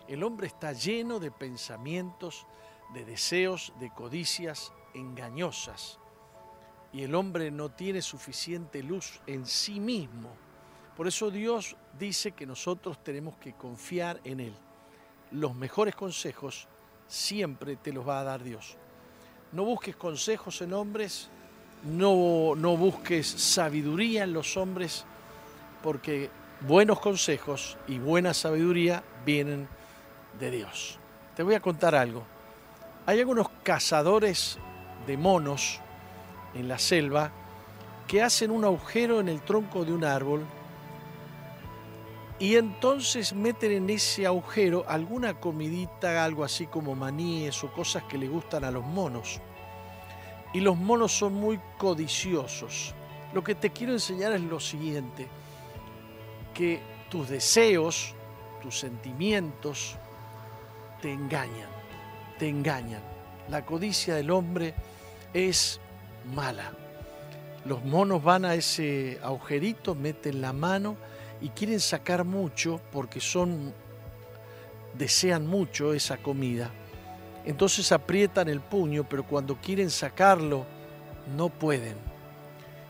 El 0.07 0.23
hombre 0.23 0.47
está 0.47 0.73
lleno 0.73 1.19
de 1.19 1.31
pensamientos, 1.31 2.47
de 2.93 3.05
deseos, 3.05 3.73
de 3.79 3.91
codicias 3.91 4.73
engañosas. 4.93 5.99
Y 6.91 7.03
el 7.03 7.13
hombre 7.13 7.51
no 7.51 7.69
tiene 7.69 8.01
suficiente 8.01 8.81
luz 8.81 9.21
en 9.27 9.45
sí 9.45 9.79
mismo. 9.79 10.29
Por 10.97 11.07
eso 11.07 11.29
Dios 11.29 11.75
dice 11.97 12.31
que 12.31 12.45
nosotros 12.45 13.03
tenemos 13.03 13.37
que 13.37 13.53
confiar 13.53 14.19
en 14.23 14.39
Él. 14.39 14.53
Los 15.31 15.53
mejores 15.55 15.95
consejos 15.95 16.67
siempre 17.07 17.75
te 17.75 17.93
los 17.93 18.07
va 18.07 18.21
a 18.21 18.23
dar 18.23 18.43
Dios. 18.43 18.77
No 19.51 19.65
busques 19.65 19.95
consejos 19.95 20.61
en 20.61 20.73
hombres, 20.73 21.29
no, 21.83 22.55
no 22.55 22.75
busques 22.77 23.27
sabiduría 23.27 24.23
en 24.23 24.33
los 24.33 24.57
hombres, 24.57 25.05
porque 25.81 26.29
buenos 26.61 26.99
consejos 26.99 27.77
y 27.87 27.99
buena 27.99 28.33
sabiduría 28.33 29.03
vienen 29.25 29.67
de 30.39 30.51
Dios. 30.51 30.99
Te 31.35 31.43
voy 31.43 31.55
a 31.55 31.59
contar 31.59 31.95
algo. 31.95 32.23
Hay 33.05 33.19
algunos 33.19 33.49
cazadores 33.63 34.59
de 35.07 35.17
monos 35.17 35.79
en 36.53 36.67
la 36.67 36.77
selva 36.77 37.31
que 38.07 38.21
hacen 38.21 38.51
un 38.51 38.65
agujero 38.65 39.19
en 39.19 39.29
el 39.29 39.41
tronco 39.41 39.85
de 39.85 39.93
un 39.93 40.03
árbol 40.03 40.45
Y 42.39 42.55
entonces 42.55 43.33
meten 43.33 43.71
en 43.73 43.89
ese 43.89 44.25
agujero 44.25 44.85
alguna 44.87 45.33
comidita, 45.41 46.23
algo 46.23 46.45
así 46.45 46.67
como 46.67 46.95
maníes 46.95 47.61
o 47.65 47.71
cosas 47.71 48.03
que 48.03 48.17
le 48.17 48.29
gustan 48.29 48.63
a 48.63 48.71
los 48.71 48.85
monos. 48.85 49.41
Y 50.53 50.61
los 50.61 50.77
monos 50.77 51.11
son 51.11 51.33
muy 51.33 51.59
codiciosos. 51.77 52.95
Lo 53.33 53.43
que 53.43 53.55
te 53.55 53.71
quiero 53.71 53.91
enseñar 53.91 54.31
es 54.31 54.41
lo 54.41 54.61
siguiente, 54.61 55.27
que 56.59 56.81
tus 57.09 57.29
deseos, 57.29 58.13
tus 58.61 58.77
sentimientos, 58.77 59.95
te 61.01 61.09
engañan, 61.09 61.69
te 62.37 62.49
engañan. 62.49 63.01
La 63.47 63.65
codicia 63.65 64.13
del 64.15 64.29
hombre 64.29 64.73
es 65.33 65.79
mala. 66.35 66.73
Los 67.63 67.85
monos 67.85 68.21
van 68.21 68.43
a 68.43 68.55
ese 68.55 69.21
agujerito, 69.23 69.95
meten 69.95 70.41
la 70.41 70.51
mano 70.51 70.97
y 71.39 71.47
quieren 71.47 71.79
sacar 71.79 72.25
mucho 72.25 72.81
porque 72.91 73.21
son 73.21 73.73
desean 74.95 75.47
mucho 75.47 75.93
esa 75.93 76.17
comida. 76.17 76.71
Entonces 77.45 77.89
aprietan 77.93 78.49
el 78.49 78.59
puño, 78.59 79.07
pero 79.07 79.23
cuando 79.23 79.55
quieren 79.55 79.89
sacarlo 79.89 80.65
no 81.37 81.47
pueden. 81.47 82.08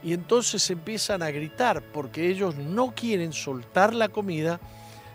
Y 0.03 0.13
entonces 0.13 0.69
empiezan 0.69 1.21
a 1.21 1.31
gritar 1.31 1.81
porque 1.81 2.27
ellos 2.27 2.55
no 2.55 2.93
quieren 2.95 3.33
soltar 3.33 3.93
la 3.93 4.09
comida, 4.09 4.59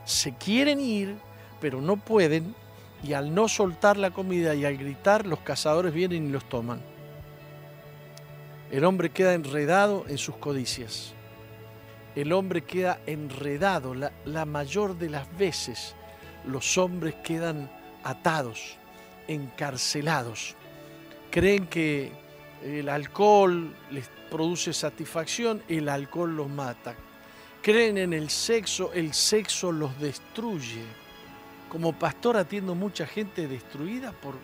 se 0.05 0.35
quieren 0.35 0.80
ir, 0.80 1.16
pero 1.61 1.80
no 1.80 1.97
pueden 1.97 2.55
y 3.03 3.14
al 3.14 3.35
no 3.35 3.49
soltar 3.49 3.97
la 3.97 4.11
comida 4.11 4.55
y 4.55 4.64
al 4.64 4.76
gritar 4.76 5.26
los 5.26 5.41
cazadores 5.41 5.93
vienen 5.95 6.26
y 6.26 6.30
los 6.30 6.49
toman. 6.49 6.80
El 8.70 8.85
hombre 8.85 9.11
queda 9.11 9.35
enredado 9.35 10.05
en 10.09 10.18
sus 10.18 10.37
codicias 10.37 11.14
el 12.14 12.32
hombre 12.32 12.62
queda 12.62 13.01
enredado. 13.07 13.95
La, 13.95 14.45
mayor 14.45 14.97
de 14.97 15.11
las 15.11 15.37
veces 15.37 15.95
los 16.47 16.78
hombres 16.78 17.14
quedan 17.24 17.70
atados, 18.03 18.76
encarcelados. 19.26 20.55
Creen 21.30 21.66
que 21.66 22.12
el 22.62 22.89
alcohol 22.89 23.74
les 23.91 24.09
produce 24.35 24.72
satisfacción, 24.72 25.62
el 25.68 25.89
alcohol 25.89 26.35
los 26.35 26.49
mata. 26.49 26.97
Creen 27.62 27.99
en 27.99 28.12
el 28.12 28.30
sexo, 28.30 28.93
el 28.93 29.14
sexo 29.14 29.70
los 29.70 29.97
destruye. 30.01 30.82
Como 31.68 31.93
pastor 31.93 32.37
atiendo 32.37 32.74
mucha 32.74 33.07
gente 33.07 33.47
destruida 33.47 34.11
por, 34.11 34.35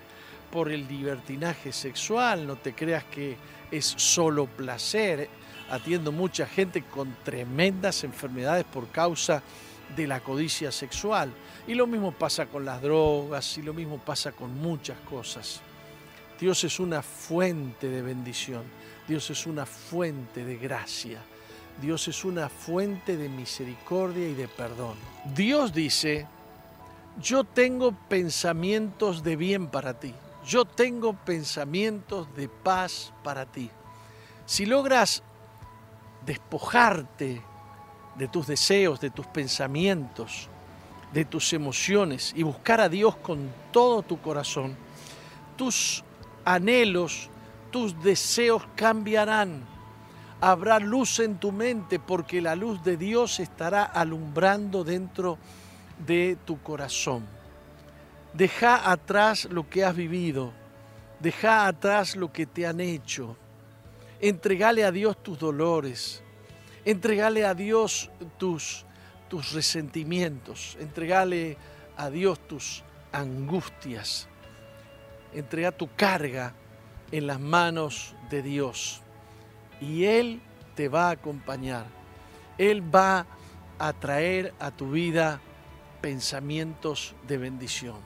por 0.53 0.71
el 0.71 0.87
libertinaje 0.87 1.73
sexual, 1.73 2.47
no 2.47 2.55
te 2.55 2.73
creas 2.73 3.03
que 3.03 3.37
es 3.69 3.85
solo 3.85 4.47
placer, 4.47 5.29
atiendo 5.69 6.13
mucha 6.13 6.47
gente 6.47 6.83
con 6.83 7.17
tremendas 7.25 8.05
enfermedades 8.05 8.67
por 8.67 8.87
causa 8.91 9.43
de 9.97 10.07
la 10.07 10.21
codicia 10.21 10.71
sexual. 10.71 11.33
Y 11.67 11.75
lo 11.75 11.89
mismo 11.89 12.13
pasa 12.13 12.47
con 12.47 12.65
las 12.65 12.81
drogas 12.81 13.59
y 13.59 13.63
lo 13.63 13.75
mismo 13.75 13.99
pasa 13.99 14.31
con 14.31 14.55
muchas 14.55 15.01
cosas. 15.01 15.61
Dios 16.39 16.63
es 16.63 16.79
una 16.79 17.03
fuente 17.03 17.89
de 17.89 18.03
bendición, 18.03 18.63
Dios 19.11 19.29
es 19.29 19.45
una 19.45 19.67
fuente 19.67 20.45
de 20.45 20.57
gracia, 20.57 21.19
Dios 21.83 22.07
es 22.07 22.25
una 22.25 22.49
fuente 22.49 23.17
de 23.17 23.29
misericordia 23.29 24.29
y 24.29 24.35
de 24.35 24.47
perdón. 24.47 24.95
Dios 25.35 25.73
dice, 25.73 26.29
yo 27.21 27.43
tengo 27.43 27.91
pensamientos 27.91 29.25
de 29.25 29.35
bien 29.35 29.67
para 29.67 29.99
ti, 29.99 30.15
yo 30.47 30.65
tengo 30.65 31.15
pensamientos 31.15 32.33
de 32.37 32.49
paz 32.49 33.13
para 33.25 33.47
ti. 33.47 33.69
Si 34.47 34.65
logras 34.65 35.25
despojarte 36.25 37.43
de 38.15 38.29
tus 38.29 38.47
deseos, 38.47 39.01
de 39.01 39.11
tus 39.11 39.27
pensamientos, 39.27 40.49
de 41.13 41.25
tus 41.25 41.53
emociones 41.53 42.33
y 42.37 42.45
buscar 42.45 42.81
a 42.81 42.89
Dios 42.89 43.17
con 43.17 43.51
todo 43.73 44.03
tu 44.03 44.21
corazón, 44.21 44.77
tus 45.57 46.05
anhelos, 46.45 47.29
tus 47.71 48.03
deseos 48.03 48.63
cambiarán. 48.77 49.65
Habrá 50.41 50.79
luz 50.79 51.19
en 51.19 51.39
tu 51.39 51.53
mente 51.53 51.99
porque 51.99 52.41
la 52.41 52.57
luz 52.57 52.83
de 52.83 52.97
Dios 52.97 53.41
estará 53.41 53.85
alumbrando 53.85 54.85
dentro 54.85 55.39
de 56.07 56.39
tu 56.45 56.63
corazón. 56.63 57.27
Deja 58.33 58.91
atrás 58.91 59.47
lo 59.51 59.69
que 59.69 59.85
has 59.85 59.95
vivido, 59.95 60.53
deja 61.19 61.67
atrás 61.67 62.17
lo 62.17 62.33
que 62.33 62.47
te 62.47 62.67
han 62.67 62.81
hecho, 62.81 63.37
Entregale 64.21 64.85
a 64.85 64.93
Dios 64.93 65.23
tus 65.23 65.39
dolores. 65.39 66.23
Entregale 66.85 67.47
a 67.47 67.55
Dios 67.55 68.11
tus, 68.37 68.85
tus 69.29 69.53
resentimientos. 69.53 70.77
Entregale 70.79 71.57
a 71.97 72.11
Dios 72.11 72.39
tus 72.47 72.85
angustias. 73.13 74.29
Entrega 75.33 75.73
tu 75.73 75.89
carga 75.97 76.53
en 77.13 77.27
las 77.27 77.41
manos 77.41 78.15
de 78.31 78.43
Dios. 78.43 79.03
Y 79.81 80.05
Él 80.05 80.41
te 80.75 80.89
va 80.89 81.09
a 81.09 81.13
acompañar. 81.13 81.87
Él 82.59 82.83
va 82.95 83.27
a 83.79 83.93
traer 83.93 84.55
a 84.59 84.71
tu 84.71 84.91
vida 84.91 85.41
pensamientos 86.01 87.15
de 87.27 87.39
bendición. 87.39 87.97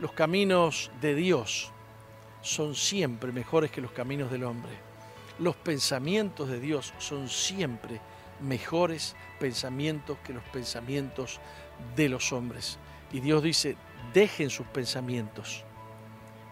Los 0.00 0.12
caminos 0.12 0.90
de 1.00 1.14
Dios 1.14 1.70
son 2.40 2.74
siempre 2.74 3.32
mejores 3.32 3.70
que 3.70 3.80
los 3.80 3.92
caminos 3.92 4.30
del 4.30 4.44
hombre 4.44 4.92
los 5.38 5.56
pensamientos 5.56 6.48
de 6.48 6.60
Dios 6.60 6.92
son 6.98 7.28
siempre 7.28 8.00
mejores 8.40 9.16
pensamientos 9.40 10.18
que 10.24 10.32
los 10.32 10.42
pensamientos 10.44 11.40
de 11.96 12.08
los 12.08 12.32
hombres. 12.32 12.78
Y 13.12 13.20
Dios 13.20 13.42
dice, 13.42 13.76
dejen 14.12 14.50
sus 14.50 14.66
pensamientos 14.66 15.64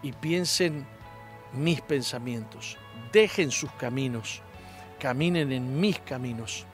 y 0.01 0.11
piensen 0.11 0.85
mis 1.53 1.81
pensamientos, 1.81 2.77
dejen 3.11 3.51
sus 3.51 3.71
caminos, 3.73 4.41
caminen 4.99 5.51
en 5.51 5.79
mis 5.79 5.99
caminos. 5.99 6.65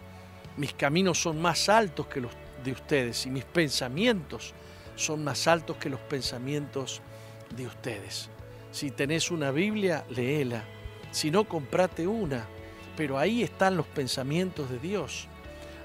Mis 0.55 0.73
caminos 0.73 1.21
son 1.21 1.41
más 1.41 1.69
altos 1.69 2.07
que 2.07 2.21
los 2.21 2.31
de 2.63 2.71
ustedes 2.71 3.25
y 3.25 3.29
mis 3.29 3.45
pensamientos 3.45 4.53
son 4.95 5.23
más 5.23 5.47
altos 5.47 5.77
que 5.77 5.89
los 5.89 5.99
pensamientos 5.99 7.01
de 7.55 7.67
ustedes. 7.67 8.29
Si 8.71 8.91
tenés 8.91 9.31
una 9.31 9.51
Biblia, 9.51 10.03
léela 10.09 10.63
si 11.11 11.31
no, 11.31 11.45
comprate 11.45 12.07
una. 12.07 12.45
Pero 12.95 13.17
ahí 13.17 13.43
están 13.43 13.77
los 13.77 13.87
pensamientos 13.87 14.69
de 14.69 14.79
Dios. 14.79 15.27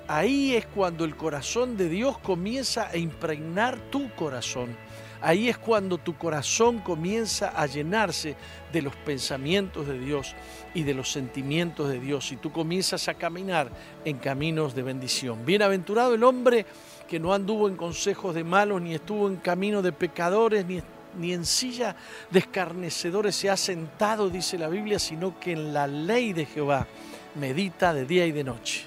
Ahí 0.09 0.55
es 0.55 0.67
cuando 0.67 1.05
el 1.05 1.17
corazón 1.17 1.77
de 1.77 1.89
Dios 1.89 2.19
comienza 2.19 2.89
a 2.89 2.97
impregnar 2.97 3.79
tu 3.91 4.11
corazón. 4.15 4.77
Ahí 5.23 5.49
es 5.49 5.57
cuando 5.57 5.99
tu 5.99 6.17
corazón 6.17 6.81
comienza 6.81 7.51
a 7.51 7.67
llenarse 7.67 8.35
de 8.73 8.83
los 8.83 8.97
pensamientos 8.97 9.87
de 9.87 9.99
Dios 9.99 10.35
y 10.75 10.83
de 10.83 10.95
los 10.95 11.13
sentimientos 11.13 11.89
de 11.89 12.01
Dios 12.01 12.33
y 12.33 12.37
tú 12.37 12.51
comienzas 12.51 13.07
a 13.09 13.15
caminar 13.15 13.71
en 14.05 14.19
caminos 14.19 14.75
de 14.75 14.83
bendición. 14.83 15.47
Bienaventurado 15.47 16.15
el 16.15 16.25
hombre 16.25 16.67
que 17.09 17.21
no 17.21 17.33
anduvo 17.33 17.69
en 17.69 17.77
consejos 17.77 18.35
de 18.35 18.43
malos, 18.43 18.83
ni 18.83 18.95
estuvo 18.95 19.29
en 19.29 19.37
camino 19.37 19.81
de 19.81 19.93
pecadores, 19.93 20.67
ni 20.67 20.83
ni 21.19 21.33
en 21.33 21.45
silla 21.45 21.95
de 22.31 22.39
escarnecedores 22.39 23.37
se 23.37 23.51
ha 23.51 23.57
sentado, 23.57 24.31
dice 24.31 24.59
la 24.59 24.69
Biblia, 24.69 24.99
sino 24.99 25.39
que 25.39 25.53
en 25.53 25.73
la 25.73 25.87
ley 25.87 26.33
de 26.33 26.47
Jehová 26.47 26.87
medita 27.35 27.93
de 27.93 28.07
día 28.07 28.27
y 28.27 28.33
de 28.33 28.45
noche. 28.45 28.87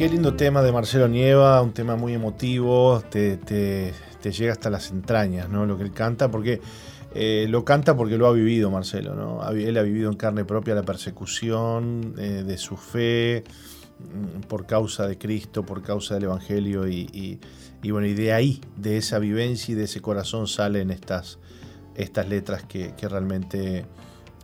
Qué 0.00 0.08
lindo 0.08 0.32
tema 0.32 0.62
de 0.62 0.72
Marcelo 0.72 1.08
Nieva, 1.08 1.60
un 1.60 1.74
tema 1.74 1.94
muy 1.94 2.14
emotivo, 2.14 3.02
te, 3.10 3.92
llega 4.22 4.50
hasta 4.50 4.70
las 4.70 4.90
entrañas, 4.92 5.50
¿no? 5.50 5.66
Lo 5.66 5.76
que 5.76 5.82
él 5.82 5.92
canta, 5.92 6.30
porque 6.30 6.62
eh, 7.14 7.44
lo 7.50 7.66
canta 7.66 7.94
porque 7.94 8.16
lo 8.16 8.26
ha 8.26 8.32
vivido 8.32 8.70
Marcelo, 8.70 9.14
¿no? 9.14 9.46
Él 9.50 9.76
ha 9.76 9.82
vivido 9.82 10.10
en 10.10 10.16
carne 10.16 10.46
propia 10.46 10.74
la 10.74 10.84
persecución 10.84 12.14
eh, 12.16 12.44
de 12.46 12.56
su 12.56 12.78
fe 12.78 13.44
mm, 13.98 14.40
por 14.48 14.64
causa 14.64 15.06
de 15.06 15.18
Cristo, 15.18 15.66
por 15.66 15.82
causa 15.82 16.14
del 16.14 16.24
Evangelio 16.24 16.88
y, 16.88 17.38
bueno, 17.82 18.06
y 18.06 18.14
de 18.14 18.32
ahí, 18.32 18.62
de 18.78 18.96
esa 18.96 19.18
vivencia 19.18 19.72
y 19.72 19.74
de 19.74 19.84
ese 19.84 20.00
corazón 20.00 20.46
salen 20.46 20.90
estas, 20.90 21.38
estas 21.94 22.26
letras 22.26 22.62
que, 22.62 22.94
realmente 23.02 23.84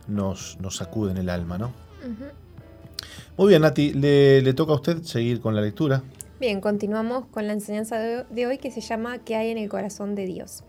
nos, 0.07 0.59
nos, 0.61 0.75
sacuden 0.75 1.17
el 1.17 1.29
alma, 1.29 1.57
¿no? 1.57 1.73
Muy 3.37 3.49
bien, 3.49 3.61
Nati, 3.61 3.93
le, 3.93 4.51
toca 4.55 4.71
a 4.71 4.77
usted 4.77 5.03
seguir 5.03 5.41
con 5.41 5.53
la 5.53 5.61
lectura. 5.61 6.01
Bien, 6.39 6.59
continuamos 6.59 7.27
con 7.27 7.45
la 7.45 7.53
enseñanza 7.53 7.99
de 7.99 8.47
hoy 8.47 8.57
que 8.57 8.71
se 8.71 8.81
llama 8.81 9.19
¿Qué 9.19 9.35
hay 9.35 9.51
en 9.51 9.59
el 9.59 9.69
corazón 9.69 10.15
de 10.15 10.25
Dios? 10.25 10.63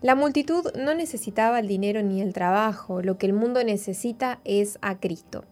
La 0.00 0.16
multitud 0.16 0.64
no 0.76 0.92
necesitaba 0.94 1.60
el 1.60 1.68
dinero 1.68 2.02
ni 2.02 2.20
el 2.20 2.32
trabajo, 2.32 3.00
lo 3.00 3.16
que 3.16 3.26
el 3.26 3.32
mundo 3.32 3.62
necesita 3.62 4.40
es 4.44 4.76
a 4.82 4.98
Cristo. 4.98 5.44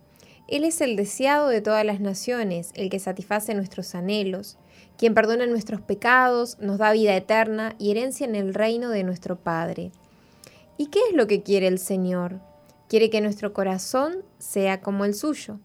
Él 0.49 0.65
es 0.65 0.81
el 0.81 0.97
deseado 0.97 1.47
de 1.47 1.61
todas 1.61 1.85
las 1.85 2.01
naciones, 2.01 2.73
el 2.74 2.91
que 2.91 2.99
satisface 2.99 3.55
nuestros 3.55 3.95
anhelos, 3.95 4.59
quien 4.99 5.15
perdona 5.15 5.47
nuestros 5.47 5.81
pecados, 5.81 6.59
nos 6.59 6.78
da 6.78 6.91
vida 6.91 7.15
eterna 7.15 7.77
y 7.78 7.93
herencia 7.93 8.27
en 8.27 8.35
el 8.35 8.53
reino 8.53 8.91
de 8.91 9.05
nuestro 9.05 9.37
Padre. 9.37 9.93
¿Y 10.77 10.87
qué 10.87 10.99
es 11.09 11.15
lo 11.15 11.28
que 11.28 11.45
quiere 11.45 11.69
el 11.69 11.78
Señor? 11.78 12.41
Quiere 12.89 13.11
que 13.11 13.20
nuestro 13.20 13.53
corazón 13.53 14.24
sea 14.39 14.81
como 14.81 15.05
el 15.05 15.15
suyo. 15.15 15.61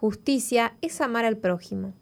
Justicia 0.00 0.76
es 0.80 1.00
amar 1.00 1.24
al 1.24 1.38
prójimo. 1.38 1.92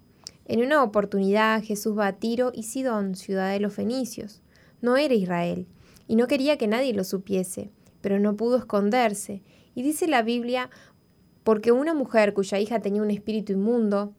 En 0.44 0.60
una 0.60 0.82
oportunidad 0.82 1.64
Jesús 1.64 1.97
va 1.97 2.09
a 2.09 2.12
Tiro 2.18 2.52
y 2.55 2.64
Sidón, 2.64 3.14
ciudad 3.14 3.51
de 3.51 3.59
los 3.59 3.73
fenicios. 3.73 4.43
No 4.82 4.98
era 4.98 5.14
Israel, 5.14 5.66
y 6.06 6.16
no 6.16 6.27
quería 6.27 6.59
que 6.59 6.66
nadie 6.66 6.93
lo 6.93 7.05
supiese, 7.05 7.70
pero 8.02 8.20
no 8.20 8.36
pudo 8.36 8.59
esconderse. 8.59 9.40
Y 9.74 9.81
dice 9.81 10.09
la 10.09 10.20
Biblia, 10.20 10.68
porque 11.43 11.73
una 11.73 11.94
mujer 11.94 12.35
cuya 12.35 12.60
hija 12.60 12.81
tenía 12.81 13.01
un 13.01 13.10
espíritu 13.10 13.55
inmundo, 13.55 14.12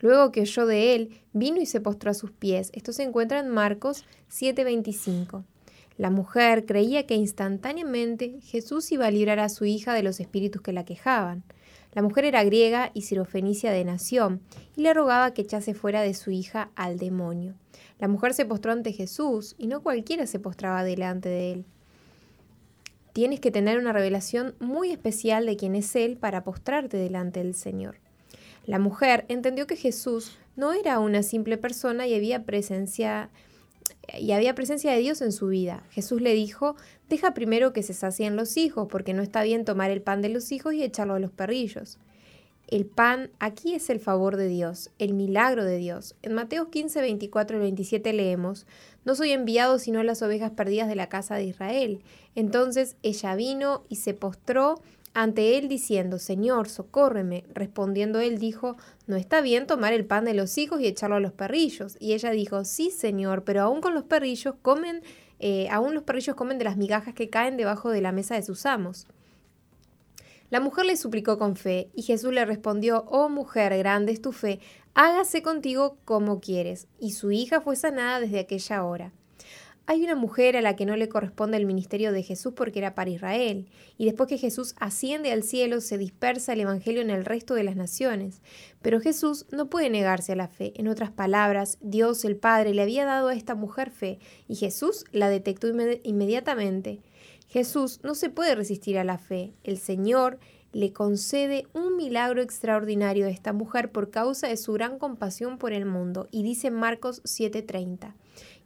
luego 0.00 0.32
que 0.32 0.40
oyó 0.40 0.64
de 0.64 0.94
él, 0.94 1.20
vino 1.34 1.60
y 1.60 1.66
se 1.66 1.82
postró 1.82 2.12
a 2.12 2.14
sus 2.14 2.30
pies. 2.30 2.70
Esto 2.72 2.94
se 2.94 3.02
encuentra 3.02 3.40
en 3.40 3.50
Marcos 3.50 4.06
7:25. 4.30 5.44
La 5.98 6.08
mujer 6.08 6.64
creía 6.64 7.06
que 7.06 7.16
instantáneamente 7.16 8.40
Jesús 8.40 8.90
iba 8.92 9.04
a 9.04 9.10
librar 9.10 9.40
a 9.40 9.50
su 9.50 9.66
hija 9.66 9.92
de 9.92 10.02
los 10.02 10.20
espíritus 10.20 10.62
que 10.62 10.72
la 10.72 10.86
quejaban. 10.86 11.44
La 11.98 12.02
mujer 12.02 12.26
era 12.26 12.44
griega 12.44 12.92
y 12.94 13.02
sirofenicia 13.02 13.72
de 13.72 13.84
nación, 13.84 14.40
y 14.76 14.82
le 14.82 14.94
rogaba 14.94 15.34
que 15.34 15.42
echase 15.42 15.74
fuera 15.74 16.00
de 16.00 16.14
su 16.14 16.30
hija 16.30 16.70
al 16.76 16.96
demonio. 16.96 17.56
La 17.98 18.06
mujer 18.06 18.34
se 18.34 18.46
postró 18.46 18.70
ante 18.70 18.92
Jesús, 18.92 19.56
y 19.58 19.66
no 19.66 19.82
cualquiera 19.82 20.28
se 20.28 20.38
postraba 20.38 20.84
delante 20.84 21.28
de 21.28 21.50
él. 21.50 21.64
Tienes 23.12 23.40
que 23.40 23.50
tener 23.50 23.78
una 23.78 23.92
revelación 23.92 24.54
muy 24.60 24.92
especial 24.92 25.44
de 25.44 25.56
quién 25.56 25.74
es 25.74 25.96
Él 25.96 26.16
para 26.16 26.44
postrarte 26.44 26.96
delante 26.96 27.42
del 27.42 27.56
Señor. 27.56 27.96
La 28.64 28.78
mujer 28.78 29.24
entendió 29.26 29.66
que 29.66 29.74
Jesús 29.74 30.38
no 30.54 30.74
era 30.74 31.00
una 31.00 31.24
simple 31.24 31.58
persona 31.58 32.06
y 32.06 32.14
había 32.14 32.44
presencia 32.44 33.28
y 34.16 34.32
había 34.32 34.54
presencia 34.54 34.92
de 34.92 35.00
Dios 35.00 35.20
en 35.20 35.32
su 35.32 35.48
vida. 35.48 35.82
Jesús 35.90 36.20
le 36.20 36.32
dijo, 36.34 36.76
deja 37.08 37.34
primero 37.34 37.72
que 37.72 37.82
se 37.82 37.94
sacien 37.94 38.36
los 38.36 38.56
hijos, 38.56 38.88
porque 38.90 39.14
no 39.14 39.22
está 39.22 39.42
bien 39.42 39.64
tomar 39.64 39.90
el 39.90 40.02
pan 40.02 40.22
de 40.22 40.28
los 40.28 40.52
hijos 40.52 40.74
y 40.74 40.82
echarlo 40.82 41.14
a 41.14 41.18
los 41.18 41.30
perrillos. 41.30 41.98
El 42.68 42.84
pan 42.84 43.30
aquí 43.38 43.74
es 43.74 43.88
el 43.88 43.98
favor 43.98 44.36
de 44.36 44.46
Dios, 44.46 44.90
el 44.98 45.14
milagro 45.14 45.64
de 45.64 45.78
Dios. 45.78 46.14
En 46.20 46.34
Mateo 46.34 46.68
15, 46.68 47.00
24 47.00 47.56
y 47.56 47.60
27 47.60 48.12
leemos, 48.12 48.66
No 49.06 49.14
soy 49.14 49.30
enviado 49.30 49.78
sino 49.78 50.02
las 50.02 50.20
ovejas 50.20 50.50
perdidas 50.50 50.86
de 50.86 50.94
la 50.94 51.08
casa 51.08 51.36
de 51.36 51.44
Israel. 51.44 52.02
Entonces 52.34 52.96
ella 53.02 53.34
vino 53.36 53.84
y 53.88 53.96
se 53.96 54.12
postró 54.12 54.82
ante 55.14 55.56
él 55.56 55.68
diciendo, 55.68 56.18
Señor, 56.18 56.68
socórreme. 56.68 57.44
Respondiendo 57.54 58.20
él 58.20 58.38
dijo, 58.38 58.76
No 59.06 59.16
está 59.16 59.40
bien 59.40 59.66
tomar 59.66 59.94
el 59.94 60.04
pan 60.04 60.26
de 60.26 60.34
los 60.34 60.58
hijos 60.58 60.80
y 60.82 60.86
echarlo 60.86 61.16
a 61.16 61.20
los 61.20 61.32
perrillos. 61.32 61.96
Y 62.00 62.12
ella 62.12 62.32
dijo, 62.32 62.66
Sí, 62.66 62.90
Señor, 62.90 63.44
pero 63.44 63.62
aún 63.62 63.80
con 63.80 63.94
los 63.94 64.04
perrillos 64.04 64.56
comen, 64.60 65.02
eh, 65.38 65.68
aún 65.70 65.94
los 65.94 66.02
perrillos 66.02 66.36
comen 66.36 66.58
de 66.58 66.64
las 66.64 66.76
migajas 66.76 67.14
que 67.14 67.30
caen 67.30 67.56
debajo 67.56 67.90
de 67.90 68.00
la 68.00 68.12
mesa 68.12 68.34
de 68.34 68.42
sus 68.42 68.66
amos. 68.66 69.06
La 70.50 70.60
mujer 70.60 70.86
le 70.86 70.96
suplicó 70.96 71.38
con 71.38 71.56
fe, 71.56 71.90
y 71.94 72.02
Jesús 72.02 72.32
le 72.32 72.44
respondió, 72.44 73.04
Oh 73.08 73.28
mujer, 73.28 73.76
grande 73.76 74.12
es 74.12 74.22
tu 74.22 74.32
fe, 74.32 74.60
hágase 74.94 75.42
contigo 75.42 75.98
como 76.04 76.40
quieres. 76.40 76.88
Y 76.98 77.12
su 77.12 77.30
hija 77.30 77.60
fue 77.60 77.76
sanada 77.76 78.20
desde 78.20 78.40
aquella 78.40 78.84
hora. 78.84 79.12
Hay 79.90 80.04
una 80.04 80.16
mujer 80.16 80.54
a 80.54 80.60
la 80.60 80.76
que 80.76 80.84
no 80.84 80.96
le 80.96 81.08
corresponde 81.08 81.56
el 81.56 81.64
ministerio 81.64 82.12
de 82.12 82.22
Jesús 82.22 82.52
porque 82.54 82.78
era 82.78 82.94
para 82.94 83.08
Israel, 83.08 83.70
y 83.96 84.04
después 84.04 84.28
que 84.28 84.36
Jesús 84.36 84.74
asciende 84.78 85.32
al 85.32 85.42
cielo 85.42 85.80
se 85.80 85.96
dispersa 85.96 86.52
el 86.52 86.60
Evangelio 86.60 87.00
en 87.00 87.08
el 87.08 87.24
resto 87.24 87.54
de 87.54 87.62
las 87.62 87.74
naciones. 87.74 88.42
Pero 88.82 89.00
Jesús 89.00 89.46
no 89.50 89.70
puede 89.70 89.88
negarse 89.88 90.32
a 90.32 90.36
la 90.36 90.48
fe. 90.48 90.74
En 90.76 90.88
otras 90.88 91.10
palabras, 91.10 91.78
Dios 91.80 92.26
el 92.26 92.36
Padre 92.36 92.74
le 92.74 92.82
había 92.82 93.06
dado 93.06 93.28
a 93.28 93.34
esta 93.34 93.54
mujer 93.54 93.90
fe, 93.90 94.18
y 94.46 94.56
Jesús 94.56 95.06
la 95.10 95.30
detectó 95.30 95.68
inmediatamente. 96.02 97.00
Jesús 97.48 98.00
no 98.02 98.14
se 98.14 98.28
puede 98.28 98.54
resistir 98.54 98.98
a 98.98 99.04
la 99.04 99.16
fe. 99.16 99.54
El 99.64 99.78
Señor 99.78 100.38
le 100.72 100.92
concede 100.92 101.66
un 101.72 101.96
milagro 101.96 102.42
extraordinario 102.42 103.24
a 103.24 103.30
esta 103.30 103.54
mujer 103.54 103.90
por 103.90 104.10
causa 104.10 104.48
de 104.48 104.58
su 104.58 104.74
gran 104.74 104.98
compasión 104.98 105.56
por 105.56 105.72
el 105.72 105.86
mundo, 105.86 106.28
y 106.30 106.42
dice 106.42 106.70
Marcos 106.70 107.22
7:30. 107.24 108.14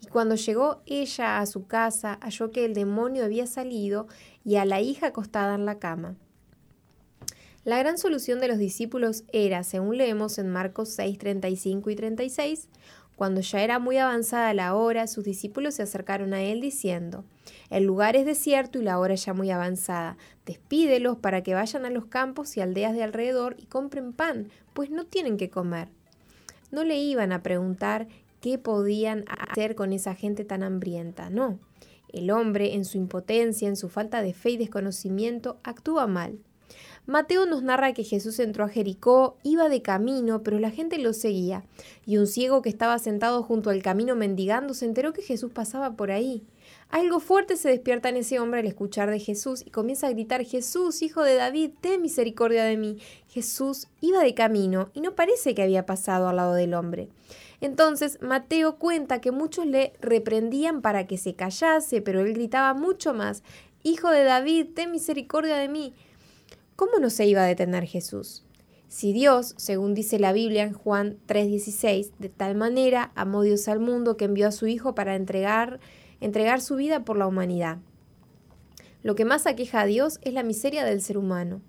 Y 0.02 0.06
cuando 0.08 0.34
llegó 0.34 0.82
ella 0.84 1.40
a 1.40 1.46
su 1.46 1.66
casa, 1.66 2.18
halló 2.20 2.50
que 2.50 2.64
el 2.64 2.74
demonio 2.74 3.24
había 3.24 3.46
salido 3.46 4.08
y 4.44 4.56
a 4.56 4.64
la 4.64 4.80
hija 4.80 5.06
acostada 5.08 5.54
en 5.54 5.64
la 5.64 5.78
cama. 5.78 6.16
La 7.64 7.78
gran 7.78 7.96
solución 7.96 8.40
de 8.40 8.48
los 8.48 8.58
discípulos 8.58 9.22
era, 9.32 9.62
según 9.62 9.96
leemos 9.96 10.38
en 10.38 10.50
Marcos 10.50 10.88
6, 10.88 11.16
35 11.16 11.90
y 11.90 11.94
36, 11.94 12.68
cuando 13.14 13.40
ya 13.40 13.62
era 13.62 13.78
muy 13.78 13.98
avanzada 13.98 14.52
la 14.52 14.74
hora, 14.74 15.06
sus 15.06 15.24
discípulos 15.24 15.74
se 15.74 15.84
acercaron 15.84 16.34
a 16.34 16.42
él 16.42 16.60
diciendo, 16.60 17.24
El 17.70 17.84
lugar 17.84 18.16
es 18.16 18.26
desierto 18.26 18.80
y 18.80 18.82
la 18.82 18.98
hora 18.98 19.14
ya 19.14 19.32
muy 19.32 19.50
avanzada. 19.52 20.16
Despídelos 20.44 21.18
para 21.18 21.44
que 21.44 21.54
vayan 21.54 21.84
a 21.84 21.90
los 21.90 22.06
campos 22.06 22.56
y 22.56 22.60
aldeas 22.60 22.94
de 22.94 23.04
alrededor 23.04 23.54
y 23.58 23.66
compren 23.66 24.12
pan, 24.12 24.48
pues 24.72 24.90
no 24.90 25.04
tienen 25.04 25.36
que 25.36 25.50
comer. 25.50 25.86
No 26.72 26.82
le 26.82 26.96
iban 26.96 27.30
a 27.30 27.44
preguntar 27.44 28.08
qué 28.42 28.58
podían 28.58 29.24
hacer 29.28 29.74
con 29.74 29.94
esa 29.94 30.14
gente 30.14 30.44
tan 30.44 30.62
hambrienta, 30.62 31.30
no. 31.30 31.58
El 32.12 32.30
hombre, 32.30 32.74
en 32.74 32.84
su 32.84 32.98
impotencia, 32.98 33.68
en 33.68 33.76
su 33.76 33.88
falta 33.88 34.20
de 34.20 34.34
fe 34.34 34.50
y 34.50 34.56
desconocimiento, 34.58 35.58
actúa 35.62 36.06
mal. 36.06 36.38
Mateo 37.06 37.46
nos 37.46 37.62
narra 37.62 37.94
que 37.94 38.04
Jesús 38.04 38.38
entró 38.38 38.64
a 38.64 38.68
Jericó, 38.68 39.36
iba 39.42 39.68
de 39.68 39.82
camino, 39.82 40.42
pero 40.42 40.58
la 40.58 40.70
gente 40.70 40.98
lo 40.98 41.12
seguía, 41.12 41.64
y 42.06 42.16
un 42.18 42.26
ciego 42.26 42.62
que 42.62 42.68
estaba 42.68 42.98
sentado 42.98 43.42
junto 43.42 43.70
al 43.70 43.82
camino 43.82 44.14
mendigando 44.14 44.74
se 44.74 44.84
enteró 44.84 45.12
que 45.12 45.22
Jesús 45.22 45.50
pasaba 45.52 45.96
por 45.96 46.10
ahí. 46.10 46.42
Algo 46.90 47.20
fuerte 47.20 47.56
se 47.56 47.70
despierta 47.70 48.08
en 48.08 48.18
ese 48.18 48.38
hombre 48.38 48.60
al 48.60 48.66
escuchar 48.66 49.10
de 49.10 49.18
Jesús 49.18 49.64
y 49.66 49.70
comienza 49.70 50.06
a 50.08 50.10
gritar, 50.10 50.44
Jesús, 50.44 51.02
hijo 51.02 51.22
de 51.22 51.34
David, 51.34 51.70
ten 51.80 52.02
misericordia 52.02 52.64
de 52.64 52.76
mí. 52.76 52.98
Jesús 53.28 53.88
iba 54.00 54.22
de 54.22 54.34
camino 54.34 54.90
y 54.92 55.00
no 55.00 55.14
parece 55.14 55.54
que 55.54 55.62
había 55.62 55.86
pasado 55.86 56.28
al 56.28 56.36
lado 56.36 56.54
del 56.54 56.74
hombre. 56.74 57.08
Entonces 57.62 58.18
Mateo 58.20 58.76
cuenta 58.76 59.20
que 59.20 59.30
muchos 59.30 59.66
le 59.66 59.92
reprendían 60.00 60.82
para 60.82 61.06
que 61.06 61.16
se 61.16 61.34
callase, 61.34 62.02
pero 62.02 62.20
él 62.20 62.34
gritaba 62.34 62.74
mucho 62.74 63.14
más, 63.14 63.44
Hijo 63.84 64.10
de 64.10 64.24
David, 64.24 64.66
ten 64.74 64.90
misericordia 64.90 65.56
de 65.56 65.68
mí. 65.68 65.94
¿Cómo 66.76 66.98
no 67.00 67.08
se 67.08 67.26
iba 67.26 67.42
a 67.42 67.46
detener 67.46 67.84
Jesús? 67.84 68.44
Si 68.88 69.12
Dios, 69.12 69.54
según 69.58 69.94
dice 69.94 70.18
la 70.18 70.32
Biblia 70.32 70.64
en 70.64 70.72
Juan 70.72 71.18
3:16, 71.26 72.12
de 72.18 72.28
tal 72.28 72.56
manera 72.56 73.12
amó 73.14 73.42
Dios 73.42 73.68
al 73.68 73.78
mundo 73.78 74.16
que 74.16 74.24
envió 74.24 74.48
a 74.48 74.52
su 74.52 74.66
Hijo 74.66 74.96
para 74.96 75.14
entregar, 75.14 75.78
entregar 76.20 76.60
su 76.60 76.74
vida 76.74 77.04
por 77.04 77.16
la 77.16 77.28
humanidad. 77.28 77.78
Lo 79.04 79.14
que 79.14 79.24
más 79.24 79.46
aqueja 79.46 79.82
a 79.82 79.86
Dios 79.86 80.18
es 80.22 80.32
la 80.32 80.42
miseria 80.42 80.84
del 80.84 81.00
ser 81.00 81.16
humano. 81.16 81.60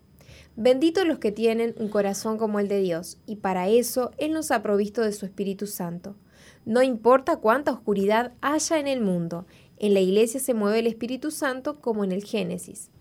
Benditos 0.56 1.08
los 1.08 1.18
que 1.18 1.32
tienen 1.32 1.74
un 1.78 1.90
corazón 1.90 2.38
como 2.38 2.60
el 2.60 2.68
de 2.68 2.80
Dios, 2.80 3.18
y 3.26 3.38
para 3.38 3.70
eso 3.70 4.12
Él 4.20 4.34
nos 4.34 4.52
ha 4.52 4.62
provisto 4.62 5.02
de 5.02 5.12
su 5.12 5.26
Espíritu 5.26 5.66
Santo. 5.66 6.16
No 6.64 6.84
importa 6.84 7.38
cuánta 7.38 7.72
oscuridad 7.72 8.34
haya 8.42 8.80
en 8.80 8.88
el 8.88 9.02
mundo, 9.02 9.48
en 9.80 9.96
la 9.96 10.00
iglesia 10.00 10.40
se 10.40 10.54
mueve 10.54 10.80
el 10.80 10.88
Espíritu 10.88 11.32
Santo 11.32 11.82
como 11.82 12.04
en 12.04 12.12
el 12.12 12.24
Génesis. 12.24 12.92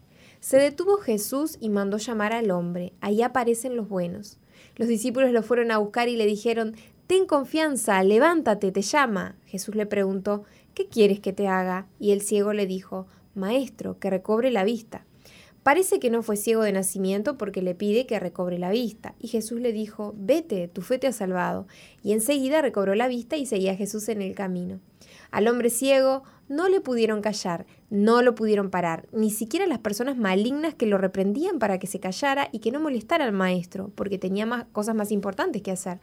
Se 0.41 0.57
detuvo 0.57 0.97
Jesús 0.97 1.59
y 1.61 1.69
mandó 1.69 1.99
llamar 1.99 2.33
al 2.33 2.51
hombre. 2.51 2.95
Ahí 3.01 3.21
aparecen 3.21 3.77
los 3.77 3.89
buenos. 3.89 4.39
Los 4.77 4.89
discípulos 4.89 5.31
lo 5.31 5.43
fueron 5.43 5.71
a 5.71 5.79
buscar 5.79 6.09
y 6.09 6.17
le 6.17 6.27
dijeron, 6.27 6.75
Ten 7.07 7.27
confianza, 7.27 8.03
levántate, 8.03 8.73
te 8.73 8.81
llama. 8.81 9.37
Jesús 9.45 9.75
le 9.75 9.85
preguntó, 9.85 10.45
¿qué 10.75 10.87
quieres 10.87 11.21
que 11.21 11.35
te 11.35 11.47
haga? 11.47 11.87
Y 11.99 12.13
el 12.13 12.23
ciego 12.23 12.55
le 12.55 12.67
dijo, 12.67 13.07
Maestro, 13.35 13.99
que 13.99 14.09
recobre 14.09 14.51
la 14.51 14.65
vista. 14.65 15.05
Parece 15.63 16.01
que 16.01 16.11
no 16.11 16.23
fue 16.23 16.37
ciego 16.37 16.63
de 16.63 16.73
nacimiento 16.73 17.39
porque 17.39 17.63
le 17.63 17.75
pide 17.75 18.07
que 18.07 18.19
recobre 18.19 18.59
la 18.59 18.71
vista. 18.71 19.15
Y 19.21 19.29
Jesús 19.29 19.61
le 19.61 19.73
dijo, 19.73 20.13
vete, 20.17 20.67
tu 20.67 20.83
fe 20.83 20.99
te 20.99 21.07
ha 21.07 21.13
salvado. 21.13 21.69
Y 22.03 22.13
enseguida 22.13 22.63
recobró 22.63 22.95
la 22.97 23.07
vista 23.07 23.37
y 23.37 23.47
seguía 23.47 23.73
a 23.73 23.77
Jesús 23.77 24.09
en 24.09 24.23
el 24.23 24.35
camino. 24.35 24.81
Al 25.31 25.49
hombre 25.49 25.71
ciego 25.71 26.25
no 26.49 26.69
le 26.69 26.81
pudieron 26.81 27.23
callar, 27.23 27.65
no 27.89 28.21
lo 28.23 28.35
pudieron 28.35 28.71
parar, 28.71 29.09
ni 29.13 29.31
siquiera 29.31 29.67
las 29.67 29.79
personas 29.79 30.19
malignas 30.19 30.75
que 30.75 30.87
lo 30.87 30.99
reprendían 30.99 31.59
para 31.59 31.79
que 31.79 31.87
se 31.87 32.01
callara 32.01 32.49
y 32.53 32.59
que 32.59 32.71
no 32.71 32.81
molestara 32.81 33.25
al 33.25 33.33
maestro, 33.33 33.91
porque 33.95 34.19
tenía 34.19 34.45
más, 34.45 34.67
cosas 34.73 34.95
más 34.95 35.11
importantes 35.13 35.63
que 35.63 35.71
hacer. 35.71 36.01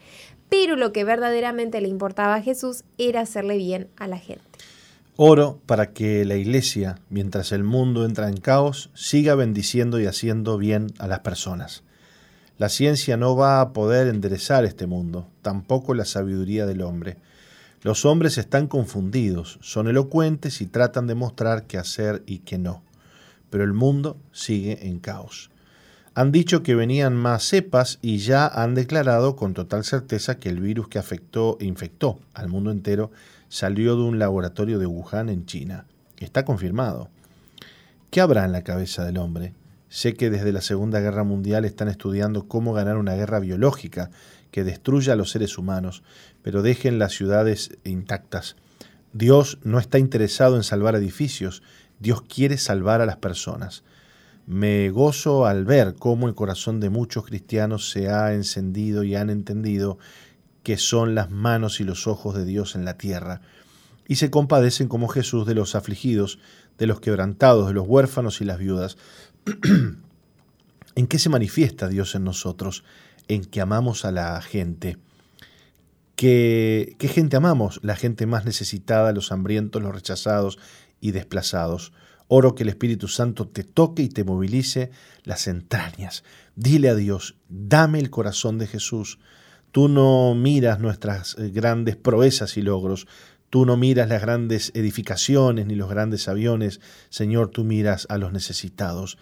Pero 0.49 0.75
lo 0.75 0.91
que 0.91 1.03
verdaderamente 1.03 1.81
le 1.81 1.87
importaba 1.87 2.35
a 2.35 2.41
Jesús 2.41 2.83
era 2.97 3.21
hacerle 3.21 3.57
bien 3.57 3.89
a 3.97 4.07
la 4.07 4.17
gente. 4.17 4.48
Oro 5.21 5.59
para 5.65 5.91
que 5.91 6.23
la 6.23 6.35
iglesia, 6.35 7.01
mientras 7.09 7.51
el 7.51 7.65
mundo 7.65 8.05
entra 8.05 8.29
en 8.29 8.37
caos, 8.37 8.89
siga 8.93 9.35
bendiciendo 9.35 9.99
y 9.99 10.05
haciendo 10.05 10.57
bien 10.57 10.93
a 10.97 11.07
las 11.07 11.19
personas. 11.19 11.83
La 12.57 12.69
ciencia 12.69 13.17
no 13.17 13.35
va 13.35 13.59
a 13.59 13.73
poder 13.73 14.07
enderezar 14.07 14.63
este 14.63 14.87
mundo, 14.87 15.27
tampoco 15.41 15.93
la 15.93 16.05
sabiduría 16.05 16.65
del 16.65 16.83
hombre. 16.83 17.17
Los 17.81 18.05
hombres 18.05 18.37
están 18.37 18.67
confundidos, 18.67 19.59
son 19.61 19.89
elocuentes 19.89 20.61
y 20.61 20.67
tratan 20.67 21.05
de 21.05 21.15
mostrar 21.15 21.65
qué 21.65 21.77
hacer 21.77 22.23
y 22.25 22.37
qué 22.37 22.57
no. 22.57 22.81
Pero 23.49 23.65
el 23.65 23.73
mundo 23.73 24.15
sigue 24.31 24.87
en 24.87 24.99
caos. 24.99 25.51
Han 26.15 26.31
dicho 26.31 26.63
que 26.63 26.75
venían 26.75 27.17
más 27.17 27.43
cepas 27.43 27.99
y 28.01 28.19
ya 28.19 28.47
han 28.47 28.73
declarado 28.73 29.35
con 29.35 29.53
total 29.53 29.83
certeza 29.83 30.39
que 30.39 30.47
el 30.47 30.61
virus 30.61 30.87
que 30.87 30.97
afectó 30.97 31.57
e 31.59 31.65
infectó 31.65 32.19
al 32.33 32.47
mundo 32.47 32.71
entero 32.71 33.11
salió 33.49 33.95
de 33.95 34.03
un 34.03 34.19
laboratorio 34.19 34.79
de 34.79 34.85
Wuhan 34.85 35.27
en 35.27 35.45
China. 35.45 35.85
Está 36.17 36.45
confirmado. 36.45 37.09
¿Qué 38.11 38.21
habrá 38.21 38.45
en 38.45 38.51
la 38.51 38.63
cabeza 38.63 39.03
del 39.03 39.17
hombre? 39.17 39.53
Sé 39.89 40.13
que 40.13 40.29
desde 40.29 40.51
la 40.51 40.61
Segunda 40.61 40.99
Guerra 40.99 41.23
Mundial 41.23 41.65
están 41.65 41.87
estudiando 41.87 42.47
cómo 42.47 42.73
ganar 42.73 42.97
una 42.97 43.15
guerra 43.15 43.39
biológica 43.39 44.11
que 44.51 44.63
destruya 44.63 45.13
a 45.13 45.15
los 45.15 45.31
seres 45.31 45.57
humanos, 45.57 46.03
pero 46.43 46.61
dejen 46.61 46.99
las 46.99 47.13
ciudades 47.13 47.77
intactas. 47.83 48.55
Dios 49.13 49.57
no 49.63 49.79
está 49.79 49.97
interesado 49.97 50.55
en 50.55 50.63
salvar 50.63 50.95
edificios, 50.95 51.63
Dios 51.99 52.21
quiere 52.21 52.57
salvar 52.57 53.01
a 53.01 53.05
las 53.05 53.17
personas. 53.17 53.83
Me 54.45 54.89
gozo 54.89 55.45
al 55.45 55.65
ver 55.65 55.95
cómo 55.95 56.27
el 56.27 56.35
corazón 56.35 56.79
de 56.79 56.89
muchos 56.89 57.25
cristianos 57.25 57.89
se 57.89 58.09
ha 58.09 58.33
encendido 58.33 59.03
y 59.03 59.15
han 59.15 59.29
entendido 59.29 59.97
que 60.69 60.77
son 60.77 61.15
las 61.15 61.31
manos 61.31 61.79
y 61.79 61.83
los 61.83 62.05
ojos 62.05 62.35
de 62.35 62.45
Dios 62.45 62.75
en 62.75 62.85
la 62.85 62.95
tierra, 62.95 63.41
y 64.07 64.17
se 64.17 64.29
compadecen 64.29 64.87
como 64.87 65.07
Jesús 65.07 65.47
de 65.47 65.55
los 65.55 65.73
afligidos, 65.73 66.37
de 66.77 66.85
los 66.85 66.99
quebrantados, 66.99 67.69
de 67.69 67.73
los 67.73 67.87
huérfanos 67.87 68.39
y 68.39 68.45
las 68.45 68.59
viudas. 68.59 68.95
¿En 70.95 71.07
qué 71.07 71.17
se 71.17 71.29
manifiesta 71.29 71.87
Dios 71.87 72.13
en 72.13 72.23
nosotros? 72.23 72.83
En 73.27 73.45
que 73.45 73.61
amamos 73.61 74.05
a 74.05 74.11
la 74.11 74.39
gente 74.43 74.99
¿Qué, 76.15 76.95
gente 76.99 77.35
amamos? 77.35 77.79
La 77.81 77.95
gente 77.95 78.27
más 78.27 78.45
necesitada, 78.45 79.11
los 79.11 79.31
hambrientos, 79.31 79.81
los 79.81 79.95
rechazados 79.95 80.59
y 81.01 81.13
desplazados. 81.13 81.93
Oro 82.27 82.53
que 82.53 82.61
el 82.61 82.69
Espíritu 82.69 83.07
Santo 83.07 83.47
te 83.47 83.63
toque 83.63 84.03
y 84.03 84.09
te 84.09 84.23
movilice 84.23 84.91
las 85.23 85.47
entrañas. 85.47 86.23
Dile 86.55 86.89
a 86.89 86.95
Dios, 86.95 87.37
dame 87.49 87.97
el 87.97 88.11
corazón 88.11 88.59
de 88.59 88.67
Jesús. 88.67 89.17
Tú 89.71 89.87
no 89.87 90.33
miras 90.35 90.79
nuestras 90.79 91.35
eh, 91.37 91.49
grandes 91.49 91.95
proezas 91.95 92.57
y 92.57 92.61
logros, 92.61 93.07
tú 93.49 93.65
no 93.65 93.77
miras 93.77 94.09
las 94.09 94.21
grandes 94.21 94.71
edificaciones 94.73 95.65
ni 95.65 95.75
los 95.75 95.89
grandes 95.89 96.27
aviones, 96.27 96.81
Señor, 97.09 97.49
tú 97.49 97.63
miras 97.63 98.07
a 98.09 98.17
los 98.17 98.33
necesitados. 98.33 99.17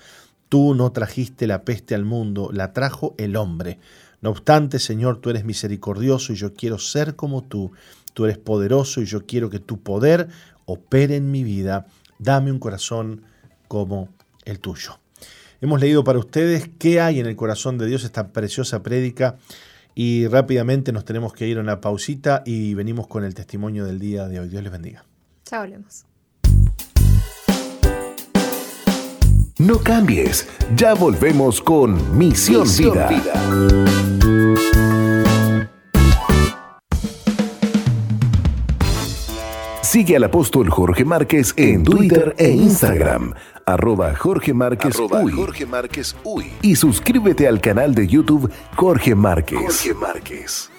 Tú 0.49 0.75
no 0.75 0.91
trajiste 0.93 1.45
la 1.45 1.63
peste 1.63 1.93
al 1.95 2.05
mundo, 2.05 2.49
la 2.53 2.71
trajo 2.71 3.15
el 3.17 3.35
hombre. 3.35 3.79
No 4.21 4.29
obstante, 4.29 4.79
Señor, 4.79 5.19
tú 5.19 5.29
eres 5.29 5.43
misericordioso 5.43 6.31
y 6.31 6.37
yo 6.37 6.53
quiero 6.53 6.79
ser 6.79 7.15
como 7.15 7.43
tú. 7.43 7.71
Tú 8.13 8.25
eres 8.25 8.37
poderoso 8.37 9.01
y 9.01 9.05
yo 9.05 9.25
quiero 9.25 9.49
que 9.49 9.59
tu 9.59 9.81
poder 9.81 10.29
opere 10.65 11.17
en 11.17 11.29
mi 11.29 11.43
vida. 11.43 11.85
Dame 12.17 12.51
un 12.51 12.59
corazón 12.59 13.23
como 13.67 14.09
el 14.45 14.59
tuyo. 14.59 14.99
Hemos 15.59 15.79
leído 15.81 16.03
para 16.03 16.19
ustedes 16.19 16.69
qué 16.79 17.01
hay 17.01 17.19
en 17.19 17.25
el 17.25 17.35
corazón 17.35 17.77
de 17.77 17.87
Dios, 17.87 18.03
esta 18.03 18.31
preciosa 18.31 18.81
prédica. 18.83 19.37
Y 19.99 20.27
rápidamente 20.27 20.91
nos 20.91 21.05
tenemos 21.05 21.33
que 21.33 21.47
ir 21.47 21.57
a 21.57 21.61
una 21.61 21.81
pausita 21.81 22.43
y 22.45 22.75
venimos 22.75 23.07
con 23.07 23.23
el 23.23 23.33
testimonio 23.33 23.83
del 23.83 23.97
día 23.97 24.27
de 24.27 24.39
hoy. 24.39 24.47
Dios 24.47 24.61
les 24.61 24.71
bendiga. 24.71 25.03
Chao, 25.43 25.63
hablemos. 25.63 26.05
No 29.57 29.79
cambies, 29.79 30.47
ya 30.75 30.93
volvemos 30.93 31.61
con 31.61 32.15
Misión, 32.15 32.67
Vida. 32.77 33.09
Sigue 39.81 40.15
al 40.15 40.25
apóstol 40.25 40.69
Jorge 40.69 41.05
Márquez 41.05 41.55
en 41.57 41.83
Twitter 41.83 42.35
e 42.37 42.51
Instagram, 42.51 43.33
arroba 43.67 44.15
Jorge 44.15 44.53
Márquez, 44.53 44.95
Jorge 44.97 45.65
Márquez 45.65 46.15
Uy. 46.23 46.51
Y 46.61 46.75
suscríbete 46.77 47.47
al 47.47 47.59
canal 47.59 47.93
de 47.93 48.07
YouTube 48.07 48.49
Jorge 48.75 49.13
Márquez. 49.13 49.59
Jorge 49.59 49.93
Márquez. 49.93 50.71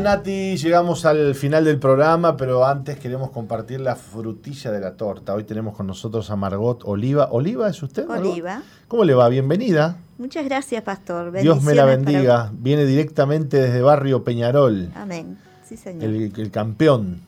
Bien, 0.00 0.04
Nati, 0.04 0.56
llegamos 0.56 1.04
al 1.04 1.34
final 1.34 1.64
del 1.64 1.78
programa, 1.78 2.36
pero 2.36 2.66
antes 2.66 2.98
queremos 2.98 3.30
compartir 3.30 3.80
la 3.80 3.96
frutilla 3.96 4.70
de 4.70 4.80
la 4.80 4.94
torta. 4.96 5.34
Hoy 5.34 5.44
tenemos 5.44 5.76
con 5.76 5.86
nosotros 5.86 6.30
a 6.30 6.36
Margot 6.36 6.82
Oliva. 6.84 7.28
¿Oliva 7.30 7.68
es 7.68 7.82
usted? 7.82 8.08
Oliva. 8.08 8.62
¿Cómo 8.88 9.04
le 9.04 9.14
va? 9.14 9.28
Bienvenida. 9.28 9.98
Muchas 10.18 10.44
gracias, 10.44 10.82
pastor. 10.82 11.32
Dios 11.32 11.62
me 11.62 11.74
la 11.74 11.84
bendiga. 11.84 12.50
Viene 12.52 12.84
directamente 12.84 13.60
desde 13.60 13.82
Barrio 13.82 14.24
Peñarol. 14.24 14.90
Amén. 14.94 15.38
Sí, 15.68 15.76
señor. 15.76 16.04
El, 16.04 16.50
campeón. 16.50 17.20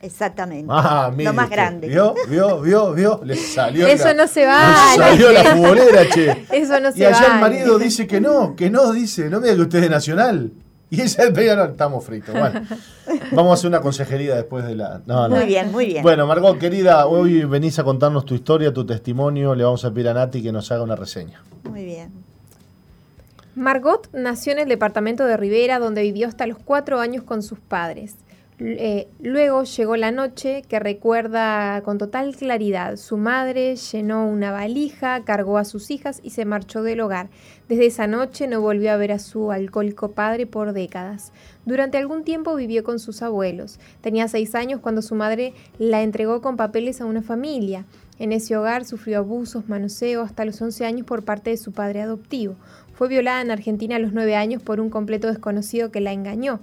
Exactamente. 0.00 0.66
Ah, 0.70 1.12
Lo 1.16 1.32
más 1.32 1.50
grande. 1.50 1.88
¿Vio? 1.88 2.14
¿Vio? 2.28 2.60
¿Vio? 2.60 2.94
¿Vio? 2.94 3.20
Le 3.24 3.36
salió 3.36 3.86
Eso 3.86 4.14
no 4.14 4.26
se 4.26 4.46
va. 4.46 4.96
Le 4.96 5.02
salió 5.02 5.32
la 5.32 5.44
futbolera, 5.44 6.08
che. 6.08 6.46
Eso 6.52 6.80
no 6.80 6.92
se 6.92 7.04
va. 7.04 7.10
Y 7.10 7.12
allá 7.12 7.34
el 7.34 7.40
marido 7.40 7.78
dice 7.78 8.06
que 8.06 8.20
no, 8.20 8.54
que 8.56 8.70
no, 8.70 8.92
dice. 8.92 9.28
No 9.28 9.40
me 9.40 9.48
diga 9.48 9.56
que 9.56 9.62
usted 9.62 9.78
es 9.78 9.84
de 9.84 9.90
Nacional. 9.90 10.52
Y 10.92 11.02
ella 11.02 11.24
el 11.24 11.56
no, 11.56 11.64
estamos 11.66 12.04
fritos. 12.04 12.34
Bueno, 12.34 12.62
vamos 13.32 13.50
a 13.50 13.54
hacer 13.54 13.68
una 13.68 13.80
consejería 13.80 14.34
después 14.34 14.66
de 14.66 14.74
la. 14.74 15.00
Muy 15.28 15.46
bien, 15.46 15.70
muy 15.70 15.86
bien. 15.86 16.02
Bueno, 16.02 16.26
Margot, 16.26 16.58
querida, 16.58 17.06
hoy 17.06 17.44
venís 17.44 17.78
a 17.78 17.84
contarnos 17.84 18.24
tu 18.24 18.34
historia, 18.34 18.72
tu 18.72 18.84
testimonio. 18.84 19.54
Le 19.54 19.62
vamos 19.62 19.84
a 19.84 19.92
pedir 19.92 20.08
a 20.08 20.14
Nati 20.14 20.42
que 20.42 20.50
nos 20.50 20.72
haga 20.72 20.82
una 20.82 20.96
reseña. 20.96 21.42
Muy 21.62 21.84
bien. 21.84 22.10
Margot 23.54 24.08
nació 24.12 24.52
en 24.52 24.58
el 24.58 24.68
departamento 24.68 25.26
de 25.26 25.36
Rivera, 25.36 25.78
donde 25.78 26.02
vivió 26.02 26.26
hasta 26.26 26.46
los 26.48 26.58
cuatro 26.58 26.98
años 26.98 27.22
con 27.22 27.44
sus 27.44 27.60
padres. 27.60 28.16
Eh, 28.62 29.08
luego 29.22 29.64
llegó 29.64 29.96
la 29.96 30.10
noche 30.10 30.62
que 30.68 30.78
recuerda 30.78 31.80
con 31.82 31.96
total 31.96 32.36
claridad. 32.36 32.96
Su 32.96 33.16
madre 33.16 33.74
llenó 33.76 34.28
una 34.28 34.52
valija, 34.52 35.24
cargó 35.24 35.56
a 35.56 35.64
sus 35.64 35.90
hijas 35.90 36.20
y 36.22 36.30
se 36.30 36.44
marchó 36.44 36.82
del 36.82 37.00
hogar. 37.00 37.30
Desde 37.70 37.86
esa 37.86 38.06
noche 38.06 38.48
no 38.48 38.60
volvió 38.60 38.92
a 38.92 38.98
ver 38.98 39.12
a 39.12 39.18
su 39.18 39.50
alcohólico 39.50 40.12
padre 40.12 40.46
por 40.46 40.74
décadas. 40.74 41.32
Durante 41.64 41.96
algún 41.96 42.22
tiempo 42.22 42.54
vivió 42.54 42.84
con 42.84 42.98
sus 42.98 43.22
abuelos. 43.22 43.80
Tenía 44.02 44.28
seis 44.28 44.54
años 44.54 44.80
cuando 44.80 45.00
su 45.00 45.14
madre 45.14 45.54
la 45.78 46.02
entregó 46.02 46.42
con 46.42 46.58
papeles 46.58 47.00
a 47.00 47.06
una 47.06 47.22
familia. 47.22 47.86
En 48.18 48.32
ese 48.32 48.58
hogar 48.58 48.84
sufrió 48.84 49.20
abusos, 49.20 49.70
manoseo 49.70 50.20
hasta 50.20 50.44
los 50.44 50.60
11 50.60 50.84
años 50.84 51.06
por 51.06 51.24
parte 51.24 51.48
de 51.48 51.56
su 51.56 51.72
padre 51.72 52.02
adoptivo. 52.02 52.56
Fue 52.92 53.08
violada 53.08 53.40
en 53.40 53.50
Argentina 53.50 53.96
a 53.96 54.00
los 54.00 54.12
9 54.12 54.36
años 54.36 54.62
por 54.62 54.80
un 54.80 54.90
completo 54.90 55.28
desconocido 55.28 55.90
que 55.90 56.02
la 56.02 56.12
engañó. 56.12 56.60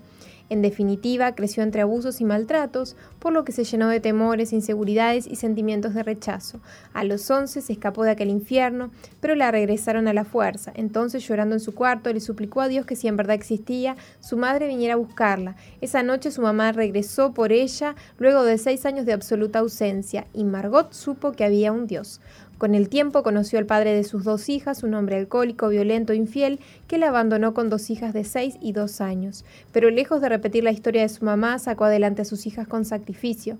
En 0.49 0.61
definitiva, 0.61 1.35
creció 1.35 1.61
entre 1.61 1.81
abusos 1.81 2.21
y 2.21 2.23
maltratos, 2.23 2.95
por 3.19 3.33
lo 3.33 3.43
que 3.43 3.51
se 3.51 3.65
llenó 3.65 3.89
de 3.89 3.99
temores, 3.99 4.53
inseguridades 4.53 5.27
y 5.27 5.35
sentimientos 5.35 5.93
de 5.93 6.03
rechazo. 6.03 6.61
A 6.93 7.03
los 7.03 7.29
11 7.29 7.61
se 7.61 7.73
escapó 7.73 8.03
de 8.03 8.11
aquel 8.11 8.29
infierno, 8.29 8.91
pero 9.19 9.35
la 9.35 9.51
regresaron 9.51 10.07
a 10.07 10.13
la 10.13 10.23
fuerza. 10.23 10.71
Entonces, 10.75 11.27
llorando 11.27 11.55
en 11.55 11.59
su 11.59 11.75
cuarto, 11.75 12.13
le 12.13 12.21
suplicó 12.21 12.61
a 12.61 12.69
Dios 12.69 12.85
que 12.85 12.95
si 12.95 13.07
en 13.07 13.17
verdad 13.17 13.35
existía, 13.35 13.97
su 14.21 14.37
madre 14.37 14.67
viniera 14.67 14.93
a 14.93 14.97
buscarla. 14.97 15.57
Esa 15.81 16.01
noche 16.01 16.31
su 16.31 16.41
mamá 16.41 16.71
regresó 16.71 17.33
por 17.33 17.51
ella 17.51 17.95
luego 18.17 18.43
de 18.43 18.57
seis 18.57 18.85
años 18.85 19.05
de 19.05 19.13
absoluta 19.13 19.59
ausencia, 19.59 20.27
y 20.33 20.45
Margot 20.45 20.93
supo 20.93 21.33
que 21.33 21.43
había 21.43 21.73
un 21.73 21.87
Dios. 21.87 22.21
Con 22.57 22.73
el 22.73 22.89
tiempo 22.89 23.21
conoció 23.21 23.59
al 23.59 23.67
padre 23.67 23.93
de 23.93 24.03
sus 24.03 24.23
dos 24.23 24.49
hijas, 24.49 24.81
un 24.81 24.95
hombre 24.95 25.17
alcohólico, 25.17 25.69
violento, 25.69 26.13
infiel, 26.13 26.59
que 26.87 26.97
la 26.97 27.09
abandonó 27.09 27.53
con 27.53 27.69
dos 27.69 27.91
hijas 27.91 28.13
de 28.13 28.23
seis 28.23 28.57
y 28.61 28.71
dos 28.71 28.99
años. 28.99 29.45
Pero 29.71 29.91
lejos 29.91 30.21
de 30.21 30.29
repetir 30.29 30.63
la 30.63 30.71
historia 30.71 31.03
de 31.03 31.09
su 31.09 31.23
mamá, 31.23 31.59
sacó 31.59 31.85
adelante 31.85 32.23
a 32.23 32.25
sus 32.25 32.47
hijas 32.47 32.67
con 32.67 32.83
sacrificio. 32.83 33.57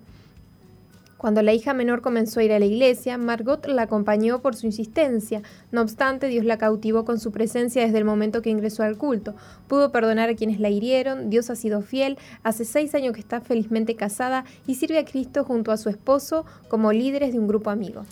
Cuando 1.18 1.42
la 1.42 1.54
hija 1.54 1.74
menor 1.74 2.02
comenzó 2.02 2.40
a 2.40 2.44
ir 2.44 2.54
a 2.54 2.60
la 2.60 2.66
iglesia, 2.66 3.18
Margot 3.18 3.66
la 3.68 3.84
acompañó 3.84 4.42
por 4.42 4.56
su 4.56 4.68
insistencia. 4.68 5.42
No 5.72 5.82
obstante, 5.82 6.28
Dios 6.28 6.46
la 6.46 6.60
cautivó 6.60 7.06
con 7.06 7.20
su 7.20 7.32
presencia 7.32 7.84
desde 7.84 7.98
el 7.98 8.06
momento 8.06 8.44
que 8.44 8.52
ingresó 8.52 8.84
al 8.84 8.98
culto. 8.98 9.36
Pudo 9.68 9.92
perdonar 9.92 10.30
a 10.30 10.36
quienes 10.36 10.60
la 10.60 10.70
hirieron, 10.70 11.32
Dios 11.32 11.50
ha 11.50 11.56
sido 11.56 11.82
fiel, 11.82 12.20
hace 12.44 12.66
seis 12.66 12.94
años 12.94 13.14
que 13.14 13.20
está 13.20 13.42
felizmente 13.42 13.96
casada 13.96 14.46
y 14.68 14.76
sirve 14.76 15.00
a 15.00 15.06
Cristo 15.06 15.44
junto 15.44 15.72
a 15.72 15.78
su 15.78 15.90
esposo 15.90 16.46
como 16.68 16.92
líderes 16.92 17.34
de 17.34 17.40
un 17.40 17.48
grupo 17.48 17.72
amigo. 17.72 18.06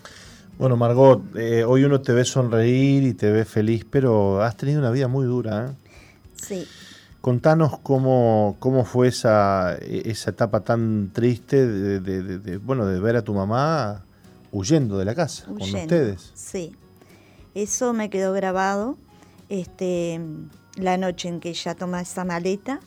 Bueno, 0.58 0.78
Margot, 0.78 1.22
eh, 1.36 1.66
hoy 1.66 1.84
uno 1.84 2.00
te 2.00 2.14
ve 2.14 2.24
sonreír 2.24 3.04
y 3.04 3.14
te 3.14 3.30
ve 3.30 3.44
feliz, 3.44 3.86
pero 3.90 4.42
has 4.42 4.56
tenido 4.56 4.80
una 4.80 4.90
vida 4.90 5.10
muy 5.10 5.26
dura. 5.26 5.68
¿eh? 5.68 5.92
Sí. 6.36 6.68
Contanos 7.20 7.78
cómo, 7.80 8.56
cómo 8.60 8.86
fue 8.86 9.10
esa, 9.10 9.76
esa 9.76 10.30
etapa 10.30 10.62
tan 10.62 11.12
triste 11.12 11.68
de, 11.68 12.58
bueno, 12.58 12.86
de 12.86 13.00
ver 13.02 13.18
a 13.18 13.22
tu 13.22 13.34
mamá 13.34 14.06
huyendo 14.52 14.98
de 14.98 15.06
la 15.06 15.14
casa 15.14 15.46
con 15.46 15.62
ustedes. 15.62 16.32
Sí, 16.36 16.74
eso 17.54 17.92
me 17.92 18.10
quedó 18.10 18.32
grabado 18.32 18.98
este, 19.50 20.22
la 20.78 20.98
noche 20.98 21.28
en 21.28 21.42
que 21.42 21.50
ella 21.50 21.76
toma 21.76 22.00
esa 22.00 22.24
maleta 22.24 22.80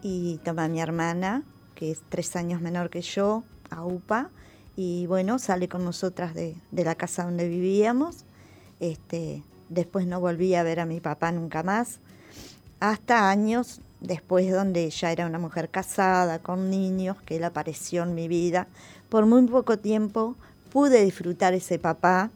y 0.00 0.38
toma 0.44 0.64
a 0.64 0.68
mi 0.68 0.80
hermana, 0.80 1.42
que 1.74 1.90
es 1.90 2.02
tres 2.08 2.36
años 2.36 2.60
menor 2.60 2.88
que 2.88 3.00
yo, 3.00 3.42
a 3.70 3.84
UPA, 3.84 4.30
y 4.76 5.06
bueno, 5.06 5.38
sale 5.38 5.68
con 5.68 5.84
nosotras 5.84 6.34
de, 6.34 6.54
la 6.72 6.94
casa 6.94 7.24
donde 7.24 7.48
vivíamos. 7.48 8.24
Este, 8.78 9.42
después 9.70 10.06
no 10.06 10.20
volví 10.20 10.54
a 10.54 10.62
ver 10.62 10.80
a 10.80 10.86
mi 10.86 11.00
papá 11.00 11.32
nunca 11.32 11.62
más, 11.62 11.98
hasta 12.78 13.30
años 13.30 13.80
después 14.00 14.52
donde 14.52 14.90
ya 14.90 15.10
era 15.10 15.26
una 15.26 15.38
mujer 15.38 15.70
casada, 15.70 16.38
con 16.40 16.70
niños, 16.70 17.16
que 17.22 17.36
él 17.36 17.44
apareció 17.44 18.02
en 18.02 18.14
mi 18.14 18.28
vida. 18.28 18.68
Por 19.08 19.24
muy 19.24 19.46
poco 19.46 19.78
tiempo 19.78 20.36
pude 20.70 21.02
disfrutar 21.04 21.54
ese 21.54 21.78
papá, 21.78 22.30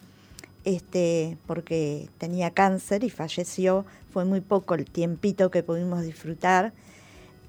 este, 0.65 1.37
porque 1.47 2.09
tenía 2.19 2.51
cáncer 2.51 3.05
y 3.05 3.11
falleció, 3.11 3.85
fue 4.13 4.25
muy 4.25 4.41
poco 4.41 4.75
el 4.75 4.87
tiempito 4.87 5.51
que 5.51 5.63
pudimos 5.63 6.03
disfrutar, 6.03 6.73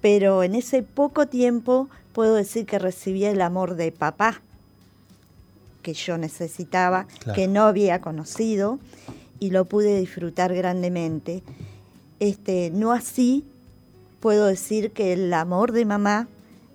pero 0.01 0.43
en 0.43 0.55
ese 0.55 0.83
poco 0.83 1.27
tiempo 1.27 1.89
puedo 2.13 2.35
decir 2.35 2.65
que 2.65 2.79
recibí 2.79 3.25
el 3.25 3.41
amor 3.41 3.75
de 3.75 3.91
papá, 3.91 4.41
que 5.81 5.93
yo 5.93 6.17
necesitaba, 6.17 7.07
que 7.35 7.47
no 7.47 7.63
había 7.63 8.01
conocido 8.01 8.79
y 9.39 9.49
lo 9.49 9.65
pude 9.65 9.99
disfrutar 9.99 10.53
grandemente. 10.53 11.43
Este, 12.19 12.69
no 12.71 12.91
así 12.91 13.45
puedo 14.19 14.45
decir 14.45 14.91
que 14.91 15.13
el 15.13 15.33
amor 15.33 15.71
de 15.71 15.85
mamá 15.85 16.27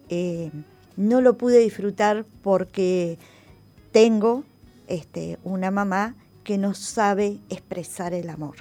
eh, 0.08 0.50
no 0.96 1.20
lo 1.20 1.38
pude 1.38 1.58
disfrutar 1.58 2.24
porque 2.42 3.18
tengo 3.92 4.44
este, 4.88 5.38
una 5.44 5.70
mamá 5.70 6.14
que 6.44 6.58
no 6.58 6.74
sabe 6.74 7.38
expresar 7.48 8.14
el 8.14 8.30
amor, 8.30 8.56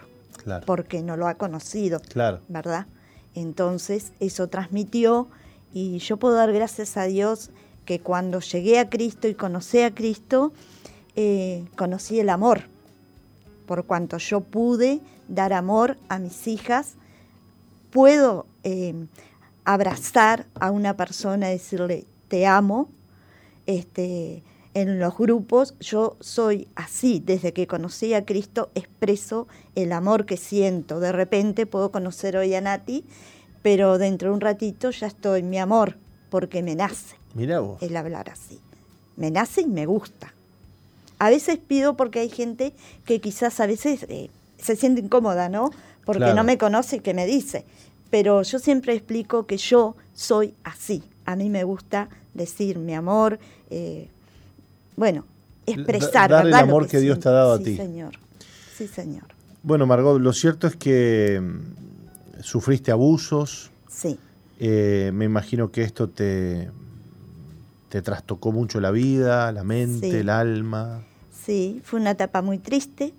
porque 0.65 1.01
no 1.01 1.17
lo 1.17 1.27
ha 1.27 1.35
conocido, 1.35 2.01
¿verdad? 2.47 2.87
Entonces 3.33 4.11
eso 4.19 4.47
transmitió 4.47 5.27
y 5.73 5.99
yo 5.99 6.17
puedo 6.17 6.35
dar 6.35 6.51
gracias 6.53 6.97
a 6.97 7.03
Dios 7.03 7.51
que 7.85 7.99
cuando 7.99 8.39
llegué 8.39 8.79
a 8.79 8.89
Cristo 8.89 9.27
y 9.27 9.35
conocí 9.35 9.79
a 9.79 9.93
Cristo, 9.93 10.53
eh, 11.15 11.65
conocí 11.75 12.19
el 12.19 12.29
amor, 12.29 12.63
por 13.65 13.85
cuanto 13.85 14.17
yo 14.17 14.41
pude 14.41 14.99
dar 15.27 15.53
amor 15.53 15.97
a 16.09 16.19
mis 16.19 16.47
hijas, 16.47 16.95
puedo 17.91 18.45
eh, 18.63 18.93
abrazar 19.63 20.45
a 20.59 20.71
una 20.71 20.97
persona 20.97 21.49
y 21.49 21.53
decirle, 21.53 22.05
te 22.27 22.45
amo. 22.45 22.89
Este, 23.65 24.43
en 24.75 24.99
los 24.99 25.17
grupos 25.17 25.75
yo 25.79 26.17
soy 26.19 26.67
así, 26.75 27.23
desde 27.25 27.53
que 27.53 27.65
conocí 27.65 28.13
a 28.13 28.25
Cristo 28.25 28.69
expreso 28.75 29.47
el 29.73 29.93
amor 29.93 30.25
que 30.25 30.37
siento. 30.37 30.99
De 30.99 31.13
repente 31.13 31.65
puedo 31.65 31.91
conocer 31.91 32.35
hoy 32.35 32.53
a 32.53 32.61
Nati, 32.61 33.05
pero 33.61 33.97
dentro 33.97 34.29
de 34.29 34.35
un 34.35 34.41
ratito 34.41 34.91
ya 34.91 35.07
estoy, 35.07 35.43
mi 35.43 35.57
amor, 35.57 35.97
porque 36.29 36.61
me 36.61 36.75
nace. 36.75 37.15
Mira 37.35 37.59
vos. 37.59 37.81
El 37.81 37.95
hablar 37.95 38.29
así. 38.31 38.59
Me 39.17 39.29
nace 39.29 39.61
y 39.61 39.67
me 39.67 39.85
gusta. 39.85 40.33
A 41.19 41.29
veces 41.29 41.59
pido 41.59 41.95
porque 41.95 42.19
hay 42.19 42.29
gente 42.29 42.73
que 43.05 43.21
quizás 43.21 43.59
a 43.59 43.67
veces 43.67 44.03
eh, 44.09 44.29
se 44.57 44.75
siente 44.75 45.01
incómoda, 45.01 45.47
¿no? 45.49 45.69
Porque 46.05 46.33
no 46.33 46.43
me 46.43 46.57
conoce 46.57 46.97
y 46.97 46.99
que 46.99 47.13
me 47.13 47.25
dice. 47.25 47.65
Pero 48.09 48.41
yo 48.41 48.59
siempre 48.59 48.93
explico 48.93 49.45
que 49.45 49.57
yo 49.57 49.95
soy 50.13 50.53
así. 50.63 51.03
A 51.25 51.35
mí 51.35 51.49
me 51.49 51.63
gusta 51.63 52.09
decir 52.33 52.77
mi 52.77 52.93
amor, 52.93 53.39
eh, 53.69 54.07
bueno, 54.95 55.25
expresar. 55.65 56.29
Dar 56.29 56.45
el 56.45 56.53
amor 56.53 56.87
que, 56.87 56.99
Dios 56.99 57.19
te 57.19 57.29
ha 57.29 57.31
dado 57.31 57.53
a 57.53 57.59
ti. 57.59 57.71
Sí, 57.71 57.77
señor. 57.77 58.13
Sí, 58.75 58.87
señor. 58.87 59.23
Bueno, 59.63 59.85
Margot, 59.87 60.21
lo 60.21 60.31
cierto 60.31 60.67
es 60.67 60.75
que 60.75 61.41
mm, 61.41 62.41
sufriste 62.43 62.91
abusos. 62.91 63.71
Sí. 63.89 64.19
Eh, 64.59 65.11
me 65.13 65.25
imagino 65.25 65.71
que 65.71 65.81
esto 65.81 66.07
te, 66.07 66.69
te 67.89 68.01
trastocó 68.01 68.51
mucho 68.51 68.79
la 68.79 68.91
vida, 68.91 69.51
la 69.51 69.63
mente, 69.63 70.19
el 70.19 70.29
alma. 70.29 71.03
Sí, 71.45 71.81
fue 71.83 71.99
una 71.99 72.11
etapa 72.11 72.41
muy 72.41 72.57
triste, 72.57 73.13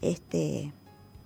este, 0.00 0.72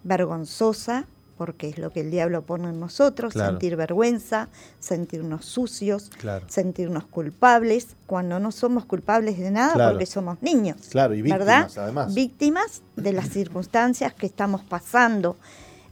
vergonzosa, 0.03 1.07
porque 1.37 1.69
es 1.69 1.79
lo 1.79 1.91
que 1.91 2.01
el 2.01 2.11
diablo 2.11 2.43
pone 2.43 2.69
en 2.69 2.79
nosotros, 2.79 3.33
sentir 3.33 3.75
vergüenza, 3.75 4.49
sentirnos 4.79 5.45
sucios, 5.45 6.11
sentirnos 6.47 7.05
culpables, 7.07 7.97
cuando 8.07 8.39
no 8.39 8.53
somos 8.53 8.85
culpables 8.85 9.39
de 9.39 9.51
nada 9.51 9.91
porque 9.91 10.07
somos 10.07 10.41
niños. 10.41 10.77
Claro, 10.91 11.15
y 11.15 11.23
víctimas 11.23 11.79
además. 11.79 12.15
Víctimas 12.15 12.83
de 12.97 13.13
las 13.13 13.29
circunstancias 13.29 14.15
que 14.15 14.27
estamos 14.27 14.63
pasando. 14.63 15.37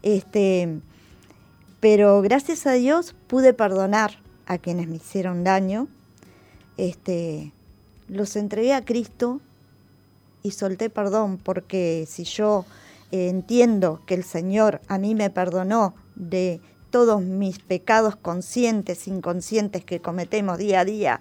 Este, 0.03 0.81
pero 1.81 2.23
gracias 2.23 2.67
a 2.67 2.73
Dios 2.73 3.15
pude 3.27 3.53
perdonar 3.53 4.19
a 4.47 4.59
quienes 4.59 4.87
me 4.89 4.97
hicieron 4.97 5.43
daño. 5.43 5.89
Este, 6.81 7.53
los 8.09 8.37
entregué 8.37 8.73
a 8.73 8.83
Cristo 8.83 9.43
y 10.43 10.53
solté 10.53 10.89
perdón, 10.89 11.37
porque 11.37 12.07
si 12.09 12.25
yo 12.25 12.65
eh, 13.13 13.29
entiendo 13.29 14.01
que 14.07 14.15
el 14.15 14.25
Señor 14.25 14.81
a 14.89 14.97
mí 14.97 15.15
me 15.15 15.29
perdonó 15.29 15.95
de 16.15 16.63
todos 16.89 17.21
mis 17.21 17.59
pecados 17.59 18.17
conscientes, 18.17 19.09
inconscientes 19.09 19.85
que 19.85 20.01
cometemos 20.01 20.57
día 20.57 20.81
a 20.81 20.85
día 20.87 21.21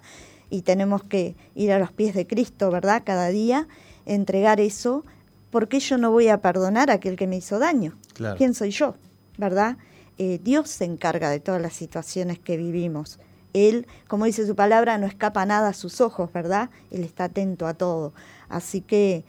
y 0.50 0.62
tenemos 0.62 1.04
que 1.04 1.36
ir 1.56 1.74
a 1.74 1.80
los 1.80 1.92
pies 1.92 2.16
de 2.16 2.26
Cristo, 2.26 2.72
¿verdad? 2.72 3.04
Cada 3.06 3.28
día, 3.28 3.68
entregar 4.06 4.62
eso, 4.62 5.04
¿por 5.52 5.68
qué 5.68 5.82
yo 5.82 5.98
no 5.98 6.10
voy 6.10 6.30
a 6.30 6.42
perdonar 6.42 6.90
a 6.90 6.94
aquel 6.94 7.18
que 7.18 7.28
me 7.28 7.36
hizo 7.36 7.60
daño? 7.60 7.98
¿Quién 8.38 8.54
soy 8.54 8.72
yo? 8.72 8.96
¿Verdad? 9.38 9.76
Eh, 10.18 10.40
Dios 10.42 10.70
se 10.70 10.86
encarga 10.86 11.30
de 11.30 11.42
todas 11.42 11.62
las 11.62 11.74
situaciones 11.74 12.40
que 12.40 12.56
vivimos. 12.56 13.20
Él, 13.54 13.88
como 14.08 14.26
dice 14.26 14.46
su 14.46 14.56
palabra, 14.56 14.98
no 14.98 15.08
escapa 15.08 15.46
nada 15.46 15.70
a 15.70 15.74
sus 15.74 16.02
ojos, 16.02 16.32
¿verdad? 16.34 16.70
Él 16.92 17.04
está 17.04 17.26
atento 17.26 17.68
a 17.68 17.74
todo. 17.74 18.14
Así 18.48 18.82
que 18.82 19.24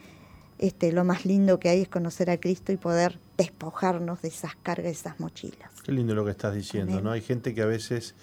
este, 0.59 0.91
lo 0.91 1.03
más 1.03 1.25
lindo 1.25 1.59
que 1.59 1.69
hay 1.69 1.81
es 1.81 1.87
conocer 1.89 2.29
a 2.29 2.39
Cristo 2.39 2.71
y 2.71 2.77
poder 2.77 3.17
despojarnos 3.37 4.21
de 4.21 4.27
esas 4.27 4.55
cargas, 4.61 4.85
de 4.85 4.91
esas 4.91 5.19
mochilas. 5.19 5.71
Qué 5.83 5.91
lindo 5.91 6.13
lo 6.13 6.23
que 6.23 6.31
estás 6.31 6.53
diciendo, 6.53 7.01
¿no? 7.01 7.11
Hay 7.11 7.21
gente 7.21 7.55
que 7.55 7.63
a 7.63 7.65
veces 7.65 8.13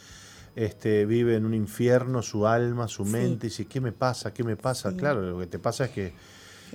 este, 0.54 1.04
vive 1.06 1.34
en 1.36 1.44
un 1.44 1.54
infierno 1.54 2.22
su 2.22 2.46
alma, 2.46 2.86
su 2.88 3.04
Sí. 3.04 3.10
mente, 3.12 3.46
y 3.46 3.50
dice, 3.50 3.66
¿qué 3.66 3.80
me 3.80 3.92
pasa? 3.92 4.32
¿Qué 4.32 4.44
me 4.44 4.56
pasa? 4.56 4.90
Sí. 4.92 4.96
Claro, 4.96 5.20
lo 5.22 5.38
que 5.38 5.46
te 5.46 5.58
pasa 5.58 5.86
es 5.86 5.90
que 5.90 6.12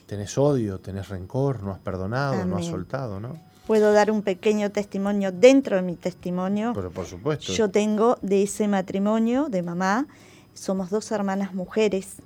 tenés 0.05 0.37
odio, 0.37 0.79
tenés 0.79 1.07
rencor, 1.09 1.63
no 1.63 1.71
has 1.71 1.79
perdonado, 1.79 2.45
no 2.45 2.57
has 2.57 2.65
soltado, 2.65 3.19
¿no? 3.21 3.37
Puedo 3.67 3.93
dar 3.93 4.11
un 4.11 4.21
pequeño 4.21 4.71
testimonio 4.71 5.31
dentro 5.31 5.77
de 5.77 5.81
mi 5.81 5.95
testimonio. 5.95 6.73
Pero 6.75 6.91
por 6.91 7.05
supuesto. 7.05 7.53
Yo 7.53 7.69
tengo 7.69 8.17
de 8.21 8.43
ese 8.43 8.67
matrimonio 8.67 9.47
de 9.49 9.63
mamá, 9.63 10.07
somos 10.53 10.89
dos 10.89 11.11
hermanas 11.11 11.53
mujeres 11.53 12.17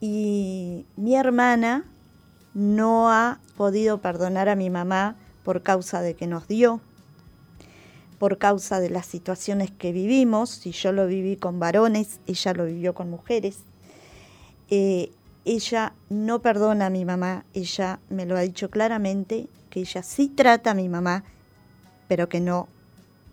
y 0.00 0.84
mi 0.96 1.14
hermana 1.14 1.84
no 2.54 3.10
ha 3.10 3.40
podido 3.56 3.98
perdonar 3.98 4.48
a 4.48 4.56
mi 4.56 4.68
mamá 4.68 5.16
por 5.44 5.62
causa 5.62 6.02
de 6.02 6.14
que 6.14 6.26
nos 6.26 6.46
dio, 6.48 6.80
por 8.18 8.38
causa 8.38 8.80
de 8.80 8.90
las 8.90 9.06
situaciones 9.06 9.70
que 9.70 9.92
vivimos. 9.92 10.50
Si 10.50 10.72
yo 10.72 10.92
lo 10.92 11.06
viví 11.06 11.36
con 11.36 11.58
varones, 11.58 12.20
ella 12.26 12.52
lo 12.52 12.66
vivió 12.66 12.94
con 12.94 13.10
mujeres. 13.10 13.60
Eh, 14.68 15.12
ella 15.44 15.94
no 16.08 16.40
perdona 16.40 16.86
a 16.86 16.90
mi 16.90 17.04
mamá, 17.04 17.44
ella 17.52 18.00
me 18.08 18.26
lo 18.26 18.36
ha 18.36 18.40
dicho 18.40 18.70
claramente, 18.70 19.48
que 19.72 19.80
ella 19.80 20.02
sí 20.02 20.28
trata 20.28 20.72
a 20.72 20.74
mi 20.74 20.90
mamá, 20.90 21.24
pero 22.06 22.28
que 22.28 22.40
no 22.40 22.68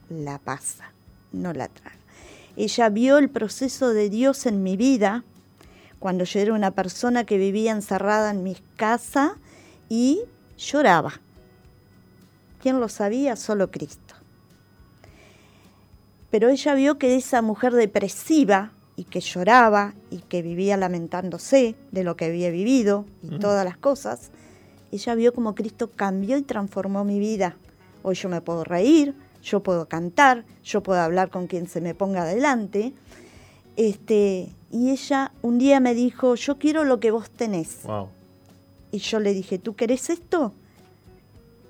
la 0.10 0.40
pasa, 0.40 0.94
no 1.34 1.52
la 1.52 1.68
traga. 1.68 1.98
Ella 2.56 2.88
vio 2.88 3.18
el 3.18 3.30
proceso 3.30 3.90
de 3.90 4.10
Dios 4.10 4.46
en 4.46 4.64
mi 4.64 4.78
vida 4.78 5.26
cuando 6.00 6.24
yo 6.24 6.40
era 6.40 6.54
una 6.54 6.72
persona 6.72 7.26
que 7.26 7.38
vivía 7.38 7.74
encerrada 7.74 8.32
en 8.32 8.44
mi 8.44 8.56
casa 8.78 9.36
y 9.90 10.22
lloraba. 10.58 11.20
¿Quién 12.62 12.80
lo 12.80 12.88
sabía? 12.88 13.36
Solo 13.36 13.70
Cristo. 13.70 14.16
Pero 16.32 16.48
ella 16.48 16.74
vio 16.74 16.98
que 16.98 17.18
esa 17.18 17.42
mujer 17.42 17.74
depresiva 17.74 18.72
y 18.96 19.04
que 19.04 19.20
lloraba 19.20 19.94
y 20.10 20.20
que 20.20 20.42
vivía 20.42 20.78
lamentándose 20.78 21.76
de 21.92 22.04
lo 22.06 22.16
que 22.16 22.26
había 22.26 22.50
vivido 22.50 23.06
y 23.22 23.40
todas 23.40 23.66
las 23.66 23.78
cosas, 23.78 24.32
ella 24.92 25.16
vio 25.16 25.34
como 25.34 25.56
Cristo 25.56 25.92
cambió 25.92 26.38
y 26.38 26.42
transformó 26.42 27.04
mi 27.04 27.20
vida. 27.20 27.58
Hoy 28.04 28.16
yo 28.16 28.30
me 28.30 28.42
puedo 28.42 28.64
reír, 28.64 29.16
yo 29.44 29.62
puedo 29.62 29.88
cantar, 29.88 30.46
yo 30.64 30.82
puedo 30.82 31.00
hablar 31.02 31.30
con 31.30 31.48
quien 31.48 31.68
se 31.68 31.82
me 31.82 31.96
ponga 31.96 32.24
adelante. 32.24 32.94
Este, 33.76 34.50
y 34.72 34.90
ella 34.90 35.32
un 35.42 35.58
día 35.58 35.80
me 35.80 35.94
dijo, 35.94 36.36
yo 36.36 36.58
quiero 36.58 36.84
lo 36.84 37.00
que 37.00 37.12
vos 37.12 37.30
tenés. 37.30 37.84
Wow. 37.84 38.10
Y 38.92 39.00
yo 39.00 39.20
le 39.20 39.34
dije, 39.34 39.60
¿tú 39.60 39.76
querés 39.76 40.10
esto? 40.10 40.54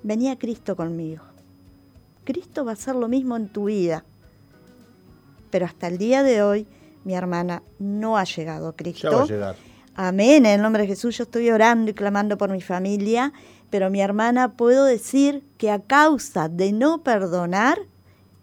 Venía 0.02 0.38
Cristo 0.38 0.76
conmigo. 0.76 1.22
Cristo 2.24 2.64
va 2.64 2.72
a 2.72 2.74
hacer 2.74 2.94
lo 2.94 3.08
mismo 3.08 3.36
en 3.36 3.48
tu 3.48 3.64
vida. 3.64 4.04
Pero 5.50 5.66
hasta 5.66 5.88
el 5.88 5.98
día 5.98 6.22
de 6.22 6.42
hoy, 6.42 6.66
mi 7.04 7.14
hermana 7.14 7.62
no 7.78 8.16
ha 8.16 8.24
llegado 8.24 8.68
a 8.68 8.76
Cristo. 8.76 9.10
Ya 9.10 9.16
va 9.16 9.22
a 9.22 9.26
llegar. 9.26 9.69
Amén, 9.94 10.46
en 10.46 10.52
el 10.52 10.62
nombre 10.62 10.82
de 10.82 10.88
Jesús 10.88 11.18
yo 11.18 11.24
estoy 11.24 11.50
orando 11.50 11.90
y 11.90 11.94
clamando 11.94 12.38
por 12.38 12.50
mi 12.50 12.60
familia, 12.62 13.32
pero 13.70 13.90
mi 13.90 14.00
hermana 14.00 14.52
puedo 14.52 14.84
decir 14.84 15.42
que 15.58 15.70
a 15.70 15.80
causa 15.80 16.48
de 16.48 16.72
no 16.72 17.02
perdonar, 17.02 17.78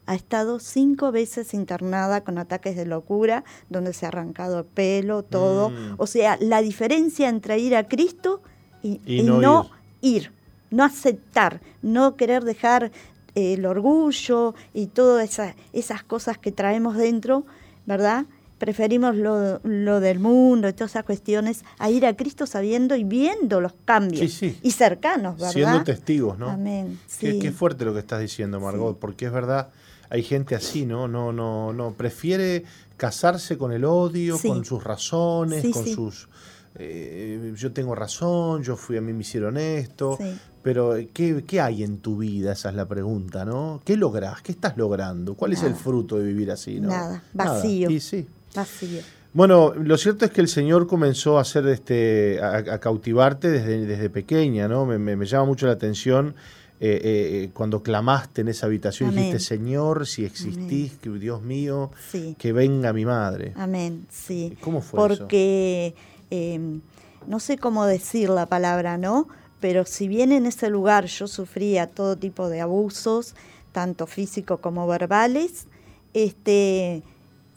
ha 0.05 0.15
estado 0.15 0.59
cinco 0.59 1.11
veces 1.11 1.53
internada 1.53 2.21
con 2.23 2.37
ataques 2.37 2.75
de 2.77 2.85
locura, 2.85 3.43
donde 3.69 3.91
se 3.93 4.05
ha 4.05 4.09
arrancado 4.09 4.59
el 4.59 4.65
pelo, 4.65 5.23
todo. 5.23 5.69
Mm. 5.69 5.95
O 5.97 6.07
sea, 6.07 6.37
la 6.39 6.61
diferencia 6.61 7.27
entre 7.27 7.59
ir 7.59 7.75
a 7.75 7.87
Cristo 7.89 8.41
y, 8.81 9.01
Y 9.05 9.19
y 9.19 9.23
no 9.23 9.41
no, 9.41 9.69
ir, 10.01 10.31
no 10.69 10.85
aceptar, 10.85 11.59
no 11.81 12.15
querer 12.15 12.45
dejar 12.45 12.91
eh, 13.35 13.53
el 13.55 13.65
orgullo 13.65 14.55
y 14.73 14.87
todas 14.87 15.29
esa- 15.29 15.55
esas 15.73 16.03
cosas 16.03 16.37
que 16.37 16.53
traemos 16.53 16.95
dentro, 16.95 17.45
¿verdad? 17.85 18.25
Preferimos 18.57 19.15
lo, 19.15 19.59
lo 19.63 19.99
del 19.99 20.19
mundo 20.19 20.67
y 20.67 20.73
todas 20.73 20.91
esas 20.91 21.03
cuestiones 21.03 21.63
a 21.77 21.89
ir 21.89 22.05
a 22.05 22.15
Cristo 22.15 22.45
sabiendo 22.47 22.95
y 22.95 23.03
viendo 23.03 23.61
los 23.61 23.73
cambios 23.85 24.19
Sí, 24.19 24.27
sí. 24.29 24.59
y 24.63 24.71
cercanos, 24.71 25.35
¿verdad? 25.35 25.51
Siendo 25.51 25.83
testigos, 25.83 26.39
¿no? 26.39 26.49
Amén. 26.49 26.99
Qué, 27.19 27.33
sí. 27.33 27.39
qué 27.39 27.51
fuerte 27.51 27.85
lo 27.85 27.93
que 27.93 27.99
estás 27.99 28.19
diciendo, 28.19 28.59
Margot, 28.59 28.97
porque 28.97 29.25
es 29.27 29.31
verdad, 29.31 29.69
hay 30.09 30.23
gente 30.23 30.55
así, 30.55 30.85
¿no? 30.85 31.07
No, 31.07 31.31
no, 31.31 31.71
no. 31.73 31.93
Prefiere 31.93 32.63
casarse 32.97 33.57
con 33.57 33.71
el 33.71 33.85
odio, 33.85 34.39
con 34.39 34.65
sus 34.65 34.83
razones, 34.83 35.63
con 35.71 35.85
sus. 35.85 36.27
eh, 36.75 37.53
yo 37.55 37.71
tengo 37.73 37.93
razón, 37.95 38.63
yo 38.63 38.75
fui 38.75 38.97
a 38.97 39.01
mí 39.01 39.13
me 39.13 39.21
hicieron 39.21 39.57
esto. 39.57 40.17
Pero, 40.63 40.95
¿qué, 41.13 41.43
qué 41.47 41.61
hay 41.61 41.83
en 41.83 41.99
tu 41.99 42.17
vida? 42.17 42.51
Esa 42.53 42.69
es 42.69 42.75
la 42.75 42.85
pregunta, 42.87 43.45
¿no? 43.45 43.81
¿Qué 43.85 43.95
lográs? 43.95 44.41
¿Qué 44.41 44.51
estás 44.51 44.75
logrando? 44.77 45.35
¿Cuál 45.35 45.53
es 45.53 45.61
el 45.63 45.69
Nada. 45.71 45.81
fruto 45.81 46.17
de 46.17 46.25
vivir 46.25 46.51
así? 46.51 46.79
¿no? 46.81 46.89
Nada, 46.89 47.23
vacío. 47.33 47.89
Y 47.89 47.99
sí. 48.01 48.27
Vacío. 48.55 49.01
Bueno, 49.33 49.73
lo 49.75 49.97
cierto 49.97 50.25
es 50.25 50.31
que 50.31 50.41
el 50.41 50.47
Señor 50.47 50.87
comenzó 50.87 51.37
a 51.37 51.41
hacer 51.41 51.67
este, 51.67 52.39
a, 52.41 52.57
a 52.57 52.79
cautivarte 52.79 53.49
desde, 53.51 53.85
desde 53.85 54.09
pequeña, 54.09 54.67
¿no? 54.67 54.85
Me, 54.85 54.97
me- 54.97 55.15
me 55.15 55.25
llama 55.25 55.45
mucho 55.45 55.67
la 55.67 55.73
atención 55.73 56.33
eh, 56.79 57.01
eh, 57.03 57.49
cuando 57.53 57.83
clamaste 57.83 58.41
en 58.41 58.47
esa 58.47 58.65
habitación 58.67 59.09
Amén. 59.09 59.25
dijiste, 59.25 59.39
Señor, 59.55 60.07
si 60.07 60.25
existís, 60.25 60.93
que, 60.97 61.09
Dios 61.09 61.41
mío, 61.41 61.91
Sí. 62.11 62.35
que 62.39 62.51
venga 62.53 62.93
mi 62.93 63.05
madre. 63.05 63.53
Amén, 63.57 64.07
sí. 64.09 64.57
¿Cómo 64.61 64.81
fue 64.81 64.99
eso? 65.07 65.17
Porque 65.19 65.93
eh, 66.31 66.79
no 67.27 67.39
sé 67.39 67.57
cómo 67.57 67.85
decir 67.85 68.29
la 68.29 68.45
palabra, 68.47 68.97
¿no? 68.97 69.27
Pero 69.59 69.85
si 69.85 70.07
bien 70.07 70.31
en 70.31 70.45
ese 70.45 70.69
lugar 70.69 71.05
yo 71.05 71.27
sufría 71.27 71.87
todo 71.87 72.15
tipo 72.15 72.47
de 72.49 72.61
abusos, 72.61 73.33
tanto 73.71 74.05
físicos 74.07 74.59
como 74.59 74.87
verbales, 74.87 75.65
este, 76.13 77.01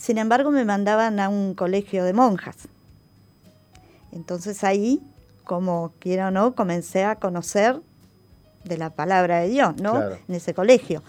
sin 0.00 0.16
embargo 0.16 0.50
me 0.50 0.64
mandaban 0.64 1.20
a 1.20 1.28
un 1.28 1.54
colegio 1.54 2.04
de 2.04 2.14
monjas. 2.14 2.56
Entonces 4.12 4.64
ahí, 4.64 5.02
como 5.44 5.92
quiera 5.98 6.28
o 6.28 6.30
no, 6.30 6.54
comencé 6.54 7.04
a 7.04 7.16
conocer 7.16 7.80
de 8.64 8.78
la 8.78 8.88
palabra 8.90 9.40
de 9.40 9.50
Dios, 9.50 9.76
¿no? 9.76 9.92
Claro. 9.92 10.18
En 10.26 10.34
ese 10.34 10.54
colegio. 10.54 11.02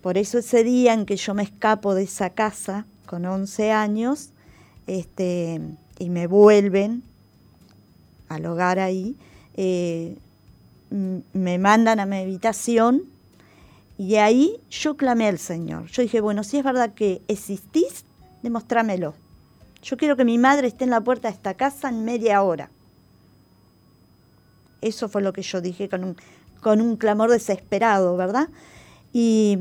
Por 0.00 0.16
eso 0.16 0.38
ese 0.38 0.64
día 0.64 0.94
en 0.94 1.04
que 1.04 1.16
yo 1.16 1.34
me 1.34 1.42
escapo 1.42 1.94
de 1.94 2.04
esa 2.04 2.30
casa 2.30 2.86
con 3.04 3.26
11 3.26 3.70
años 3.70 4.30
este, 4.86 5.60
y 5.98 6.08
me 6.08 6.26
vuelven 6.26 7.02
al 8.30 8.46
hogar 8.46 8.78
ahí, 8.78 9.14
eh, 9.58 10.16
me 10.90 11.58
mandan 11.58 12.00
a 12.00 12.06
mi 12.06 12.16
habitación 12.16 13.02
y 13.98 14.16
ahí 14.16 14.58
yo 14.70 14.96
clamé 14.96 15.28
al 15.28 15.38
Señor. 15.38 15.86
Yo 15.88 16.00
dije, 16.00 16.22
bueno, 16.22 16.44
si 16.44 16.56
es 16.56 16.64
verdad 16.64 16.94
que 16.94 17.20
existís, 17.28 18.05
demostrámelo. 18.46 19.14
Yo 19.82 19.96
quiero 19.96 20.16
que 20.16 20.24
mi 20.24 20.38
madre 20.38 20.68
esté 20.68 20.84
en 20.84 20.90
la 20.90 21.00
puerta 21.00 21.28
de 21.28 21.34
esta 21.34 21.54
casa 21.54 21.88
en 21.88 22.04
media 22.04 22.42
hora. 22.42 22.70
Eso 24.80 25.08
fue 25.08 25.20
lo 25.20 25.32
que 25.32 25.42
yo 25.42 25.60
dije 25.60 25.88
con 25.88 26.04
un, 26.04 26.16
con 26.60 26.80
un 26.80 26.96
clamor 26.96 27.30
desesperado, 27.30 28.16
¿verdad? 28.16 28.48
Y 29.12 29.58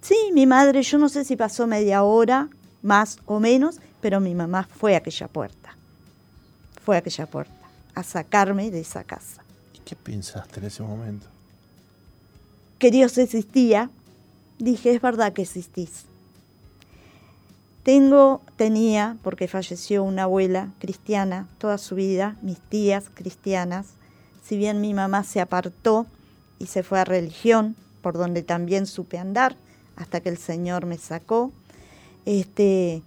sí, 0.00 0.16
mi 0.32 0.46
madre, 0.46 0.82
yo 0.82 0.98
no 0.98 1.08
sé 1.08 1.24
si 1.24 1.36
pasó 1.36 1.66
media 1.66 2.02
hora, 2.02 2.48
más 2.82 3.18
o 3.26 3.38
menos, 3.38 3.78
pero 4.00 4.20
mi 4.20 4.34
mamá 4.34 4.64
fue 4.64 4.94
a 4.94 4.98
aquella 4.98 5.28
puerta. 5.28 5.76
Fue 6.84 6.96
a 6.96 6.98
aquella 6.98 7.26
puerta 7.26 7.54
a 7.94 8.02
sacarme 8.02 8.72
de 8.72 8.80
esa 8.80 9.04
casa. 9.04 9.44
¿Y 9.74 9.78
qué 9.78 9.94
pensaste 9.94 10.58
en 10.58 10.66
ese 10.66 10.82
momento? 10.82 11.26
Que 12.80 12.90
Dios 12.90 13.16
existía, 13.16 13.90
dije, 14.58 14.92
es 14.92 15.00
verdad 15.00 15.32
que 15.32 15.42
existís. 15.42 16.06
Tengo, 17.84 18.40
tenía, 18.56 19.18
porque 19.22 19.46
falleció 19.46 20.02
una 20.02 20.22
abuela 20.22 20.70
cristiana 20.78 21.46
toda 21.58 21.76
su 21.76 21.94
vida, 21.94 22.38
mis 22.40 22.58
tías 22.58 23.10
cristianas, 23.12 23.88
si 24.42 24.56
bien 24.56 24.80
mi 24.80 24.94
mamá 24.94 25.22
se 25.22 25.40
apartó 25.40 26.06
y 26.58 26.66
se 26.66 26.82
fue 26.82 26.98
a 26.98 27.04
religión, 27.04 27.76
por 28.00 28.14
donde 28.14 28.42
también 28.42 28.86
supe 28.86 29.18
andar, 29.18 29.56
hasta 29.96 30.20
que 30.20 30.30
el 30.30 30.38
Señor 30.38 30.86
me 30.86 30.96
sacó. 30.96 31.52
Este, 32.24 33.02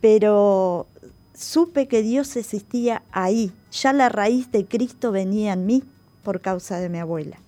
pero 0.00 0.88
supe 1.34 1.86
que 1.86 2.02
Dios 2.02 2.36
existía 2.36 3.02
ahí. 3.12 3.52
Ya 3.70 3.92
la 3.92 4.08
raíz 4.08 4.50
de 4.50 4.66
Cristo 4.66 5.12
venía 5.12 5.52
en 5.52 5.64
mí 5.64 5.84
por 6.24 6.40
causa 6.40 6.80
de 6.80 6.88
mi 6.88 6.98
abuela, 6.98 7.38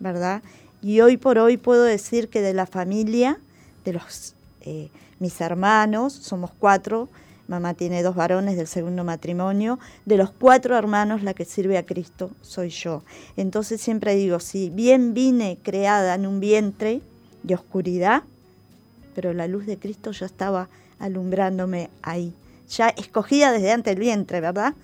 ¿verdad? 0.00 0.42
Y 0.82 1.02
hoy 1.02 1.16
por 1.16 1.38
hoy 1.38 1.56
puedo 1.56 1.84
decir 1.84 2.28
que 2.28 2.42
de 2.42 2.52
la 2.52 2.66
familia, 2.66 3.38
de 3.84 3.92
los 3.92 4.34
eh, 4.62 4.90
mis 5.18 5.40
hermanos, 5.40 6.12
somos 6.12 6.50
cuatro, 6.58 7.08
mamá 7.48 7.74
tiene 7.74 8.02
dos 8.02 8.14
varones 8.14 8.56
del 8.56 8.66
segundo 8.66 9.04
matrimonio, 9.04 9.78
de 10.06 10.16
los 10.16 10.30
cuatro 10.30 10.76
hermanos 10.76 11.22
la 11.22 11.34
que 11.34 11.44
sirve 11.44 11.76
a 11.78 11.84
Cristo 11.84 12.30
soy 12.42 12.70
yo. 12.70 13.02
Entonces 13.36 13.80
siempre 13.80 14.14
digo, 14.14 14.38
si 14.40 14.70
bien 14.70 15.14
vine 15.14 15.58
creada 15.62 16.14
en 16.14 16.26
un 16.26 16.40
vientre 16.40 17.00
de 17.42 17.54
oscuridad, 17.54 18.22
pero 19.14 19.32
la 19.32 19.48
luz 19.48 19.66
de 19.66 19.78
Cristo 19.78 20.12
ya 20.12 20.26
estaba 20.26 20.68
alumbrándome 20.98 21.90
ahí, 22.02 22.32
ya 22.68 22.88
escogida 22.90 23.52
desde 23.52 23.72
antes 23.72 23.94
del 23.94 24.00
vientre, 24.00 24.40
¿verdad? 24.40 24.74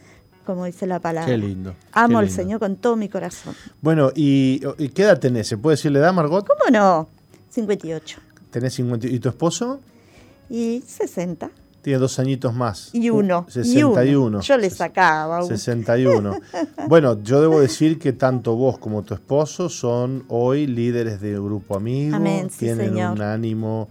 Como 0.44 0.64
dice 0.64 0.86
la 0.86 1.00
palabra. 1.00 1.30
Qué 1.30 1.38
lindo. 1.38 1.74
Amo 1.92 2.18
qué 2.18 2.26
al. 2.26 2.30
Señor 2.30 2.60
con 2.60 2.76
todo 2.76 2.96
mi 2.96 3.08
corazón. 3.08 3.54
Bueno, 3.80 4.10
¿y, 4.14 4.60
y 4.78 4.88
qué 4.90 5.02
edad 5.02 5.18
tenés? 5.18 5.48
¿Se 5.48 5.58
puede 5.58 5.76
decir 5.76 5.92
la 5.92 6.00
edad, 6.00 6.12
Margot? 6.12 6.46
¿Cómo 6.46 6.70
no? 6.70 7.08
58. 7.50 8.25
Tenés 8.56 8.72
50. 8.72 9.08
¿Y 9.08 9.18
tu 9.18 9.28
esposo? 9.28 9.80
Y 10.48 10.82
60. 10.86 11.50
Tiene 11.82 11.98
dos 11.98 12.18
añitos 12.18 12.54
más. 12.54 12.88
Y 12.94 13.10
uno. 13.10 13.44
Uh, 13.46 13.50
61. 13.50 14.04
Y 14.04 14.14
uno. 14.14 14.40
Yo 14.40 14.56
le 14.56 14.70
sacaba. 14.70 15.40
uno. 15.40 15.46
61. 15.46 16.40
bueno, 16.88 17.22
yo 17.22 17.42
debo 17.42 17.60
decir 17.60 17.98
que 17.98 18.14
tanto 18.14 18.56
vos 18.56 18.78
como 18.78 19.02
tu 19.02 19.12
esposo 19.12 19.68
son 19.68 20.24
hoy 20.28 20.66
líderes 20.66 21.20
de 21.20 21.34
grupo 21.34 21.76
amigo. 21.76 22.16
Amén, 22.16 22.48
sí, 22.48 22.60
tienen 22.60 22.94
señor. 22.94 23.12
un 23.12 23.20
ánimo, 23.20 23.90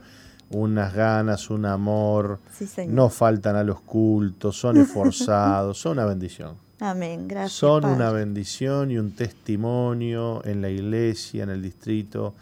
unas 0.50 0.96
ganas, 0.96 1.52
un 1.52 1.68
amor. 1.68 2.40
Sí, 2.58 2.66
señor. 2.66 2.96
No 2.96 3.10
faltan 3.12 3.56
a 3.56 3.64
los 3.64 3.82
cultos, 3.82 4.58
son 4.58 4.78
esforzados, 4.78 5.78
son 5.78 5.92
una 5.92 6.06
bendición. 6.06 6.56
Amén. 6.80 7.28
Gracias. 7.28 7.52
Son 7.52 7.84
Padre. 7.84 7.98
una 7.98 8.10
bendición 8.10 8.90
y 8.90 8.98
un 8.98 9.12
testimonio 9.12 10.44
en 10.44 10.64
la 10.64 10.72
iglesia, 10.72 11.44
en 11.44 11.52
el 11.52 11.62
distrito, 11.62 12.34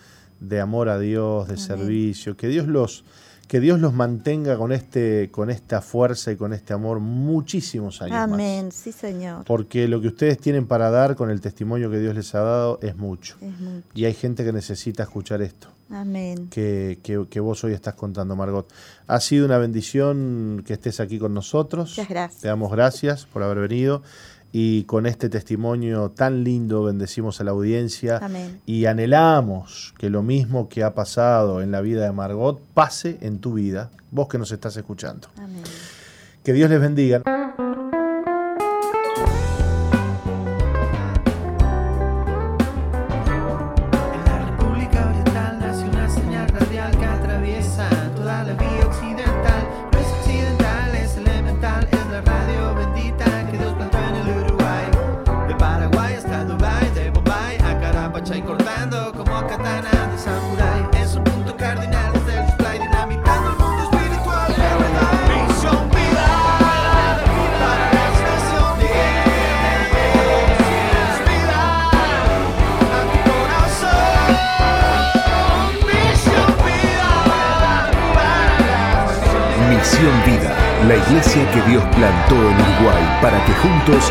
de 0.44 0.60
amor 0.60 0.90
a 0.90 1.00
Dios, 1.00 1.48
de 1.48 1.58
servicio. 1.58 2.36
Que 2.38 2.48
Dios 2.48 2.68
los, 2.68 3.04
que 3.48 3.60
Dios 3.60 3.80
los 3.80 3.94
mantenga 3.94 4.58
con, 4.58 4.72
este, 4.72 5.30
con 5.32 5.50
esta 5.50 5.82
fuerza 5.82 6.32
y 6.32 6.36
con 6.36 6.54
este 6.54 6.74
amor 6.74 7.00
muchísimos 7.00 8.02
años 8.02 8.14
más. 8.16 8.24
Amén. 8.34 8.72
Sí, 8.72 8.92
Señor. 8.92 9.44
Porque 9.46 9.88
lo 9.88 10.02
que 10.02 10.08
ustedes 10.08 10.38
tienen 10.38 10.68
para 10.68 10.90
dar 10.90 11.16
con 11.16 11.30
el 11.30 11.42
testimonio 11.42 11.90
que 11.90 12.00
Dios 12.00 12.16
les 12.16 12.34
ha 12.36 12.42
dado 12.42 12.80
es 12.82 12.96
mucho. 12.98 13.36
Es 13.42 13.60
mucho. 13.60 13.88
Y 13.94 14.06
hay 14.06 14.14
gente 14.14 14.44
que 14.44 14.54
necesita 14.54 15.04
escuchar 15.04 15.42
esto 15.42 15.68
Amén. 15.90 16.48
que, 16.50 17.00
que- 17.04 17.26
que 17.30 17.40
vos 17.40 17.64
hoy 17.64 17.74
estás 17.74 17.94
contando, 17.96 18.36
Margot. 18.36 18.72
Ha 19.08 19.20
sido 19.20 19.46
una 19.46 19.58
bendición 19.58 20.64
que 20.66 20.74
estés 20.74 21.00
aquí 21.00 21.20
con 21.20 21.34
nosotros. 21.34 21.90
Muchas 21.90 22.10
gracias. 22.10 22.42
Te 22.42 22.48
damos 22.48 22.72
gracias 22.72 23.26
por 23.26 23.44
haber 23.44 23.60
venido. 23.68 24.02
Y 24.56 24.84
con 24.84 25.08
este 25.08 25.30
testimonio 25.30 26.12
tan 26.12 26.44
lindo 26.44 26.84
bendecimos 26.84 27.42
a 27.42 27.44
la 27.44 27.52
audiencia 27.52 28.20
Amén. 28.22 28.62
y 28.68 28.86
anhelamos 28.86 29.96
que 29.98 30.12
lo 30.12 30.22
mismo 30.22 30.70
que 30.70 30.84
ha 30.84 30.94
pasado 30.94 31.64
en 31.64 31.72
la 31.72 31.82
vida 31.82 32.06
de 32.06 32.12
Margot 32.12 32.62
pase 32.76 33.18
en 33.22 33.40
tu 33.40 33.54
vida, 33.54 33.90
vos 34.12 34.28
que 34.28 34.38
nos 34.38 34.52
estás 34.52 34.78
escuchando. 34.78 35.28
Amén. 35.38 35.64
Que 36.44 36.54
Dios 36.54 36.70
les 36.70 36.80
bendiga. 36.80 37.24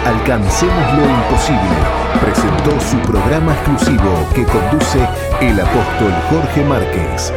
Alcancemos 0.07 0.95
lo 0.95 1.05
imposible, 1.05 1.77
presentó 2.21 2.81
su 2.81 2.99
programa 3.11 3.53
exclusivo 3.53 4.29
que 4.35 4.45
conduce 4.45 5.09
el 5.41 5.61
apóstol 5.61 6.13
Jorge 6.31 6.65
Márquez. 6.65 7.33